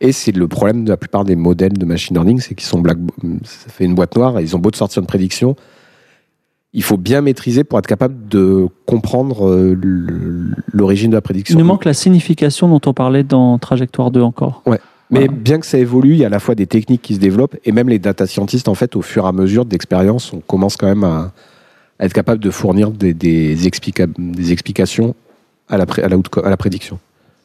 Et 0.00 0.12
c'est 0.12 0.30
le 0.30 0.46
problème 0.46 0.84
de 0.84 0.90
la 0.90 0.96
plupart 0.96 1.24
des 1.24 1.34
modèles 1.34 1.72
de 1.72 1.84
machine 1.84 2.14
learning, 2.14 2.40
c'est 2.40 2.54
qu'ils 2.54 2.68
sont 2.68 2.80
black, 2.80 2.98
ça 3.44 3.68
fait 3.68 3.84
une 3.84 3.94
boîte 3.94 4.14
noire, 4.16 4.38
et 4.38 4.42
ils 4.42 4.54
ont 4.54 4.60
beau 4.60 4.70
de 4.70 4.76
sortir 4.76 5.00
une 5.00 5.06
prédiction, 5.06 5.56
il 6.78 6.84
faut 6.84 6.96
bien 6.96 7.20
maîtriser 7.22 7.64
pour 7.64 7.76
être 7.80 7.88
capable 7.88 8.28
de 8.28 8.68
comprendre 8.86 9.48
euh, 9.48 9.76
l'origine 10.72 11.10
de 11.10 11.16
la 11.16 11.18
Il 11.18 11.22
prédiction. 11.22 11.58
nous 11.58 11.64
manque 11.64 11.84
la 11.84 11.92
signification 11.92 12.68
dont 12.68 12.80
on 12.86 12.94
parlait 12.94 13.24
dans 13.24 13.58
Trajectoire 13.58 14.12
2 14.12 14.20
encore. 14.20 14.62
Mais 14.66 14.78
Voilà. 15.10 15.26
bien 15.32 15.58
que 15.58 15.66
ça 15.66 15.76
évolue, 15.78 16.12
il 16.12 16.18
y 16.18 16.24
a 16.24 16.28
à 16.28 16.30
la 16.30 16.38
fois 16.38 16.54
des 16.54 16.66
techniques 16.68 17.02
qui 17.02 17.14
se 17.16 17.18
développent 17.18 17.56
et 17.64 17.72
même 17.72 17.88
les 17.88 17.98
data 17.98 18.26
scientists, 18.28 18.68
en 18.68 18.74
fait, 18.74 18.94
au 18.94 19.02
fur 19.02 19.24
et 19.24 19.28
à 19.28 19.32
mesure 19.32 19.64
d'expérience, 19.64 20.32
on 20.32 20.38
commence 20.40 20.76
quand 20.76 20.86
même 20.86 21.02
à, 21.02 21.32
à 21.98 22.04
être 22.04 22.12
capable 22.12 22.40
de 22.40 22.50
fournir 22.50 22.90
des, 22.92 23.12
des, 23.12 23.66
explica- 23.66 24.06
des 24.16 24.52
explications 24.52 25.16
à 25.68 25.78
la, 25.78 25.86
pré- 25.86 26.02
à, 26.02 26.08
la, 26.08 26.16
outco- 26.16 26.44
à 26.44 26.48
la 26.50 26.56
prédiction. 26.56 26.98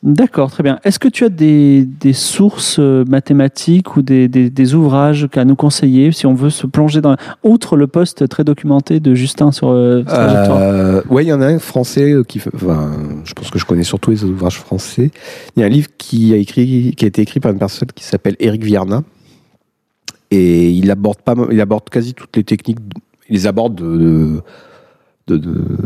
D'accord, 0.06 0.52
très 0.52 0.64
bien. 0.64 0.80
Est-ce 0.84 1.00
que 1.00 1.08
tu 1.08 1.24
as 1.24 1.30
des, 1.30 1.86
des 1.86 2.12
sources 2.12 2.76
euh, 2.78 3.06
mathématiques 3.08 3.96
ou 3.96 4.02
des, 4.02 4.28
des- 4.28 4.50
des 4.50 4.74
ouvrages 4.76 5.30
à 5.34 5.46
nous 5.46 5.56
conseiller 5.56 6.12
si 6.12 6.26
on 6.26 6.34
veut 6.34 6.50
se 6.50 6.68
plonger 6.68 7.00
dans... 7.00 7.16
Outre 7.44 7.78
le 7.78 7.88
post 7.88 8.28
très 8.28 8.44
documenté 8.44 9.00
de 9.00 9.16
Justin 9.16 9.54
sur 9.54 9.70
euh, 9.70 10.04
Trajectoire. 10.04 10.58
Euh, 10.60 11.02
ouais, 11.10 11.24
il 11.24 11.30
y 11.30 11.34
en 11.34 11.40
a 11.40 11.48
un 11.48 11.58
français 11.58 12.12
euh, 12.12 12.24
qui, 12.26 12.42
enfin, 12.54 12.92
je 13.24 13.34
pense 13.34 13.50
que 13.50 13.58
je 13.58 13.66
connais 13.66 13.84
surtout 13.84 14.12
les 14.12 14.26
ouvrages 14.26 14.58
français. 14.60 15.10
Il 15.56 15.62
y 15.62 15.64
a 15.64 15.68
un 15.68 15.70
livre 15.70 15.88
qui 15.98 16.34
a 16.34 16.36
écrit, 16.36 16.94
qui 16.98 17.06
a 17.06 17.08
été 17.08 17.22
écrit 17.22 17.40
par 17.40 17.54
une 17.54 17.60
personne 17.60 17.88
qui 17.96 18.04
s'appelle 18.04 18.36
Eric 18.42 18.62
Vierna, 18.62 19.04
et 20.32 20.70
il 20.70 20.92
aborde 20.92 21.22
pas, 21.22 21.34
il 21.50 21.62
aborde 21.62 21.90
quasi 21.90 22.14
toutes 22.14 22.36
les 22.36 22.44
techniques. 22.44 22.80
Il 23.30 23.36
les 23.36 23.48
aborde 23.48 23.76
de, 23.76 24.42
de, 25.28 25.38
de- 25.38 25.38
de- 25.38 25.78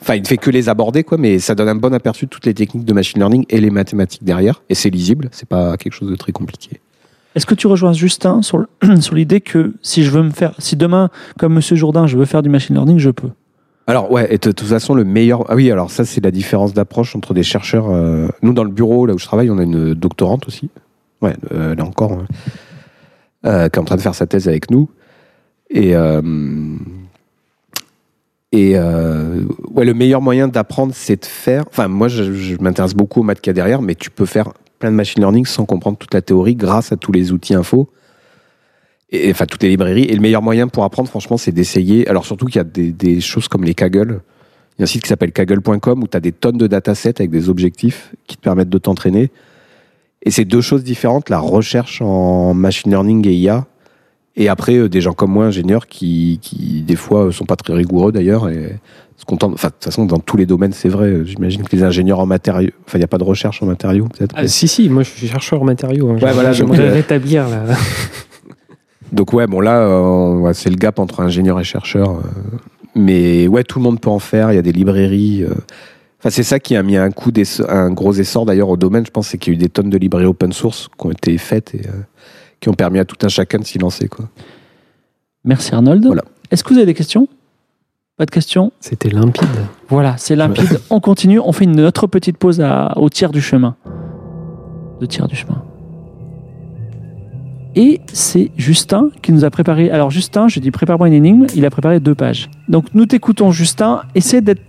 Enfin, 0.00 0.14
il 0.14 0.22
ne 0.22 0.26
fait 0.26 0.36
que 0.36 0.50
les 0.50 0.68
aborder, 0.68 1.02
quoi, 1.02 1.18
mais 1.18 1.38
ça 1.38 1.54
donne 1.54 1.68
un 1.68 1.74
bon 1.74 1.92
aperçu 1.92 2.26
de 2.26 2.30
toutes 2.30 2.46
les 2.46 2.54
techniques 2.54 2.84
de 2.84 2.92
machine 2.92 3.18
learning 3.18 3.44
et 3.48 3.60
les 3.60 3.70
mathématiques 3.70 4.22
derrière. 4.24 4.62
Et 4.68 4.74
c'est 4.74 4.90
lisible, 4.90 5.28
c'est 5.32 5.48
pas 5.48 5.76
quelque 5.76 5.92
chose 5.92 6.10
de 6.10 6.16
très 6.16 6.32
compliqué. 6.32 6.80
Est-ce 7.34 7.46
que 7.46 7.54
tu 7.54 7.66
rejoins 7.66 7.92
Justin 7.92 8.42
sur, 8.42 8.66
l'idée 9.12 9.40
que 9.40 9.74
si 9.82 10.04
je 10.04 10.10
veux 10.10 10.22
me 10.22 10.30
faire, 10.30 10.54
si 10.58 10.76
demain, 10.76 11.10
comme 11.38 11.54
Monsieur 11.54 11.76
Jourdain, 11.76 12.06
je 12.06 12.16
veux 12.16 12.24
faire 12.24 12.42
du 12.42 12.48
machine 12.48 12.74
learning, 12.76 12.98
je 12.98 13.10
peux? 13.10 13.30
Alors 13.86 14.10
ouais, 14.12 14.26
et 14.32 14.36
de 14.38 14.52
toute 14.52 14.60
façon 14.68 14.94
le 14.94 15.04
meilleur. 15.04 15.44
Ah 15.50 15.54
oui, 15.54 15.70
alors 15.70 15.90
ça 15.90 16.04
c'est 16.04 16.22
la 16.22 16.30
différence 16.30 16.74
d'approche 16.74 17.16
entre 17.16 17.32
des 17.32 17.42
chercheurs. 17.42 17.86
euh, 17.90 18.28
Nous 18.42 18.52
dans 18.52 18.64
le 18.64 18.70
bureau 18.70 19.06
là 19.06 19.14
où 19.14 19.18
je 19.18 19.24
travaille, 19.24 19.50
on 19.50 19.56
a 19.58 19.62
une 19.62 19.94
doctorante 19.94 20.46
aussi. 20.46 20.68
Ouais, 21.22 21.34
euh, 21.52 21.74
là 21.74 21.84
encore, 21.84 22.12
hein, 22.12 22.26
euh, 23.46 23.68
qui 23.68 23.78
est 23.78 23.80
en 23.80 23.84
train 23.84 23.96
de 23.96 24.02
faire 24.02 24.14
sa 24.14 24.26
thèse 24.26 24.46
avec 24.46 24.70
nous. 24.70 24.90
Et 25.70 25.96
euh, 25.96 26.20
et 28.52 28.72
euh, 28.76 29.44
ouais, 29.70 29.84
le 29.84 29.94
meilleur 29.94 30.22
moyen 30.22 30.48
d'apprendre, 30.48 30.92
c'est 30.94 31.20
de 31.20 31.26
faire. 31.26 31.64
Enfin, 31.68 31.88
moi, 31.88 32.08
je, 32.08 32.56
m'intéresse 32.60 32.94
beaucoup 32.94 33.20
au 33.20 33.22
maths 33.22 33.40
qu'il 33.40 33.50
y 33.50 33.52
a 33.52 33.54
derrière, 33.54 33.82
mais 33.82 33.94
tu 33.94 34.10
peux 34.10 34.26
faire 34.26 34.52
plein 34.78 34.90
de 34.90 34.96
machine 34.96 35.20
learning 35.20 35.44
sans 35.44 35.66
comprendre 35.66 35.98
toute 35.98 36.14
la 36.14 36.22
théorie 36.22 36.54
grâce 36.54 36.92
à 36.92 36.96
tous 36.96 37.12
les 37.12 37.32
outils 37.32 37.54
info. 37.54 37.90
Et, 39.10 39.30
enfin, 39.30 39.46
toutes 39.46 39.62
les 39.62 39.68
librairies. 39.68 40.04
Et 40.04 40.14
le 40.14 40.20
meilleur 40.20 40.42
moyen 40.42 40.68
pour 40.68 40.84
apprendre, 40.84 41.08
franchement, 41.08 41.36
c'est 41.36 41.52
d'essayer. 41.52 42.08
Alors, 42.08 42.24
surtout 42.24 42.46
qu'il 42.46 42.56
y 42.56 42.60
a 42.60 42.64
des, 42.64 42.92
des 42.92 43.20
choses 43.20 43.48
comme 43.48 43.64
les 43.64 43.74
Kaggle. 43.74 44.22
Il 44.78 44.82
y 44.82 44.82
a 44.82 44.84
un 44.84 44.86
site 44.86 45.02
qui 45.02 45.08
s'appelle 45.08 45.32
kaggle.com 45.32 46.02
où 46.04 46.06
tu 46.06 46.16
as 46.16 46.20
des 46.20 46.30
tonnes 46.30 46.56
de 46.56 46.68
datasets 46.68 47.20
avec 47.20 47.30
des 47.30 47.48
objectifs 47.48 48.14
qui 48.28 48.36
te 48.36 48.42
permettent 48.42 48.68
de 48.68 48.78
t'entraîner. 48.78 49.30
Et 50.22 50.30
c'est 50.30 50.44
deux 50.44 50.60
choses 50.60 50.84
différentes, 50.84 51.30
la 51.30 51.40
recherche 51.40 52.00
en 52.00 52.54
machine 52.54 52.90
learning 52.92 53.26
et 53.26 53.34
IA. 53.34 53.66
Et 54.40 54.48
après, 54.48 54.76
euh, 54.76 54.88
des 54.88 55.00
gens 55.02 55.12
comme 55.12 55.32
moi, 55.32 55.46
ingénieurs, 55.46 55.86
qui, 55.88 56.38
qui 56.40 56.82
des 56.82 56.96
fois 56.96 57.24
euh, 57.26 57.30
sont 57.32 57.44
pas 57.44 57.56
très 57.56 57.74
rigoureux 57.74 58.12
d'ailleurs. 58.12 58.48
Et 58.48 58.76
se 59.16 59.24
contentent, 59.24 59.54
enfin, 59.54 59.68
de 59.68 59.72
toute 59.74 59.84
façon, 59.84 60.04
dans 60.06 60.20
tous 60.20 60.36
les 60.36 60.46
domaines, 60.46 60.72
c'est 60.72 60.88
vrai. 60.88 61.08
euh, 61.08 61.24
J'imagine 61.24 61.62
que 61.64 61.74
les 61.74 61.82
ingénieurs 61.82 62.20
en 62.20 62.26
matériaux, 62.26 62.70
enfin, 62.86 62.98
il 62.98 63.00
n'y 63.00 63.04
a 63.04 63.08
pas 63.08 63.18
de 63.18 63.24
recherche 63.24 63.60
en 63.62 63.66
matériaux, 63.66 64.06
peut-être. 64.16 64.32
Ah, 64.38 64.46
si, 64.46 64.68
si, 64.68 64.88
moi 64.88 65.02
je 65.02 65.10
suis 65.10 65.26
chercheur 65.26 65.60
en 65.60 65.64
matériaux. 65.64 66.08
hein. 66.10 66.18
Ouais, 66.22 66.32
voilà, 66.32 66.52
J'aimerais 66.52 66.88
rétablir 66.90 67.48
la. 67.48 67.64
Donc 69.12 69.32
ouais, 69.32 69.46
bon 69.46 69.60
là, 69.60 69.80
euh, 69.80 70.52
c'est 70.52 70.70
le 70.70 70.76
gap 70.76 70.98
entre 70.98 71.20
ingénieur 71.20 71.58
et 71.58 71.64
chercheur. 71.64 72.10
euh, 72.10 72.56
mais 72.94 73.46
ouais, 73.48 73.64
tout 73.64 73.78
le 73.78 73.82
monde 73.84 74.00
peut 74.00 74.10
en 74.10 74.18
faire. 74.18 74.52
Il 74.52 74.56
y 74.56 74.58
a 74.58 74.62
des 74.62 74.72
librairies. 74.72 75.44
euh. 75.44 75.54
Enfin, 76.20 76.30
c'est 76.30 76.42
ça 76.42 76.58
qui 76.60 76.76
a 76.76 76.82
mis 76.82 76.96
un 76.96 77.10
coup 77.10 77.30
un 77.68 77.90
gros 77.90 78.12
essor 78.12 78.44
d'ailleurs 78.44 78.68
au 78.68 78.76
domaine. 78.76 79.06
Je 79.06 79.10
pense 79.10 79.28
c'est 79.28 79.38
qu'il 79.38 79.52
y 79.54 79.56
a 79.56 79.58
eu 79.58 79.60
des 79.60 79.68
tonnes 79.68 79.88
de 79.90 79.96
librairies 79.98 80.26
open 80.26 80.52
source 80.52 80.88
qui 80.98 81.06
ont 81.06 81.10
été 81.10 81.38
faites 81.38 81.74
et 81.74 81.86
euh, 81.86 81.92
qui 82.60 82.68
ont 82.68 82.74
permis 82.74 82.98
à 82.98 83.04
tout 83.04 83.16
un 83.24 83.28
chacun 83.28 83.58
de 83.58 83.64
s'y 83.64 83.78
lancer. 83.78 84.08
Quoi. 84.08 84.28
Merci 85.44 85.74
Arnold. 85.74 86.04
Voilà. 86.06 86.22
Est-ce 86.50 86.64
que 86.64 86.70
vous 86.70 86.76
avez 86.78 86.86
des 86.86 86.94
questions? 86.94 87.28
Pas 88.16 88.26
de 88.26 88.30
questions? 88.30 88.72
C'était 88.80 89.10
limpide. 89.10 89.46
Voilà, 89.88 90.16
c'est 90.16 90.34
limpide. 90.34 90.80
on 90.90 90.98
continue, 91.00 91.38
on 91.38 91.52
fait 91.52 91.64
une 91.64 91.80
autre 91.82 92.06
petite 92.06 92.36
pause 92.36 92.60
à- 92.60 92.92
au 92.96 93.08
tiers 93.08 93.30
du 93.30 93.40
chemin. 93.40 93.76
Le 95.00 95.06
tiers 95.06 95.28
du 95.28 95.36
chemin. 95.36 95.62
Et 97.76 98.00
c'est 98.12 98.50
Justin 98.56 99.10
qui 99.22 99.32
nous 99.32 99.44
a 99.44 99.50
préparé. 99.50 99.90
Alors 99.90 100.10
Justin, 100.10 100.48
je 100.48 100.58
dis 100.58 100.72
prépare-moi 100.72 101.06
une 101.06 101.14
énigme, 101.14 101.46
il 101.54 101.64
a 101.64 101.70
préparé 101.70 102.00
deux 102.00 102.14
pages. 102.14 102.50
Donc 102.68 102.86
nous 102.94 103.06
t'écoutons 103.06 103.52
Justin, 103.52 104.02
essaie 104.16 104.40
d'être 104.40 104.62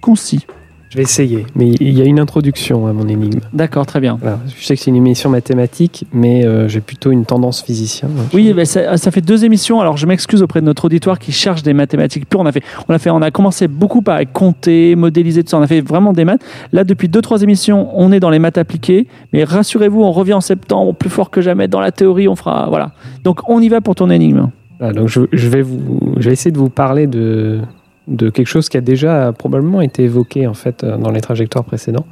concis. 0.00 0.46
Je 0.94 0.98
vais 0.98 1.02
essayer, 1.02 1.44
mais 1.56 1.70
il 1.70 1.98
y 1.98 2.00
a 2.00 2.04
une 2.04 2.20
introduction 2.20 2.86
à 2.86 2.92
mon 2.92 3.08
énigme. 3.08 3.40
D'accord, 3.52 3.84
très 3.84 3.98
bien. 3.98 4.16
Voilà. 4.20 4.38
Je 4.56 4.64
sais 4.64 4.76
que 4.76 4.80
c'est 4.80 4.92
une 4.92 4.96
émission 4.96 5.28
mathématique, 5.28 6.06
mais 6.12 6.46
euh, 6.46 6.68
j'ai 6.68 6.80
plutôt 6.80 7.10
une 7.10 7.24
tendance 7.24 7.64
physicien. 7.64 8.08
Oui, 8.32 8.52
ben, 8.52 8.64
ça, 8.64 8.96
ça 8.96 9.10
fait 9.10 9.20
deux 9.20 9.44
émissions. 9.44 9.80
Alors, 9.80 9.96
je 9.96 10.06
m'excuse 10.06 10.40
auprès 10.40 10.60
de 10.60 10.66
notre 10.66 10.84
auditoire 10.84 11.18
qui 11.18 11.32
cherche 11.32 11.64
des 11.64 11.72
mathématiques 11.72 12.28
pures. 12.28 12.38
On 12.38 12.46
a 12.46 12.52
fait, 12.52 12.62
on 12.88 12.94
a 12.94 13.00
fait, 13.00 13.10
on 13.10 13.22
a 13.22 13.32
commencé 13.32 13.66
beaucoup 13.66 14.02
par 14.02 14.20
compter, 14.32 14.94
modéliser 14.94 15.42
tout 15.42 15.50
ça. 15.50 15.58
On 15.58 15.62
a 15.62 15.66
fait 15.66 15.80
vraiment 15.80 16.12
des 16.12 16.24
maths. 16.24 16.44
Là, 16.70 16.84
depuis 16.84 17.08
deux, 17.08 17.22
trois 17.22 17.42
émissions, 17.42 17.88
on 17.94 18.12
est 18.12 18.20
dans 18.20 18.30
les 18.30 18.38
maths 18.38 18.58
appliquées. 18.58 19.08
Mais 19.32 19.42
rassurez-vous, 19.42 20.00
on 20.00 20.12
revient 20.12 20.34
en 20.34 20.40
septembre, 20.40 20.94
plus 20.94 21.10
fort 21.10 21.30
que 21.30 21.40
jamais 21.40 21.66
dans 21.66 21.80
la 21.80 21.90
théorie. 21.90 22.28
On 22.28 22.36
fera, 22.36 22.68
voilà. 22.68 22.92
Donc, 23.24 23.40
on 23.48 23.60
y 23.60 23.68
va 23.68 23.80
pour 23.80 23.96
ton 23.96 24.10
énigme. 24.10 24.48
Voilà, 24.78 24.92
donc 24.92 25.08
je, 25.08 25.22
je 25.32 25.48
vais 25.48 25.62
vous, 25.62 25.98
je 26.18 26.26
vais 26.28 26.32
essayer 26.32 26.52
de 26.52 26.58
vous 26.58 26.70
parler 26.70 27.08
de, 27.08 27.62
de 28.08 28.28
quelque 28.30 28.46
chose 28.48 28.68
qui 28.68 28.76
a 28.76 28.80
déjà 28.80 29.32
probablement 29.32 29.80
été 29.80 30.04
évoqué 30.04 30.46
en 30.46 30.54
fait 30.54 30.84
euh, 30.84 30.96
dans 30.96 31.10
les 31.10 31.20
trajectoires 31.20 31.64
précédents. 31.64 32.06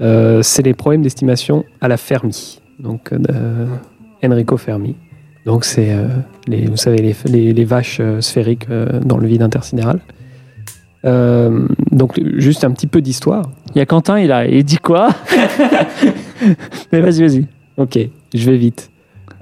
Euh, 0.00 0.42
c'est 0.42 0.62
les 0.62 0.74
problèmes 0.74 1.02
d'estimation 1.02 1.64
à 1.80 1.88
la 1.88 1.96
Fermi, 1.96 2.60
donc 2.78 3.12
euh, 3.12 3.66
Enrico 4.24 4.56
Fermi. 4.56 4.96
Donc 5.46 5.64
c'est 5.64 5.92
euh, 5.92 6.08
les, 6.46 6.66
vous 6.66 6.76
savez 6.76 6.98
les, 6.98 7.14
les- 7.26 7.52
les 7.52 7.64
vaches 7.64 8.00
sphériques 8.20 8.66
dans 9.04 9.18
le 9.18 9.26
vide 9.28 9.42
intersidéral. 9.42 10.00
Donc 11.04 12.18
juste 12.38 12.64
un 12.64 12.70
petit 12.70 12.86
peu 12.86 13.00
d'histoire. 13.02 13.50
Il 13.74 13.78
y 13.78 13.80
a 13.82 13.86
Quentin, 13.86 14.18
il 14.18 14.32
a, 14.32 14.46
il 14.46 14.64
dit 14.64 14.78
quoi? 14.78 15.10
Mais 16.92 17.00
vas-y, 17.00 17.20
vas-y. 17.20 17.46
Ok, 17.76 17.98
je 18.32 18.50
vais 18.50 18.56
vite. 18.56 18.90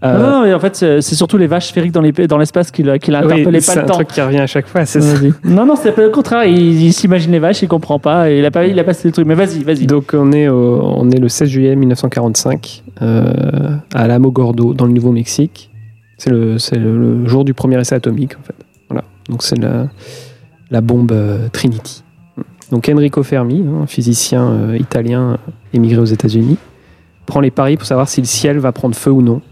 Euh, 0.04 0.18
Non, 0.18 0.30
non, 0.40 0.42
mais 0.44 0.52
en 0.54 0.58
fait, 0.58 0.74
c'est 0.76 1.14
surtout 1.14 1.38
les 1.38 1.46
vaches 1.46 1.68
sphériques 1.68 1.92
dans 1.92 2.00
les- 2.00 2.12
dans 2.12 2.38
l'espace 2.38 2.70
qui 2.72 2.82
l'a 2.82 2.98
qui 2.98 3.10
l'a 3.12 3.20
oui, 3.24 3.32
interpellé, 3.34 3.60
c'est 3.60 3.72
pas 3.74 3.80
le 3.80 3.84
un 3.84 3.88
temps. 3.88 3.94
truc 3.94 4.08
qui 4.08 4.20
revient 4.20 4.38
à 4.40 4.46
chaque 4.48 4.66
fois, 4.66 4.84
c'est 4.84 5.00
ça. 5.00 5.16
Non, 5.44 5.64
non, 5.64 5.76
c'est 5.76 5.92
pas 5.92 6.02
le 6.02 6.10
contraire. 6.10 6.44
Il, 6.44 6.82
il 6.82 6.92
s'imagine 6.92 7.30
les 7.30 7.38
vaches, 7.38 7.62
il 7.62 7.68
comprend 7.68 7.98
pas. 8.00 8.28
Il 8.30 8.44
a 8.44 8.50
pas, 8.50 8.66
il 8.66 8.76
a 8.80 8.84
pas 8.84 8.94
ces 8.94 9.12
trucs. 9.12 9.26
Mais 9.26 9.34
vas-y, 9.36 9.62
vas-y. 9.62 9.86
Donc 9.86 10.10
on 10.14 10.32
est, 10.32 10.48
au- 10.48 10.82
on 10.82 11.08
est 11.10 11.20
le 11.20 11.28
16 11.28 11.48
juillet 11.48 11.76
1945 11.76 12.82
euh, 13.00 13.76
à 13.94 14.02
Alamogordo 14.02 14.74
dans 14.74 14.86
le 14.86 14.92
Nouveau-Mexique. 14.92 15.70
C'est 16.18 16.30
le, 16.30 16.58
c'est 16.58 16.76
le, 16.76 16.98
le 17.22 17.28
jour 17.28 17.44
du 17.44 17.54
premier 17.54 17.80
essai 17.80 17.94
atomique 17.94 18.32
en 18.38 18.42
fait. 18.42 18.54
Voilà. 18.88 19.04
Donc 19.28 19.42
c'est 19.42 19.58
la, 19.58 19.88
la 20.70 20.80
bombe 20.80 21.12
euh, 21.12 21.48
Trinity. 21.52 22.02
Donc 22.70 22.88
Enrico 22.88 23.22
Fermi, 23.22 23.64
hein, 23.68 23.82
un 23.82 23.86
physicien 23.86 24.48
euh, 24.50 24.76
italien 24.78 25.38
émigré 25.74 26.00
aux 26.00 26.04
États-Unis, 26.06 26.56
prend 27.26 27.40
les 27.40 27.50
paris 27.50 27.76
pour 27.76 27.86
savoir 27.86 28.08
si 28.08 28.20
le 28.20 28.26
ciel 28.26 28.58
va 28.58 28.72
prendre 28.72 28.94
feu 28.96 29.10
ou 29.10 29.22
non 29.22 29.42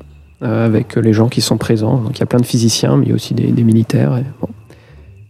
avec 0.43 0.97
les 0.97 1.13
gens 1.13 1.29
qui 1.29 1.41
sont 1.41 1.59
présents. 1.59 1.99
Donc 1.99 2.17
il 2.17 2.21
y 2.21 2.23
a 2.23 2.27
plein 2.27 2.41
de 2.41 2.47
physiciens, 2.47 2.97
mais 2.97 3.07
il 3.07 3.09
y 3.11 3.13
a 3.13 3.15
aussi 3.15 3.35
des, 3.35 3.63
militaires. 3.63 4.23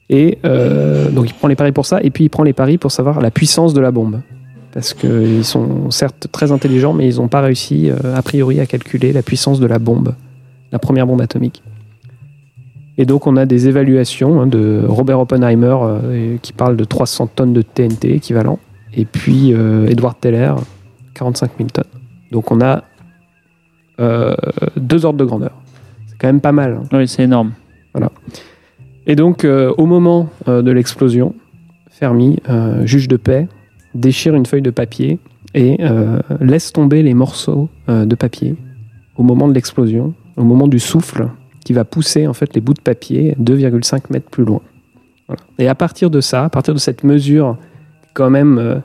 Et, 0.09 0.39
euh, 0.45 1.11
donc 1.11 1.29
il 1.29 1.35
prend 1.35 1.49
les 1.49 1.57
paris 1.57 1.73
pour 1.73 1.87
ça, 1.87 2.01
et 2.03 2.11
puis 2.11 2.25
il 2.25 2.29
prend 2.29 2.43
les 2.43 2.53
paris 2.53 2.79
pour 2.79 2.93
savoir 2.93 3.21
la 3.21 3.31
puissance 3.31 3.75
de 3.75 3.81
la 3.81 3.91
bombe 3.91 4.21
parce 4.73 4.95
qu'ils 4.95 5.45
sont 5.45 5.91
certes 5.91 6.29
très 6.31 6.53
intelligents, 6.53 6.93
mais 6.93 7.09
ils 7.09 7.17
n'ont 7.17 7.29
pas 7.29 7.41
réussi, 7.41 7.91
euh, 7.91 8.17
a 8.17 8.23
priori, 8.23 8.61
à 8.61 8.67
calculer 8.67 9.13
la 9.13 9.23
puissance 9.23 9.61
de 9.61 9.67
la 9.67 9.79
bombe, 9.79 10.15
la 10.73 10.79
première 10.79 11.07
bombe 11.07 11.21
atomique. 11.21 11.63
Et 12.99 13.07
donc, 13.07 13.27
on 13.27 13.37
a 13.37 13.47
des 13.47 13.69
évaluations 13.69 14.41
hein, 14.41 14.47
de 14.47 14.85
Robert 14.87 15.21
Oppenheimer 15.21 15.77
euh, 15.83 16.37
qui 16.43 16.53
parle 16.53 16.77
de 16.77 16.85
300 16.85 17.29
tonnes 17.35 17.53
de 17.53 17.63
TNT 17.63 18.15
équivalent, 18.15 18.59
et 18.95 19.05
puis 19.05 19.53
euh, 19.55 19.89
Edward 19.89 20.17
Teller, 20.21 20.55
45 21.15 21.51
000 21.59 21.71
tonnes. 21.71 21.85
Donc, 22.31 22.51
on 22.53 22.61
a 22.61 22.85
euh, 24.01 24.35
deux 24.77 25.05
ordres 25.05 25.19
de 25.19 25.25
grandeur. 25.25 25.53
C'est 26.07 26.17
quand 26.19 26.29
même 26.29 26.41
pas 26.41 26.53
mal. 26.53 26.81
hein. 26.81 26.89
Oui, 26.93 27.07
c'est 27.07 27.23
énorme. 27.25 27.53
Et 29.07 29.17
donc, 29.17 29.45
euh, 29.45 29.73
au 29.77 29.87
moment 29.87 30.29
euh, 30.49 30.63
de 30.63 30.71
l'explosion, 30.71 31.35
Fermi, 31.91 32.39
juge 32.85 33.09
de 33.09 33.17
paix, 33.17 33.47
déchire 33.95 34.35
une 34.35 34.47
feuille 34.47 34.63
de 34.63 34.71
papier 34.71 35.19
et 35.55 35.77
laisse 36.41 36.73
tomber 36.73 37.03
les 37.03 37.13
morceaux 37.13 37.69
de 37.89 38.15
papier 38.15 38.57
au 39.17 39.23
moment 39.23 39.49
de 39.49 39.53
l'explosion, 39.53 40.15
au 40.39 40.45
moment 40.45 40.67
du 40.67 40.79
souffle 40.79 41.29
qui 41.63 41.75
va 41.75 41.85
pousser 41.85 42.27
en 42.27 42.33
fait 42.33 42.55
les 42.55 42.63
bouts 42.63 42.73
de 42.73 42.81
papier 42.81 43.37
2,5 43.39 44.05
mètres 44.09 44.31
plus 44.31 44.47
loin. 44.47 44.63
Voilà. 45.27 45.43
Et 45.59 45.69
à 45.69 45.75
partir 45.75 46.09
de 46.09 46.23
ça, 46.23 46.45
à 46.45 46.49
partir 46.49 46.73
de 46.73 46.79
cette 46.79 47.05
mesure, 47.05 47.59
quand 48.15 48.31
même, 48.31 48.81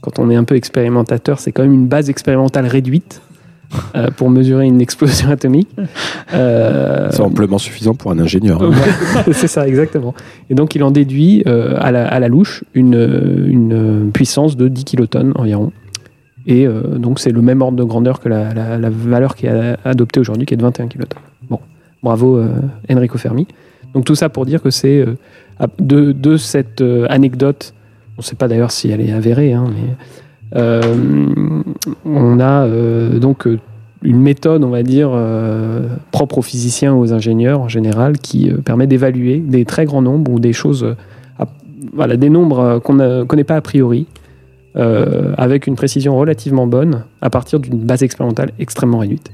quand 0.00 0.18
on 0.18 0.28
est 0.28 0.36
un 0.36 0.42
peu 0.42 0.56
expérimentateur, 0.56 1.38
c'est 1.38 1.52
quand 1.52 1.62
même 1.62 1.74
une 1.74 1.86
base 1.86 2.10
expérimentale 2.10 2.66
réduite 2.66 3.22
euh, 3.94 4.08
pour 4.16 4.30
mesurer 4.30 4.66
une 4.66 4.80
explosion 4.80 5.30
atomique. 5.30 5.68
Euh, 6.34 7.08
C'est 7.10 7.20
amplement 7.20 7.58
suffisant 7.58 7.94
pour 7.94 8.10
un 8.10 8.18
ingénieur. 8.18 8.62
hein. 8.62 8.70
Ouais, 8.70 9.32
c'est 9.32 9.48
ça, 9.48 9.66
exactement. 9.66 10.14
Et 10.50 10.54
donc, 10.54 10.74
il 10.74 10.82
en 10.82 10.90
déduit 10.90 11.42
euh, 11.46 11.74
à, 11.78 11.90
la, 11.92 12.06
à 12.08 12.18
la 12.20 12.28
louche 12.28 12.64
une, 12.74 12.94
une 13.46 14.10
puissance 14.12 14.56
de 14.56 14.68
10 14.68 14.84
kilotonnes 14.84 15.32
environ. 15.36 15.72
Et 16.46 16.66
donc, 16.96 17.18
c'est 17.20 17.30
le 17.30 17.42
même 17.42 17.60
ordre 17.60 17.76
de 17.76 17.84
grandeur 17.84 18.20
que 18.20 18.28
la, 18.30 18.54
la- 18.54 18.78
la 18.78 18.88
valeur 18.90 19.34
qui 19.36 19.44
est 19.46 19.76
adoptée 19.84 20.18
aujourd'hui, 20.18 20.46
qui 20.46 20.54
est 20.54 20.56
de 20.56 20.62
21 20.62 20.86
kilotonnes. 20.88 21.20
Bon, 21.50 21.60
bravo 22.02 22.42
Enrico 22.90 23.18
Fermi. 23.18 23.46
Donc, 23.92 24.06
tout 24.06 24.14
ça 24.14 24.30
pour 24.30 24.46
dire 24.46 24.62
que 24.62 24.70
c'est 24.70 25.04
de, 25.78 26.12
de 26.12 26.36
cette 26.38 26.82
anecdote, 27.10 27.74
on 28.16 28.20
ne 28.20 28.22
sait 28.22 28.34
pas 28.36 28.48
d'ailleurs 28.48 28.70
si 28.70 28.88
elle 28.90 29.02
est 29.02 29.12
avérée, 29.12 29.52
hein, 29.52 29.66
mais 29.68 29.94
on 30.54 32.40
a 32.40 32.64
euh, 32.66 33.18
donc 33.18 33.46
euh, 33.46 33.58
une 34.02 34.20
méthode, 34.20 34.62
on 34.64 34.68
va 34.70 34.82
dire, 34.82 35.10
euh, 35.12 35.88
propre 36.12 36.38
aux 36.38 36.42
physiciens 36.42 36.94
ou 36.94 37.00
aux 37.00 37.12
ingénieurs 37.12 37.60
en 37.60 37.68
général, 37.68 38.18
qui 38.18 38.50
euh, 38.50 38.58
permet 38.58 38.86
d'évaluer 38.86 39.38
des 39.38 39.64
très 39.64 39.84
grands 39.84 40.02
nombres 40.02 40.30
ou 40.32 40.38
des 40.40 40.52
choses, 40.52 40.84
euh, 40.84 40.94
à- 41.38 41.46
voilà, 41.94 42.16
des 42.16 42.30
nombres 42.30 42.58
euh, 42.60 42.80
qu'on 42.80 42.94
ne 42.94 43.24
connaît 43.24 43.44
pas 43.44 43.56
a 43.56 43.60
priori, 43.60 44.06
euh, 44.76 45.32
avec 45.36 45.66
une 45.66 45.74
précision 45.74 46.16
relativement 46.16 46.66
bonne, 46.66 47.02
à 47.20 47.30
partir 47.30 47.58
d'une 47.58 47.78
base 47.78 48.02
expérimentale 48.02 48.52
extrêmement 48.60 48.98
réduite. 48.98 49.30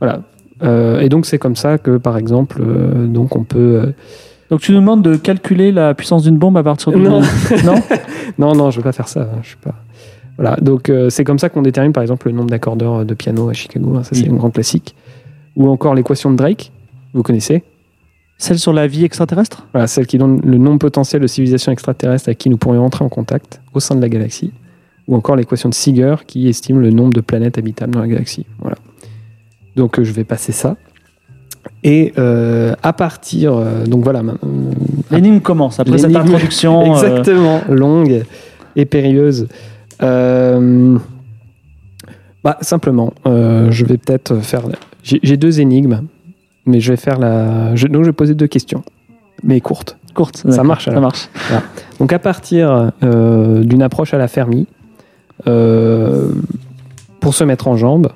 Voilà. 0.00 0.22
Euh, 0.62 1.00
et 1.00 1.08
donc 1.08 1.26
c'est 1.26 1.38
comme 1.38 1.56
ça 1.56 1.76
que, 1.78 1.98
par 1.98 2.16
exemple, 2.16 2.62
euh, 2.66 3.06
donc 3.06 3.36
on 3.36 3.42
peut 3.44 3.58
euh, 3.84 3.86
Donc 4.50 4.60
tu 4.60 4.72
nous 4.72 4.78
demandes 4.78 5.02
de 5.02 5.16
calculer 5.16 5.72
la 5.72 5.92
puissance 5.94 6.22
d'une 6.22 6.38
bombe 6.38 6.56
à 6.56 6.62
partir 6.62 6.92
du 6.92 6.98
Non. 7.00 7.20
non 7.64 7.74
Non, 8.38 8.54
non, 8.54 8.70
je 8.70 8.78
veux 8.78 8.82
pas 8.82 8.92
faire 8.92 9.08
ça. 9.08 9.22
hein, 9.22 9.38
Je 9.42 9.48
suis 9.48 9.56
pas. 9.58 9.74
Voilà, 10.36 10.56
donc 10.60 10.88
euh, 10.90 11.10
c'est 11.10 11.22
comme 11.24 11.38
ça 11.38 11.48
qu'on 11.48 11.62
détermine 11.62 11.92
par 11.92 12.02
exemple 12.02 12.26
le 12.28 12.34
nombre 12.34 12.50
d'accordeurs 12.50 13.04
de 13.04 13.14
piano 13.14 13.48
à 13.48 13.52
Chicago. 13.52 13.94
hein, 13.96 14.02
Ça, 14.02 14.10
c'est 14.14 14.22
Oui. 14.24 14.30
un 14.32 14.36
grand 14.36 14.50
classique. 14.50 14.94
Ou 15.56 15.68
encore 15.68 15.94
l'équation 15.94 16.30
de 16.32 16.36
Drake, 16.36 16.72
vous 17.12 17.22
connaissez 17.22 17.62
Celle 18.38 18.58
sur 18.58 18.72
la 18.72 18.88
vie 18.88 19.04
extraterrestre? 19.04 19.66
Voilà, 19.72 19.86
celle 19.86 20.06
qui 20.08 20.18
donne 20.18 20.40
le 20.44 20.58
nombre 20.58 20.78
potentiel 20.80 21.22
de 21.22 21.28
civilisations 21.28 21.70
extraterrestres 21.70 22.28
avec 22.28 22.38
qui 22.38 22.50
nous 22.50 22.56
pourrions 22.56 22.84
entrer 22.84 23.04
en 23.04 23.08
contact 23.08 23.60
au 23.72 23.78
sein 23.80 23.94
de 23.94 24.00
la 24.00 24.08
galaxie. 24.08 24.52
Ou 25.06 25.14
encore 25.14 25.36
l'équation 25.36 25.68
de 25.68 25.74
Seeger 25.74 26.16
qui 26.26 26.48
estime 26.48 26.80
le 26.80 26.90
nombre 26.90 27.12
de 27.12 27.20
planètes 27.20 27.58
habitables 27.58 27.92
dans 27.94 28.00
la 28.00 28.08
galaxie. 28.08 28.46
Voilà. 28.58 28.76
Donc 29.76 29.98
euh, 29.98 30.04
je 30.04 30.12
vais 30.12 30.24
passer 30.24 30.50
ça. 30.50 30.76
Et 31.84 32.12
euh, 32.18 32.74
à 32.82 32.92
partir. 32.92 33.54
euh, 33.54 33.84
donc 33.84 34.02
voilà. 34.02 34.20
euh, 34.20 34.34
L'énigme 35.10 35.40
commence 35.40 35.78
après 35.78 35.98
cette 35.98 36.16
introduction. 36.16 36.80
euh, 36.92 36.94
Exactement, 36.94 37.60
longue 37.68 38.24
et 38.76 38.84
périlleuse. 38.86 39.46
Euh, 40.02 40.98
bah, 42.42 42.58
simplement, 42.60 43.12
euh, 43.26 43.70
je 43.70 43.84
vais 43.84 43.96
peut-être 43.98 44.36
faire. 44.40 44.62
J'ai 45.02 45.20
j'ai 45.22 45.36
deux 45.36 45.60
énigmes, 45.60 46.02
mais 46.66 46.80
je 46.80 46.92
vais 46.92 46.96
faire 46.96 47.18
la. 47.18 47.74
je- 47.74 47.86
donc, 47.86 48.02
je 48.02 48.08
vais 48.08 48.12
poser 48.12 48.34
deux 48.34 48.46
questions, 48.46 48.82
mais 49.42 49.60
courtes. 49.60 49.96
courte. 50.14 50.36
Ça 50.50 50.62
marche, 50.62 50.84
Ça 50.86 51.00
marche. 51.00 51.28
Donc, 51.98 52.12
à 52.12 52.18
partir 52.18 52.90
euh, 53.02 53.62
d'une 53.64 53.82
approche 53.82 54.14
à 54.14 54.18
la 54.18 54.28
Fermi, 54.28 54.66
pour 57.20 57.34
se 57.34 57.44
mettre 57.44 57.68
en 57.68 57.76
jambe, 57.76 58.08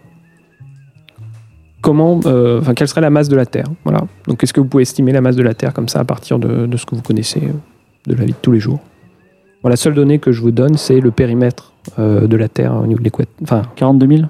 comment, 1.81 2.19
enfin, 2.19 2.75
quelle 2.75 2.89
serait 2.89 3.01
la 3.01 3.11
masse 3.11 3.29
de 3.29 3.37
la 3.37 3.47
Terre? 3.47 3.67
Voilà. 3.85 4.05
Donc, 4.27 4.43
est-ce 4.43 4.53
que 4.53 4.61
vous 4.61 4.67
pouvez 4.67 4.83
estimer 4.83 5.13
la 5.13 5.21
masse 5.21 5.37
de 5.37 5.43
la 5.43 5.55
Terre 5.55 5.73
comme 5.73 5.89
ça 5.89 6.01
à 6.01 6.05
partir 6.05 6.39
de, 6.39 6.67
de 6.67 6.77
ce 6.77 6.85
que 6.87 6.95
vous 6.95 7.03
connaissez 7.03 7.41
de 8.07 8.15
la 8.15 8.25
vie 8.25 8.33
de 8.33 8.39
tous 8.41 8.53
les 8.53 8.61
jours? 8.61 8.81
Voilà, 9.63 9.73
la 9.73 9.77
seule 9.77 9.95
donnée 9.95 10.19
que 10.19 10.33
je 10.33 10.41
vous 10.41 10.51
donne, 10.51 10.77
c'est 10.77 11.01
le 11.01 11.11
périmètre 11.11 11.73
euh, 11.99 12.27
de 12.27 12.37
la 12.37 12.49
Terre 12.49 12.77
au 12.77 12.87
niveau 12.87 12.99
de 12.99 13.05
l'équateur. 13.05 13.35
Enfin, 13.43 13.63
42 13.77 14.07
000 14.07 14.29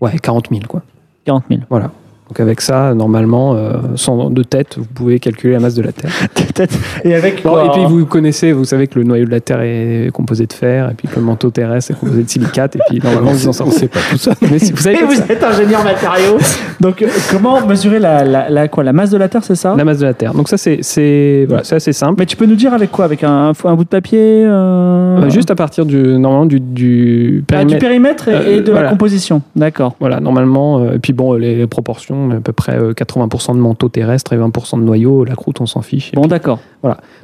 ouais, 0.00 0.18
40 0.18 0.48
000, 0.50 0.62
quoi. 0.68 0.82
40 1.24 1.44
000. 1.48 1.62
Voilà. 1.70 1.90
Donc, 2.28 2.40
avec 2.40 2.60
ça, 2.60 2.92
normalement, 2.94 3.54
euh, 3.54 3.72
sans 3.94 4.30
de 4.30 4.42
tête, 4.42 4.76
vous 4.78 4.84
pouvez 4.84 5.20
calculer 5.20 5.52
la 5.52 5.60
masse 5.60 5.74
de 5.74 5.82
la 5.82 5.92
Terre. 5.92 6.10
Et 7.04 7.14
avec 7.14 7.42
Bon, 7.44 7.50
quoi 7.50 7.66
et 7.66 7.70
puis 7.70 7.84
vous 7.88 8.04
connaissez, 8.06 8.50
vous 8.52 8.64
savez 8.64 8.88
que 8.88 8.98
le 8.98 9.04
noyau 9.04 9.26
de 9.26 9.30
la 9.30 9.40
Terre 9.40 9.60
est 9.62 10.10
composé 10.12 10.46
de 10.46 10.52
fer, 10.52 10.90
et 10.90 10.94
puis 10.94 11.06
que 11.06 11.16
le 11.16 11.22
manteau 11.24 11.50
terrestre 11.50 11.92
est 11.92 11.94
composé 11.94 12.22
de 12.24 12.28
silicate, 12.28 12.76
et 12.76 12.80
puis 12.88 12.98
normalement 13.02 13.30
vous 13.32 13.48
en 13.48 13.52
sait 13.70 13.86
pas 13.88 14.00
tout 14.10 14.16
ça. 14.18 14.32
Mais 14.50 14.58
si 14.58 14.72
vous 14.72 14.78
savez 14.78 14.96
Et 14.98 15.04
vous 15.04 15.12
ça, 15.14 15.24
êtes 15.28 15.42
ingénieur 15.44 15.84
matériaux. 15.84 16.38
Donc, 16.80 17.02
euh, 17.02 17.06
comment 17.30 17.64
mesurer 17.66 17.98
la, 18.00 18.24
la, 18.24 18.48
la- 18.50 18.68
quoi, 18.68 18.82
la 18.82 18.92
masse 18.92 19.10
de 19.10 19.18
la 19.18 19.28
Terre, 19.28 19.44
c'est 19.44 19.54
ça? 19.54 19.74
La 19.76 19.84
masse 19.84 19.98
de 19.98 20.06
la 20.06 20.14
Terre. 20.14 20.34
Donc 20.34 20.48
ça 20.48 20.56
c'est 20.56 21.44
voilà, 21.46 21.62
assez 21.70 21.92
simple. 21.92 22.14
Mais 22.18 22.26
tu 22.26 22.36
peux 22.36 22.46
nous 22.46 22.56
dire 22.56 22.72
avec 22.74 22.90
quoi? 22.90 23.04
Avec 23.04 23.22
un, 23.22 23.52
un 23.64 23.74
bout 23.74 23.84
de 23.84 23.88
papier 23.88 24.44
euh, 24.44 25.28
juste 25.30 25.50
à 25.50 25.54
partir 25.54 25.86
du 25.86 25.96
normalement 26.18 26.46
du, 26.46 26.58
du 26.60 27.44
Ah, 27.52 27.64
du 27.64 27.76
périmètre. 27.76 28.24
périmètre 28.24 28.48
et, 28.48 28.56
et 28.56 28.60
de 28.62 28.72
la 28.72 28.88
composition. 28.88 29.42
D'accord. 29.54 29.94
Voilà, 30.00 30.18
normalement, 30.20 30.90
et 30.92 30.98
puis 30.98 31.12
bon, 31.12 31.34
les, 31.34 31.54
les 31.56 31.66
proportions, 31.66 32.15
à 32.30 32.40
peu 32.40 32.52
près 32.52 32.78
euh, 32.78 32.92
80% 32.92 33.54
de 33.54 33.60
manteau 33.60 33.88
terrestre 33.88 34.32
et 34.32 34.38
20% 34.38 34.78
de 34.78 34.84
noyau, 34.84 35.24
la 35.24 35.34
croûte 35.34 35.60
on 35.60 35.66
s'en 35.66 35.82
fiche. 35.82 36.12
Bon, 36.12 36.26
d'accord. 36.26 36.58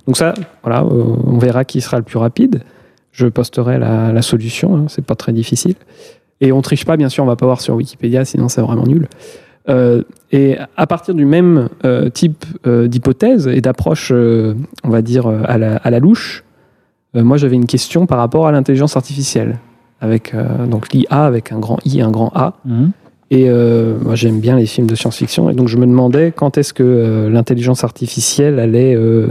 Donc 0.06 0.16
ça, 0.16 0.34
voilà, 0.62 0.82
euh, 0.82 1.04
on 1.26 1.38
verra 1.38 1.64
qui 1.64 1.80
sera 1.80 1.96
le 1.98 2.02
plus 2.02 2.18
rapide. 2.18 2.62
Je 3.12 3.26
posterai 3.26 3.78
la, 3.78 4.12
la 4.12 4.22
solution, 4.22 4.76
hein, 4.76 4.84
c'est 4.88 5.04
pas 5.04 5.14
très 5.14 5.32
difficile. 5.32 5.74
Et 6.40 6.50
on 6.50 6.60
triche 6.62 6.84
pas, 6.84 6.96
bien 6.96 7.08
sûr, 7.08 7.22
on 7.22 7.26
va 7.26 7.36
pas 7.36 7.46
voir 7.46 7.60
sur 7.60 7.74
Wikipédia, 7.74 8.24
sinon 8.24 8.48
c'est 8.48 8.60
vraiment 8.60 8.86
nul. 8.86 9.08
Euh, 9.68 10.02
et 10.32 10.56
à 10.76 10.86
partir 10.86 11.14
du 11.14 11.24
même 11.24 11.68
euh, 11.84 12.08
type 12.10 12.44
euh, 12.66 12.88
d'hypothèse 12.88 13.46
et 13.46 13.60
d'approche, 13.60 14.10
euh, 14.12 14.54
on 14.82 14.88
va 14.90 15.02
dire, 15.02 15.26
euh, 15.26 15.42
à 15.44 15.58
la, 15.58 15.76
à 15.76 15.90
la 15.90 16.00
louche, 16.00 16.42
euh, 17.14 17.22
moi 17.22 17.36
j'avais 17.36 17.56
une 17.56 17.66
question 17.66 18.06
par 18.06 18.18
rapport 18.18 18.46
à 18.46 18.52
l'intelligence 18.52 18.96
artificielle, 18.96 19.58
avec 20.00 20.34
euh, 20.34 20.66
donc 20.66 20.92
l'IA 20.92 21.24
avec 21.24 21.52
un 21.52 21.60
grand 21.60 21.78
I 21.84 22.00
et 22.00 22.02
un 22.02 22.10
grand 22.10 22.32
A. 22.34 22.54
Mhm. 22.64 22.90
Et 23.32 23.48
euh, 23.48 23.96
moi, 23.98 24.14
j'aime 24.14 24.40
bien 24.40 24.56
les 24.56 24.66
films 24.66 24.86
de 24.86 24.94
science-fiction. 24.94 25.48
Et 25.48 25.54
donc, 25.54 25.66
je 25.66 25.78
me 25.78 25.86
demandais 25.86 26.32
quand 26.36 26.58
est-ce 26.58 26.74
que 26.74 26.82
euh, 26.82 27.30
l'intelligence 27.30 27.82
artificielle 27.82 28.58
allait 28.58 28.94
euh, 28.94 29.28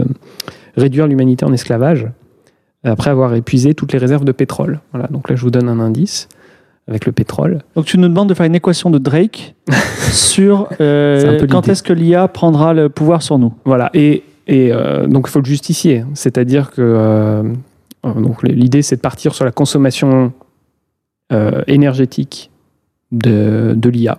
réduire 0.76 1.06
l'humanité 1.06 1.44
en 1.44 1.52
esclavage 1.52 2.08
après 2.82 3.10
avoir 3.10 3.32
épuisé 3.36 3.74
toutes 3.74 3.92
les 3.92 4.00
réserves 4.00 4.24
de 4.24 4.32
pétrole. 4.32 4.80
Voilà. 4.90 5.06
Donc 5.06 5.30
là, 5.30 5.36
je 5.36 5.42
vous 5.42 5.52
donne 5.52 5.68
un 5.68 5.78
indice 5.78 6.28
avec 6.88 7.06
le 7.06 7.12
pétrole. 7.12 7.60
Donc, 7.76 7.84
tu 7.84 7.96
nous 7.96 8.08
demandes 8.08 8.28
de 8.28 8.34
faire 8.34 8.44
une 8.44 8.56
équation 8.56 8.90
de 8.90 8.98
Drake 8.98 9.54
sur 10.10 10.68
quand 10.78 11.68
est-ce 11.68 11.84
que 11.84 11.92
l'IA 11.92 12.26
prendra 12.26 12.74
le 12.74 12.88
pouvoir 12.88 13.22
sur 13.22 13.38
nous? 13.38 13.54
Voilà. 13.64 13.88
Et, 13.94 14.24
et 14.48 14.72
donc, 15.06 15.26
il 15.28 15.30
faut 15.30 15.38
le 15.38 15.44
justifier. 15.44 16.04
C'est-à-dire 16.14 16.72
que 16.72 17.44
donc, 18.02 18.42
l'idée, 18.42 18.82
c'est 18.82 18.96
de 18.96 19.00
partir 19.00 19.32
sur 19.32 19.44
la 19.44 19.52
consommation 19.52 20.32
énergétique 21.68 22.50
de, 23.12 23.74
de 23.76 23.88
l'IA 23.88 24.18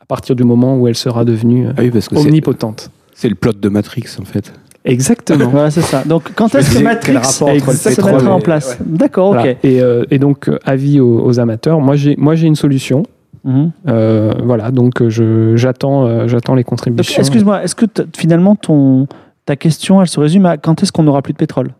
à 0.00 0.04
partir 0.06 0.36
du 0.36 0.44
moment 0.44 0.76
où 0.76 0.86
elle 0.88 0.96
sera 0.96 1.24
devenue 1.24 1.66
euh, 1.68 1.72
Ah 1.76 1.80
oui, 1.82 1.90
parce 1.90 2.08
que 2.08 2.16
c'est- 2.16 2.26
omnipotente. 2.26 2.90
c'est 3.14 3.28
le 3.28 3.34
plot 3.36 3.52
de 3.52 3.68
Matrix 3.70 4.04
en 4.20 4.24
fait. 4.24 4.52
Exactement. 4.84 5.48
Voilà, 5.50 5.70
c'est 5.70 5.80
ça. 5.80 6.04
Donc, 6.04 6.32
quand 6.34 6.54
est-ce 6.54 6.76
que 6.76 6.82
Matrix 6.82 7.24
se 7.24 8.02
mettra 8.02 8.34
en 8.34 8.40
place 8.40 8.76
D'accord, 8.84 9.28
ok. 9.30 9.34
Voilà. 9.36 9.50
Et, 9.62 9.80
euh, 9.80 10.04
et 10.10 10.18
donc, 10.18 10.48
euh, 10.48 10.58
avis 10.64 11.00
aux, 11.00 11.24
aux 11.24 11.40
amateurs, 11.40 11.80
moi 11.80 11.96
j'ai 11.96 12.16
moi 12.18 12.34
j'ai 12.34 12.46
une 12.46 12.56
solution. 12.56 13.04
Mhm. 13.44 13.70
Euh, 13.88 14.32
voilà, 14.42 14.70
donc 14.70 15.00
euh, 15.00 15.08
je 15.10 15.54
j'attends 15.56 16.06
euh, 16.06 16.28
j'attends 16.28 16.54
les 16.54 16.62
Donc, 16.62 16.68
contributions. 16.70 17.20
excuse-moi, 17.20 17.62
est-ce 17.62 17.74
que 17.74 17.86
finalement 18.16 18.56
ton, 18.56 19.06
ta 19.46 19.56
question, 19.56 20.00
elle 20.02 20.08
se 20.08 20.18
résume 20.20 20.44
à 20.46 20.56
quand 20.58 20.82
est-ce 20.82 20.92
qu'on 20.92 21.02
n'aura 21.04 21.22
plus 21.22 21.32
de 21.34 21.38
pétrole? 21.38 21.70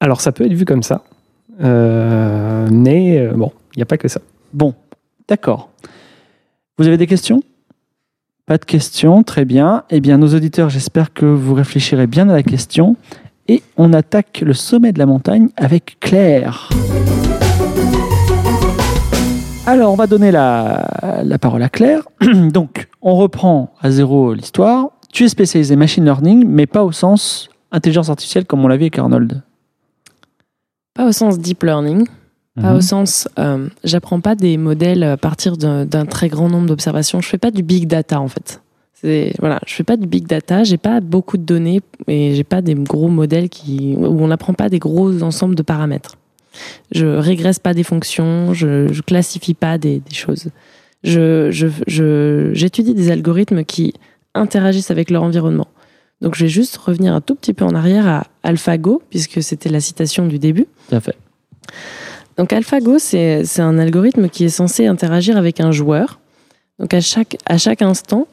Alors 0.00 0.20
ça 0.22 0.32
peut 0.32 0.44
être 0.46 0.52
vu 0.54 0.64
comme 0.64 0.82
ça, 0.82 1.02
Euh, 1.62 2.68
mais 2.70 3.18
euh, 3.18 3.32
bon, 3.34 3.52
il 3.74 3.78
n'y 3.78 3.82
a 3.82 3.86
pas 3.86 3.98
que 3.98 4.08
ça. 4.08 4.20
Bon, 4.54 4.74
d'accord. 5.30 5.70
Vous 6.76 6.86
avez 6.86 6.96
des 6.96 7.06
questions? 7.06 7.42
Pas 8.46 8.58
de 8.58 8.64
questions, 8.64 9.22
très 9.22 9.44
bien. 9.44 9.84
Eh 9.88 10.00
bien, 10.00 10.18
nos 10.18 10.34
auditeurs, 10.34 10.70
j'espère 10.70 11.14
que 11.14 11.24
vous 11.24 11.54
réfléchirez 11.54 12.08
bien 12.08 12.28
à 12.28 12.32
la 12.32 12.42
question. 12.42 12.96
Et 13.46 13.62
on 13.76 13.92
attaque 13.92 14.42
le 14.44 14.52
sommet 14.52 14.92
de 14.92 14.98
la 14.98 15.06
montagne 15.06 15.48
avec 15.56 15.98
Claire. 16.00 16.68
Alors, 19.66 19.92
on 19.92 19.96
va 19.96 20.08
donner 20.08 20.32
la, 20.32 20.84
parole 21.40 21.62
à 21.62 21.68
Claire. 21.68 22.02
Donc, 22.52 22.88
on 23.00 23.14
reprend 23.14 23.72
à 23.80 23.92
zéro 23.92 24.34
l'histoire. 24.34 24.90
Tu 25.12 25.24
es 25.24 25.28
spécialisé 25.28 25.76
machine 25.76 26.04
learning, 26.04 26.44
mais 26.46 26.66
pas 26.66 26.82
au 26.82 26.90
sens 26.90 27.50
intelligence 27.70 28.10
artificielle 28.10 28.46
comme 28.46 28.64
on 28.64 28.68
l'a 28.68 28.76
vu 28.76 28.82
avec 28.82 28.98
Arnold. 28.98 29.42
Pas 30.94 31.06
au 31.06 31.12
sens 31.12 31.38
deep 31.38 31.62
learning, 31.62 32.06
pas 32.60 32.70
Mhm. 32.70 32.76
au 32.76 32.80
sens 32.80 33.28
euh, 33.38 33.68
j'apprends 33.84 34.20
pas 34.20 34.34
des 34.34 34.56
modèles 34.56 35.02
à 35.02 35.16
partir 35.16 35.56
d'un 35.56 36.06
très 36.06 36.28
grand 36.28 36.48
nombre 36.48 36.66
d'observations. 36.66 37.20
Je 37.20 37.28
fais 37.28 37.38
pas 37.38 37.50
du 37.50 37.62
big 37.62 37.86
data 37.86 38.20
en 38.20 38.28
fait. 38.28 38.60
Voilà, 39.38 39.60
je 39.66 39.72
fais 39.74 39.82
pas 39.84 39.96
du 39.96 40.06
big 40.06 40.26
data. 40.26 40.62
J'ai 40.62 40.76
pas 40.76 41.00
beaucoup 41.00 41.38
de 41.38 41.42
données 41.42 41.80
et 42.06 42.34
j'ai 42.34 42.44
pas 42.44 42.60
des 42.60 42.74
gros 42.74 43.08
modèles 43.08 43.48
qui 43.48 43.94
où 43.96 44.04
on 44.22 44.26
n'apprend 44.28 44.52
pas 44.52 44.68
des 44.68 44.78
gros 44.78 45.22
ensembles 45.22 45.54
de 45.54 45.62
paramètres. 45.62 46.16
Je 46.92 47.06
régresse 47.06 47.58
pas 47.58 47.72
des 47.72 47.84
fonctions, 47.84 48.52
je, 48.52 48.92
je 48.92 49.00
classifie 49.02 49.54
pas 49.54 49.78
des, 49.78 50.00
des 50.00 50.14
choses. 50.14 50.48
Je 51.02 51.50
je- 51.50 51.68
je- 51.86 52.50
j'étudie 52.52 52.92
des 52.94 53.10
algorithmes 53.10 53.64
qui 53.64 53.94
interagissent 54.34 54.90
avec 54.90 55.10
leur 55.10 55.22
environnement. 55.22 55.68
Donc 56.20 56.34
je 56.34 56.44
vais 56.44 56.50
juste 56.50 56.76
revenir 56.76 57.14
un 57.14 57.22
tout 57.22 57.34
petit 57.34 57.54
peu 57.54 57.64
en 57.64 57.74
arrière 57.74 58.06
à 58.06 58.26
AlphaGo 58.42 59.00
puisque 59.08 59.42
c'était 59.42 59.70
la 59.70 59.80
citation 59.80 60.26
du 60.26 60.38
début. 60.38 60.66
Tout 60.90 60.96
à 60.96 61.00
fait. 61.00 61.16
Donc 62.36 62.52
AlphaGo, 62.52 62.98
c'est 62.98 63.60
un 63.60 63.78
algorithme 63.78 64.28
qui 64.28 64.44
est 64.44 64.50
censé 64.50 64.86
interagir 64.86 65.36
avec 65.36 65.60
un 65.60 65.72
joueur. 65.72 66.20
Donc 66.78 66.94
à 66.94 67.00
chaque, 67.00 67.36
à 67.46 67.58
chaque 67.58 67.82
instant, 67.82 68.26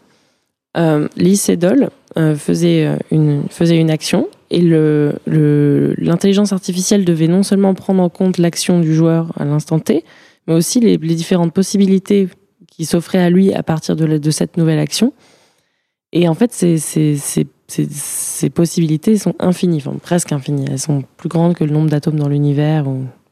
euh, 0.77 1.07
Lee 1.17 1.37
Sedol 1.37 1.89
euh, 2.17 2.35
faisait, 2.35 2.85
euh, 2.85 2.97
une, 3.11 3.43
faisait 3.49 3.77
une 3.77 3.89
action 3.89 4.29
et 4.49 4.61
l'intelligence 4.61 6.53
artificielle 6.53 7.03
devait 7.03 7.27
non 7.27 7.43
seulement 7.43 7.73
prendre 7.73 8.01
en 8.01 8.09
compte 8.09 8.37
l'action 8.37 8.79
du 8.79 8.95
joueur 8.95 9.33
à 9.37 9.43
l'instant 9.43 9.79
T, 9.79 10.05
mais 10.47 10.53
aussi 10.53 10.79
les, 10.79 10.97
différentes 10.97 11.53
possibilités 11.53 12.29
qui 12.71 12.85
s'offraient 12.85 13.21
à 13.21 13.29
lui 13.29 13.53
à 13.53 13.61
partir 13.61 13.97
de, 13.97 14.31
cette 14.31 14.55
nouvelle 14.55 14.79
action. 14.79 15.11
Et 16.13 16.29
en 16.29 16.33
fait, 16.33 16.53
ces, 16.53 17.49
possibilités 18.53 19.17
sont 19.17 19.35
infinies, 19.39 19.83
enfin 19.85 19.97
presque 20.01 20.31
infinies. 20.31 20.67
Elles 20.69 20.79
sont 20.79 21.03
plus 21.17 21.27
grandes 21.27 21.55
que 21.55 21.65
le 21.65 21.71
nombre 21.71 21.89
d'atomes 21.89 22.17
dans 22.17 22.29
l'univers, 22.29 22.85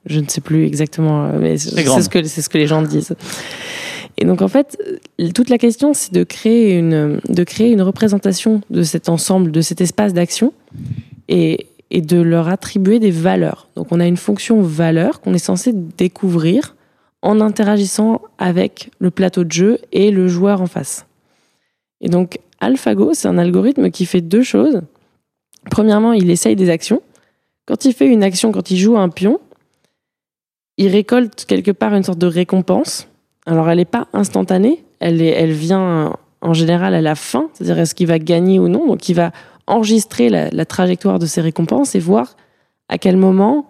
je 0.06 0.20
ne 0.20 0.28
sais 0.28 0.42
plus 0.42 0.66
exactement, 0.66 1.26
euh, 1.26 1.40
mais 1.40 1.58
c'est 1.58 1.70
ce, 2.02 2.10
que, 2.10 2.24
c'est 2.24 2.42
ce 2.42 2.50
que 2.50 2.58
les 2.58 2.68
gens 2.68 2.82
disent. 2.82 3.16
Et 4.18 4.26
donc 4.26 4.42
en 4.42 4.48
fait, 4.48 4.78
euh, 5.20 5.30
toute 5.32 5.50
la 5.50 5.58
question, 5.58 5.94
c'est 5.94 6.14
de 6.14 6.24
créer 6.24 6.78
une, 6.78 7.20
de 7.28 7.44
créer 7.44 7.72
une 7.72 7.82
représentation 7.82 8.62
de 8.70 8.84
cet 8.84 9.10
ensemble, 9.10 9.52
de 9.52 9.62
cet 9.62 9.82
espace 9.82 10.14
d'action, 10.14 10.54
et, 11.28 11.68
et 11.92 12.02
de 12.02 12.22
leur 12.22 12.48
attribuer 12.50 13.00
des 13.00 13.12
valeurs. 13.12 13.68
Donc 13.76 13.88
on 13.92 14.00
a 14.00 14.06
une 14.06 14.18
fonction 14.18 14.62
valeur 14.62 15.22
qu'on 15.22 15.34
est 15.34 15.40
censé 15.40 15.72
découvrir 15.74 16.76
en 17.22 17.42
interagissant 17.42 18.22
avec 18.38 18.92
le 19.00 19.10
plateau 19.12 19.44
de 19.44 19.52
jeu 19.52 19.80
et 19.92 20.12
le 20.12 20.28
joueur 20.28 20.62
en 20.62 20.68
face. 20.68 21.06
Et 22.02 22.10
donc 22.10 22.40
AlphaGo, 22.60 23.14
c'est 23.14 23.28
un 23.28 23.38
algorithme 23.38 23.90
qui 23.90 24.06
fait 24.06 24.22
deux 24.22 24.44
choses. 24.44 24.82
Premièrement, 25.72 26.14
il 26.14 26.30
essaye 26.30 26.56
des 26.56 26.70
actions. 26.70 27.02
Quand 27.66 27.86
il 27.86 27.94
fait 27.94 28.08
une 28.08 28.24
action, 28.24 28.52
quand 28.52 28.70
il 28.70 28.78
joue 28.78 28.98
un 28.98 29.10
pion, 29.10 29.40
il 30.78 30.88
récolte 30.90 31.46
quelque 31.46 31.72
part 31.72 31.94
une 31.94 32.04
sorte 32.04 32.20
de 32.20 32.28
récompense. 32.28 33.08
Alors, 33.46 33.70
elle 33.70 33.78
n'est 33.78 33.86
pas 33.86 34.08
instantanée, 34.14 34.84
elle, 35.00 35.22
est, 35.22 35.28
elle 35.30 35.52
vient 35.52 36.16
en 36.42 36.54
général 36.54 36.94
à 36.94 37.02
la 37.02 37.16
fin, 37.16 37.50
c'est-à-dire 37.54 37.80
est-ce 37.80 37.96
qu'il 37.96 38.08
va 38.08 38.20
gagner 38.20 38.60
ou 38.60 38.68
non? 38.68 38.88
Donc, 38.88 39.08
il 39.10 39.14
va 39.14 39.32
enregistrer 39.68 40.30
la, 40.30 40.50
la 40.50 40.66
trajectoire 40.66 41.20
de 41.20 41.26
ses 41.26 41.42
récompenses 41.42 41.96
et 41.96 42.00
voir 42.00 42.36
à 42.90 42.98
quel 42.98 43.18
moment, 43.18 43.68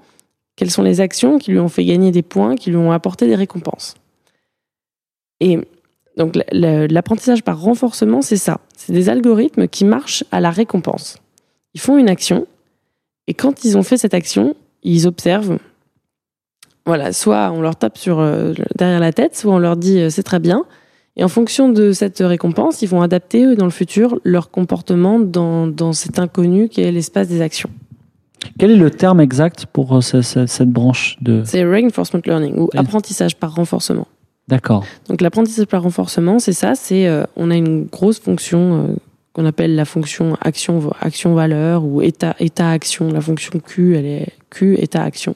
quelles 0.55 0.71
sont 0.71 0.81
les 0.81 0.99
actions 1.01 1.37
qui 1.37 1.51
lui 1.51 1.59
ont 1.59 1.69
fait 1.69 1.85
gagner 1.85 2.11
des 2.11 2.21
points, 2.21 2.55
qui 2.55 2.69
lui 2.69 2.77
ont 2.77 2.91
apporté 2.91 3.27
des 3.27 3.35
récompenses. 3.35 3.95
Et 5.39 5.59
donc, 6.17 6.35
la- 6.35 6.45
la- 6.51 6.87
l'apprentissage 6.87 7.43
par 7.43 7.59
renforcement, 7.59 8.21
c'est 8.21 8.37
ça. 8.37 8.59
C'est 8.77 8.93
des 8.93 9.09
algorithmes 9.09 9.67
qui 9.67 9.85
marchent 9.85 10.23
à 10.31 10.39
la 10.39 10.49
récompense. 10.51 11.17
Ils 11.73 11.81
font 11.81 11.97
une 11.97 12.09
action, 12.09 12.47
et 13.27 13.33
quand 13.33 13.65
ils 13.65 13.77
ont 13.77 13.83
fait 13.83 13.97
cette 13.97 14.13
action, 14.13 14.55
ils 14.83 15.07
observent. 15.07 15.59
Voilà, 16.85 17.13
soit 17.13 17.51
on 17.51 17.61
leur 17.61 17.75
tape 17.75 17.97
sur, 17.97 18.19
euh, 18.19 18.53
derrière 18.77 18.99
la 18.99 19.11
tête, 19.13 19.35
soit 19.35 19.53
on 19.53 19.57
leur 19.59 19.75
dit 19.75 19.99
euh, 19.99 20.09
c'est 20.09 20.23
très 20.23 20.39
bien. 20.39 20.63
Et 21.17 21.23
en 21.23 21.27
fonction 21.29 21.69
de 21.69 21.93
cette 21.93 22.19
récompense, 22.19 22.81
ils 22.81 22.89
vont 22.89 23.01
adapter 23.01 23.45
eux, 23.45 23.55
dans 23.55 23.65
le 23.65 23.71
futur 23.71 24.19
leur 24.23 24.51
comportement 24.51 25.19
dans, 25.19 25.65
dans 25.65 25.93
cet 25.93 26.19
inconnu 26.19 26.67
qui 26.69 26.81
est 26.81 26.91
l'espace 26.91 27.27
des 27.27 27.41
actions. 27.41 27.69
Quel 28.59 28.71
est 28.71 28.75
le 28.75 28.91
terme 28.91 29.19
exact 29.21 29.65
pour 29.65 29.95
euh, 29.97 30.01
ce- 30.01 30.21
ce- 30.21 30.45
cette 30.45 30.69
branche 30.69 31.17
de... 31.21 31.41
C'est 31.45 31.63
reinforcement 31.63 32.21
learning 32.25 32.59
ou 32.59 32.69
apprentissage 32.75 33.35
par 33.37 33.55
renforcement. 33.55 34.07
D'accord. 34.47 34.85
Donc 35.09 35.21
l'apprentissage 35.21 35.65
par 35.65 35.81
renforcement, 35.81 36.37
c'est 36.37 36.53
ça, 36.53 36.75
c'est 36.75 37.07
euh, 37.07 37.23
on 37.35 37.49
a 37.49 37.55
une 37.55 37.85
grosse 37.85 38.19
fonction 38.19 38.59
euh, 38.89 38.95
qu'on 39.33 39.45
appelle 39.45 39.75
la 39.75 39.85
fonction 39.85 40.37
action 40.41 40.91
action 41.01 41.33
valeur 41.33 41.83
ou 41.83 42.01
état 42.03 42.35
état 42.39 42.69
action. 42.69 43.09
La 43.11 43.21
fonction 43.21 43.59
Q, 43.59 43.95
elle 43.97 44.05
est 44.05 44.27
Q 44.51 44.75
état 44.79 45.01
action. 45.01 45.33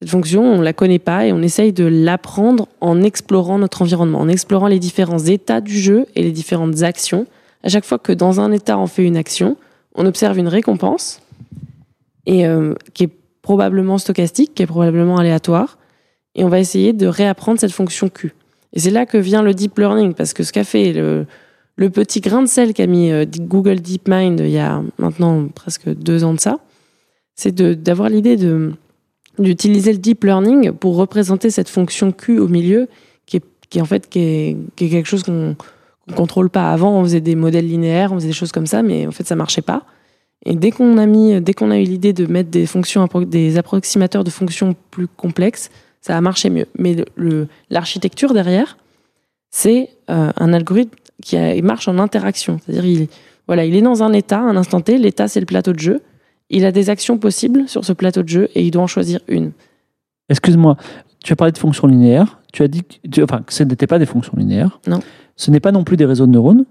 Cette 0.00 0.10
fonction, 0.10 0.42
on 0.42 0.60
la 0.62 0.72
connaît 0.72 0.98
pas 0.98 1.26
et 1.26 1.32
on 1.32 1.42
essaye 1.42 1.72
de 1.72 1.84
l'apprendre 1.84 2.68
en 2.80 3.02
explorant 3.02 3.58
notre 3.58 3.82
environnement, 3.82 4.20
en 4.20 4.28
explorant 4.28 4.66
les 4.66 4.78
différents 4.78 5.18
états 5.18 5.60
du 5.60 5.78
jeu 5.78 6.06
et 6.16 6.22
les 6.22 6.32
différentes 6.32 6.82
actions. 6.82 7.26
À 7.62 7.68
chaque 7.68 7.84
fois 7.84 7.98
que 7.98 8.12
dans 8.12 8.40
un 8.40 8.50
état 8.50 8.78
on 8.78 8.86
fait 8.86 9.04
une 9.04 9.18
action, 9.18 9.58
on 9.94 10.06
observe 10.06 10.38
une 10.38 10.48
récompense 10.48 11.20
et 12.24 12.46
euh, 12.46 12.74
qui 12.94 13.04
est 13.04 13.10
probablement 13.42 13.98
stochastique, 13.98 14.54
qui 14.54 14.62
est 14.62 14.66
probablement 14.66 15.18
aléatoire 15.18 15.76
et 16.34 16.44
on 16.44 16.48
va 16.48 16.60
essayer 16.60 16.92
de 16.92 17.06
réapprendre 17.06 17.60
cette 17.60 17.72
fonction 17.72 18.08
Q. 18.08 18.32
Et 18.72 18.80
c'est 18.80 18.90
là 18.90 19.04
que 19.04 19.18
vient 19.18 19.42
le 19.42 19.52
deep 19.52 19.78
learning, 19.78 20.14
parce 20.14 20.32
que 20.32 20.44
ce 20.44 20.52
qu'a 20.52 20.64
fait 20.64 20.92
le, 20.92 21.26
le 21.76 21.90
petit 21.90 22.20
grain 22.20 22.40
de 22.40 22.46
sel 22.46 22.72
qu'a 22.72 22.86
mis 22.86 23.10
euh, 23.10 23.24
Google 23.26 23.80
DeepMind 23.80 24.40
il 24.40 24.50
y 24.50 24.58
a 24.58 24.82
maintenant 24.98 25.48
presque 25.48 25.92
deux 25.92 26.24
ans 26.24 26.34
de 26.34 26.40
ça, 26.40 26.58
c'est 27.34 27.54
d'avoir 27.54 28.08
l'idée 28.08 28.36
de 28.36 28.72
d'utiliser 29.40 29.92
le 29.92 29.98
deep 29.98 30.24
learning 30.24 30.72
pour 30.72 30.96
représenter 30.96 31.50
cette 31.50 31.68
fonction 31.68 32.12
Q 32.12 32.38
au 32.38 32.48
milieu, 32.48 32.88
qui 33.26 33.38
est, 33.38 33.80
en 33.80 33.84
fait 33.84 34.08
qui 34.08 34.18
est, 34.18 34.56
quelque 34.76 35.06
chose 35.06 35.22
qu'on 35.22 35.56
qu'on 36.08 36.14
contrôle 36.14 36.50
pas. 36.50 36.72
Avant, 36.72 36.98
on 36.98 37.04
faisait 37.04 37.20
des 37.20 37.34
modèles 37.34 37.68
linéaires, 37.68 38.12
on 38.12 38.16
faisait 38.16 38.28
des 38.28 38.34
choses 38.34 38.52
comme 38.52 38.66
ça, 38.66 38.82
mais 38.82 39.06
en 39.06 39.12
fait, 39.12 39.26
ça 39.26 39.36
marchait 39.36 39.62
pas. 39.62 39.84
Et 40.44 40.56
dès 40.56 40.70
qu'on 40.70 40.96
a 40.98 41.06
mis, 41.06 41.40
dès 41.40 41.52
qu'on 41.52 41.70
a 41.70 41.78
eu 41.78 41.84
l'idée 41.84 42.12
de 42.12 42.26
mettre 42.26 42.50
des 42.50 42.66
fonctions, 42.66 43.06
des 43.26 43.58
approximateurs 43.58 44.24
de 44.24 44.30
fonctions 44.30 44.74
plus 44.90 45.06
complexes, 45.06 45.70
ça 46.00 46.16
a 46.16 46.20
marché 46.20 46.50
mieux. 46.50 46.66
Mais 46.78 46.96
l'architecture 47.68 48.32
derrière, 48.32 48.78
c'est 49.50 49.90
euh, 50.10 50.32
un 50.36 50.52
algorithme 50.52 50.96
qui 51.22 51.36
marche 51.62 51.88
en 51.88 51.98
interaction. 51.98 52.58
C'est-à-dire, 52.64 52.86
il, 52.86 53.08
voilà, 53.46 53.64
il 53.64 53.76
est 53.76 53.82
dans 53.82 54.02
un 54.02 54.12
état, 54.12 54.38
un 54.38 54.56
instant 54.56 54.80
T. 54.80 54.96
L'état, 54.96 55.28
c'est 55.28 55.40
le 55.40 55.46
plateau 55.46 55.72
de 55.72 55.78
jeu. 55.78 56.00
Il 56.50 56.64
a 56.66 56.72
des 56.72 56.90
actions 56.90 57.16
possibles 57.18 57.68
sur 57.68 57.84
ce 57.84 57.92
plateau 57.92 58.22
de 58.22 58.28
jeu 58.28 58.48
et 58.54 58.62
il 58.64 58.70
doit 58.70 58.82
en 58.82 58.86
choisir 58.88 59.20
une. 59.28 59.52
Excuse-moi, 60.28 60.76
tu 61.22 61.32
as 61.32 61.36
parlé 61.36 61.52
de 61.52 61.58
fonctions 61.58 61.86
linéaires. 61.86 62.38
Tu 62.52 62.62
as 62.62 62.68
dit 62.68 62.82
que, 62.82 63.08
tu- 63.08 63.22
enfin, 63.22 63.42
que 63.42 63.52
ce 63.52 63.62
n'était 63.62 63.86
pas 63.86 63.98
des 63.98 64.06
fonctions 64.06 64.32
linéaires. 64.36 64.80
Non. 64.86 65.00
Ce 65.36 65.50
n'est 65.50 65.60
pas 65.60 65.72
non 65.72 65.84
plus 65.84 65.96
des 65.96 66.04
réseaux 66.04 66.26
de 66.26 66.32
neurones. 66.32 66.64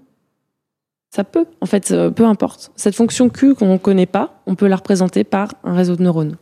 Ça 1.14 1.24
peut, 1.24 1.46
en 1.60 1.66
fait, 1.66 1.90
euh, 1.90 2.10
peu 2.10 2.24
importe. 2.24 2.70
Cette 2.76 2.94
fonction 2.94 3.28
Q 3.30 3.54
qu'on 3.54 3.72
ne 3.72 3.78
connaît 3.78 4.06
pas, 4.06 4.42
on 4.46 4.54
peut 4.54 4.68
la 4.68 4.76
représenter 4.76 5.24
par 5.24 5.54
un 5.64 5.74
réseau 5.74 5.96
de 5.96 6.02
neurones. 6.02 6.36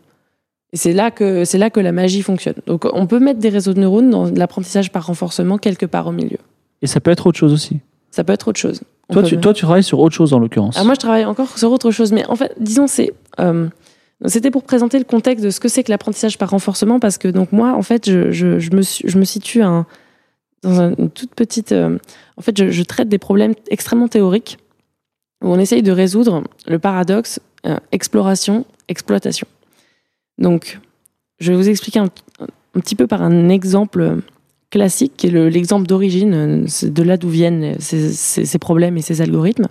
Et 0.72 0.76
c'est 0.76 0.92
là 0.92 1.10
que 1.10 1.46
c'est 1.46 1.56
là 1.56 1.70
que 1.70 1.80
la 1.80 1.92
magie 1.92 2.20
fonctionne. 2.20 2.56
Donc, 2.66 2.86
on 2.92 3.06
peut 3.06 3.18
mettre 3.20 3.40
des 3.40 3.48
réseaux 3.48 3.72
de 3.72 3.80
neurones 3.80 4.10
dans 4.10 4.26
l'apprentissage 4.26 4.92
par 4.92 5.06
renforcement 5.06 5.56
quelque 5.56 5.86
part 5.86 6.06
au 6.08 6.12
milieu. 6.12 6.36
Et 6.82 6.86
ça 6.86 7.00
peut 7.00 7.10
être 7.10 7.26
autre 7.26 7.38
chose 7.38 7.52
aussi. 7.54 7.80
Ça 8.10 8.24
peut 8.24 8.32
être 8.32 8.48
autre 8.48 8.58
chose. 8.60 8.80
On 9.08 9.14
Toi 9.14 9.22
peut- 9.22 9.28
tu, 9.28 9.38
toi, 9.38 9.54
tu 9.54 9.62
travailles 9.62 9.82
sur 9.84 9.98
autre 10.00 10.14
chose 10.14 10.32
en 10.32 10.38
l'occurrence. 10.38 10.76
Ah, 10.78 10.84
moi, 10.84 10.94
je 10.94 11.00
travaille 11.00 11.24
encore 11.24 11.56
sur 11.58 11.70
autre 11.72 11.90
chose, 11.90 12.12
mais 12.12 12.26
en 12.26 12.36
fait, 12.36 12.54
disons, 12.60 12.86
c'est. 12.86 13.12
euh, 13.40 13.68
c'était 14.26 14.50
pour 14.50 14.64
présenter 14.64 14.98
le 14.98 15.04
contexte 15.04 15.44
de 15.44 15.50
ce 15.50 15.60
que 15.60 15.68
c'est 15.68 15.84
que 15.84 15.90
l'apprentissage 15.90 16.38
par 16.38 16.50
renforcement, 16.50 16.98
parce 16.98 17.18
que 17.18 17.28
donc 17.28 17.52
moi, 17.52 17.72
en 17.74 17.82
fait, 17.82 18.10
je, 18.10 18.32
je, 18.32 18.58
je 18.58 18.70
me, 18.72 18.82
je 18.82 19.16
me 19.18 19.24
situe 19.24 19.62
un- 19.62 19.86
dans 20.62 20.80
un- 20.80 20.94
une 20.96 21.08
toute 21.10 21.34
petite. 21.34 21.70
euh, 21.72 21.98
en 22.36 22.42
fait, 22.42 22.70
je, 22.70 22.82
traite 22.82 23.08
des 23.08 23.18
problèmes 23.18 23.54
extrêmement 23.70 24.08
théoriques 24.08 24.58
où 25.44 25.48
on 25.52 25.58
essaye 25.58 25.82
de 25.82 25.92
résoudre 25.92 26.42
le 26.66 26.78
paradoxe 26.80 27.38
euh, 27.66 27.76
exploration-exploitation. 27.92 29.46
Donc, 30.38 30.80
je 31.40 31.52
vais 31.52 31.56
vous 31.56 31.68
expliquer 31.68 32.00
un, 32.00 32.08
un 32.40 32.80
petit 32.80 32.94
peu 32.96 33.06
par 33.06 33.22
un 33.22 33.48
exemple 33.48 34.18
classique, 34.70 35.12
qui 35.16 35.28
est 35.28 35.30
le- 35.30 35.48
l'exemple 35.48 35.86
d'origine, 35.86 36.34
euh, 36.34 36.66
de 36.88 37.02
là 37.02 37.16
d'où 37.16 37.28
viennent 37.28 37.76
ces, 37.78 38.58
problèmes 38.58 38.96
et 38.98 39.02
ces 39.02 39.20
algorithmes. 39.22 39.68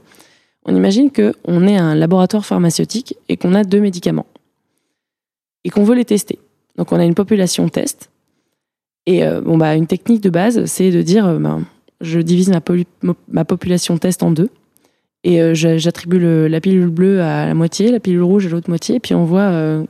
On 0.65 0.75
imagine 0.75 1.11
qu'on 1.11 1.67
est 1.67 1.77
un 1.77 1.95
laboratoire 1.95 2.45
pharmaceutique 2.45 3.15
et 3.29 3.37
qu'on 3.37 3.53
a 3.53 3.63
deux 3.63 3.79
médicaments 3.79 4.25
et 5.63 5.69
qu'on 5.69 5.83
veut 5.83 5.95
les 5.95 6.05
tester. 6.05 6.39
Donc 6.77 6.91
on 6.91 6.97
a 6.99 7.05
une 7.05 7.15
population 7.15 7.69
test 7.69 8.09
et 9.05 9.23
euh, 9.23 9.41
bon 9.41 9.57
bah 9.57 9.75
une 9.75 9.87
technique 9.87 10.21
de 10.21 10.29
base 10.29 10.65
c'est 10.65 10.91
de 10.91 11.01
dire 11.01 11.25
euh, 11.25 11.39
ben, 11.39 11.63
je 12.01 12.19
divise 12.19 12.51
ma, 13.29 13.45
population 13.45 13.97
test 13.97 14.21
en 14.23 14.31
deux 14.31 14.49
et 15.23 15.55
j'a- 15.55 15.77
j'attribue 15.77 16.19
la 16.47 16.61
pilule 16.61 16.89
bleue 16.89 17.21
à 17.21 17.47
la 17.47 17.53
moitié, 17.55 17.89
la 17.91 17.99
pilule 17.99 18.21
rouge 18.21 18.45
à 18.45 18.49
l'autre 18.49 18.69
moitié 18.69 18.95
et 18.95 18.99
puis 18.99 19.15
on 19.15 19.25
voit 19.25 19.83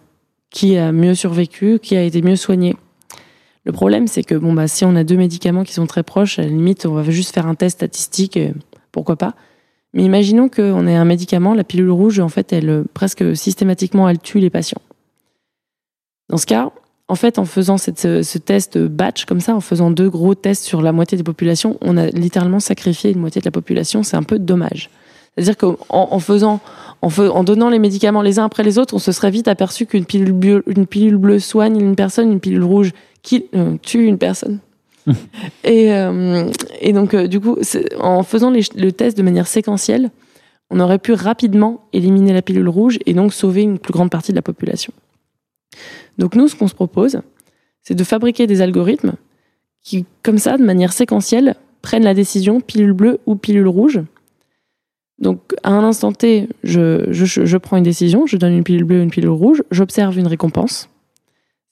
qui 0.50 0.78
a 0.78 0.92
mieux 0.92 1.16
survécu, 1.16 1.80
qui 1.80 1.96
a 1.96 2.04
été 2.04 2.22
mieux 2.22 2.36
soigné. 2.38 2.76
Le 3.68 3.74
problème 3.74 4.08
c'est 4.08 4.24
que 4.24 4.34
bon 4.34 4.54
bah 4.54 4.70
si 4.70 4.86
on 4.86 4.96
a 4.96 5.04
deux 5.04 5.18
médicaments 5.18 5.66
qui 5.66 5.74
sont 5.74 5.88
très 5.88 6.02
proches, 6.02 6.40
à 6.40 6.44
la 6.44 6.48
limite 6.48 6.86
on 6.86 6.94
va 6.94 7.04
juste 7.04 7.34
faire 7.34 7.48
un 7.48 7.54
test 7.54 7.78
statistique, 7.80 8.38
et 8.38 8.54
pourquoi 8.94 9.18
pas. 9.18 9.36
Mais 9.94 10.04
imaginons 10.04 10.48
qu'on 10.48 10.88
ait 10.88 10.96
un 10.96 11.04
médicament, 11.04 11.54
la 11.54 11.64
pilule 11.66 11.90
rouge, 11.92 12.20
en 12.20 12.30
fait, 12.30 12.54
elle, 12.54 12.70
euh, 12.70 12.84
presque 12.94 13.36
systématiquement, 13.36 14.08
elle 14.08 14.20
tue 14.20 14.40
les 14.40 14.50
patients. 14.50 14.82
Dans 16.30 16.38
ce 16.38 16.46
cas, 16.46 16.72
en 17.10 17.16
fait, 17.16 17.40
en 17.40 17.46
faisant 17.46 17.78
cette- 17.78 18.00
ce, 18.00 18.22
ce 18.22 18.38
test 18.38 18.78
batch 18.78 19.26
comme 19.26 19.40
ça, 19.42 19.56
en 19.56 19.62
faisant 19.62 19.92
deux 19.92 20.10
gros 20.10 20.36
tests 20.36 20.64
sur 20.64 20.82
la 20.82 20.92
moitié 20.92 21.18
des 21.18 21.24
populations, 21.24 21.78
on 21.82 21.98
a 21.98 22.08
littéralement 22.08 22.60
sacrifié 22.60 23.12
une 23.12 23.20
moitié 23.20 23.42
de 23.42 23.46
la 23.46 23.52
population. 23.52 24.04
C'est 24.04 24.18
un 24.18 24.24
peu 24.24 24.40
dommage. 24.40 24.90
C'est-à-dire 25.36 25.58
qu'en 25.58 25.78
en 25.90 26.20
faisant, 26.20 26.60
en, 27.02 27.10
fe- 27.10 27.30
en 27.30 27.44
donnant 27.44 27.70
les 27.70 27.80
médicaments 27.80 28.22
les 28.22 28.40
uns 28.40 28.46
après 28.46 28.64
les 28.64 28.78
autres, 28.78 28.94
on 28.94 29.00
se 29.00 29.12
serait 29.12 29.32
vite 29.32 29.48
aperçu 29.48 29.86
qu'une 29.86 30.06
pilule, 30.06 30.64
une 30.68 30.86
pilule 30.86 31.18
bleue 31.18 31.40
soigne 31.40 31.80
une 31.80 31.96
personne, 31.96 32.32
une 32.32 32.40
pilule 32.40 32.64
rouge 32.64 32.92
qui, 33.22 33.46
euh, 33.56 33.78
tue 33.82 34.06
une 34.06 34.18
personne. 34.18 34.60
et, 35.64 35.94
euh, 35.94 36.50
et 36.82 36.94
donc, 36.94 37.14
euh, 37.14 37.28
du 37.28 37.40
coup, 37.40 37.58
en 38.00 38.24
faisant 38.24 38.52
les- 38.52 38.62
le 38.76 38.92
test 38.92 39.18
de 39.18 39.24
manière 39.24 39.48
séquentielle, 39.48 40.10
on 40.70 40.80
aurait 40.80 41.00
pu 41.00 41.14
rapidement 41.14 41.88
éliminer 41.94 42.34
la 42.34 42.42
pilule 42.42 42.68
rouge 42.68 43.00
et 43.06 43.14
donc 43.14 43.34
sauver 43.34 43.62
une 43.62 43.80
plus 43.80 43.94
grande 43.94 44.10
partie 44.10 44.32
de 44.32 44.36
la 44.36 44.42
population. 44.42 44.92
Donc 46.18 46.36
nous, 46.36 46.48
ce 46.48 46.56
qu'on 46.56 46.68
se 46.68 46.76
propose, 46.76 47.22
c'est 47.84 47.96
de 47.96 48.04
fabriquer 48.04 48.48
des 48.48 48.62
algorithmes 48.62 49.14
qui, 49.82 50.06
comme 50.24 50.38
ça, 50.38 50.58
de 50.58 50.64
manière 50.64 50.92
séquentielle, 50.92 51.56
prennent 51.82 52.04
la 52.04 52.14
décision 52.14 52.60
pilule 52.60 52.92
bleue 52.92 53.20
ou 53.26 53.36
pilule 53.36 53.68
rouge. 53.68 54.02
Donc 55.20 55.56
à 55.64 55.72
un 55.72 55.84
instant 55.84 56.12
T, 56.12 56.50
je, 56.64 57.06
je, 57.12 57.26
je 57.46 57.58
prends 57.58 57.78
une 57.78 57.84
décision, 57.84 58.26
je 58.28 58.36
donne 58.38 58.54
une 58.54 58.64
pilule 58.64 58.84
bleue 58.84 59.00
ou 59.00 59.04
une 59.04 59.10
pilule 59.10 59.30
rouge, 59.30 59.64
j'observe 59.72 60.18
une 60.20 60.28
récompense. 60.28 60.90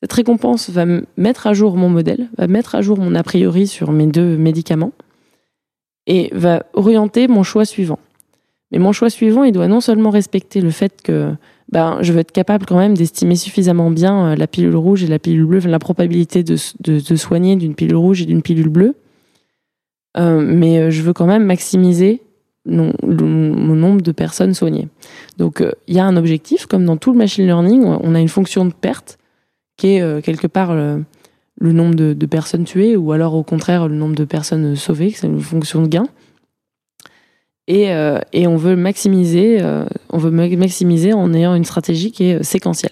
Cette 0.05 0.13
récompense 0.13 0.69
va 0.69 0.85
mettre 1.17 1.47
à 1.47 1.53
jour 1.53 1.77
mon 1.77 1.89
modèle, 1.89 2.29
va 2.37 2.45
mettre 2.45 2.75
à 2.75 2.83
jour 2.83 2.99
mon 2.99 3.15
a 3.15 3.23
priori 3.23 3.65
sur 3.65 3.91
mes 3.91 4.05
deux 4.05 4.37
médicaments 4.37 4.91
et 6.05 6.29
va 6.31 6.63
orienter 6.73 7.27
mon 7.27 7.41
choix 7.41 7.65
suivant. 7.65 7.97
Mais 8.71 8.77
mon 8.77 8.91
choix 8.91 9.09
suivant, 9.09 9.43
il 9.43 9.51
doit 9.51 9.67
non 9.67 9.81
seulement 9.81 10.11
respecter 10.11 10.61
le 10.61 10.69
fait 10.69 11.01
que 11.01 11.33
ben, 11.71 11.97
je 12.01 12.13
veux 12.13 12.19
être 12.19 12.31
capable 12.31 12.67
quand 12.67 12.77
même 12.77 12.95
d'estimer 12.95 13.35
suffisamment 13.35 13.89
bien 13.89 14.27
euh, 14.27 14.35
la 14.35 14.45
pilule 14.45 14.75
rouge 14.75 15.03
et 15.03 15.07
la 15.07 15.17
pilule 15.17 15.45
bleue, 15.45 15.59
la 15.61 15.79
probabilité 15.79 16.43
de, 16.43 16.55
soigner 17.15 17.55
d'une 17.55 17.73
pilule 17.73 17.95
rouge 17.95 18.21
et 18.21 18.25
d'une 18.25 18.43
pilule 18.43 18.69
bleue. 18.69 18.93
Euh, 20.19 20.39
mais 20.39 20.77
euh, 20.77 20.91
je 20.91 21.01
veux 21.01 21.13
quand 21.13 21.25
même 21.25 21.45
maximiser 21.45 22.21
mon 22.67 22.93
nombre 23.75 24.01
de 24.01 24.11
personnes 24.11 24.53
soignées. 24.53 24.87
Donc 25.39 25.63
il 25.87 25.95
y 25.95 25.99
a 25.99 26.05
un 26.05 26.15
objectif, 26.15 26.67
comme 26.67 26.85
dans 26.85 26.97
tout 26.97 27.11
le 27.11 27.17
machine 27.17 27.47
learning, 27.47 27.83
on 27.83 28.13
a 28.13 28.19
une 28.19 28.29
fonction 28.29 28.65
de 28.65 28.71
perte 28.71 29.17
qui 29.77 29.95
est 29.95 30.01
euh, 30.01 30.21
quelque 30.21 30.47
part 30.47 30.73
le, 30.73 31.03
le 31.59 31.71
nombre 31.71 31.95
de, 31.95 32.25
personnes 32.25 32.65
tuées 32.65 32.95
ou 32.95 33.11
alors 33.11 33.33
au 33.35 33.43
contraire 33.43 33.87
le 33.87 33.95
nombre 33.95 34.15
de 34.15 34.25
personnes 34.25 34.75
sauvées, 34.75 35.11
c'est 35.11 35.27
une 35.27 35.39
fonction 35.39 35.81
de 35.81 35.87
gain. 35.87 36.07
Et, 37.67 37.91
euh, 37.91 38.19
on 38.35 38.57
veut 38.57 38.75
maximiser, 38.75 39.61
euh, 39.61 39.85
on 40.09 40.17
veut 40.17 40.31
ma- 40.31 40.47
maximiser 40.49 41.13
en 41.13 41.33
ayant 41.33 41.55
une 41.55 41.65
stratégie 41.65 42.11
qui 42.11 42.25
est 42.25 42.39
euh, 42.39 42.43
séquentielle. 42.43 42.91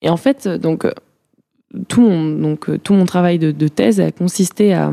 Et 0.00 0.08
en 0.08 0.16
fait, 0.16 0.46
euh, 0.46 0.58
donc 0.58 0.84
euh, 0.84 0.92
tout 1.88 2.00
mon 2.02 2.56
euh, 2.68 3.04
travail 3.04 3.38
de, 3.38 3.68
thèse 3.68 4.00
a 4.00 4.10
consisté 4.10 4.72
à 4.72 4.92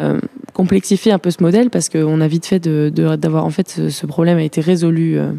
euh, 0.00 0.20
complexifier 0.52 1.12
un 1.12 1.18
peu 1.18 1.30
ce 1.30 1.42
modèle 1.42 1.70
parce 1.70 1.88
qu'on 1.88 2.20
a 2.20 2.28
vite 2.28 2.46
fait 2.46 2.60
d'avoir 2.66 3.44
en 3.44 3.50
fait 3.50 3.68
ce, 3.68 3.88
ce 3.88 4.06
problème 4.06 4.38
a 4.38 4.42
été 4.42 4.60
résolu 4.60 5.18
euh, 5.18 5.32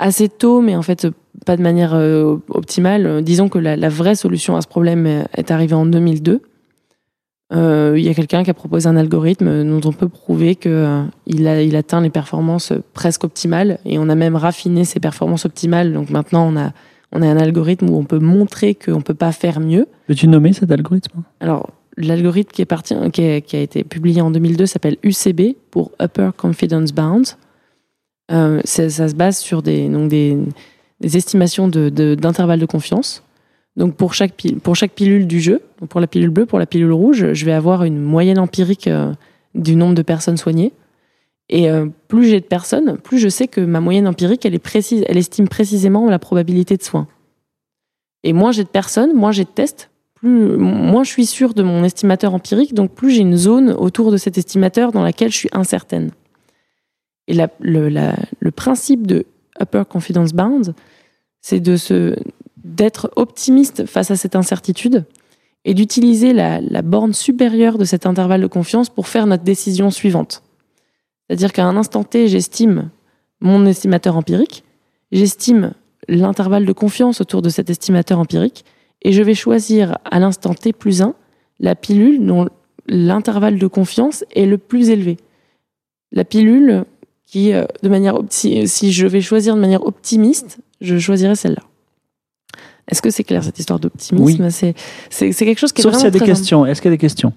assez 0.00 0.28
tôt, 0.28 0.60
mais 0.60 0.74
en 0.74 0.82
fait 0.82 1.06
pas 1.46 1.56
de 1.56 1.62
manière 1.62 1.94
euh, 1.94 2.36
optimale. 2.48 3.22
Disons 3.22 3.48
que 3.48 3.58
la, 3.58 3.76
la 3.76 3.88
vraie 3.88 4.14
solution 4.16 4.56
à 4.56 4.60
ce 4.62 4.66
problème 4.68 5.06
est 5.36 5.50
arrivée 5.52 5.74
en 5.74 5.86
2002. 5.86 6.42
Euh, 7.52 7.94
Il 7.96 8.04
y 8.04 8.08
a 8.08 8.14
quelqu'un 8.14 8.42
qui 8.44 8.50
a 8.50 8.54
proposé 8.54 8.88
un 8.88 8.96
algorithme 8.96 9.64
dont 9.64 9.88
on 9.88 9.92
peut 9.92 10.08
prouver 10.08 10.54
que 10.54 10.68
euh, 10.68 11.02
il, 11.26 11.46
atteint 11.76 12.00
les 12.00 12.10
performances 12.10 12.72
presque 12.94 13.24
optimales 13.24 13.78
et 13.84 13.98
on 13.98 14.08
a 14.08 14.14
même 14.14 14.36
raffiné 14.36 14.84
ces 14.84 15.00
performances 15.00 15.44
optimales. 15.46 15.92
Donc 15.92 16.10
maintenant 16.10 16.46
on 16.52 16.56
a 16.56 16.72
on 17.12 17.22
a 17.22 17.26
un 17.26 17.36
algorithme 17.38 17.90
où 17.90 17.96
on 17.96 18.04
peut 18.04 18.20
montrer 18.20 18.76
qu'on 18.76 19.00
peut 19.00 19.14
pas 19.14 19.32
faire 19.32 19.58
mieux. 19.58 19.86
Peux-tu 20.06 20.28
nommer 20.28 20.52
cet 20.52 20.70
algorithme? 20.70 21.22
Alors, 21.40 21.70
l'algorithme 21.96 22.52
qui, 22.52 22.62
est 22.62 22.66
parti, 22.66 22.94
qui, 23.12 23.22
est- 23.22 23.42
qui 23.42 23.56
a 23.56 23.60
été 23.60 23.82
publié 23.82 24.20
en 24.22 24.30
2002 24.30 24.66
s'appelle 24.66 24.96
UCB 25.02 25.56
pour 25.72 25.90
Upper 26.00 26.30
Confidence 26.36 26.92
Bound. 26.92 27.26
Euh, 28.30 28.60
ça 28.64 28.88
se 28.88 29.14
base 29.14 29.38
sur 29.38 29.62
des, 29.62 29.90
estimations 31.02 31.68
d'intervalles 31.68 32.60
de, 32.60 32.66
confiance. 32.66 33.22
Donc, 33.76 33.96
pour 33.96 34.14
chaque, 34.14 34.34
pilule 34.34 35.26
du 35.26 35.40
jeu, 35.40 35.62
pour 35.88 36.00
la 36.00 36.06
pilule 36.06 36.30
bleue, 36.30 36.46
pour 36.46 36.58
la 36.58 36.66
pilule 36.66 36.92
rouge, 36.92 37.32
je 37.32 37.44
vais 37.44 37.52
avoir 37.52 37.84
une 37.84 38.00
moyenne 38.00 38.38
empirique 38.38 38.86
euh, 38.86 39.12
du 39.54 39.76
nombre 39.76 39.94
de 39.94 40.02
personnes 40.02 40.36
soignées. 40.36 40.72
Et 41.48 41.68
euh, 41.68 41.86
plus 42.06 42.26
j'ai 42.26 42.40
de 42.40 42.44
personnes, 42.44 42.98
plus 42.98 43.18
je 43.18 43.28
sais 43.28 43.48
que 43.48 43.60
ma 43.60 43.80
moyenne 43.80 44.06
empirique, 44.06 44.46
elle, 44.46 44.54
est 44.54 44.60
précise, 44.60 45.04
elle 45.08 45.18
estime 45.18 45.48
précisément 45.48 46.08
la 46.08 46.20
probabilité 46.20 46.76
de 46.76 46.82
soin. 46.82 47.08
Et 48.22 48.32
moins 48.32 48.52
j'ai 48.52 48.62
de 48.62 48.68
personnes, 48.68 49.14
moins 49.14 49.32
j'ai 49.32 49.42
de 49.42 49.48
tests, 49.48 49.90
moins 50.22 51.02
je 51.02 51.10
suis 51.10 51.26
sûr 51.26 51.54
de 51.54 51.64
mon 51.64 51.82
estimateur 51.82 52.34
empirique, 52.34 52.72
donc 52.72 52.92
plus 52.92 53.10
j'ai 53.10 53.22
une 53.22 53.36
zone 53.36 53.70
autour 53.70 54.12
de 54.12 54.16
cet 54.16 54.38
estimateur 54.38 54.92
dans 54.92 55.02
laquelle 55.02 55.32
je 55.32 55.36
suis 55.38 55.48
incertaine. 55.52 56.10
Et 57.30 57.34
le, 57.60 58.50
principe 58.50 59.06
de 59.06 59.24
Upper 59.60 59.84
Confidence 59.88 60.32
Bound, 60.32 60.74
c'est 61.40 61.60
d'être 61.60 63.12
optimiste 63.14 63.86
face 63.86 64.10
à 64.10 64.16
cette 64.16 64.34
incertitude 64.34 65.04
et 65.64 65.74
d'utiliser 65.74 66.32
la, 66.32 66.60
la 66.60 66.82
borne 66.82 67.12
supérieure 67.12 67.78
de 67.78 67.84
cet 67.84 68.04
intervalle 68.04 68.40
de 68.40 68.48
confiance 68.48 68.90
pour 68.90 69.06
faire 69.06 69.28
notre 69.28 69.44
décision 69.44 69.92
suivante. 69.92 70.42
C'est-à-dire 71.28 71.52
qu'à 71.52 71.64
un 71.64 71.76
instant 71.76 72.02
T, 72.02 72.26
j'estime 72.26 72.90
mon 73.40 73.64
estimateur 73.64 74.16
empirique, 74.16 74.64
j'estime 75.12 75.74
l'intervalle 76.08 76.66
de 76.66 76.72
confiance 76.72 77.20
autour 77.20 77.42
de 77.42 77.48
cet 77.48 77.70
estimateur 77.70 78.18
empirique, 78.18 78.64
et 79.02 79.12
je 79.12 79.22
vais 79.22 79.34
choisir 79.34 79.98
à 80.04 80.18
l'instant 80.18 80.52
T 80.52 80.72
plus 80.72 81.00
1 81.00 81.14
la 81.60 81.76
pilule 81.76 82.26
dont 82.26 82.48
l'intervalle 82.88 83.60
de 83.60 83.66
confiance 83.68 84.24
est 84.34 84.46
le 84.46 84.58
plus 84.58 84.90
élevé. 84.90 85.16
La 86.10 86.24
pilule 86.24 86.86
qui, 87.30 87.52
euh, 87.52 87.64
de 87.82 87.88
manière 87.88 88.14
opti- 88.14 88.66
si 88.66 88.92
je 88.92 89.06
vais 89.06 89.20
choisir 89.20 89.54
de 89.54 89.60
manière 89.60 89.84
optimiste, 89.86 90.58
je 90.80 90.98
choisirai 90.98 91.34
celle-là. 91.36 91.62
Est-ce 92.88 93.02
que 93.02 93.10
c'est 93.10 93.22
clair 93.24 93.44
cette 93.44 93.58
histoire 93.58 93.78
d'optimisme? 93.78 94.50
C'est 94.50 94.74
c'est 95.10 95.30
c'est 95.32 95.44
quelque 95.44 95.58
chose 95.60 95.72
qui 95.72 95.80
est 95.80 95.84
Sauf 95.84 95.94
s'il 95.94 96.04
y 96.04 96.06
a 96.08 96.10
des 96.10 96.18
très 96.18 96.26
questions. 96.26 96.66
Est-ce 96.66 96.82
qu'il 96.82 96.90
y 96.90 96.92
a 96.92 96.96
des 96.96 96.98
questions? 96.98 97.32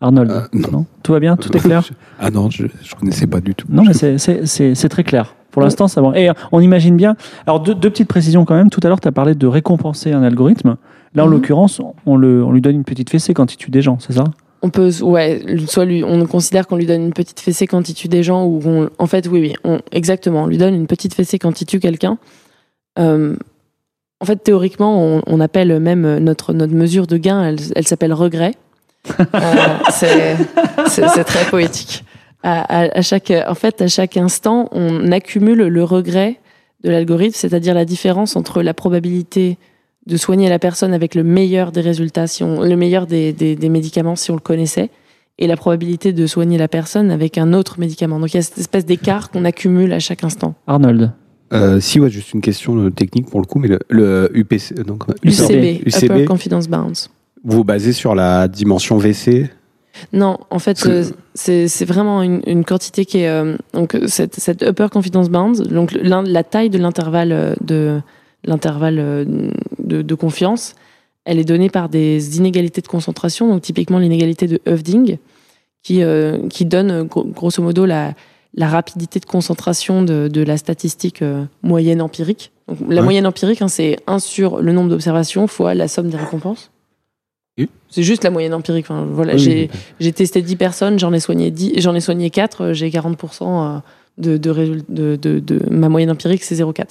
Arnold 0.00 0.30
Euh, 0.30 0.42
non. 0.70 0.86
Tout 1.02 1.12
va 1.12 1.18
bien? 1.20 1.36
Tout 1.36 1.54
est 1.56 1.60
clair? 1.60 1.82
Ah 2.20 2.30
non, 2.30 2.50
je 2.50 2.64
ne 2.64 2.68
connaissais 3.00 3.26
pas 3.26 3.40
du 3.40 3.54
tout. 3.54 3.66
Non, 3.68 3.82
mais 3.82 3.94
c'est- 3.94 4.18
c'est 4.18 4.46
c'est- 4.46 4.74
c'est 4.76 4.88
très 4.88 5.02
clair. 5.02 5.34
Pour 5.50 5.62
l'instant, 5.62 5.88
ça 5.88 6.02
va. 6.02 6.16
Et 6.18 6.28
euh, 6.28 6.34
on 6.52 6.60
imagine 6.60 6.96
bien. 6.96 7.16
Alors, 7.46 7.60
deux, 7.60 7.74
deux 7.74 7.88
petites 7.90 8.08
précisions 8.08 8.44
quand 8.44 8.54
même. 8.54 8.68
Tout 8.70 8.80
à 8.84 8.88
l'heure, 8.88 9.00
tu 9.00 9.08
as 9.08 9.12
parlé 9.12 9.34
de 9.34 9.46
récompenser 9.46 10.12
un 10.12 10.22
algorithme. 10.22 10.76
Là, 11.14 11.24
en 11.24 11.26
Mhm. 11.26 11.32
l'occurrence, 11.32 11.80
on, 12.04 12.16
le, 12.16 12.44
on 12.44 12.52
lui 12.52 12.60
donne 12.60 12.76
une 12.76 12.84
petite 12.84 13.08
fessée 13.10 13.32
quand 13.32 13.52
il 13.52 13.56
tue 13.56 13.70
des 13.70 13.80
gens, 13.80 13.96
c'est 13.98 14.12
ça? 14.12 14.24
On 14.62 14.70
peut, 14.70 14.90
ouais, 15.02 15.42
soit 15.68 15.84
lui, 15.84 16.02
on 16.02 16.26
considère 16.26 16.66
qu'on 16.66 16.76
lui 16.76 16.86
donne 16.86 17.02
une 17.04 17.12
petite 17.12 17.40
fessée 17.40 17.66
quand 17.66 17.88
il 17.88 17.94
tue 17.94 18.08
des 18.08 18.22
gens, 18.22 18.44
ou 18.44 18.60
on- 18.64 18.90
en 18.98 19.06
fait, 19.06 19.26
oui, 19.28 19.40
oui, 19.40 19.54
on, 19.64 19.80
exactement, 19.92 20.44
on 20.44 20.46
lui 20.46 20.58
donne 20.58 20.74
une 20.74 20.86
petite 20.86 21.14
fessée 21.14 21.38
quand 21.38 21.60
il 21.60 21.66
tue 21.66 21.78
quelqu'un. 21.78 22.18
Euh, 22.98 23.36
en 24.20 24.24
fait, 24.24 24.36
théoriquement, 24.42 25.00
on, 25.02 25.22
on 25.26 25.40
appelle 25.40 25.78
même 25.78 26.18
notre, 26.18 26.52
notre 26.54 26.72
mesure 26.72 27.06
de 27.06 27.16
gain, 27.18 27.42
elle, 27.44 27.58
elle 27.74 27.86
s'appelle 27.86 28.12
regret. 28.12 28.54
Euh, 29.34 30.34
c'est 30.88 31.24
très 31.24 31.44
poétique. 31.50 32.04
À, 32.42 32.62
à- 32.84 32.98
à 32.98 33.02
chaque, 33.02 33.32
en 33.46 33.54
fait, 33.54 33.80
à 33.82 33.88
chaque 33.88 34.16
instant, 34.16 34.68
on 34.72 35.10
accumule 35.12 35.58
le 35.66 35.84
regret 35.84 36.40
de 36.82 36.90
l'algorithme, 36.90 37.34
c'est-à-dire 37.34 37.74
la 37.74 37.84
différence 37.84 38.36
entre 38.36 38.62
la 38.62 38.74
probabilité 38.74 39.58
de 40.06 40.16
soigner 40.16 40.48
la 40.48 40.58
personne 40.58 40.92
avec 40.94 41.14
le 41.14 41.24
meilleur 41.24 41.72
des 41.72 41.80
résultats, 41.80 42.26
si 42.26 42.44
on, 42.44 42.62
le 42.62 42.76
meilleur 42.76 43.06
des, 43.06 43.32
des, 43.32 43.56
des 43.56 43.68
médicaments 43.68 44.16
si 44.16 44.30
on 44.30 44.34
le 44.34 44.40
connaissait, 44.40 44.90
et 45.38 45.46
la 45.46 45.56
probabilité 45.56 46.12
de 46.12 46.26
soigner 46.26 46.58
la 46.58 46.68
personne 46.68 47.10
avec 47.10 47.38
un 47.38 47.52
autre 47.52 47.78
médicament. 47.78 48.18
Donc 48.20 48.32
il 48.32 48.36
y 48.36 48.40
a 48.40 48.42
cette 48.42 48.58
espèce 48.58 48.86
d'écart 48.86 49.30
qu'on 49.30 49.44
accumule 49.44 49.92
à 49.92 49.98
chaque 49.98 50.24
instant. 50.24 50.54
Arnold. 50.66 51.12
Euh, 51.52 51.78
si, 51.78 52.00
ouais, 52.00 52.10
juste 52.10 52.32
une 52.32 52.40
question 52.40 52.76
euh, 52.76 52.90
technique 52.90 53.30
pour 53.30 53.40
le 53.40 53.46
coup, 53.46 53.58
mais 53.58 53.68
le, 53.68 53.78
le 53.88 54.30
UPC, 54.34 54.74
euh, 54.78 54.82
donc, 54.82 55.04
UCB, 55.22 55.86
UCB. 55.86 56.10
Upper 56.10 56.24
Confidence 56.24 56.68
Bounds. 56.68 57.08
vous 57.44 57.58
vous 57.58 57.64
basez 57.64 57.92
sur 57.92 58.16
la 58.16 58.48
dimension 58.48 58.98
VC 58.98 59.48
Non, 60.12 60.38
en 60.50 60.58
fait, 60.58 60.84
euh, 60.86 61.04
c'est 61.34 61.68
c'est 61.68 61.84
vraiment 61.84 62.22
une, 62.22 62.42
une 62.46 62.64
quantité 62.64 63.04
qui 63.04 63.18
est 63.18 63.28
euh, 63.28 63.56
donc 63.74 63.94
euh, 63.94 64.08
cette, 64.08 64.34
cette 64.34 64.62
upper 64.62 64.88
confidence 64.90 65.28
bound, 65.30 65.68
donc 65.68 65.92
la 65.92 66.42
taille 66.42 66.70
de 66.70 66.78
l'intervalle 66.78 67.32
euh, 67.32 67.54
de 67.60 68.00
l'intervalle 68.46 68.98
euh, 68.98 69.24
de, 69.78 70.02
de 70.02 70.14
confiance, 70.14 70.74
elle 71.24 71.38
est 71.38 71.44
donnée 71.44 71.68
par 71.70 71.88
des 71.88 72.36
inégalités 72.38 72.80
de 72.80 72.86
concentration, 72.88 73.48
donc 73.48 73.62
typiquement 73.62 73.98
l'inégalité 73.98 74.46
de 74.46 74.60
Hoeffding, 74.66 75.18
qui 75.82 76.02
euh, 76.02 76.46
qui 76.48 76.64
donne 76.64 77.02
gro- 77.04 77.24
grosso 77.24 77.62
modo 77.62 77.84
la 77.86 78.14
la 78.54 78.68
rapidité 78.68 79.20
de 79.20 79.26
concentration 79.26 80.02
de, 80.02 80.28
de 80.28 80.40
la 80.42 80.56
statistique 80.56 81.20
euh, 81.20 81.44
moyenne 81.62 82.00
empirique. 82.00 82.52
Donc, 82.68 82.78
la 82.88 82.96
Ouais. 82.96 83.02
moyenne 83.02 83.26
empirique, 83.26 83.60
hein, 83.60 83.68
c'est 83.68 83.98
1 84.06 84.18
sur 84.18 84.62
le 84.62 84.72
nombre 84.72 84.88
d'observations 84.88 85.46
fois 85.46 85.74
la 85.74 85.88
somme 85.88 86.08
des 86.08 86.16
récompenses. 86.16 86.70
Oui. 87.58 87.68
C'est 87.90 88.02
juste 88.02 88.24
la 88.24 88.30
moyenne 88.30 88.54
empirique. 88.54 88.86
Enfin, 88.88 89.06
voilà, 89.10 89.34
Oui, 89.34 89.38
j'ai 89.40 89.70
oui. 89.72 89.80
j'ai 90.00 90.12
testé 90.12 90.40
10 90.42 90.56
personnes, 90.56 90.98
j'en 90.98 91.12
ai 91.12 91.20
soigné 91.20 91.50
10, 91.50 91.74
j'en 91.80 91.94
ai 91.94 92.00
soigné 92.00 92.30
4, 92.30 92.60
euh, 92.62 92.72
j'ai 92.72 92.88
40% 92.88 93.76
euh, 93.76 93.78
de, 94.18 94.36
de, 94.38 95.16
de, 95.16 95.38
de- 95.40 95.60
ma 95.70 95.88
moyenne 95.90 96.10
empirique, 96.10 96.42
c'est 96.42 96.54
0,4. 96.54 96.84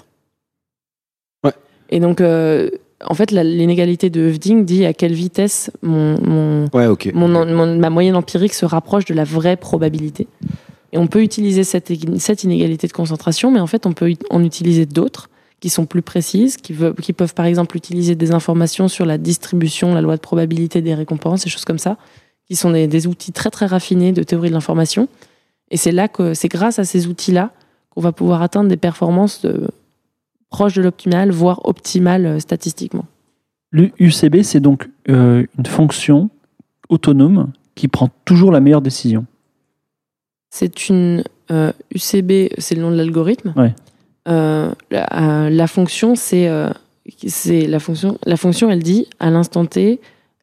Et 1.89 1.99
donc, 1.99 2.21
euh, 2.21 2.69
en 3.05 3.13
fait, 3.13 3.31
l'inégalité 3.31 4.09
de 4.09 4.27
Hoeffding 4.29 4.65
dit 4.65 4.85
à 4.85 4.93
quelle 4.93 5.13
vitesse 5.13 5.69
mon, 5.81 6.19
mon, 6.21 6.65
Ouais, 6.73 6.87
ok. 6.87 7.11
mon, 7.13 7.27
mon- 7.27 7.77
ma 7.77 7.89
moyenne 7.89 8.15
empirique 8.15 8.53
se 8.53 8.65
rapproche 8.65 9.05
de 9.05 9.13
la 9.13 9.23
vraie 9.23 9.57
probabilité. 9.57 10.27
Et 10.93 10.97
on 10.97 11.07
peut 11.07 11.21
utiliser 11.21 11.63
cette, 11.63 11.91
cette 12.19 12.43
inégalité 12.43 12.87
de 12.87 12.93
concentration, 12.93 13.51
mais 13.51 13.59
en 13.59 13.67
fait, 13.67 13.85
on 13.85 13.93
peut 13.93 14.09
ut- 14.11 14.17
en 14.29 14.43
utiliser 14.43 14.85
d'autres 14.85 15.29
qui 15.59 15.69
sont 15.69 15.85
plus 15.85 16.01
précises, 16.01 16.57
qui, 16.57 16.73
veulent- 16.73 16.95
qui 16.95 17.11
peuvent 17.13 17.33
par 17.33 17.45
exemple 17.45 17.75
utiliser 17.77 18.15
des 18.15 18.31
informations 18.31 18.87
sur 18.87 19.05
la 19.05 19.17
distribution, 19.17 19.93
la 19.93 20.01
loi 20.01 20.15
de 20.15 20.21
probabilité 20.21 20.81
des 20.81 20.93
récompenses, 20.95 21.43
des 21.43 21.49
choses 21.49 21.65
comme 21.65 21.79
ça, 21.79 21.97
qui 22.47 22.55
sont 22.55 22.71
des, 22.71 22.87
des 22.87 23.07
outils 23.07 23.31
très 23.31 23.49
très 23.49 23.65
raffinés 23.65 24.11
de 24.13 24.23
théorie 24.23 24.49
de 24.49 24.53
l'information. 24.53 25.07
Et 25.71 25.77
c'est 25.77 25.91
là 25.91 26.07
que 26.07 26.33
c'est 26.33 26.47
grâce 26.49 26.77
à 26.79 26.83
ces 26.85 27.07
outils-là 27.07 27.51
qu'on 27.89 28.01
va 28.01 28.11
pouvoir 28.11 28.41
atteindre 28.41 28.69
des 28.69 28.77
performances 28.77 29.41
de- 29.41 29.67
proches 30.49 30.73
de 30.73 30.81
l'optimal, 30.81 31.31
voire 31.31 31.65
optimales 31.65 32.25
euh, 32.25 32.39
statistiquement. 32.39 33.05
Le 33.71 33.91
UCB, 33.99 34.41
c'est 34.43 34.59
donc 34.59 34.89
euh, 35.09 35.45
une 35.57 35.65
fonction 35.65 36.29
autonome 36.89 37.51
qui 37.75 37.87
prend 37.87 38.09
toujours 38.23 38.51
la 38.51 38.61
meilleure 38.61 38.81
décision. 38.81 39.25
C'est 40.49 40.87
une 40.87 41.23
euh, 41.51 41.73
UCB, 41.93 42.53
c'est 42.57 42.75
le 42.75 42.81
nom 42.81 42.91
de 42.91 42.95
l'algorithme. 42.95 43.53
Ouais. 43.57 43.73
Euh, 44.27 44.71
la, 44.89 45.45
euh, 45.45 45.49
la 45.49 45.67
fonction, 45.67 46.15
c'est 46.15 46.47
euh, 46.47 46.69
c'est 47.27 47.67
la 47.67 47.79
fonction. 47.79 48.17
La 48.25 48.37
fonction, 48.37 48.71
elle 48.71 48.81
dit 48.81 49.07
à 49.19 49.29
l'instant 49.29 49.65
T, 49.65 49.99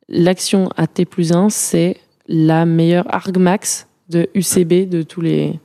l'action 0.09 0.69
à 0.77 0.87
T 0.87 1.05
plus 1.05 1.33
1, 1.33 1.49
c'est 1.49 1.97
la 2.29 2.67
meilleure 2.67 3.13
argmax 3.13 3.89
de 4.09 4.29
UCB 4.35 4.89
de 4.89 5.03
tous 5.03 5.21
les 5.21 5.59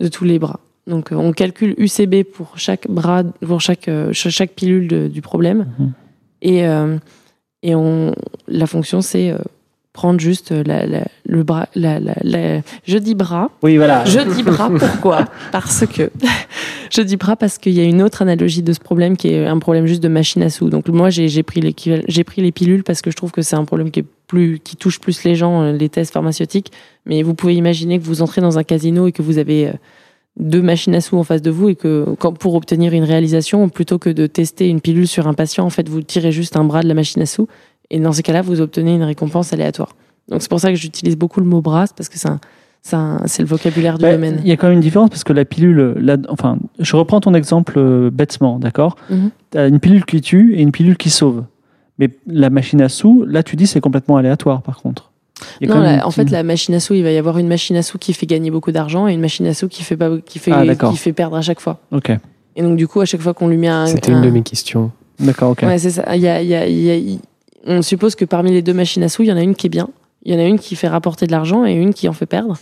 de 0.00 0.08
tous 0.08 0.24
les 0.24 0.38
bras. 0.38 0.60
Donc 0.88 1.12
euh, 1.12 1.16
on 1.16 1.32
calcule 1.32 1.74
UCB 1.78 2.24
pour 2.24 2.52
chaque 2.58 2.88
bras, 2.88 3.22
pour 3.46 3.60
chaque 3.60 3.88
euh, 3.88 4.12
ch- 4.12 4.32
chaque 4.34 4.52
pilule 4.52 4.88
de- 4.88 5.06
du 5.08 5.20
problème, 5.22 5.66
Mhm. 5.78 5.92
et 6.42 6.66
euh, 6.66 6.96
et 7.62 7.74
on 7.74 8.14
la 8.48 8.66
fonction 8.66 9.00
c'est 9.00 9.34
prendre 9.92 10.20
juste 10.20 10.52
la, 10.52 10.86
la- 10.86 11.08
le 11.26 11.42
bras, 11.42 11.68
la, 11.74 11.98
je 12.86 12.98
dis 12.98 13.16
bras, 13.16 13.50
Oui, 13.64 13.76
voilà. 13.78 14.04
je 14.04 14.20
dis 14.32 14.44
bras, 14.44 14.70
pourquoi? 14.70 15.24
Parce 15.50 15.84
que 15.86 16.10
te 16.90 17.00
dis 17.00 17.16
bras 17.16 17.34
parce 17.36 17.58
qu'il 17.58 17.72
y 17.72 17.80
a 17.80 17.84
une 17.84 18.00
autre 18.02 18.22
analogie 18.22 18.62
de 18.62 18.72
ce 18.72 18.78
problème 18.78 19.16
qui 19.16 19.28
est 19.32 19.44
un 19.46 19.58
problème 19.58 19.86
juste 19.86 20.02
de 20.02 20.08
machine 20.08 20.42
à 20.42 20.50
sous. 20.50 20.70
Donc 20.70 20.88
moi 20.88 21.10
j'ai 21.10 21.42
pris 21.42 21.60
j'ai 22.06 22.24
pris 22.24 22.42
les 22.42 22.52
pilules 22.52 22.84
parce 22.84 23.02
que 23.02 23.10
je 23.10 23.16
trouve 23.16 23.32
que 23.32 23.42
c'est 23.42 23.56
un 23.56 23.64
problème 23.64 23.90
qui 23.90 24.00
est 24.00 24.06
plus 24.28 24.60
qui 24.60 24.76
touche 24.76 25.00
plus 25.00 25.24
les 25.24 25.34
gens 25.34 25.72
les 25.72 25.88
tests 25.88 26.12
pharmaceutiques. 26.12 26.70
Mais 27.04 27.22
vous 27.22 27.34
pouvez 27.34 27.54
imaginer 27.56 27.98
que 27.98 28.04
vous 28.04 28.22
entrez 28.22 28.40
dans 28.40 28.56
un 28.58 28.62
casino 28.64 29.06
et 29.08 29.12
que 29.12 29.22
vous 29.22 29.38
avez 29.38 29.66
euh, 29.68 29.72
deux 30.38 30.62
machines 30.62 30.94
à 30.94 31.00
sous 31.00 31.16
en 31.18 31.24
face 31.24 31.42
de 31.42 31.50
vous 31.50 31.68
et 31.68 31.74
que 31.74 32.06
quand, 32.18 32.32
pour 32.32 32.54
obtenir 32.54 32.92
une 32.92 33.04
réalisation, 33.04 33.68
plutôt 33.68 33.98
que 33.98 34.10
de 34.10 34.26
tester 34.26 34.68
une 34.68 34.80
pilule 34.80 35.08
sur 35.08 35.26
un 35.26 35.34
patient, 35.34 35.64
en 35.64 35.70
fait 35.70 35.88
vous 35.88 36.02
tirez 36.02 36.32
juste 36.32 36.56
un 36.56 36.64
bras 36.64 36.82
de 36.82 36.88
la 36.88 36.94
machine 36.94 37.20
à 37.22 37.26
sous 37.26 37.48
et 37.90 37.98
dans 38.00 38.12
ces 38.12 38.22
cas-là 38.22 38.42
vous 38.42 38.60
obtenez 38.60 38.94
une 38.94 39.02
récompense 39.02 39.52
aléatoire. 39.52 39.94
Donc 40.28 40.42
c'est 40.42 40.50
pour 40.50 40.60
ça 40.60 40.68
que 40.70 40.76
j'utilise 40.76 41.16
beaucoup 41.16 41.40
le 41.40 41.46
mot 41.46 41.60
bras 41.60 41.86
parce 41.96 42.08
que 42.08 42.18
c'est 42.18 42.28
un- 42.28 42.40
le 43.38 43.44
vocabulaire 43.44 43.98
du 43.98 44.02
Bah, 44.02 44.12
domaine. 44.12 44.40
Il 44.44 44.48
y 44.48 44.52
a 44.52 44.56
quand 44.56 44.68
même 44.68 44.76
une 44.76 44.80
différence 44.82 45.10
parce 45.10 45.24
que 45.24 45.32
la 45.32 45.44
pilule, 45.44 45.94
la- 45.98 46.16
enfin, 46.28 46.58
je 46.78 46.96
reprends 46.96 47.20
ton 47.20 47.34
exemple 47.34 47.74
euh, 47.76 48.10
bêtement, 48.10 48.58
d'accord 48.58 48.96
as 49.56 49.66
une 49.66 49.80
pilule 49.80 50.04
qui 50.04 50.20
tue 50.20 50.54
et 50.54 50.62
une 50.62 50.70
pilule 50.72 50.96
qui 50.96 51.10
sauve. 51.10 51.44
Mais 51.98 52.10
la 52.28 52.48
machine 52.48 52.80
à 52.80 52.88
sous, 52.88 53.24
là, 53.26 53.42
tu 53.42 53.56
dis 53.56 53.66
c'est 53.66 53.80
complètement 53.80 54.16
aléatoire 54.18 54.62
par 54.62 54.80
contre. 54.80 55.07
Non, 55.62 55.78
la- 55.80 55.94
une 55.96 56.02
en 56.02 56.10
fait, 56.10 56.30
la 56.30 56.42
machine 56.42 56.74
à 56.74 56.80
sous, 56.80 56.94
il 56.94 57.02
va 57.02 57.10
y 57.12 57.16
avoir 57.16 57.38
une 57.38 57.48
machine 57.48 57.76
à 57.76 57.82
sous 57.82 57.98
qui 57.98 58.12
fait 58.12 58.26
gagner 58.26 58.50
beaucoup 58.50 58.72
d'argent 58.72 59.06
et 59.08 59.14
une 59.14 59.20
machine 59.20 59.46
à 59.46 59.54
sous 59.54 59.68
qui 59.68 59.82
fait, 59.82 59.96
pas, 59.96 60.10
qui 60.24 60.38
fait, 60.38 60.52
Ah, 60.52 60.64
qui 60.90 60.96
fait 60.96 61.12
perdre 61.12 61.36
à 61.36 61.42
chaque 61.42 61.60
fois. 61.60 61.78
Ok, 61.92 62.10
Et 62.56 62.62
donc, 62.62 62.76
du 62.76 62.88
coup, 62.88 63.00
à 63.00 63.04
chaque 63.04 63.20
fois 63.20 63.34
qu'on 63.34 63.48
lui 63.48 63.56
met 63.56 63.68
un. 63.68 63.86
C'était 63.86 64.10
un- 64.12 64.16
une 64.18 64.22
de 64.24 64.30
mes 64.30 64.42
questions. 64.42 64.90
d'accord, 65.20 65.50
ok. 65.50 65.62
Ouais, 65.62 65.78
c'est 65.78 65.90
ça. 65.90 66.16
Il 66.16 66.22
y 66.22 66.28
a- 66.28 66.42
il 66.42 66.48
y 66.48 66.54
a- 66.54 66.66
il 66.66 66.80
y 66.80 66.90
a- 66.90 66.96
il- 66.96 67.20
on 67.66 67.82
suppose 67.82 68.14
que 68.14 68.24
parmi 68.24 68.50
les 68.52 68.62
deux 68.62 68.74
machines 68.74 69.02
à 69.02 69.08
sous, 69.08 69.22
il 69.22 69.28
y 69.28 69.32
en 69.32 69.36
a 69.36 69.42
une 69.42 69.54
qui 69.54 69.66
est 69.66 69.70
bien. 69.70 69.88
Il 70.24 70.32
y 70.32 70.36
en 70.36 70.40
a 70.40 70.44
une 70.44 70.58
qui 70.58 70.74
fait 70.74 70.88
rapporter 70.88 71.26
de 71.26 71.32
l'argent 71.32 71.64
et 71.64 71.72
une 71.74 71.94
qui 71.94 72.08
en 72.08 72.12
fait 72.12 72.26
perdre. 72.26 72.56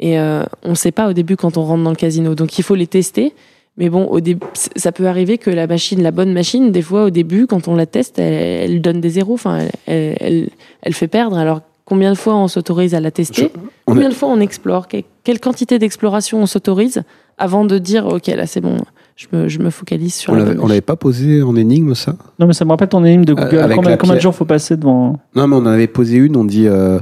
Et 0.00 0.18
euh, 0.18 0.42
on 0.62 0.70
ne 0.70 0.74
sait 0.74 0.92
pas 0.92 1.08
au 1.08 1.12
début 1.12 1.36
quand 1.36 1.56
on 1.56 1.64
rentre 1.64 1.82
dans 1.84 1.90
le 1.90 1.96
casino. 1.96 2.34
Donc, 2.34 2.58
il 2.58 2.62
faut 2.62 2.74
les 2.74 2.86
tester. 2.86 3.34
Mais 3.78 3.90
bon, 3.90 4.06
au 4.06 4.20
début, 4.20 4.46
ça 4.54 4.90
peut 4.90 5.06
arriver 5.06 5.36
que 5.36 5.50
la 5.50 5.66
machine, 5.66 6.02
la 6.02 6.10
bonne 6.10 6.32
machine, 6.32 6.72
des 6.72 6.80
fois, 6.80 7.04
au 7.04 7.10
début, 7.10 7.46
quand 7.46 7.68
on 7.68 7.74
la 7.76 7.84
teste, 7.84 8.18
elle, 8.18 8.32
elle 8.72 8.80
donne 8.80 9.02
des 9.02 9.10
zéros. 9.10 9.34
Enfin, 9.34 9.58
elle, 9.58 9.70
elle, 9.86 10.16
elle- 10.20 10.48
elle 10.82 10.94
fait 10.94 11.08
perdre. 11.08 11.36
Alors, 11.36 11.60
combien 11.86 12.12
de 12.12 12.16
fois 12.18 12.36
on 12.36 12.46
s'autorise 12.48 12.94
à 12.94 13.00
la 13.00 13.10
tester 13.10 13.50
Combien 13.86 14.10
de 14.10 14.14
fois 14.14 14.28
on 14.28 14.38
explore 14.40 14.86
Que- 14.88 14.98
Quelle 15.24 15.40
quantité 15.40 15.78
d'exploration 15.78 16.42
on 16.42 16.46
s'autorise 16.46 17.02
avant 17.38 17.64
de 17.64 17.78
dire 17.78 18.06
ok 18.06 18.26
là 18.28 18.46
c'est 18.46 18.60
bon, 18.60 18.76
je 19.16 19.26
me, 19.32 19.48
je 19.48 19.58
me 19.60 19.70
focalise 19.70 20.14
sur 20.14 20.32
On 20.34 20.36
la 20.36 20.44
l'avait- 20.54 20.80
pas 20.82 20.96
posé 20.96 21.42
en 21.42 21.56
énigme, 21.56 21.94
ça? 21.94 22.16
Non, 22.38 22.46
mais 22.46 22.52
ça 22.52 22.64
me 22.66 22.70
rappelle 22.70 22.88
ton 22.88 23.02
énigme 23.04 23.24
de 23.24 23.32
Google. 23.32 23.56
Euh, 23.56 23.64
avec 23.64 23.76
combien 23.98 24.14
de 24.16 24.20
jours 24.20 24.34
faut 24.34 24.44
passer 24.44 24.76
devant 24.76 25.18
Non, 25.34 25.46
mais 25.46 25.56
on 25.56 25.60
en 25.60 25.66
avait 25.66 25.86
posé 25.86 26.16
une, 26.18 26.36
on 26.36 26.44
dit. 26.44 26.66
Euh, 26.66 26.98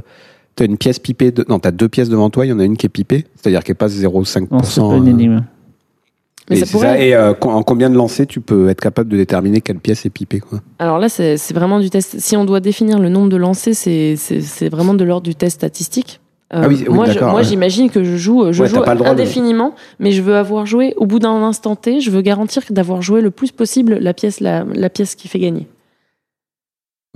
T'as 0.57 0.63
une 0.63 0.77
pièce 0.77 0.99
pipée. 0.99 1.31
De... 1.31 1.43
Non, 1.49 1.59
t'as 1.59 1.71
deux 1.71 1.89
pièces 1.89 2.07
devant 2.07 2.29
toi, 2.29 2.45
il 2.45 2.49
y 2.49 2.53
en 2.53 2.59
a 2.59 2.63
une 2.63 2.77
qui 2.77 2.85
est 2.85 2.89
pipée, 2.89 3.25
c'est-à-dire 3.35 3.61
qu'elle 3.61 3.75
passe 3.75 3.91
0,5%. 3.91 4.47
Non, 4.51 4.63
c'est 4.63 4.79
pas 4.79 4.95
une 4.95 5.07
euh, 5.07 5.09
énigme. 5.11 5.43
Mais 6.49 6.57
et 6.57 6.59
ça 6.59 6.65
c'est 6.65 6.71
pourrait- 6.73 6.87
ça, 6.87 6.99
et 7.01 7.15
euh, 7.15 7.33
en 7.41 7.63
combien 7.63 7.89
de 7.89 7.95
lancers 7.95 8.27
tu 8.27 8.39
peux 8.39 8.69
être 8.69 8.79
capable 8.81 9.09
de 9.09 9.17
déterminer 9.17 9.61
quelle 9.61 9.79
pièce 9.79 10.05
est 10.05 10.09
pipée 10.11 10.39
quoi? 10.39 10.61
Alors 10.79 10.99
là 10.99 11.09
c'est 11.09 11.35
vraiment 11.53 11.79
du 11.79 11.89
test. 11.89 12.19
Si 12.19 12.37
on 12.37 12.45
doit 12.45 12.59
définir 12.59 12.99
le 12.99 13.09
nombre 13.09 13.29
de 13.29 13.37
lancers, 13.37 13.73
c'est 13.75 14.69
vraiment 14.69 14.93
de 14.93 15.03
l'ordre 15.03 15.25
du 15.25 15.33
test 15.35 15.55
statistique. 15.55 16.19
Euh, 16.53 16.61
Ah 16.63 16.67
oui, 16.67 16.85
oui, 16.87 16.93
moi, 16.93 17.07
ouais. 17.07 17.43
j'imagine 17.43 17.89
que 17.89 18.03
je 18.03 18.15
joue, 18.17 18.51
je 18.51 18.61
Ouais, 18.61 18.69
joue 18.69 18.75
de- 18.79 19.03
indéfiniment, 19.07 19.73
mais 19.99 20.11
je 20.11 20.21
veux 20.21 20.35
avoir 20.35 20.67
joué 20.67 20.93
au 20.97 21.07
bout 21.07 21.17
d'un 21.17 21.41
instant 21.41 21.75
T. 21.75 21.99
Je 22.01 22.11
veux 22.11 22.21
garantir 22.21 22.61
d'avoir 22.69 23.01
joué 23.01 23.21
le 23.21 23.31
plus 23.31 23.51
possible 23.51 23.95
la 23.97 24.13
pièce, 24.13 24.39
la, 24.41 24.63
la 24.75 24.91
pièce 24.91 25.15
qui 25.15 25.27
fait 25.27 25.39
gagner. 25.39 25.65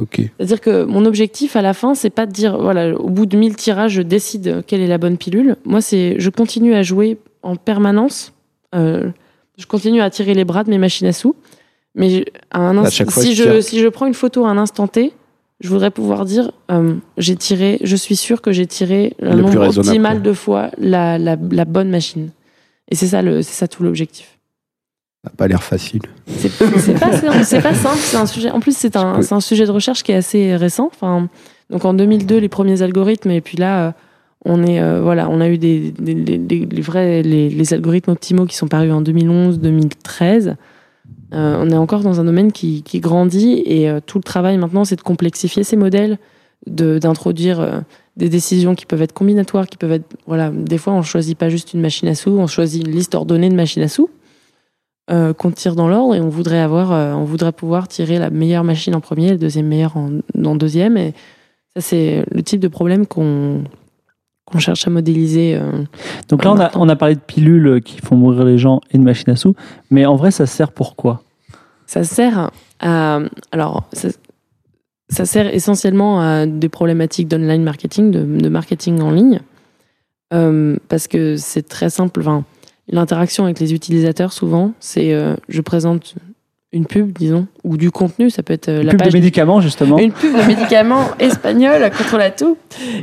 Ok. 0.01 0.21
C'est-à-dire 0.37 0.61
que 0.61 0.83
mon 0.85 1.05
objectif 1.05 1.55
à 1.55 1.61
la 1.61 1.73
fin, 1.75 1.93
c'est 1.93 2.09
pas 2.09 2.25
de 2.25 2.31
dire, 2.31 2.57
voilà, 2.59 2.95
au 2.99 3.09
bout 3.09 3.27
de 3.27 3.37
1000 3.37 3.55
tirages, 3.55 3.91
je 3.93 4.01
décide 4.01 4.63
quelle 4.65 4.81
est 4.81 4.87
la 4.87 4.97
bonne 4.97 5.17
pilule. 5.17 5.57
Moi, 5.65 5.81
c'est, 5.81 6.15
je 6.17 6.29
continue 6.31 6.73
à 6.73 6.81
jouer 6.81 7.19
en 7.43 7.55
permanence. 7.55 8.33
Euh, 8.75 9.09
je 9.57 9.65
continue 9.65 10.01
à 10.01 10.09
tirer 10.09 10.33
les 10.33 10.45
bras 10.45 10.63
de 10.63 10.69
mes 10.69 10.77
machines 10.77 11.07
à 11.07 11.13
sous. 11.13 11.35
Mais 11.95 12.25
à 12.51 12.59
un 12.59 12.77
instant, 12.77 13.09
fois, 13.09 13.23
si 13.23 13.35
je, 13.35 13.61
si 13.61 13.79
je 13.79 13.87
prends 13.87 14.05
une 14.05 14.13
photo 14.13 14.45
à 14.45 14.49
un 14.49 14.57
instant 14.57 14.87
T, 14.87 15.11
je 15.59 15.69
voudrais 15.69 15.91
pouvoir 15.91 16.23
dire, 16.25 16.51
euh, 16.71 16.95
j'ai 17.17 17.35
tiré, 17.35 17.79
je 17.83 17.95
suis 17.95 18.15
sûr 18.15 18.41
que 18.41 18.51
j'ai 18.51 18.65
tiré 18.65 19.13
Le 19.19 19.31
plus 19.31 19.41
nombre 19.41 19.77
optimal 19.77 20.21
de 20.21 20.33
fois 20.33 20.69
la, 20.77 21.17
la, 21.17 21.35
la 21.51 21.65
bonne 21.65 21.89
machine. 21.89 22.29
Et 22.89 22.95
c'est 22.95 23.07
ça, 23.07 23.21
le, 23.21 23.41
ça 23.41 23.67
tout 23.67 23.83
l'objectif. 23.83 24.39
Ça 25.23 25.31
n'a 25.31 25.35
pas 25.35 25.47
l'air 25.47 25.61
facile. 25.61 26.01
C'est 26.27 26.57
pas, 26.57 26.65
pas 26.65 27.73
simple, 27.73 27.97
c'est 27.97 28.15
un 28.15 28.25
sujet. 28.25 28.51
En 28.51 28.61
plus, 28.61 28.75
c'est 28.77 28.95
un, 28.95 29.19
un 29.29 29.39
sujet 29.41 29.65
de 29.65 29.71
recherche 29.71 30.01
qui 30.03 30.13
est 30.13 30.15
assez 30.15 30.55
récent. 30.55 30.89
Enfin, 30.93 31.27
donc 31.69 31.83
en 31.83 31.93
2002, 31.93 32.37
les 32.37 32.47
premiers 32.47 32.81
algorithmes, 32.81 33.31
et 33.31 33.41
puis 33.41 33.57
là, 33.57 33.87
euh, 33.87 33.91
on 34.45 34.63
est, 34.63 34.81
euh, 34.81 35.01
voilà, 35.01 35.29
on 35.29 35.41
a 35.41 35.49
eu 35.49 35.57
des, 35.57 35.93
vrais, 36.81 37.21
les, 37.21 37.73
algorithmes 37.73 38.11
optimaux 38.11 38.45
qui 38.45 38.55
sont 38.55 38.67
parus 38.67 38.91
en 38.91 39.01
2011, 39.01 39.59
2013. 39.59 40.55
Euh, 41.33 41.57
on 41.59 41.69
est 41.69 41.77
encore 41.77 42.01
dans 42.01 42.19
un 42.19 42.23
domaine 42.23 42.51
qui, 42.51 42.83
grandit 42.95 43.61
et 43.65 43.89
euh, 43.89 43.99
tout 44.05 44.17
le 44.17 44.23
travail 44.23 44.57
maintenant, 44.57 44.85
c'est 44.85 44.95
de 44.95 45.01
complexifier 45.01 45.63
ces 45.63 45.75
modèles, 45.75 46.17
d'introduire 46.67 47.83
des 48.17 48.27
décisions 48.27 48.75
qui 48.75 48.85
peuvent 48.85 49.01
être 49.01 49.13
combinatoires, 49.13 49.65
qui 49.67 49.77
peuvent 49.77 49.93
être, 49.93 50.17
voilà, 50.27 50.49
des 50.49 50.77
fois, 50.77 50.91
on 50.91 51.01
choisit 51.03 51.37
pas 51.37 51.47
juste 51.47 51.73
une 51.73 51.79
machine 51.79 52.09
à 52.09 52.15
sous, 52.15 52.31
on 52.31 52.47
choisit 52.47 52.85
une 52.85 52.91
liste 52.91 53.15
ordonnée 53.15 53.49
de 53.49 53.55
machines 53.55 53.83
à 53.83 53.87
sous 53.87 54.09
qu'on 55.37 55.49
tire 55.49 55.73
dans 55.73 55.87
l'ordre 55.87 56.13
et 56.13 56.21
on 56.21 56.29
voudrait 56.29 56.59
avoir, 56.59 56.91
on 57.17 57.23
voudrait 57.23 57.51
pouvoir 57.51 57.87
tirer 57.87 58.19
la 58.19 58.29
meilleure 58.29 58.63
machine 58.63 58.93
en 58.93 59.01
premier, 59.01 59.31
le 59.31 59.37
deuxième 59.37 59.65
meilleur 59.65 59.97
en, 59.97 60.19
en 60.45 60.55
deuxième. 60.55 60.97
Et 60.97 61.13
ça, 61.75 61.81
c'est 61.81 62.25
le 62.29 62.43
type 62.43 62.59
de 62.59 62.67
problème 62.67 63.07
qu'on 63.07 63.63
qu'on 64.49 64.59
cherche 64.59 64.85
à 64.87 64.89
modéliser. 64.89 65.55
euh. 65.55 65.83
Donc 66.27 66.43
là, 66.43 66.51
on 66.51 66.55
a, 66.55 66.57
Maintenant. 66.63 66.81
on 66.83 66.89
a 66.89 66.95
parlé 66.95 67.15
de 67.15 67.19
pilules 67.21 67.81
qui 67.83 67.99
font 68.01 68.15
mourir 68.15 68.43
les 68.43 68.57
gens 68.57 68.81
et 68.91 68.97
de 68.97 69.03
machines 69.03 69.31
à 69.31 69.35
sous. 69.35 69.55
Mais 69.91 70.05
en 70.05 70.15
vrai, 70.15 70.31
ça 70.31 70.45
sert 70.45 70.71
pour 70.71 70.95
quoi? 70.95 71.21
Ça 71.85 72.03
sert 72.03 72.51
à, 72.79 73.19
alors, 73.51 73.87
ça, 73.93 74.09
ça 75.09 75.25
sert 75.25 75.53
essentiellement 75.53 76.21
à 76.21 76.45
des 76.45 76.69
problématiques 76.69 77.27
d'online 77.27 77.63
marketing, 77.63 78.11
de, 78.11 78.23
de 78.23 78.49
marketing 78.49 79.01
en 79.01 79.11
ligne, 79.11 79.39
Euh, 80.31 80.75
parce 80.89 81.07
que 81.07 81.37
c'est 81.37 81.67
très 81.67 81.89
simple. 81.89 82.19
Enfin, 82.19 82.43
l'interaction 82.87 83.45
avec 83.45 83.59
les 83.59 83.73
utilisateurs, 83.73 84.31
souvent, 84.31 84.73
c'est 84.79 85.11
euh, 85.13 85.35
je 85.47 85.61
présente 85.61 86.13
une 86.71 86.85
pub, 86.85 87.11
disons, 87.17 87.47
ou 87.63 87.77
du 87.77 87.89
contenu. 87.91 88.29
Ça 88.29 88.43
peut 88.43 88.53
être 88.53 88.69
euh, 88.69 88.83
la 88.83 88.91
Pub 88.91 88.99
page 88.99 89.13
de 89.13 89.17
médicaments, 89.17 89.59
justement. 89.61 89.97
Une 89.97 90.11
pub 90.11 90.33
de 90.35 90.43
médicaments 90.47 91.05
espagnol 91.19 91.81
contre 91.97 92.17
la 92.17 92.29
toux. 92.31 92.57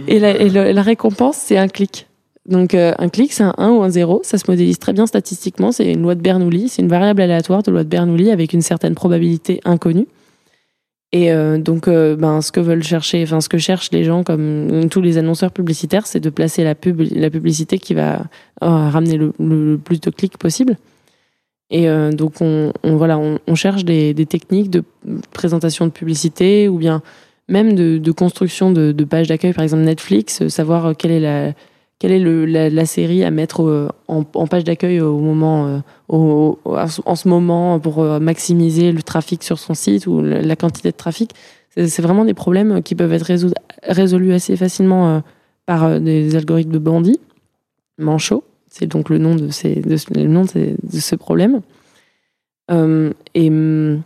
Et 0.07 0.19
la, 0.21 0.31
et 0.39 0.49
le- 0.49 0.73
la 0.73 0.83
récompense, 0.83 1.37
c'est 1.37 1.59
un 1.59 1.69
clic. 1.69 2.07
Donc, 2.49 2.75
euh, 2.75 2.93
un 2.99 3.09
clic, 3.09 3.33
c'est 3.33 3.43
un 3.43 3.55
1 3.59 3.71
ou 3.71 3.83
un 3.83 3.89
0. 3.91 4.21
Ça 4.23 4.39
se 4.39 4.45
modélise 4.49 4.79
très 4.79 4.93
bien 4.93 5.07
statistiquement. 5.07 5.73
C'est 5.73 5.91
une 5.93 6.03
loi 6.03 6.15
de 6.15 6.21
Bernoulli. 6.21 6.69
C'est 6.69 6.81
une 6.83 6.89
variable 6.89 7.21
aléatoire 7.23 7.65
de 7.65 7.73
loi 7.73 7.83
de 7.83 7.89
Bernoulli 7.89 8.31
avec 8.31 8.53
une 8.53 8.63
certaine 8.63 8.95
probabilité 8.95 9.61
inconnue. 9.65 10.07
Et 11.13 11.33
euh, 11.33 11.59
donc, 11.59 11.89
euh, 11.89 12.15
ben, 12.15 12.41
ce 12.43 12.53
que 12.53 12.61
veulent 12.61 12.83
chercher, 12.85 13.23
enfin, 13.25 13.41
ce 13.41 13.49
que 13.49 13.59
cherchent 13.59 13.91
les 13.91 14.05
gens, 14.05 14.23
comme 14.23 14.89
tous 14.91 15.01
les 15.01 15.19
annonceurs 15.19 15.51
publicitaires, 15.51 16.07
c'est 16.07 16.21
de 16.21 16.31
placer 16.31 16.63
la, 16.63 16.75
pub, 16.77 17.01
la 17.13 17.31
publicité 17.31 17.79
qui 17.79 17.95
va 17.95 18.23
ramener 18.61 19.17
le, 19.17 19.33
le 19.41 19.77
plus 19.79 20.01
de 20.01 20.11
clics 20.11 20.37
possible. 20.39 20.77
Et 21.71 21.89
euh, 21.89 22.13
donc, 22.13 22.41
on, 22.41 22.73
voilà, 22.85 23.19
on, 23.19 23.55
cherche 23.55 23.85
des, 23.85 24.15
techniques 24.27 24.71
de 24.71 24.85
présentation 25.33 25.87
de 25.87 25.91
publicité 25.91 26.69
ou 26.69 26.79
bien 26.79 27.03
même 27.49 27.75
de, 27.75 28.13
construction 28.13 28.73
de, 28.73 28.93
de 28.93 29.05
pages 29.05 29.29
d'accueil, 29.29 29.53
par 29.53 29.65
exemple 29.65 29.83
Netflix, 29.83 30.43
euh, 30.43 30.49
savoir 30.49 30.87
euh, 30.87 30.93
quelle 30.95 31.11
est 31.11 31.21
la, 31.21 31.53
quelle 31.99 32.13
est 32.13 32.71
la, 32.71 32.87
série 32.87 33.25
à 33.25 33.31
mettre 33.31 33.91
en, 34.07 34.23
page 34.25 34.65
d'accueil 34.65 35.01
au 35.01 35.19
moment, 35.19 35.83
au- 36.09 36.59
en 36.65 37.17
ce 37.17 37.29
moment 37.29 37.81
pour 37.81 38.03
maximiser 38.21 38.93
le 38.93 39.03
trafic 39.03 39.43
sur 39.43 39.59
son 39.59 39.73
site 39.73 40.07
ou 40.07 40.21
la, 40.21 40.57
quantité 40.57 40.91
de 40.91 40.97
trafic. 40.97 41.31
C'est 41.71 42.03
vraiment 42.03 42.27
des 42.27 42.35
problèmes 42.35 42.83
qui 42.83 42.95
peuvent 42.95 43.15
être 43.15 43.33
résolus 43.83 44.33
assez 44.35 44.57
facilement 44.57 45.23
par 45.65 45.99
des 45.99 46.37
algorithmes 46.37 46.73
de 46.73 46.79
bandits, 46.79 47.21
manchots. 47.97 48.45
C'est 48.78 48.86
donc 48.86 49.09
le 49.09 49.16
nom 49.19 49.35
de, 49.36 49.48
ces, 49.48 49.77
de, 49.77 49.97
ce- 49.97 50.12
le 50.15 50.27
nom 50.27 50.43
de, 50.43 50.48
ces- 50.48 50.77
de 50.82 51.01
ce 51.01 51.16
problème. 51.16 51.61
Euh, 52.70 53.12
et 53.35 53.48
hum, 53.48 54.03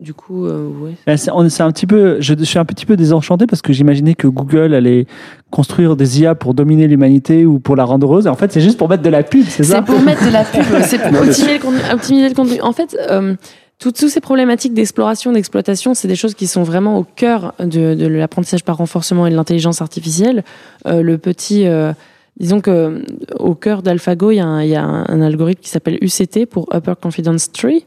du 0.00 0.14
coup, 0.14 0.46
euh, 0.46 0.68
ouais. 0.68 0.92
Ben, 1.06 1.16
c'est 1.16 1.30
on- 1.32 1.48
c'est 1.48 1.62
un 1.62 1.70
petit 1.72 1.86
peu, 1.86 2.20
je, 2.20 2.34
je 2.38 2.44
suis 2.44 2.58
un 2.58 2.64
petit 2.64 2.86
peu 2.86 2.96
désenchanté 2.96 3.46
parce 3.46 3.62
que 3.62 3.72
j'imaginais 3.72 4.14
que 4.14 4.28
Google 4.28 4.72
allait 4.74 5.06
construire 5.50 5.96
des 5.96 6.20
IA 6.20 6.34
pour 6.36 6.54
dominer 6.54 6.86
l'humanité 6.86 7.44
ou 7.46 7.58
pour 7.58 7.74
la 7.76 7.84
rendre 7.84 8.06
heureuse. 8.06 8.26
Et 8.26 8.28
en 8.28 8.34
fait, 8.36 8.52
c'est 8.52 8.60
juste 8.60 8.78
pour 8.78 8.88
mettre 8.88 9.02
de 9.02 9.08
la 9.10 9.22
pub, 9.24 9.44
c'est 9.48 9.64
ça? 9.64 9.76
C'est 9.76 9.84
pour 9.92 10.00
mettre 10.02 10.24
de 10.24 10.30
la 10.32 10.44
pub, 10.44 10.62
c'est 10.84 10.98
pour 10.98 11.18
optimiser 11.18 11.54
le 11.54 11.58
contenu. 11.60 11.80
optimiser 11.92 12.28
le 12.28 12.34
contenu. 12.34 12.60
En 12.60 12.72
fait, 12.72 12.96
euh, 13.10 13.34
toutes, 13.80 13.96
toutes 13.98 14.08
ces 14.10 14.20
problématiques 14.20 14.72
d'exploration, 14.74 15.32
d'exploitation, 15.32 15.94
c'est 15.94 16.08
des 16.08 16.16
choses 16.16 16.34
qui 16.34 16.46
sont 16.46 16.62
vraiment 16.62 16.96
au 16.98 17.04
cœur 17.04 17.54
de, 17.60 17.94
de 17.94 18.06
l'apprentissage 18.06 18.64
par 18.64 18.76
renforcement 18.76 19.26
et 19.26 19.30
de 19.30 19.36
l'intelligence 19.36 19.82
artificielle. 19.82 20.44
Euh, 20.86 21.02
le 21.02 21.18
petit, 21.18 21.66
euh, 21.66 21.92
disons 22.38 22.60
que 22.60 22.70
euh, 22.70 23.00
au 23.38 23.54
cœur 23.54 23.82
d'AlphaGo, 23.82 24.30
il 24.30 24.36
y 24.36 24.40
a 24.40 24.46
un, 24.46 25.20
algorithme 25.20 25.60
qui 25.60 25.68
s'appelle 25.68 25.98
UCT 26.00 26.46
pour 26.46 26.68
Upper 26.74 26.94
Confidence 27.00 27.52
Tree. 27.52 27.84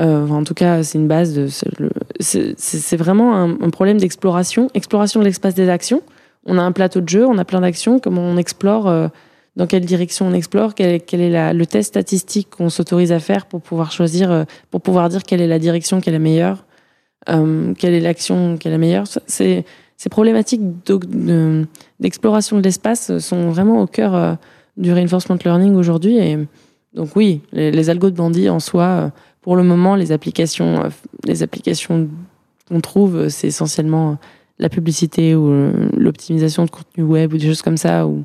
Euh, 0.00 0.28
en 0.28 0.44
tout 0.44 0.54
cas, 0.54 0.82
c'est 0.82 0.98
une 0.98 1.08
base 1.08 1.34
de. 1.34 1.48
c'est 2.20 2.96
vraiment 2.96 3.34
un, 3.36 3.70
problème 3.70 3.98
d'exploration, 3.98 4.68
exploration 4.74 5.20
de 5.20 5.24
l'espace 5.24 5.54
des 5.54 5.68
actions. 5.68 6.02
On 6.46 6.58
a 6.58 6.62
un 6.62 6.72
plateau 6.72 7.00
de 7.00 7.08
jeu, 7.08 7.26
on 7.26 7.38
a 7.38 7.44
plein 7.44 7.60
d'actions, 7.60 7.98
comment 7.98 8.22
on 8.22 8.36
explore. 8.36 8.88
euh, 8.88 9.08
dans 9.54 9.66
quelle 9.66 9.84
direction 9.84 10.26
on 10.26 10.32
explore, 10.32 10.74
quel, 10.74 11.02
est 11.12 11.52
le 11.52 11.66
test 11.66 11.88
statistique 11.88 12.48
qu'on 12.48 12.70
s'autorise 12.70 13.12
à 13.12 13.20
faire 13.20 13.44
pour 13.44 13.60
pouvoir 13.60 13.92
choisir, 13.92 14.46
pour 14.70 14.80
pouvoir 14.80 15.10
dire 15.10 15.24
quelle 15.24 15.42
est 15.42 15.46
la 15.46 15.58
direction 15.58 16.00
qui 16.00 16.08
est 16.08 16.12
la 16.12 16.18
meilleure, 16.18 16.64
quelle 17.26 17.92
est 17.92 18.00
l'action 18.00 18.56
qui 18.56 18.68
est 18.68 18.70
la 18.70 18.78
meilleure. 18.78 19.04
C'est, 19.26 19.66
ces 20.02 20.08
problématiques 20.08 20.62
d'exploration 22.00 22.58
de 22.58 22.62
l'espace 22.62 23.18
sont 23.18 23.50
vraiment 23.50 23.80
au 23.82 23.86
cœur 23.86 24.16
euh, 24.16 24.34
du 24.76 24.92
reinforcement 24.92 25.38
learning 25.44 25.76
aujourd'hui. 25.76 26.16
Et 26.18 26.38
donc 26.92 27.14
oui, 27.14 27.40
les, 27.52 27.70
les 27.70 27.88
algos 27.88 28.10
de 28.10 28.16
bandit 28.16 28.48
en 28.48 28.58
soi, 28.58 28.82
euh, 28.84 29.08
pour 29.42 29.54
le 29.54 29.62
moment, 29.62 29.94
les 29.94 30.10
applications, 30.10 30.82
euh, 30.86 30.88
les 31.24 31.44
applications 31.44 32.08
qu'on 32.68 32.80
trouve, 32.80 33.28
c'est 33.28 33.46
essentiellement 33.46 34.18
la 34.58 34.68
publicité 34.68 35.36
ou 35.36 35.70
l'optimisation 35.96 36.64
de 36.64 36.70
contenu 36.70 37.04
web 37.04 37.32
ou 37.32 37.38
des 37.38 37.46
choses 37.46 37.62
comme 37.62 37.76
ça 37.76 38.04
où 38.08 38.24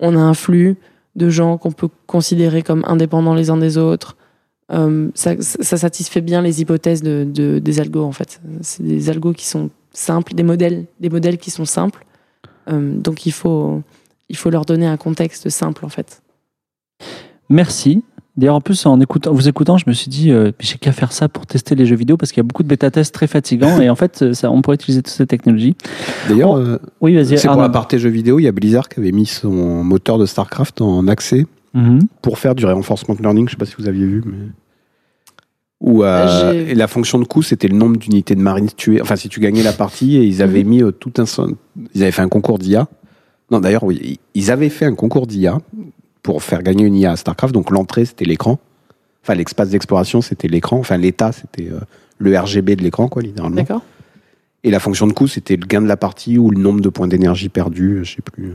on 0.00 0.16
a 0.16 0.20
un 0.20 0.34
flux 0.34 0.76
de 1.14 1.28
gens 1.28 1.56
qu'on 1.56 1.70
peut 1.70 1.88
considérer 2.08 2.62
comme 2.62 2.82
indépendants 2.86 3.34
les 3.34 3.48
uns 3.48 3.56
des 3.56 3.78
autres. 3.78 4.16
Ça, 5.14 5.36
satisfait 5.76 6.20
bien 6.20 6.40
les 6.42 6.60
hypothèses 6.62 7.02
de, 7.02 7.24
de- 7.28 7.58
des 7.58 7.80
algos 7.80 8.04
en 8.04 8.12
fait. 8.12 8.40
C'est 8.60 8.82
des 8.84 9.08
algos 9.10 9.32
qui 9.32 9.46
sont 9.46 9.70
simples, 9.92 10.34
des 10.34 10.42
modèles, 10.42 10.86
des 11.00 11.10
modèles 11.10 11.38
qui 11.38 11.50
sont 11.50 11.64
simples. 11.64 12.04
Euh, 12.70 12.94
donc 12.96 13.26
il 13.26 13.32
faut, 13.32 13.82
il 14.28 14.36
faut 14.36 14.50
leur 14.50 14.64
donner 14.64 14.86
un 14.86 14.96
contexte 14.96 15.48
simple 15.48 15.84
en 15.84 15.88
fait. 15.88 16.22
Merci. 17.48 18.02
D'ailleurs, 18.34 18.54
en 18.54 18.60
plus, 18.62 18.86
en 18.86 18.98
écoutant, 18.98 19.30
vous 19.34 19.46
écoutant, 19.46 19.76
je 19.76 19.84
me 19.86 19.92
suis 19.92 20.08
dit, 20.08 20.30
euh, 20.30 20.52
j'ai 20.58 20.78
qu'à 20.78 20.92
faire 20.92 21.12
ça 21.12 21.28
pour 21.28 21.44
tester 21.46 21.74
les 21.74 21.84
jeux 21.84 21.96
vidéo 21.96 22.16
parce 22.16 22.32
qu'il 22.32 22.38
y 22.38 22.40
a 22.40 22.48
beaucoup 22.48 22.62
de 22.62 22.68
bêta-tests 22.68 23.12
très 23.12 23.26
fatigants 23.26 23.78
et 23.78 23.90
en 23.90 23.94
fait, 23.94 24.32
ça, 24.32 24.50
on 24.50 24.62
pourrait 24.62 24.76
utiliser 24.76 25.02
toutes 25.02 25.12
ces 25.12 25.26
technologies. 25.26 25.76
D'ailleurs, 26.30 26.52
Oh, 26.52 26.56
euh, 26.56 26.78
Oui, 27.02 27.14
vas-y. 27.14 27.36
c'est 27.36 27.48
pour 27.48 27.60
la 27.60 27.68
partie 27.68 27.98
jeux 27.98 28.08
vidéo, 28.08 28.38
il 28.38 28.44
y 28.44 28.48
a 28.48 28.52
Blizzard 28.52 28.88
qui 28.88 29.00
avait 29.00 29.12
mis 29.12 29.26
son 29.26 29.84
moteur 29.84 30.16
de 30.16 30.24
StarCraft 30.24 30.80
en 30.80 31.08
accès 31.08 31.44
Mhm. 31.74 32.00
pour 32.22 32.38
faire 32.38 32.54
du 32.54 32.64
reinforcement 32.64 33.16
learning. 33.20 33.46
Je 33.48 33.52
sais 33.52 33.56
pas 33.58 33.66
si 33.66 33.74
vous 33.78 33.86
aviez 33.88 34.06
vu, 34.06 34.22
mais. 34.24 34.36
Ou 35.82 36.04
euh, 36.04 36.52
J'ai- 36.52 36.70
et 36.70 36.74
la 36.74 36.86
fonction 36.86 37.18
de 37.18 37.24
coût, 37.24 37.42
c'était 37.42 37.66
le 37.68 37.76
nombre 37.76 37.96
d'unités 37.98 38.34
de 38.36 38.40
marines 38.40 38.70
tuées. 38.76 39.02
Enfin, 39.02 39.16
si 39.16 39.28
tu 39.28 39.40
gagnais 39.40 39.62
la 39.64 39.72
partie, 39.72 40.16
et 40.16 40.22
ils 40.24 40.40
avaient 40.40 40.62
mis 40.64 40.82
euh, 40.82 40.92
tout 40.92 41.12
un. 41.18 41.24
Ils 41.94 42.02
avaient 42.02 42.12
fait 42.12 42.22
un 42.22 42.28
concours 42.28 42.58
d'IA. 42.58 42.88
Non, 43.50 43.60
d'ailleurs, 43.60 43.82
oui, 43.82 44.20
ils 44.34 44.50
avaient 44.50 44.68
fait 44.70 44.86
un 44.86 44.94
concours 44.94 45.26
d'IA 45.26 45.58
pour 46.22 46.42
faire 46.42 46.62
gagner 46.62 46.84
une 46.86 46.94
IA 46.94 47.10
à 47.12 47.16
StarCraft. 47.16 47.52
Donc 47.52 47.70
l'entrée, 47.70 48.04
c'était 48.04 48.24
l'écran. 48.24 48.58
Enfin, 49.24 49.34
l'espace 49.34 49.70
d'exploration, 49.70 50.20
c'était 50.22 50.48
l'écran. 50.48 50.78
Enfin, 50.78 50.96
l'état, 50.96 51.32
c'était 51.32 51.68
euh, 51.70 51.80
le 52.18 52.38
RGB 52.38 52.76
de 52.76 52.82
l'écran, 52.82 53.08
quoi, 53.08 53.20
littéralement. 53.22 53.56
D'accord 53.56 53.82
Et 54.62 54.70
la 54.70 54.78
fonction 54.78 55.08
de 55.08 55.12
coût, 55.12 55.26
c'était 55.26 55.56
le 55.56 55.66
gain 55.66 55.82
de 55.82 55.88
la 55.88 55.96
partie 55.96 56.38
ou 56.38 56.50
le 56.50 56.58
nombre 56.60 56.80
de 56.80 56.88
points 56.88 57.08
d'énergie 57.08 57.48
perdus, 57.48 58.00
je 58.04 58.14
sais 58.16 58.22
plus. 58.22 58.54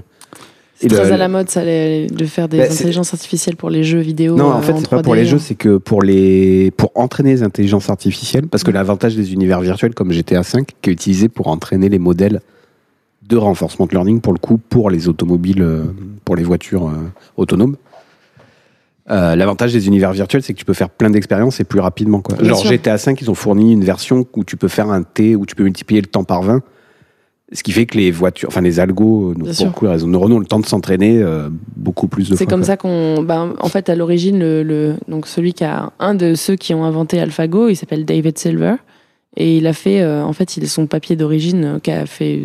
C'est 0.80 0.88
très 0.90 1.12
à 1.12 1.18
la 1.18 1.28
mode 1.28 1.50
ça, 1.50 1.64
les- 1.66 2.06
de 2.08 2.26
faire 2.26 2.48
des 2.48 2.58
Bah, 2.60 2.66
intelligences 2.70 3.14
artificielles 3.14 3.56
pour 3.56 3.70
les 3.72 3.84
jeux 3.84 4.00
vidéo. 4.00 4.36
Non, 4.36 4.52
euh, 4.52 4.54
en 4.54 4.62
fait, 4.62 4.74
c'est 4.78 4.88
pas 4.90 4.98
3D, 4.98 5.04
pour 5.04 5.16
les 5.16 5.26
jeux, 5.26 5.38
hein. 5.38 5.42
c'est 5.44 5.56
que 5.56 5.78
pour 5.78 6.02
les 6.04 6.72
pour 6.78 6.92
entraîner 6.96 7.32
les 7.32 7.44
intelligences 7.44 7.90
artificielles, 7.90 8.48
parce 8.48 8.64
que 8.64 8.70
l'avantage 8.72 9.16
des 9.16 9.34
univers 9.34 9.60
virtuels 9.62 9.96
comme 9.96 10.12
GTA 10.12 10.42
V, 10.42 10.64
qui 10.82 10.90
est 10.90 10.94
utilisé 10.94 11.30
pour 11.30 11.48
entraîner 11.48 11.90
les 11.90 11.98
modèles 12.00 12.42
de 13.28 13.38
renforcement 13.38 13.88
de 13.88 13.92
learning 13.92 14.22
pour 14.22 14.34
le 14.34 14.40
coup 14.40 14.58
pour 14.58 14.90
les 14.90 15.08
automobiles, 15.10 15.62
euh, 15.62 15.84
pour 16.24 16.36
les 16.36 16.44
voitures 16.44 16.88
euh, 16.88 16.94
autonomes. 17.38 17.76
Euh, 19.10 19.36
L'avantage 19.36 19.72
des 19.74 19.88
univers 19.88 20.12
virtuels, 20.12 20.44
c'est 20.44 20.54
que 20.54 20.60
tu 20.60 20.66
peux 20.66 20.74
faire 20.74 20.90
plein 20.90 21.10
d'expériences 21.10 21.60
et 21.60 21.64
plus 21.64 21.80
rapidement. 21.80 22.20
Quoi. 22.22 22.36
Bien 22.36 22.50
Genre 22.50 22.60
sûr. 22.60 22.70
GTA 22.70 22.98
V, 22.98 23.16
ils 23.22 23.32
ont 23.32 23.36
fourni 23.36 23.72
une 23.74 23.84
version 23.84 24.26
où 24.36 24.44
tu 24.44 24.58
peux 24.58 24.68
faire 24.68 24.90
un 24.90 25.04
T, 25.04 25.36
où 25.36 25.46
tu 25.46 25.56
peux 25.56 25.64
multiplier 25.64 26.02
le 26.02 26.08
temps 26.08 26.24
par 26.26 26.42
20. 26.44 26.62
Ce 27.54 27.64
qui 27.64 27.72
fait 27.72 27.86
que 27.86 27.98
les 27.98 28.12
voitures, 28.12 28.50
enfin 28.50 28.60
les 28.60 28.80
algos, 28.82 29.34
Bien 29.34 29.54
pour 29.54 29.72
coup, 29.74 29.86
les 29.88 30.04
neuronaux 30.06 30.36
ont 30.36 30.40
le 30.40 30.46
temps 30.46 30.60
de 30.60 30.66
s'entraîner 30.66 31.22
euh, 31.22 31.48
beaucoup 31.78 32.10
plus 32.10 32.24
de 32.24 32.28
fois. 32.30 32.38
C'est 32.38 32.46
comme 32.46 32.64
ça 32.66 32.76
qu'on. 32.76 33.24
Ben, 33.24 33.54
en 33.60 33.70
fait, 33.70 33.88
à 33.90 33.96
l'origine, 33.96 34.38
le, 34.40 34.64
le- 34.64 34.96
donc 35.08 35.28
celui 35.28 35.54
qui 35.54 35.64
a. 35.64 35.94
Un 36.00 36.14
de 36.14 36.36
ceux 36.36 36.58
qui 36.58 36.74
ont 36.74 36.84
inventé 36.84 37.22
AlphaGo, 37.22 37.70
il 37.70 37.76
s'appelle 37.78 38.04
David 38.04 38.38
Silver. 38.38 38.76
Et 39.38 39.58
il 39.58 39.68
a 39.68 39.72
fait. 39.72 40.02
euh, 40.02 40.24
en 40.26 40.34
fait, 40.34 40.58
il 40.58 40.64
est 40.66 40.68
son 40.68 40.88
papier 40.88 41.16
d'origine 41.16 41.64
euh, 41.64 41.80
qui 41.80 41.90
a 41.92 42.06
fait 42.06 42.42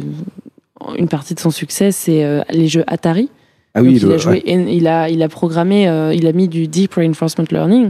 une 0.97 1.09
partie 1.09 1.35
de 1.35 1.41
son 1.41 1.51
succès, 1.51 1.91
c'est 1.91 2.23
euh, 2.25 2.43
les 2.51 2.69
jeux 2.69 2.85
Atari. 2.87 3.29
Ah 3.75 3.81
Donc, 3.81 3.89
oui, 3.89 3.97
il, 4.01 4.07
le- 4.07 4.15
a 4.15 4.19
joué, 4.19 4.43
il, 4.47 4.87
a, 4.87 5.09
il 5.09 5.21
a 5.23 5.29
programmé, 5.29 5.85
il 6.15 6.27
a 6.29 6.33
mis 6.33 6.47
du 6.47 6.69
Deep 6.69 6.95
Reinforcement 6.95 7.47
Learning 7.51 7.89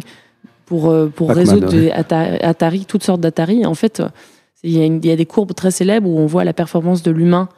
pour, 0.64 0.94
pour 1.14 1.28
résoudre 1.30 1.68
des 1.68 1.90
Atari, 1.90 2.36
Atari, 2.40 2.84
toutes 2.86 3.02
sortes 3.02 3.20
d'Atari. 3.20 3.66
En 3.66 3.74
fait, 3.74 4.02
il 4.62 4.70
y, 4.72 4.80
a 4.82 4.86
y 4.86 5.16
des 5.16 5.26
courbes 5.26 5.54
très 5.54 5.70
célèbres 5.70 6.08
où 6.08 6.18
on 6.18 6.26
voit 6.26 6.44
la 6.44 6.52
performance 6.52 7.02
de 7.02 7.10
l'humain 7.10 7.48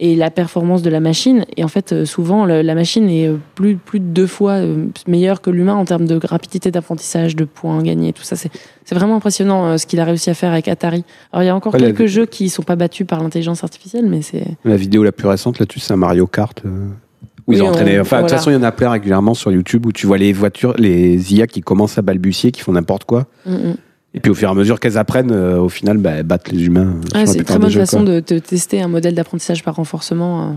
et 0.00 0.16
la 0.16 0.30
performance 0.30 0.82
de 0.82 0.90
la 0.90 0.98
machine. 1.00 1.44
Et 1.56 1.62
en 1.62 1.68
fait, 1.68 1.92
euh, 1.92 2.04
souvent, 2.04 2.44
le- 2.44 2.62
la 2.62 2.74
machine 2.74 3.08
est 3.08 3.28
euh, 3.28 3.36
plus, 3.54 3.76
plus 3.76 4.00
de 4.00 4.06
deux 4.06 4.26
fois 4.26 4.54
euh, 4.54 4.86
meilleure 5.06 5.40
que 5.40 5.50
l'humain 5.50 5.74
en 5.74 5.84
termes 5.84 6.06
de 6.06 6.18
rapidité 6.26 6.70
d'apprentissage, 6.72 7.36
de 7.36 7.44
points 7.44 7.80
gagnés, 7.82 8.12
tout 8.12 8.22
ça. 8.24 8.34
C'est 8.34 8.50
vraiment 8.94 9.16
impressionnant 9.16 9.78
ce 9.78 9.86
qu'il 9.86 10.00
a 10.00 10.04
réussi 10.04 10.28
à 10.30 10.34
faire 10.34 10.50
avec 10.52 10.66
Atari. 10.66 11.04
Alors, 11.32 11.42
il 11.44 11.46
y 11.46 11.50
a 11.50 11.54
encore 11.54 11.72
Ouais, 11.74 11.78
la- 11.80 11.86
quelques 11.92 12.06
jeux 12.06 12.26
qui 12.26 12.48
sont 12.48 12.62
pas 12.64 12.74
battus 12.74 13.06
par 13.06 13.22
l'intelligence 13.22 13.62
artificielle, 13.62 14.06
mais 14.06 14.22
c'est. 14.22 14.44
La 14.64 14.76
vidéo 14.76 15.04
la 15.04 15.12
plus 15.12 15.28
récente 15.28 15.58
là-dessus, 15.60 15.80
c'est 15.80 15.92
un 15.92 15.96
Mario 15.96 16.26
Kart. 16.26 16.60
euh, 16.64 16.88
où 17.48 17.52
ils 17.54 17.62
ont 17.62 17.68
entraîné. 17.70 17.98
Enfin, 17.98 18.18
de 18.18 18.22
toute 18.22 18.30
façon, 18.30 18.50
il 18.50 18.54
y 18.54 18.56
en 18.56 18.62
a 18.62 18.70
plein 18.70 18.90
régulièrement 18.90 19.34
sur 19.34 19.50
YouTube 19.50 19.84
où 19.86 19.90
tu 19.92 20.06
vois 20.06 20.16
les 20.16 20.32
voitures, 20.32 20.74
les 20.78 21.34
IA 21.34 21.48
qui 21.48 21.60
commencent 21.60 21.98
à 21.98 22.02
balbutier, 22.02 22.52
qui 22.52 22.60
font 22.60 22.70
n'importe 22.72 23.02
quoi. 23.04 23.26
Mm, 23.46 23.52
mm. 23.52 23.74
Et 24.14 24.20
puis 24.20 24.30
au 24.30 24.34
fur 24.34 24.48
et 24.48 24.52
à 24.52 24.54
mesure 24.54 24.78
qu'elles 24.80 24.98
apprennent, 24.98 25.30
euh, 25.32 25.58
au 25.58 25.68
final, 25.68 25.96
bah, 25.98 26.10
elles 26.16 26.22
battent 26.24 26.50
les 26.52 26.66
humains. 26.66 26.94
euh, 27.16 27.22
c'est 27.26 27.38
une 27.38 27.44
très 27.44 27.58
bonne 27.58 27.70
jeux, 27.70 27.80
façon 27.80 28.04
quoi. 28.04 28.20
de, 28.20 28.34
de 28.34 28.38
tester 28.38 28.82
un 28.82 28.88
modèle 28.88 29.14
d'apprentissage 29.14 29.62
par 29.64 29.76
renforcement. 29.76 30.42
euh. 30.42 30.52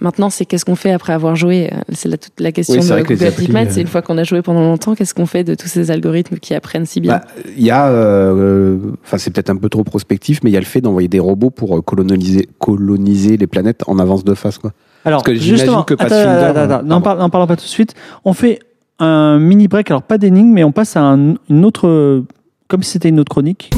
Maintenant, 0.00 0.30
c'est 0.30 0.44
qu'est-ce 0.46 0.64
qu'on 0.64 0.74
fait 0.74 0.90
après 0.90 1.12
avoir 1.12 1.36
joué 1.36 1.70
C'est 1.92 2.08
la, 2.08 2.16
toute 2.18 2.40
la 2.40 2.50
question 2.50 2.80
Oui, 2.80 2.88
de 2.88 3.02
Google 3.04 3.56
euh, 3.56 3.66
C'est 3.70 3.80
une 3.80 3.86
fois 3.86 4.02
qu'on 4.02 4.18
a 4.18 4.24
joué 4.24 4.42
pendant 4.42 4.62
longtemps, 4.62 4.96
qu'est-ce 4.96 5.14
qu'on 5.14 5.26
fait 5.26 5.44
de 5.44 5.54
tous 5.54 5.68
ces 5.68 5.92
algorithmes 5.92 6.38
qui 6.38 6.54
apprennent 6.54 6.86
si 6.86 6.98
bien 7.00 7.12
Bah, 7.18 7.24
Il 7.56 7.62
y 7.64 7.70
a, 7.70 7.86
euh, 7.88 8.78
enfin 9.04 9.16
c'est 9.18 9.30
peut-être 9.30 9.50
un 9.50 9.54
peu 9.56 9.68
trop 9.68 9.84
prospectif, 9.84 10.40
mais 10.42 10.50
il 10.50 10.54
y 10.54 10.56
a 10.56 10.60
le 10.60 10.66
fait 10.66 10.80
d'envoyer 10.80 11.06
des 11.06 11.20
robots 11.20 11.50
pour 11.50 11.84
coloniser, 11.84 12.48
coloniser 12.58 13.36
les 13.36 13.46
planètes 13.46 13.84
en 13.86 14.00
avance 14.00 14.24
de 14.24 14.34
face. 14.34 14.58
Quoi. 14.58 14.72
Alors, 15.04 15.22
Parce 15.22 15.34
que 15.36 15.40
j'imagine 15.40 15.56
justement, 15.66 15.84
que 15.84 15.94
attends, 15.94 16.08
Pathfinder, 16.08 16.28
attends, 16.30 16.60
attends, 16.62 16.74
attends, 16.98 17.16
n'en 17.18 17.30
parlons 17.30 17.46
pas 17.46 17.54
tout 17.56 17.62
de 17.64 17.68
suite. 17.68 17.94
On 18.24 18.32
fait 18.32 18.58
un 18.98 19.38
mini 19.38 19.68
break, 19.68 19.88
alors 19.92 20.02
pas 20.02 20.18
d'énigme, 20.18 20.50
mais 20.52 20.64
on 20.64 20.72
passe 20.72 20.96
à 20.96 21.02
un- 21.02 21.34
une 21.48 21.64
autre, 21.64 22.24
comme 22.68 22.82
si 22.82 22.90
c'était 22.92 23.08
une 23.08 23.20
autre 23.20 23.30
chronique. 23.30 23.70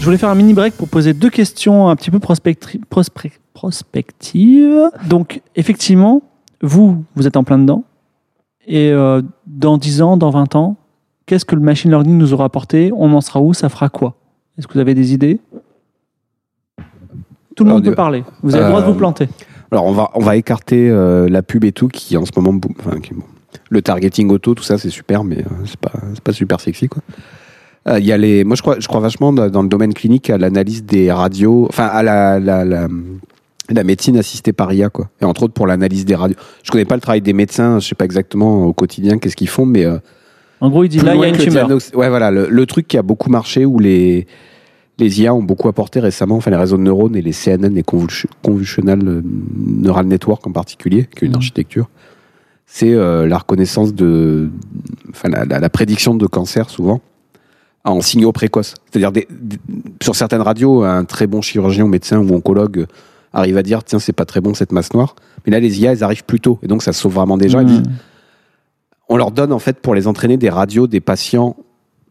Je 0.00 0.04
voulais 0.04 0.16
faire 0.18 0.30
un 0.30 0.34
mini 0.34 0.54
break 0.54 0.74
pour 0.74 0.88
poser 0.88 1.12
deux 1.12 1.28
questions 1.30 1.88
un 1.88 1.96
petit 1.96 2.10
peu 2.10 2.18
prospectri- 2.18 2.80
prospect- 2.90 3.38
prospectives. 3.52 4.90
Donc, 5.08 5.42
effectivement, 5.54 6.22
vous, 6.62 7.04
vous 7.14 7.26
êtes 7.26 7.36
en 7.36 7.44
plein 7.44 7.58
dedans. 7.58 7.84
Et 8.66 8.90
euh, 8.90 9.20
dans 9.46 9.76
10 9.76 10.02
ans, 10.02 10.16
dans 10.16 10.30
20 10.30 10.54
ans, 10.56 10.76
qu'est-ce 11.26 11.44
que 11.44 11.54
le 11.54 11.60
machine 11.60 11.90
learning 11.90 12.16
nous 12.16 12.32
aura 12.32 12.44
apporté? 12.46 12.90
On 12.96 13.12
en 13.12 13.20
sera 13.20 13.40
où? 13.42 13.52
Ça 13.52 13.68
fera 13.68 13.88
quoi? 13.88 14.14
Est-ce 14.56 14.66
que 14.66 14.72
vous 14.74 14.78
avez 14.80 14.94
des 14.94 15.12
idées? 15.12 15.40
Tout 17.54 17.64
le 17.64 17.70
monde 17.70 17.84
peut 17.84 17.94
parler. 17.94 18.24
Vous 18.42 18.54
avez 18.54 18.64
le 18.64 18.70
droit 18.70 18.80
de 18.82 18.86
euh, 18.86 18.90
vous 18.92 18.96
planter. 18.98 19.28
Alors 19.70 19.84
on 19.84 19.92
va, 19.92 20.10
on 20.14 20.20
va 20.20 20.36
écarter 20.36 20.88
euh, 20.88 21.28
la 21.28 21.42
pub 21.42 21.64
et 21.64 21.72
tout 21.72 21.88
qui 21.88 22.16
en 22.16 22.24
ce 22.24 22.30
moment, 22.36 22.54
bou- 22.54 22.72
enfin, 22.78 22.98
qui- 23.00 23.12
bon, 23.14 23.24
le 23.70 23.82
targeting 23.82 24.30
auto, 24.30 24.54
tout 24.54 24.62
ça 24.62 24.78
c'est 24.78 24.90
super, 24.90 25.24
mais 25.24 25.38
euh, 25.38 25.64
c'est 25.64 25.78
pas, 25.78 25.92
pas 26.24 26.32
super 26.32 26.60
sexy 26.60 26.88
quoi. 26.88 27.02
Euh, 27.88 27.98
Il 27.98 28.04
y 28.06 28.12
a 28.12 28.16
les, 28.18 28.44
moi 28.44 28.56
je 28.56 28.62
crois, 28.62 28.76
je 28.78 28.86
crois 28.88 29.00
vachement 29.00 29.32
dans, 29.32 29.62
le 29.62 29.68
domaine 29.68 29.94
clinique 29.94 30.30
à 30.30 30.38
l'analyse 30.38 30.84
des 30.84 31.10
radios, 31.12 31.66
enfin 31.68 31.86
à 31.86 32.02
la, 32.02 32.38
la, 32.40 32.64
la, 32.64 32.88
la 33.70 33.84
médecine 33.84 34.16
assistée 34.16 34.52
par 34.52 34.72
IA 34.72 34.90
quoi. 34.90 35.08
Et 35.20 35.24
entre 35.24 35.44
autres 35.44 35.54
pour 35.54 35.66
l'analyse 35.66 36.04
des 36.04 36.14
radios. 36.14 36.36
Je 36.62 36.70
connais 36.70 36.84
pas 36.84 36.94
le 36.96 37.00
travail 37.00 37.20
des 37.22 37.32
médecins, 37.32 37.78
je 37.78 37.86
sais 37.88 37.94
pas 37.94 38.04
exactement 38.04 38.64
au 38.64 38.72
quotidien 38.72 39.18
qu'est-ce 39.18 39.36
qu'ils 39.36 39.48
font, 39.48 39.64
mais 39.66 39.84
euh, 39.84 39.98
En 40.60 40.68
gros, 40.70 40.84
il 40.84 40.88
dit 40.88 40.98
là, 41.00 41.14
il 41.14 41.20
y 41.20 41.24
a 41.24 41.28
une 41.28 41.36
tumeur. 41.38 41.68
Ouais, 41.94 42.08
voilà, 42.08 42.30
le, 42.30 42.48
le 42.50 42.66
truc 42.66 42.88
qui 42.88 42.98
a 42.98 43.02
beaucoup 43.02 43.30
marché 43.30 43.64
où 43.64 43.78
les, 43.78 44.26
les 44.98 45.20
IA 45.22 45.32
ont 45.34 45.42
beaucoup 45.42 45.68
apporté 45.68 46.00
récemment, 46.00 46.36
enfin 46.36 46.50
les 46.50 46.56
réseaux 46.56 46.76
de 46.76 46.82
neurones 46.82 47.14
et 47.16 47.22
les 47.22 47.32
CNN, 47.32 47.68
les 47.72 47.82
convulsion- 47.84 48.28
convolutional 48.42 49.00
euh, 49.06 49.22
neural 49.56 50.06
network 50.06 50.46
en 50.46 50.52
particulier, 50.52 51.06
qui 51.16 51.24
est 51.24 51.28
une 51.28 51.32
Mhm. 51.32 51.36
architecture, 51.36 51.88
c'est 52.70 52.92
euh, 52.92 53.26
la 53.26 53.38
reconnaissance 53.38 53.94
de, 53.94 54.50
enfin 55.10 55.28
la, 55.30 55.44
la- 55.46 55.58
la 55.58 55.70
prédiction 55.70 56.14
de 56.14 56.26
cancer 56.26 56.68
souvent 56.70 57.00
en 57.84 58.00
signaux 58.02 58.30
précoces. 58.32 58.74
C'est-à-dire 58.90 59.10
des- 59.10 59.26
des- 59.30 59.58
sur 60.02 60.14
certaines 60.14 60.42
radios, 60.42 60.82
un 60.84 61.04
très 61.04 61.26
bon 61.26 61.40
chirurgien 61.40 61.84
ou 61.84 61.88
médecin 61.88 62.18
ou 62.18 62.34
oncologue 62.34 62.86
arrive 63.32 63.56
à 63.56 63.62
dire 63.62 63.82
tiens 63.84 63.98
c'est 63.98 64.12
pas 64.12 64.24
très 64.26 64.40
bon 64.42 64.52
cette 64.54 64.72
masse 64.72 64.92
noire, 64.92 65.16
mais 65.46 65.52
là 65.52 65.60
les 65.60 65.80
IA 65.80 65.92
elles 65.92 66.04
arrivent 66.04 66.24
plus 66.24 66.40
tôt 66.40 66.58
et 66.62 66.66
donc 66.66 66.82
ça 66.82 66.92
sauve 66.92 67.14
vraiment 67.14 67.36
des 67.38 67.48
gens. 67.48 67.62
Mmh. 67.64 67.82
on 69.08 69.16
leur 69.16 69.30
donne 69.30 69.52
en 69.52 69.58
fait 69.58 69.78
pour 69.80 69.94
les 69.94 70.06
entraîner 70.06 70.36
des 70.36 70.50
radios 70.50 70.86
des 70.86 71.00
patients 71.00 71.56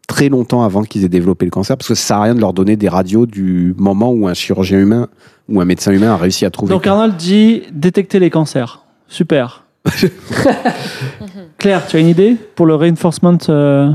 très 0.08 0.28
longtemps 0.30 0.62
avant 0.64 0.82
qu'ils 0.84 1.04
aient 1.04 1.08
développé 1.10 1.44
le 1.44 1.50
cancer, 1.50 1.76
parce 1.76 1.86
que 1.88 1.94
ça 1.94 2.02
sert 2.08 2.16
à 2.16 2.22
rien 2.22 2.34
de 2.34 2.40
leur 2.40 2.52
donner 2.54 2.76
des 2.76 2.88
radios 2.88 3.26
du 3.26 3.74
moment 3.78 4.10
où 4.10 4.26
un 4.26 4.34
chirurgien 4.34 4.78
humain 4.80 5.08
ou 5.48 5.60
un 5.60 5.64
médecin 5.66 5.92
humain 5.92 6.12
a 6.12 6.16
réussi 6.16 6.44
à 6.46 6.50
trouver. 6.50 6.72
Donc 6.72 6.86
Arnold 6.86 7.16
dit 7.16 7.62
détecter 7.72 8.18
les 8.18 8.30
cancers. 8.30 8.84
Super. 9.06 9.64
Claire, 11.58 11.86
tu 11.86 11.96
as 11.96 12.00
une 12.00 12.08
idée 12.08 12.36
pour 12.54 12.66
le 12.66 12.74
reinforcement 12.74 13.36
euh, 13.48 13.90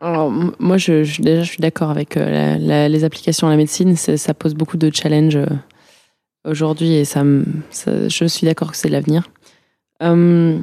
Alors, 0.00 0.30
moi, 0.58 0.78
je, 0.78 1.04
je- 1.04 1.22
déjà, 1.22 1.42
je 1.42 1.48
suis 1.48 1.60
d'accord 1.60 1.90
avec 1.90 2.16
euh, 2.16 2.30
la- 2.30 2.58
la- 2.58 2.88
les 2.88 3.04
applications 3.04 3.46
à 3.46 3.50
la 3.50 3.56
médecine. 3.56 3.96
Ça 3.96 4.34
pose 4.34 4.54
beaucoup 4.54 4.76
de 4.76 4.90
challenges 4.94 5.36
euh, 5.36 5.46
aujourd'hui 6.48 6.94
et 6.94 7.04
ça, 7.04 7.22
je 7.72 8.24
suis 8.26 8.46
d'accord 8.46 8.70
que 8.70 8.76
c'est 8.76 8.88
l'avenir. 8.88 9.28
Euh, 10.02 10.58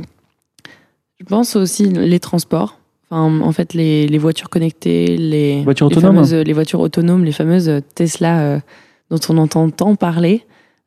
je 1.20 1.26
pense 1.26 1.56
aussi 1.56 1.86
les 1.86 2.20
transports. 2.20 2.80
Enfin, 3.10 3.42
en 3.42 3.52
fait, 3.52 3.74
les, 3.74 4.08
les 4.08 4.18
voitures 4.18 4.50
connectées, 4.50 5.18
les 5.18 5.62
Voitures 5.64 5.90
les 5.90 5.98
autonomes. 5.98 6.16
fameuses- 6.24 6.34
les 6.46 6.54
voitures 6.54 6.80
autonomes, 6.80 7.24
les 7.24 7.32
fameuses 7.32 7.82
Tesla 7.96 8.60
dont 9.12 9.20
on 9.30 9.38
entend 9.38 9.70
tant 9.70 9.96
parler. 9.96 10.44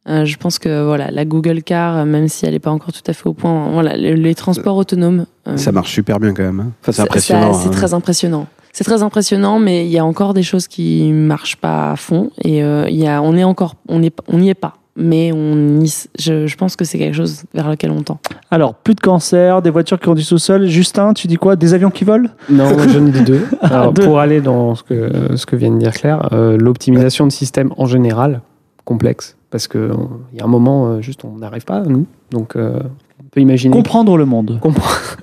Euh, 0.08 0.24
je 0.24 0.36
pense 0.36 0.58
que 0.58 0.84
voilà, 0.84 1.10
la 1.10 1.24
Google 1.24 1.62
Car, 1.62 1.96
euh, 1.98 2.04
même 2.04 2.28
si 2.28 2.46
elle 2.46 2.52
n'est 2.52 2.58
pas 2.60 2.70
encore 2.70 2.92
tout 2.92 3.02
à 3.08 3.12
fait 3.12 3.26
au 3.26 3.32
point, 3.32 3.70
voilà, 3.72 3.96
les, 3.96 4.14
les 4.14 4.34
transports 4.34 4.76
autonomes. 4.76 5.26
euh, 5.48 5.56
Ça 5.56 5.72
marche 5.72 5.92
super 5.92 6.20
bien 6.20 6.32
quand 6.32 6.44
même. 6.44 6.60
hein. 6.60 6.70
Enfin, 6.82 6.92
c'est 6.92 7.02
impressionnant. 7.02 7.52
C'est 7.54 7.68
hein. 7.68 7.72
très 7.72 7.92
impressionnant. 7.94 8.46
C'est 8.72 8.84
très 8.84 9.02
impressionnant, 9.02 9.58
mais 9.58 9.86
il 9.86 9.90
y 9.90 9.98
a 9.98 10.04
encore 10.04 10.34
des 10.34 10.42
choses 10.42 10.68
qui 10.68 11.10
marchent 11.12 11.56
pas 11.56 11.92
à 11.92 11.96
fond 11.96 12.30
et 12.44 12.62
euh, 12.62 12.86
il 12.90 12.96
y 12.96 13.08
a, 13.08 13.22
on 13.22 13.34
est 13.36 13.42
encore, 13.42 13.74
on 13.88 14.02
est, 14.02 14.14
on 14.28 14.38
n'y 14.38 14.50
est 14.50 14.54
pas. 14.54 14.74
Mais 14.98 15.30
on 15.34 15.80
y 15.80 15.92
je, 16.18 16.46
je 16.46 16.56
pense 16.56 16.74
que 16.76 16.84
c'est 16.84 16.96
quelque 16.98 17.14
chose 17.14 17.42
vers 17.52 17.68
lequel 17.68 17.90
on 17.90 18.02
tend. 18.02 18.18
Alors, 18.50 18.74
plus 18.74 18.94
de 18.94 19.00
cancer, 19.00 19.60
des 19.60 19.68
voitures 19.70 19.98
qui 19.98 20.06
conduisent 20.06 20.28
tout 20.28 20.38
seul. 20.38 20.68
Justin, 20.68 21.12
tu 21.14 21.26
dis 21.26 21.36
quoi? 21.36 21.54
Des 21.56 21.74
avions 21.74 21.90
qui 21.90 22.04
volent? 22.04 22.28
Non, 22.48 22.74
moi, 22.74 22.86
je 22.88 22.98
ne 22.98 23.10
dis 23.10 23.22
deux. 23.22 23.44
Alors, 23.60 23.92
Deux. 23.92 24.04
Pour 24.04 24.20
aller 24.20 24.40
dans 24.40 24.74
ce 24.74 24.82
que, 24.82 25.36
ce 25.36 25.44
que 25.44 25.54
vient 25.56 25.70
de 25.70 25.78
dire 25.78 25.92
Claire, 25.92 26.28
euh, 26.32 26.56
l'optimisation 26.56 27.26
de 27.26 27.32
système 27.32 27.72
en 27.76 27.84
général, 27.86 28.40
complexe, 28.86 29.35
parce 29.56 29.68
qu'il 29.68 29.90
y 30.34 30.40
a 30.40 30.44
un 30.44 30.48
moment, 30.48 30.86
euh, 30.86 31.00
juste, 31.00 31.24
on 31.24 31.38
n'arrive 31.38 31.64
pas, 31.64 31.80
nous. 31.80 32.04
Donc, 32.30 32.56
euh, 32.56 32.78
on 33.18 33.24
peut 33.30 33.40
imaginer. 33.40 33.72
Comprendre 33.74 34.18
le 34.18 34.26
monde. 34.26 34.60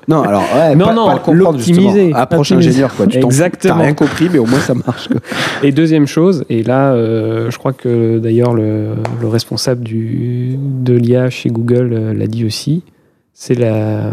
Non, 0.08 0.24
alors, 0.24 0.42
ouais, 0.56 0.76
Non, 0.76 0.88
pas, 0.88 0.94
non, 0.94 1.18
pas 1.18 1.32
l'optimiser. 1.32 2.12
Approche 2.14 2.52
ingénieur, 2.52 2.94
quoi. 2.94 3.06
Tu. 3.08 3.20
Exactement. 3.20 3.76
T'as 3.76 3.82
rien 3.84 3.94
compris, 3.94 4.28
mais 4.30 4.40
au 4.40 4.46
moins 4.46 4.60
ça 4.60 4.74
marche. 4.74 5.08
quoi. 5.08 5.22
Et 5.62 5.72
deuxième 5.72 6.08
chose, 6.08 6.44
et 6.50 6.62
là, 6.64 6.94
euh, 6.94 7.50
je 7.52 7.58
crois 7.58 7.72
que 7.72 8.18
d'ailleurs 8.20 8.54
le, 8.54 8.96
le 9.22 9.28
responsable 9.28 9.82
du, 9.82 10.58
de 10.60 10.94
l'IA 10.94 11.30
chez 11.30 11.50
Google 11.52 11.94
euh, 11.94 12.14
l'a 12.14 12.28
dit 12.28 12.44
aussi, 12.44 12.84
c'est 13.34 13.56
la, 13.56 14.12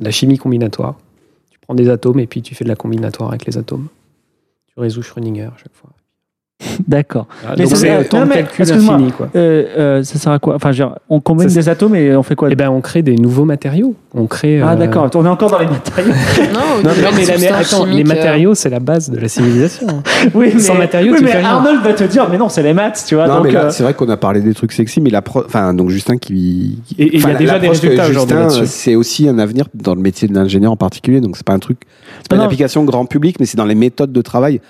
la 0.00 0.10
chimie 0.10 0.38
combinatoire. 0.38 0.94
Tu 1.50 1.58
prends 1.60 1.74
des 1.74 1.90
atomes 1.90 2.20
et 2.20 2.26
puis 2.26 2.40
tu 2.40 2.54
fais 2.54 2.64
de 2.64 2.70
la 2.70 2.76
combinatoire 2.76 3.28
avec 3.28 3.44
les 3.44 3.58
atomes. 3.58 3.88
Tu 4.68 4.80
résous 4.80 5.02
Schrödinger 5.02 5.42
à 5.42 5.56
chaque 5.58 5.74
fois. 5.74 5.90
D'accord. 6.88 7.26
Voilà, 7.42 7.56
Mais 7.58 7.64
donc 7.64 7.76
c'est- 7.76 7.98
mais, 8.26 8.34
calcul 8.34 8.72
infini. 8.72 9.12
Quoi. 9.12 9.28
Euh, 9.36 9.64
euh, 9.76 10.02
ça 10.02 10.18
sert 10.18 10.32
à 10.32 10.38
quoi? 10.38 10.54
Enfin, 10.56 10.70
dire, 10.70 10.94
on 11.08 11.20
combine 11.20 11.48
Ça, 11.48 11.54
des 11.60 11.68
atomes 11.68 11.94
et 11.94 12.14
on 12.16 12.22
fait 12.22 12.34
quoi? 12.34 12.48
Eh 12.50 12.54
ben, 12.56 12.68
on 12.70 12.80
crée 12.80 13.02
des 13.02 13.16
nouveaux 13.16 13.44
matériaux. 13.44 13.94
On 14.14 14.26
crée. 14.26 14.60
Ah, 14.60 14.72
euh, 14.72 14.76
d'accord. 14.76 15.08
On 15.14 15.24
est 15.24 15.28
encore 15.28 15.50
dans 15.50 15.58
les 15.58 15.66
matériaux. 15.66 16.12
Non, 16.54 16.60
Non, 16.84 16.90
mais 17.16 17.24
la- 17.24 17.38
mais 17.38 17.48
attends, 17.48 17.84
les 17.86 18.04
matériaux, 18.04 18.54
c'est 18.54 18.70
la 18.70 18.80
base 18.80 19.10
de 19.10 19.18
la 19.18 19.28
civilisation. 19.28 19.86
oui, 20.34 20.60
Sans 20.60 20.74
matériaux, 20.74 21.12
oui, 21.12 21.18
tu 21.18 21.24
mais 21.24 21.30
fais 21.32 21.38
rien. 21.38 21.48
Arnold 21.56 21.82
va 21.82 21.92
te 21.92 22.04
dire, 22.04 22.28
mais 22.30 22.38
non, 22.38 22.48
c'est 22.48 22.62
les 22.62 22.74
maths, 22.74 23.04
tu 23.06 23.14
vois. 23.14 23.26
non, 23.26 23.36
donc, 23.36 23.46
mais 23.46 23.52
là, 23.52 23.64
euh, 23.64 23.70
c'est 23.70 23.82
vrai 23.82 23.94
qu'on 23.94 24.08
a 24.08 24.16
parlé 24.16 24.40
des 24.40 24.54
trucs 24.54 24.72
sexy, 24.72 25.00
mais 25.00 25.10
la 25.10 25.22
pro- 25.22 25.42
enfin, 25.46 25.74
donc 25.74 25.90
Justin 25.90 26.16
qui. 26.18 26.78
Et- 26.98 27.16
il 27.16 27.20
y 27.22 27.26
a 27.26 27.34
déjà 27.34 27.58
des 27.58 27.68
résultats 27.68 28.08
aujourd'hui. 28.08 28.66
C'est 28.66 28.94
aussi 28.94 29.28
un 29.28 29.38
avenir 29.38 29.66
dans 29.74 29.94
le 29.94 30.00
métier 30.00 30.28
de 30.28 30.34
l'ingénieur 30.34 30.72
en 30.72 30.76
particulier, 30.76 31.20
donc 31.20 31.36
c'est 31.36 31.46
pas 31.46 31.52
un 31.54 31.58
truc, 31.58 31.78
c'est 32.22 32.28
pas 32.28 32.36
une 32.36 32.42
application 32.42 32.84
grand 32.84 33.06
public, 33.06 33.36
mais 33.40 33.46
c'est 33.46 33.56
dans 33.56 33.64
les 33.64 33.74
méthodes 33.74 34.12
de 34.12 34.22
travail. 34.22 34.60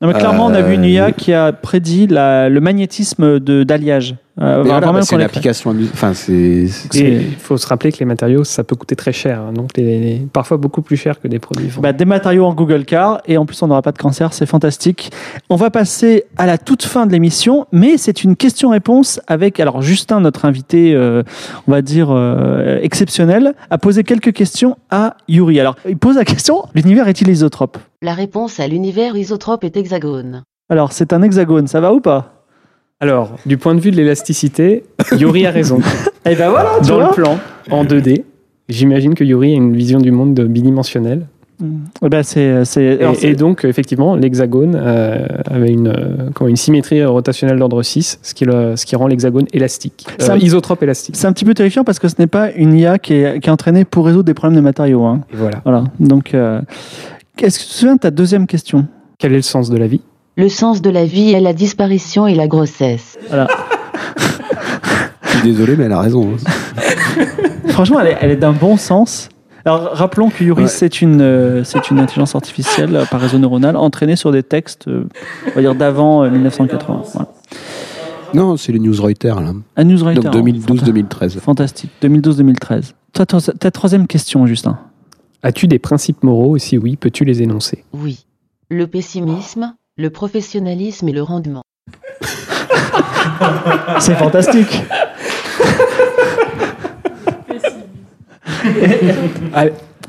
Non, 0.00 0.08
mais 0.08 0.14
clairement, 0.14 0.46
on 0.46 0.54
a 0.54 0.60
vu 0.62 0.74
une 0.74 0.84
Euh, 0.84 0.88
IA 0.88 1.12
qui 1.12 1.32
a 1.32 1.52
prédit 1.52 2.06
la- 2.06 2.48
le 2.48 2.60
magnétisme 2.60 3.40
de- 3.40 3.64
d'alliage. 3.64 4.14
Euh, 4.38 4.62
voilà, 4.62 4.84
même 4.88 4.96
bah, 4.96 5.02
c'est 5.02 5.14
une 5.16 5.22
application, 5.22 5.74
enfin, 5.94 6.12
c'est. 6.12 6.68
il 6.94 7.22
faut 7.38 7.56
se 7.56 7.66
rappeler 7.66 7.90
que 7.90 7.98
les 8.00 8.04
matériaux, 8.04 8.44
ça 8.44 8.64
peut 8.64 8.76
coûter 8.76 8.94
très 8.94 9.12
cher. 9.12 9.40
hein. 9.40 9.54
Donc, 9.54 9.70
les, 9.78 9.98
les- 9.98 10.26
parfois 10.30 10.58
beaucoup 10.58 10.82
plus 10.82 10.98
cher 10.98 11.18
que 11.18 11.26
des 11.26 11.38
produits. 11.38 11.70
Bah, 11.80 11.94
des 11.94 12.04
matériaux 12.04 12.44
en 12.44 12.52
Google 12.52 12.84
Car 12.84 13.22
et 13.26 13.38
en 13.38 13.46
plus 13.46 13.62
on 13.62 13.68
n'aura 13.68 13.80
pas 13.80 13.92
de 13.92 13.98
cancer, 13.98 14.34
c'est 14.34 14.44
fantastique. 14.44 15.10
On 15.48 15.56
va 15.56 15.70
passer 15.70 16.24
à 16.36 16.44
la 16.44 16.58
toute 16.58 16.82
fin 16.82 17.06
de 17.06 17.12
l'émission, 17.12 17.66
mais 17.72 17.96
c'est 17.96 18.24
une 18.24 18.36
question-réponse 18.36 19.22
avec 19.26 19.58
alors 19.58 19.80
Justin, 19.80 20.20
notre 20.20 20.44
invité, 20.44 20.92
euh, 20.94 21.22
on 21.66 21.70
va 21.72 21.80
dire 21.80 22.08
euh, 22.10 22.78
exceptionnel, 22.82 23.54
a 23.70 23.78
posé 23.78 24.04
quelques 24.04 24.34
questions 24.34 24.76
à 24.90 25.16
Yuri. 25.28 25.58
Alors 25.60 25.76
il 25.88 25.96
pose 25.96 26.16
la 26.16 26.26
question 26.26 26.64
l'univers 26.74 27.08
est-il 27.08 27.28
isotrope? 27.30 27.78
La 28.06 28.14
réponse 28.14 28.60
à 28.60 28.68
l'univers 28.68 29.16
isotrope 29.16 29.64
est 29.64 29.76
hexagone. 29.76 30.44
Alors 30.70 30.92
c'est 30.92 31.12
un 31.12 31.22
hexagone, 31.22 31.66
ça 31.66 31.80
va 31.80 31.92
ou 31.92 31.98
pas? 32.00 32.44
Alors, 33.00 33.34
du 33.46 33.58
point 33.58 33.74
de 33.74 33.80
vue 33.80 33.90
de 33.90 33.96
l'élasticité, 33.96 34.84
Yuri 35.18 35.44
a 35.44 35.50
raison. 35.50 35.80
Eh 36.24 36.36
ben 36.36 36.50
voilà, 36.50 36.70
tu 36.80 36.90
Dans 36.90 36.98
vois. 37.00 37.08
le 37.08 37.12
plan, 37.14 37.36
en 37.68 37.84
2D, 37.84 38.22
j'imagine 38.68 39.14
que 39.16 39.24
Yuri 39.24 39.54
a 39.54 39.56
une 39.56 39.74
vision 39.74 39.98
du 39.98 40.12
monde 40.12 40.34
de 40.34 40.44
bidimensionnelle. 40.44 41.26
Eh 41.60 42.08
ben 42.08 42.22
c'est 42.22 42.64
c'est 42.64 42.84
Et, 43.22 43.30
et 43.30 43.34
donc, 43.34 43.64
effectivement, 43.64 44.14
l'hexagone 44.14 44.76
euh, 44.80 45.26
avait 45.50 45.70
une, 45.72 45.88
euh, 45.88 46.30
comment, 46.32 46.48
une 46.48 46.54
symétrie 46.56 47.04
rotationnelle 47.04 47.58
d'ordre 47.58 47.82
6, 47.82 48.20
ce 48.22 48.34
qui, 48.34 48.44
le- 48.44 48.76
ce 48.76 48.86
qui 48.86 48.94
rend 48.94 49.08
l'hexagone 49.08 49.46
élastique. 49.52 50.06
Euh, 50.22 50.34
me- 50.36 50.40
isotrope 50.44 50.82
élastique. 50.84 51.16
c'est 51.16 51.26
un 51.26 51.32
petit 51.32 51.44
peu 51.46 51.54
terrifiant 51.54 51.82
parce 51.82 51.98
que 51.98 52.06
ce 52.06 52.14
n'est 52.20 52.26
pas 52.28 52.52
une 52.52 52.72
IA 52.74 52.98
qui 53.00 53.14
est, 53.14 53.40
qui 53.40 53.48
est 53.48 53.52
entraînée 53.52 53.84
pour 53.84 54.06
résoudre 54.06 54.26
des 54.26 54.34
problèmes 54.34 54.56
de 54.56 54.62
matériaux. 54.62 55.04
hein. 55.06 55.22
Et 55.32 55.36
voilà. 55.36 55.60
Voilà. 55.64 55.84
Donc, 55.98 56.34
euh, 56.34 56.60
est-ce 57.42 57.58
que 57.58 57.64
tu 57.64 57.68
te 57.70 57.74
souviens 57.74 57.94
de 57.96 58.00
ta 58.00 58.10
deuxième 58.10 58.46
question? 58.46 58.86
Quel 59.18 59.32
est 59.32 59.36
le 59.36 59.42
sens 59.42 59.70
de 59.70 59.76
la 59.76 59.86
vie? 59.86 60.00
Le 60.36 60.48
sens 60.48 60.82
de 60.82 60.90
la 60.90 61.04
vie 61.06 61.32
est 61.32 61.40
la 61.40 61.52
disparition 61.54 62.26
et 62.26 62.34
la 62.34 62.46
grossesse. 62.46 63.16
Je 65.22 65.28
suis 65.30 65.42
désolé, 65.42 65.76
mais 65.76 65.84
elle 65.84 65.92
a 65.92 66.00
raison. 66.00 66.32
hein. 66.34 66.50
Franchement, 67.68 68.00
elle 68.00 68.08
est, 68.08 68.16
elle 68.20 68.30
est 68.30 68.36
d'un 68.36 68.52
bon 68.52 68.76
sens. 68.76 69.28
Alors, 69.64 69.90
rappelons 69.92 70.30
que 70.30 70.44
Yuri, 70.44 70.62
Ouais. 70.62 70.68
c'est 70.68 71.02
une, 71.02 71.20
euh, 71.20 71.64
c'est 71.64 71.90
une 71.90 71.98
intelligence 71.98 72.34
artificielle 72.36 72.94
euh, 72.94 73.04
par 73.04 73.20
réseau 73.20 73.38
neuronal 73.38 73.76
entraînée 73.76 74.14
sur 74.16 74.30
des 74.30 74.42
textes, 74.42 74.86
euh, 74.88 75.08
on 75.48 75.50
va 75.56 75.60
dire, 75.60 75.74
d'avant 75.74 76.22
euh, 76.22 76.30
1980. 76.30 77.02
Voilà. 77.14 77.28
Non, 78.34 78.56
c'est 78.56 78.72
les 78.72 78.78
news 78.78 78.94
Reuters, 79.00 79.40
là. 79.40 79.52
Un 79.76 79.84
newswriter. 79.84 80.20
Donc 80.20 80.34
2012-2013. 80.34 81.38
Fantastique. 81.40 81.90
2012-2013. 82.02 82.92
Toi, 83.12 83.26
toi, 83.26 83.40
ta 83.40 83.70
troisième 83.70 84.06
question, 84.06 84.46
Justin. 84.46 84.78
As-tu 85.42 85.66
des 85.68 85.78
principes 85.78 86.22
moraux 86.22 86.56
Et 86.56 86.60
si 86.60 86.78
oui, 86.78 86.96
peux-tu 86.96 87.24
les 87.24 87.42
énoncer? 87.42 87.84
Oui. 87.92 88.26
Le 88.68 88.86
pessimisme, 88.86 89.74
le 89.96 90.10
professionnalisme 90.10 91.08
et 91.08 91.12
le 91.12 91.22
rendement. 91.22 91.62
C'est 94.00 94.16
fantastique. 94.16 94.82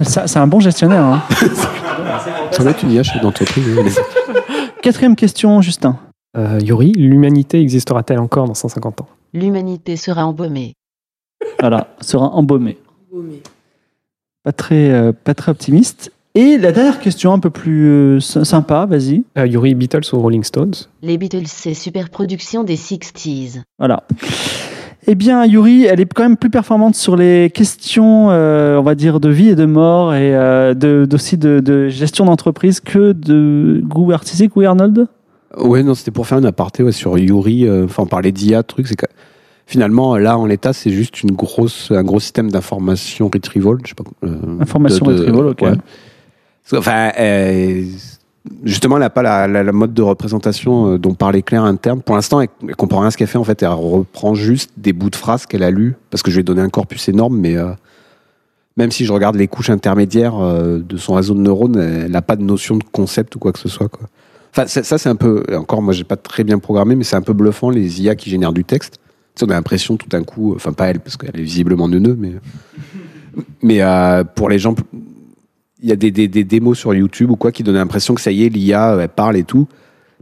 C'est 0.02 0.38
un 0.38 0.48
bon 0.48 0.60
gestionnaire. 0.60 1.04
hein. 1.04 1.22
Ça 2.52 2.64
va 2.64 2.72
être 2.72 2.84
une 2.84 3.04
chef 3.04 3.22
d'entreprise. 3.22 4.00
Quatrième 4.82 5.16
question, 5.16 5.62
Justin. 5.62 5.98
Euh, 6.38 6.60
Yuri, 6.62 6.92
l'humanité 6.92 7.60
existera-t-elle 7.62 8.20
encore 8.20 8.48
dans 8.48 8.54
150 8.54 9.02
ans? 9.02 9.08
L'humanité 9.34 9.96
sera 9.98 10.26
embaumée. 10.26 10.74
Voilà, 11.60 11.88
sera 12.02 12.28
embaumé. 12.30 12.78
Pas 14.48 14.54
très, 14.54 14.92
euh, 14.92 15.12
pas 15.12 15.34
très 15.34 15.52
optimiste. 15.52 16.10
Et 16.34 16.58
la 16.58 16.72
dernière 16.72 17.02
question, 17.02 17.34
un 17.34 17.40
peu 17.40 17.50
plus 17.50 17.90
euh, 17.90 18.20
sy- 18.22 18.46
sympa, 18.46 18.86
vas-y. 18.86 19.26
Euh, 19.38 19.46
Yuri, 19.46 19.76
Beatles 19.76 20.06
ou 20.14 20.20
Rolling 20.22 20.46
Stones? 20.46 20.72
Les 21.02 21.18
Beatles, 21.18 21.48
c'est 21.48 21.74
super 21.74 22.10
production 22.10 22.64
des 22.64 22.78
60s. 22.78 23.64
Voilà. 23.78 24.04
Eh 25.06 25.16
bien, 25.16 25.46
Yuri, 25.46 25.84
elle 25.84 26.00
est 26.00 26.06
quand 26.06 26.24
même 26.24 26.38
plus 26.38 26.50
performante 26.50 26.96
sur 26.96 27.18
les 27.18 27.52
questions, 27.54 28.32
euh, 28.32 28.78
on 28.78 28.84
va 28.84 28.96
dire, 28.96 29.20
de 29.20 29.28
vie 29.28 29.50
et 29.50 29.56
de 29.56 29.66
mort 29.66 30.14
et 30.14 30.34
euh, 30.34 30.74
de, 30.74 31.06
aussi 31.12 31.38
de, 31.38 31.60
de 31.60 31.90
gestion 31.90 32.24
d'entreprise 32.24 32.80
que 32.80 33.12
de 33.12 33.82
goût 33.84 34.14
artistique, 34.14 34.56
oui, 34.56 34.66
Arnold? 34.66 35.08
Ouais, 35.58 35.84
non, 35.84 35.94
c'était 35.94 36.12
pour 36.12 36.26
faire 36.26 36.38
une 36.38 36.46
aparté 36.46 36.84
ouais, 36.84 36.94
sur 36.94 37.18
Yuri. 37.18 37.70
Enfin, 37.84 38.04
on 38.04 38.08
parlait 38.08 38.32
d'IA, 38.32 38.64
truc. 38.64 38.88
C'est 38.88 38.96
finalement, 39.68 40.18
là, 40.18 40.38
en 40.40 40.46
l'état, 40.48 40.74
c'est 40.74 40.90
juste 40.90 41.22
une 41.22 41.32
grosse, 41.34 41.92
un 41.92 42.04
gros 42.04 42.20
système 42.20 42.50
d'information 42.50 43.30
retrieval. 43.32 43.78
Je 43.84 43.90
sais 43.90 43.96
pas. 43.96 44.04
euh, 44.26 44.60
Information 44.60 45.06
retrieval, 45.20 45.48
ok. 45.48 45.62
Enfin, 46.74 47.12
euh, 47.20 47.84
justement, 48.64 48.96
elle 48.96 49.02
n'a 49.02 49.10
pas 49.10 49.22
la, 49.22 49.48
la- 49.48 49.64
la 49.64 49.72
mode 49.72 49.94
de 49.94 50.02
représentation 50.02 50.94
euh, 50.94 50.98
dont 50.98 51.14
parlait 51.14 51.42
Claire 51.42 51.64
interne. 51.64 52.02
Pour 52.02 52.16
l'instant, 52.16 52.42
elle, 52.42 52.50
elle 52.68 52.76
comprend 52.76 53.00
rien 53.00 53.10
à 53.10 53.12
ce 53.12 53.18
qu'elle 53.18 53.28
fait. 53.28 53.38
En 53.38 53.44
fait, 53.44 53.62
elle 53.62 53.70
reprend 53.70 54.34
juste 54.36 54.72
des 54.78 54.92
bouts 54.94 55.10
de 55.10 55.16
phrases 55.16 55.46
qu'elle 55.46 55.64
a 55.64 55.72
lus. 55.72 55.96
Parce 56.10 56.24
que 56.24 56.32
je 56.32 56.38
lui 56.38 56.42
ai 56.42 56.44
donné 56.44 56.62
un 56.62 56.70
corpus 56.70 57.08
énorme, 57.10 57.38
mais 57.38 57.56
euh, 57.58 57.70
même 58.78 58.92
si 58.92 59.06
je 59.06 59.14
regarde 59.14 59.36
les 59.36 59.48
couches 59.48 59.70
intermédiaires 59.70 60.36
de 60.38 60.98
son 60.98 61.14
réseau 61.16 61.34
de 61.34 61.40
neurones, 61.40 61.78
elle 61.78 62.12
n'a 62.12 62.22
pas 62.22 62.36
de 62.36 62.44
notion 62.44 62.76
de 62.78 62.84
concept 62.92 63.36
ou 63.36 63.40
quoi 63.40 63.52
que 63.54 63.60
ce 63.60 63.70
soit. 63.70 63.90
Quoi. 63.90 64.08
Enfin, 64.52 64.68
ça, 64.68 64.84
ça, 64.84 64.98
c'est 64.98 65.10
un 65.10 65.16
peu. 65.16 65.44
Encore, 65.56 65.82
moi, 65.82 65.94
j'ai 65.94 66.04
pas 66.04 66.16
très 66.18 66.44
bien 66.44 66.60
programmé, 66.60 66.96
mais 66.96 67.04
c'est 67.04 67.16
un 67.16 67.22
peu 67.22 67.34
bluffant 67.34 67.70
les 67.70 68.02
IA 68.02 68.16
qui 68.16 68.30
génèrent 68.30 68.54
du 68.54 68.64
texte. 68.66 69.00
Sais, 69.40 69.46
on 69.46 69.50
a 69.50 69.54
l'impression 69.54 69.98
tout 69.98 70.10
d'un 70.10 70.24
coup, 70.24 70.54
enfin 70.56 70.74
pas 70.74 70.88
elle 70.88 71.00
parce 71.00 71.16
qu'elle 71.18 71.40
est 71.40 71.44
visiblement 71.44 71.88
neuneu, 71.88 72.16
mais 72.20 72.34
mais 73.62 73.82
euh, 73.82 74.24
pour 74.24 74.50
les 74.50 74.60
gens, 74.60 74.76
il 75.82 75.90
y 75.90 75.92
a 75.92 75.96
des, 75.96 76.12
des, 76.12 76.28
des 76.28 76.44
démos 76.44 76.78
sur 76.78 76.94
YouTube 76.94 77.30
ou 77.30 77.36
quoi 77.36 77.52
qui 77.52 77.64
donnent 77.64 77.76
l'impression 77.76 78.16
que 78.16 78.22
ça 78.22 78.32
y 78.32 78.44
est, 78.46 78.50
l'IA 78.50 78.98
elle 79.00 79.10
parle 79.10 79.38
et 79.38 79.44
tout. 79.44 79.68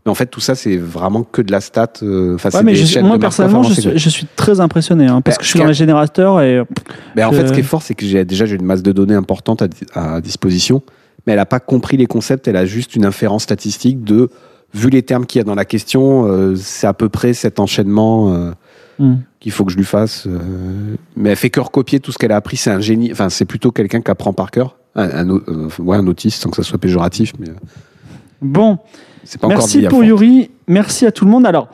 Mais 0.05 0.11
en 0.11 0.15
fait, 0.15 0.27
tout 0.27 0.39
ça, 0.41 0.53
c'est 0.53 0.77
vraiment 0.77 1.23
que 1.23 1.41
de 1.41 1.51
la 1.51 1.61
stat. 1.61 1.93
euh, 2.03 2.37
Ouais, 2.53 2.61
mais 2.61 2.75
je- 2.75 2.99
moi, 2.99 3.17
personnellement, 3.17 3.63
je 3.63 3.73
suis, 3.73 3.97
je 3.97 4.09
suis 4.09 4.27
très 4.35 4.59
impressionné 4.59 5.07
hein, 5.07 5.21
parce 5.21 5.37
Bah, 5.37 5.39
que 5.39 5.45
je 5.45 5.49
suis 5.49 5.59
dans 5.59 5.65
les 5.65 5.73
générateurs 5.73 6.41
et 6.41 6.61
Mais 7.15 7.23
en 7.23 7.31
fait, 7.31 7.47
ce 7.47 7.53
qui 7.53 7.61
est 7.61 7.63
fort, 7.63 7.81
c'est 7.81 7.95
que 7.95 8.05
j'ai 8.05 8.23
déjà 8.23 8.45
j'ai 8.45 8.55
une 8.55 8.65
masse 8.65 8.83
de 8.83 8.91
données 8.91 9.15
importante 9.15 9.63
à, 9.95 10.15
à 10.17 10.21
disposition, 10.21 10.83
mais 11.25 11.33
elle 11.33 11.39
n'a 11.39 11.47
pas 11.47 11.59
compris 11.59 11.97
les 11.97 12.05
concepts. 12.05 12.47
Elle 12.47 12.57
a 12.57 12.65
juste 12.65 12.95
une 12.95 13.05
inférence 13.05 13.43
statistique 13.43 14.03
de 14.03 14.29
vu 14.75 14.89
les 14.89 15.01
termes 15.01 15.25
qu'il 15.25 15.39
y 15.39 15.41
a 15.41 15.43
dans 15.45 15.55
la 15.55 15.65
question, 15.65 16.27
euh, 16.27 16.55
c'est 16.55 16.85
à 16.85 16.93
peu 16.93 17.09
près 17.09 17.33
cet 17.33 17.59
enchaînement 17.59 18.31
euh, 18.35 18.51
Hmm. 18.97 19.15
qu'il 19.41 19.51
faut 19.51 19.65
que 19.65 19.71
je 19.71 19.77
lui 19.77 19.83
fasse. 19.83 20.25
euh, 20.27 20.95
mais 21.17 21.31
elle 21.31 21.35
fait 21.35 21.49
que 21.49 21.59
recopier 21.59 21.99
tout 21.99 22.11
ce 22.11 22.17
qu'elle 22.17 22.31
a 22.31 22.37
appris. 22.37 22.55
C'est 22.57 22.71
un 22.71 22.79
génie. 22.79 23.11
Enfin, 23.11 23.29
c'est 23.29 23.45
plutôt 23.45 23.71
quelqu'un 23.71 24.01
qui 24.01 24.09
apprend 24.09 24.31
par 24.33 24.51
cœur. 24.51 24.77
Un, 24.95 25.27
un, 25.27 25.29
euh, 25.29 25.67
ouais, 25.79 25.97
un 25.97 26.07
autiste, 26.07 26.41
sans 26.41 26.49
que 26.49 26.55
ça 26.55 26.63
soit 26.63 26.77
péjoratif, 26.79 27.33
mais 27.39 27.49
euh, 27.49 27.53
Bon, 28.41 28.77
pas 29.41 29.47
merci 29.47 29.81
pour. 29.89 30.03
Yuri, 30.03 30.51
merci 30.67 31.05
à 31.05 31.11
tout 31.11 31.25
le 31.25 31.31
monde. 31.31 31.45
Alors, 31.45 31.67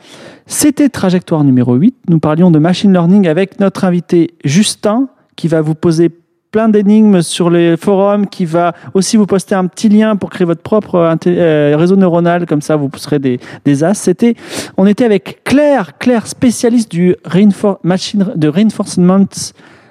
c'était 0.46 0.88
trajectoire 0.88 1.44
numéro 1.44 1.74
8. 1.74 1.94
Nous 2.08 2.18
parlions 2.18 2.50
de 2.50 2.58
machine 2.58 2.92
learning 2.92 3.28
avec 3.28 3.60
notre 3.60 3.84
invité 3.84 4.34
Justin, 4.44 5.08
qui 5.36 5.48
va 5.48 5.60
vous 5.60 5.74
poser 5.74 6.10
plein 6.52 6.68
d'énigmes 6.68 7.22
sur 7.22 7.50
les 7.50 7.76
forums, 7.76 8.26
qui 8.26 8.44
va 8.44 8.74
aussi 8.94 9.16
vous 9.16 9.26
poster 9.26 9.54
un 9.54 9.66
petit 9.66 9.88
lien 9.88 10.14
pour 10.16 10.30
créer 10.30 10.46
votre 10.46 10.60
propre 10.62 10.94
euh, 10.96 11.14
euh, 11.26 11.74
réseau 11.76 11.96
neuronal, 11.96 12.46
comme 12.46 12.60
ça 12.60 12.76
vous 12.76 12.90
serez 12.96 13.18
des, 13.18 13.40
des 13.64 13.82
as. 13.82 13.94
C'était, 13.94 14.34
on 14.76 14.86
était 14.86 15.04
avec 15.06 15.42
Claire, 15.44 15.98
Claire 15.98 16.26
spécialiste 16.26 16.90
du 16.90 17.16
reinfor- 17.24 17.78
machine, 17.82 18.26
de 18.36 18.48
reinforcement 18.48 19.26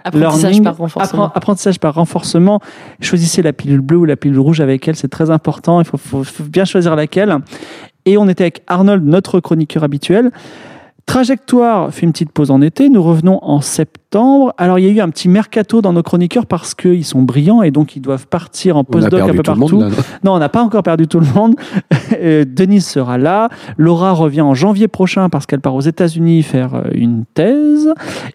Apprentissage 0.03 0.41
learning, 0.43 0.63
par 0.63 0.77
renforcement. 0.77 1.25
appren- 1.27 1.31
apprentissage 1.35 1.79
par 1.79 1.93
renforcement. 1.95 2.59
Choisissez 3.01 3.41
la 3.43 3.53
pilule 3.53 3.81
bleue 3.81 3.97
ou 3.97 4.05
la 4.05 4.15
pilule 4.15 4.39
rouge 4.39 4.59
avec 4.61 4.88
elle, 4.88 4.95
c'est 4.95 5.07
très 5.09 5.29
important. 5.29 5.79
Il 5.81 5.85
faut, 5.85 5.97
faut- 5.97 6.23
faut 6.23 6.43
bien 6.43 6.65
choisir 6.65 6.95
laquelle. 6.95 7.38
Et 8.05 8.17
on 8.17 8.27
était 8.27 8.43
avec 8.45 8.63
Arnold, 8.67 9.03
notre 9.05 9.39
chroniqueur 9.39 9.83
habituel. 9.83 10.31
Trajectoire 11.05 11.93
fait 11.93 12.05
une 12.05 12.11
petite 12.11 12.31
pause 12.31 12.51
en 12.51 12.61
été. 12.61 12.87
Nous 12.89 13.03
revenons 13.03 13.39
en 13.41 13.59
septembre. 13.61 14.53
Alors, 14.57 14.79
il 14.79 14.85
y 14.85 14.87
a 14.87 14.91
eu 14.91 14.99
un 15.01 15.09
petit 15.09 15.27
mercato 15.27 15.81
dans 15.81 15.93
nos 15.93 16.03
chroniqueurs 16.03 16.45
parce 16.45 16.73
qu'ils 16.73 17.05
sont 17.05 17.21
brillants 17.21 17.61
et 17.61 17.71
donc 17.71 17.95
ils 17.95 18.01
doivent 18.01 18.27
partir 18.27 18.77
en 18.77 18.83
postdoc 18.83 19.21
un 19.21 19.33
peu 19.33 19.43
partout. 19.43 19.77
monde. 19.77 19.81
là, 19.81 19.89
non 19.89 19.95
Non, 20.23 20.33
on 20.33 20.39
n'a 20.39 20.49
pas 20.49 20.61
encore 20.63 20.83
perdu 20.83 21.07
tout 21.07 21.19
le 21.19 21.27
monde. 21.33 21.55
Euh, 22.21 22.43
Denise 22.45 22.85
sera 22.85 23.17
là. 23.17 23.49
Laura 23.77 24.11
revient 24.11 24.41
en 24.41 24.53
janvier 24.53 24.89
prochain 24.89 25.29
parce 25.29 25.45
qu'elle 25.45 25.61
part 25.61 25.75
aux 25.75 25.81
États-Unis 25.81 26.43
faire 26.43 26.75
euh, 26.75 26.83
une 26.93 27.23
thèse. 27.33 27.89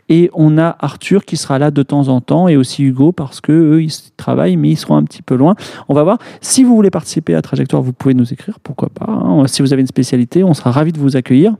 Et 0.08 0.30
on 0.32 0.56
a 0.56 0.76
Arthur 0.80 1.24
qui 1.24 1.36
sera 1.36 1.58
là 1.58 1.70
de 1.70 1.82
temps 1.82 2.08
en 2.08 2.22
temps 2.22 2.48
et 2.48 2.56
aussi 2.56 2.84
Hugo 2.84 3.12
parce 3.12 3.40
que 3.40 3.52
eux 3.52 3.82
ils 3.82 3.92
travaillent 4.16 4.56
mais 4.56 4.70
ils 4.70 4.76
seront 4.76 4.96
un 4.96 5.04
petit 5.04 5.22
peu 5.22 5.36
loin. 5.36 5.54
On 5.88 5.94
va 5.94 6.04
voir. 6.04 6.18
Si 6.40 6.64
vous 6.64 6.74
voulez 6.74 6.90
participer 6.90 7.34
à 7.34 7.42
Trajectoire, 7.42 7.82
vous 7.82 7.92
pouvez 7.92 8.14
nous 8.14 8.32
écrire. 8.32 8.58
Pourquoi 8.62 8.88
pas 8.88 9.06
hein. 9.08 9.46
Si 9.46 9.60
vous 9.60 9.72
avez 9.74 9.82
une 9.82 9.88
spécialité, 9.88 10.42
on 10.42 10.54
sera 10.54 10.70
ravis 10.70 10.92
de 10.92 10.98
vous 10.98 11.16
accueillir. 11.16 11.54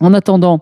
En 0.00 0.12
attendant, 0.12 0.60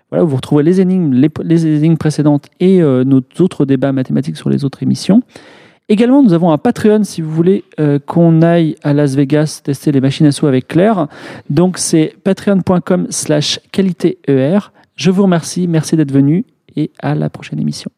Voilà, 0.10 0.26
où 0.26 0.28
vous 0.28 0.38
retrouvez 0.38 0.64
les 0.64 0.82
énigmes, 0.82 1.28
les 1.44 1.68
énigmes 1.68 1.98
précédentes 1.98 2.48
et 2.60 2.82
euh, 2.82 3.04
nos 3.04 3.22
autres 3.40 3.66
débats 3.66 3.92
mathématiques 3.92 4.38
sur 4.38 4.50
les 4.50 4.66
autres 4.66 4.82
émissions. 4.82 5.22
Également, 5.88 6.24
nous 6.24 6.34
avons 6.34 6.52
un 6.52 6.58
Patreon 6.58 7.04
si 7.04 7.22
vous 7.22 7.32
voulez 7.32 7.64
euh, 7.80 8.00
qu'on 8.00 8.42
aille 8.42 8.76
à 8.84 8.94
Las 8.94 9.16
Vegas 9.16 9.62
tester 9.64 9.92
les 9.92 10.02
machines 10.02 10.26
à 10.26 10.32
sous 10.32 10.48
avec 10.48 10.68
Claire. 10.68 11.08
Donc 11.50 11.78
c'est 11.78 12.16
patreon.com 12.24 13.08
slash 13.10 13.60
qualitéer. 13.72 14.18
Je 14.96 15.12
vous 15.12 15.24
remercie, 15.24 15.68
merci 15.68 15.96
d'être 15.96 16.12
venu 16.12 16.46
et 16.76 16.92
à 17.00 17.16
la 17.16 17.30
prochaine 17.30 17.60
émission. 17.60 17.92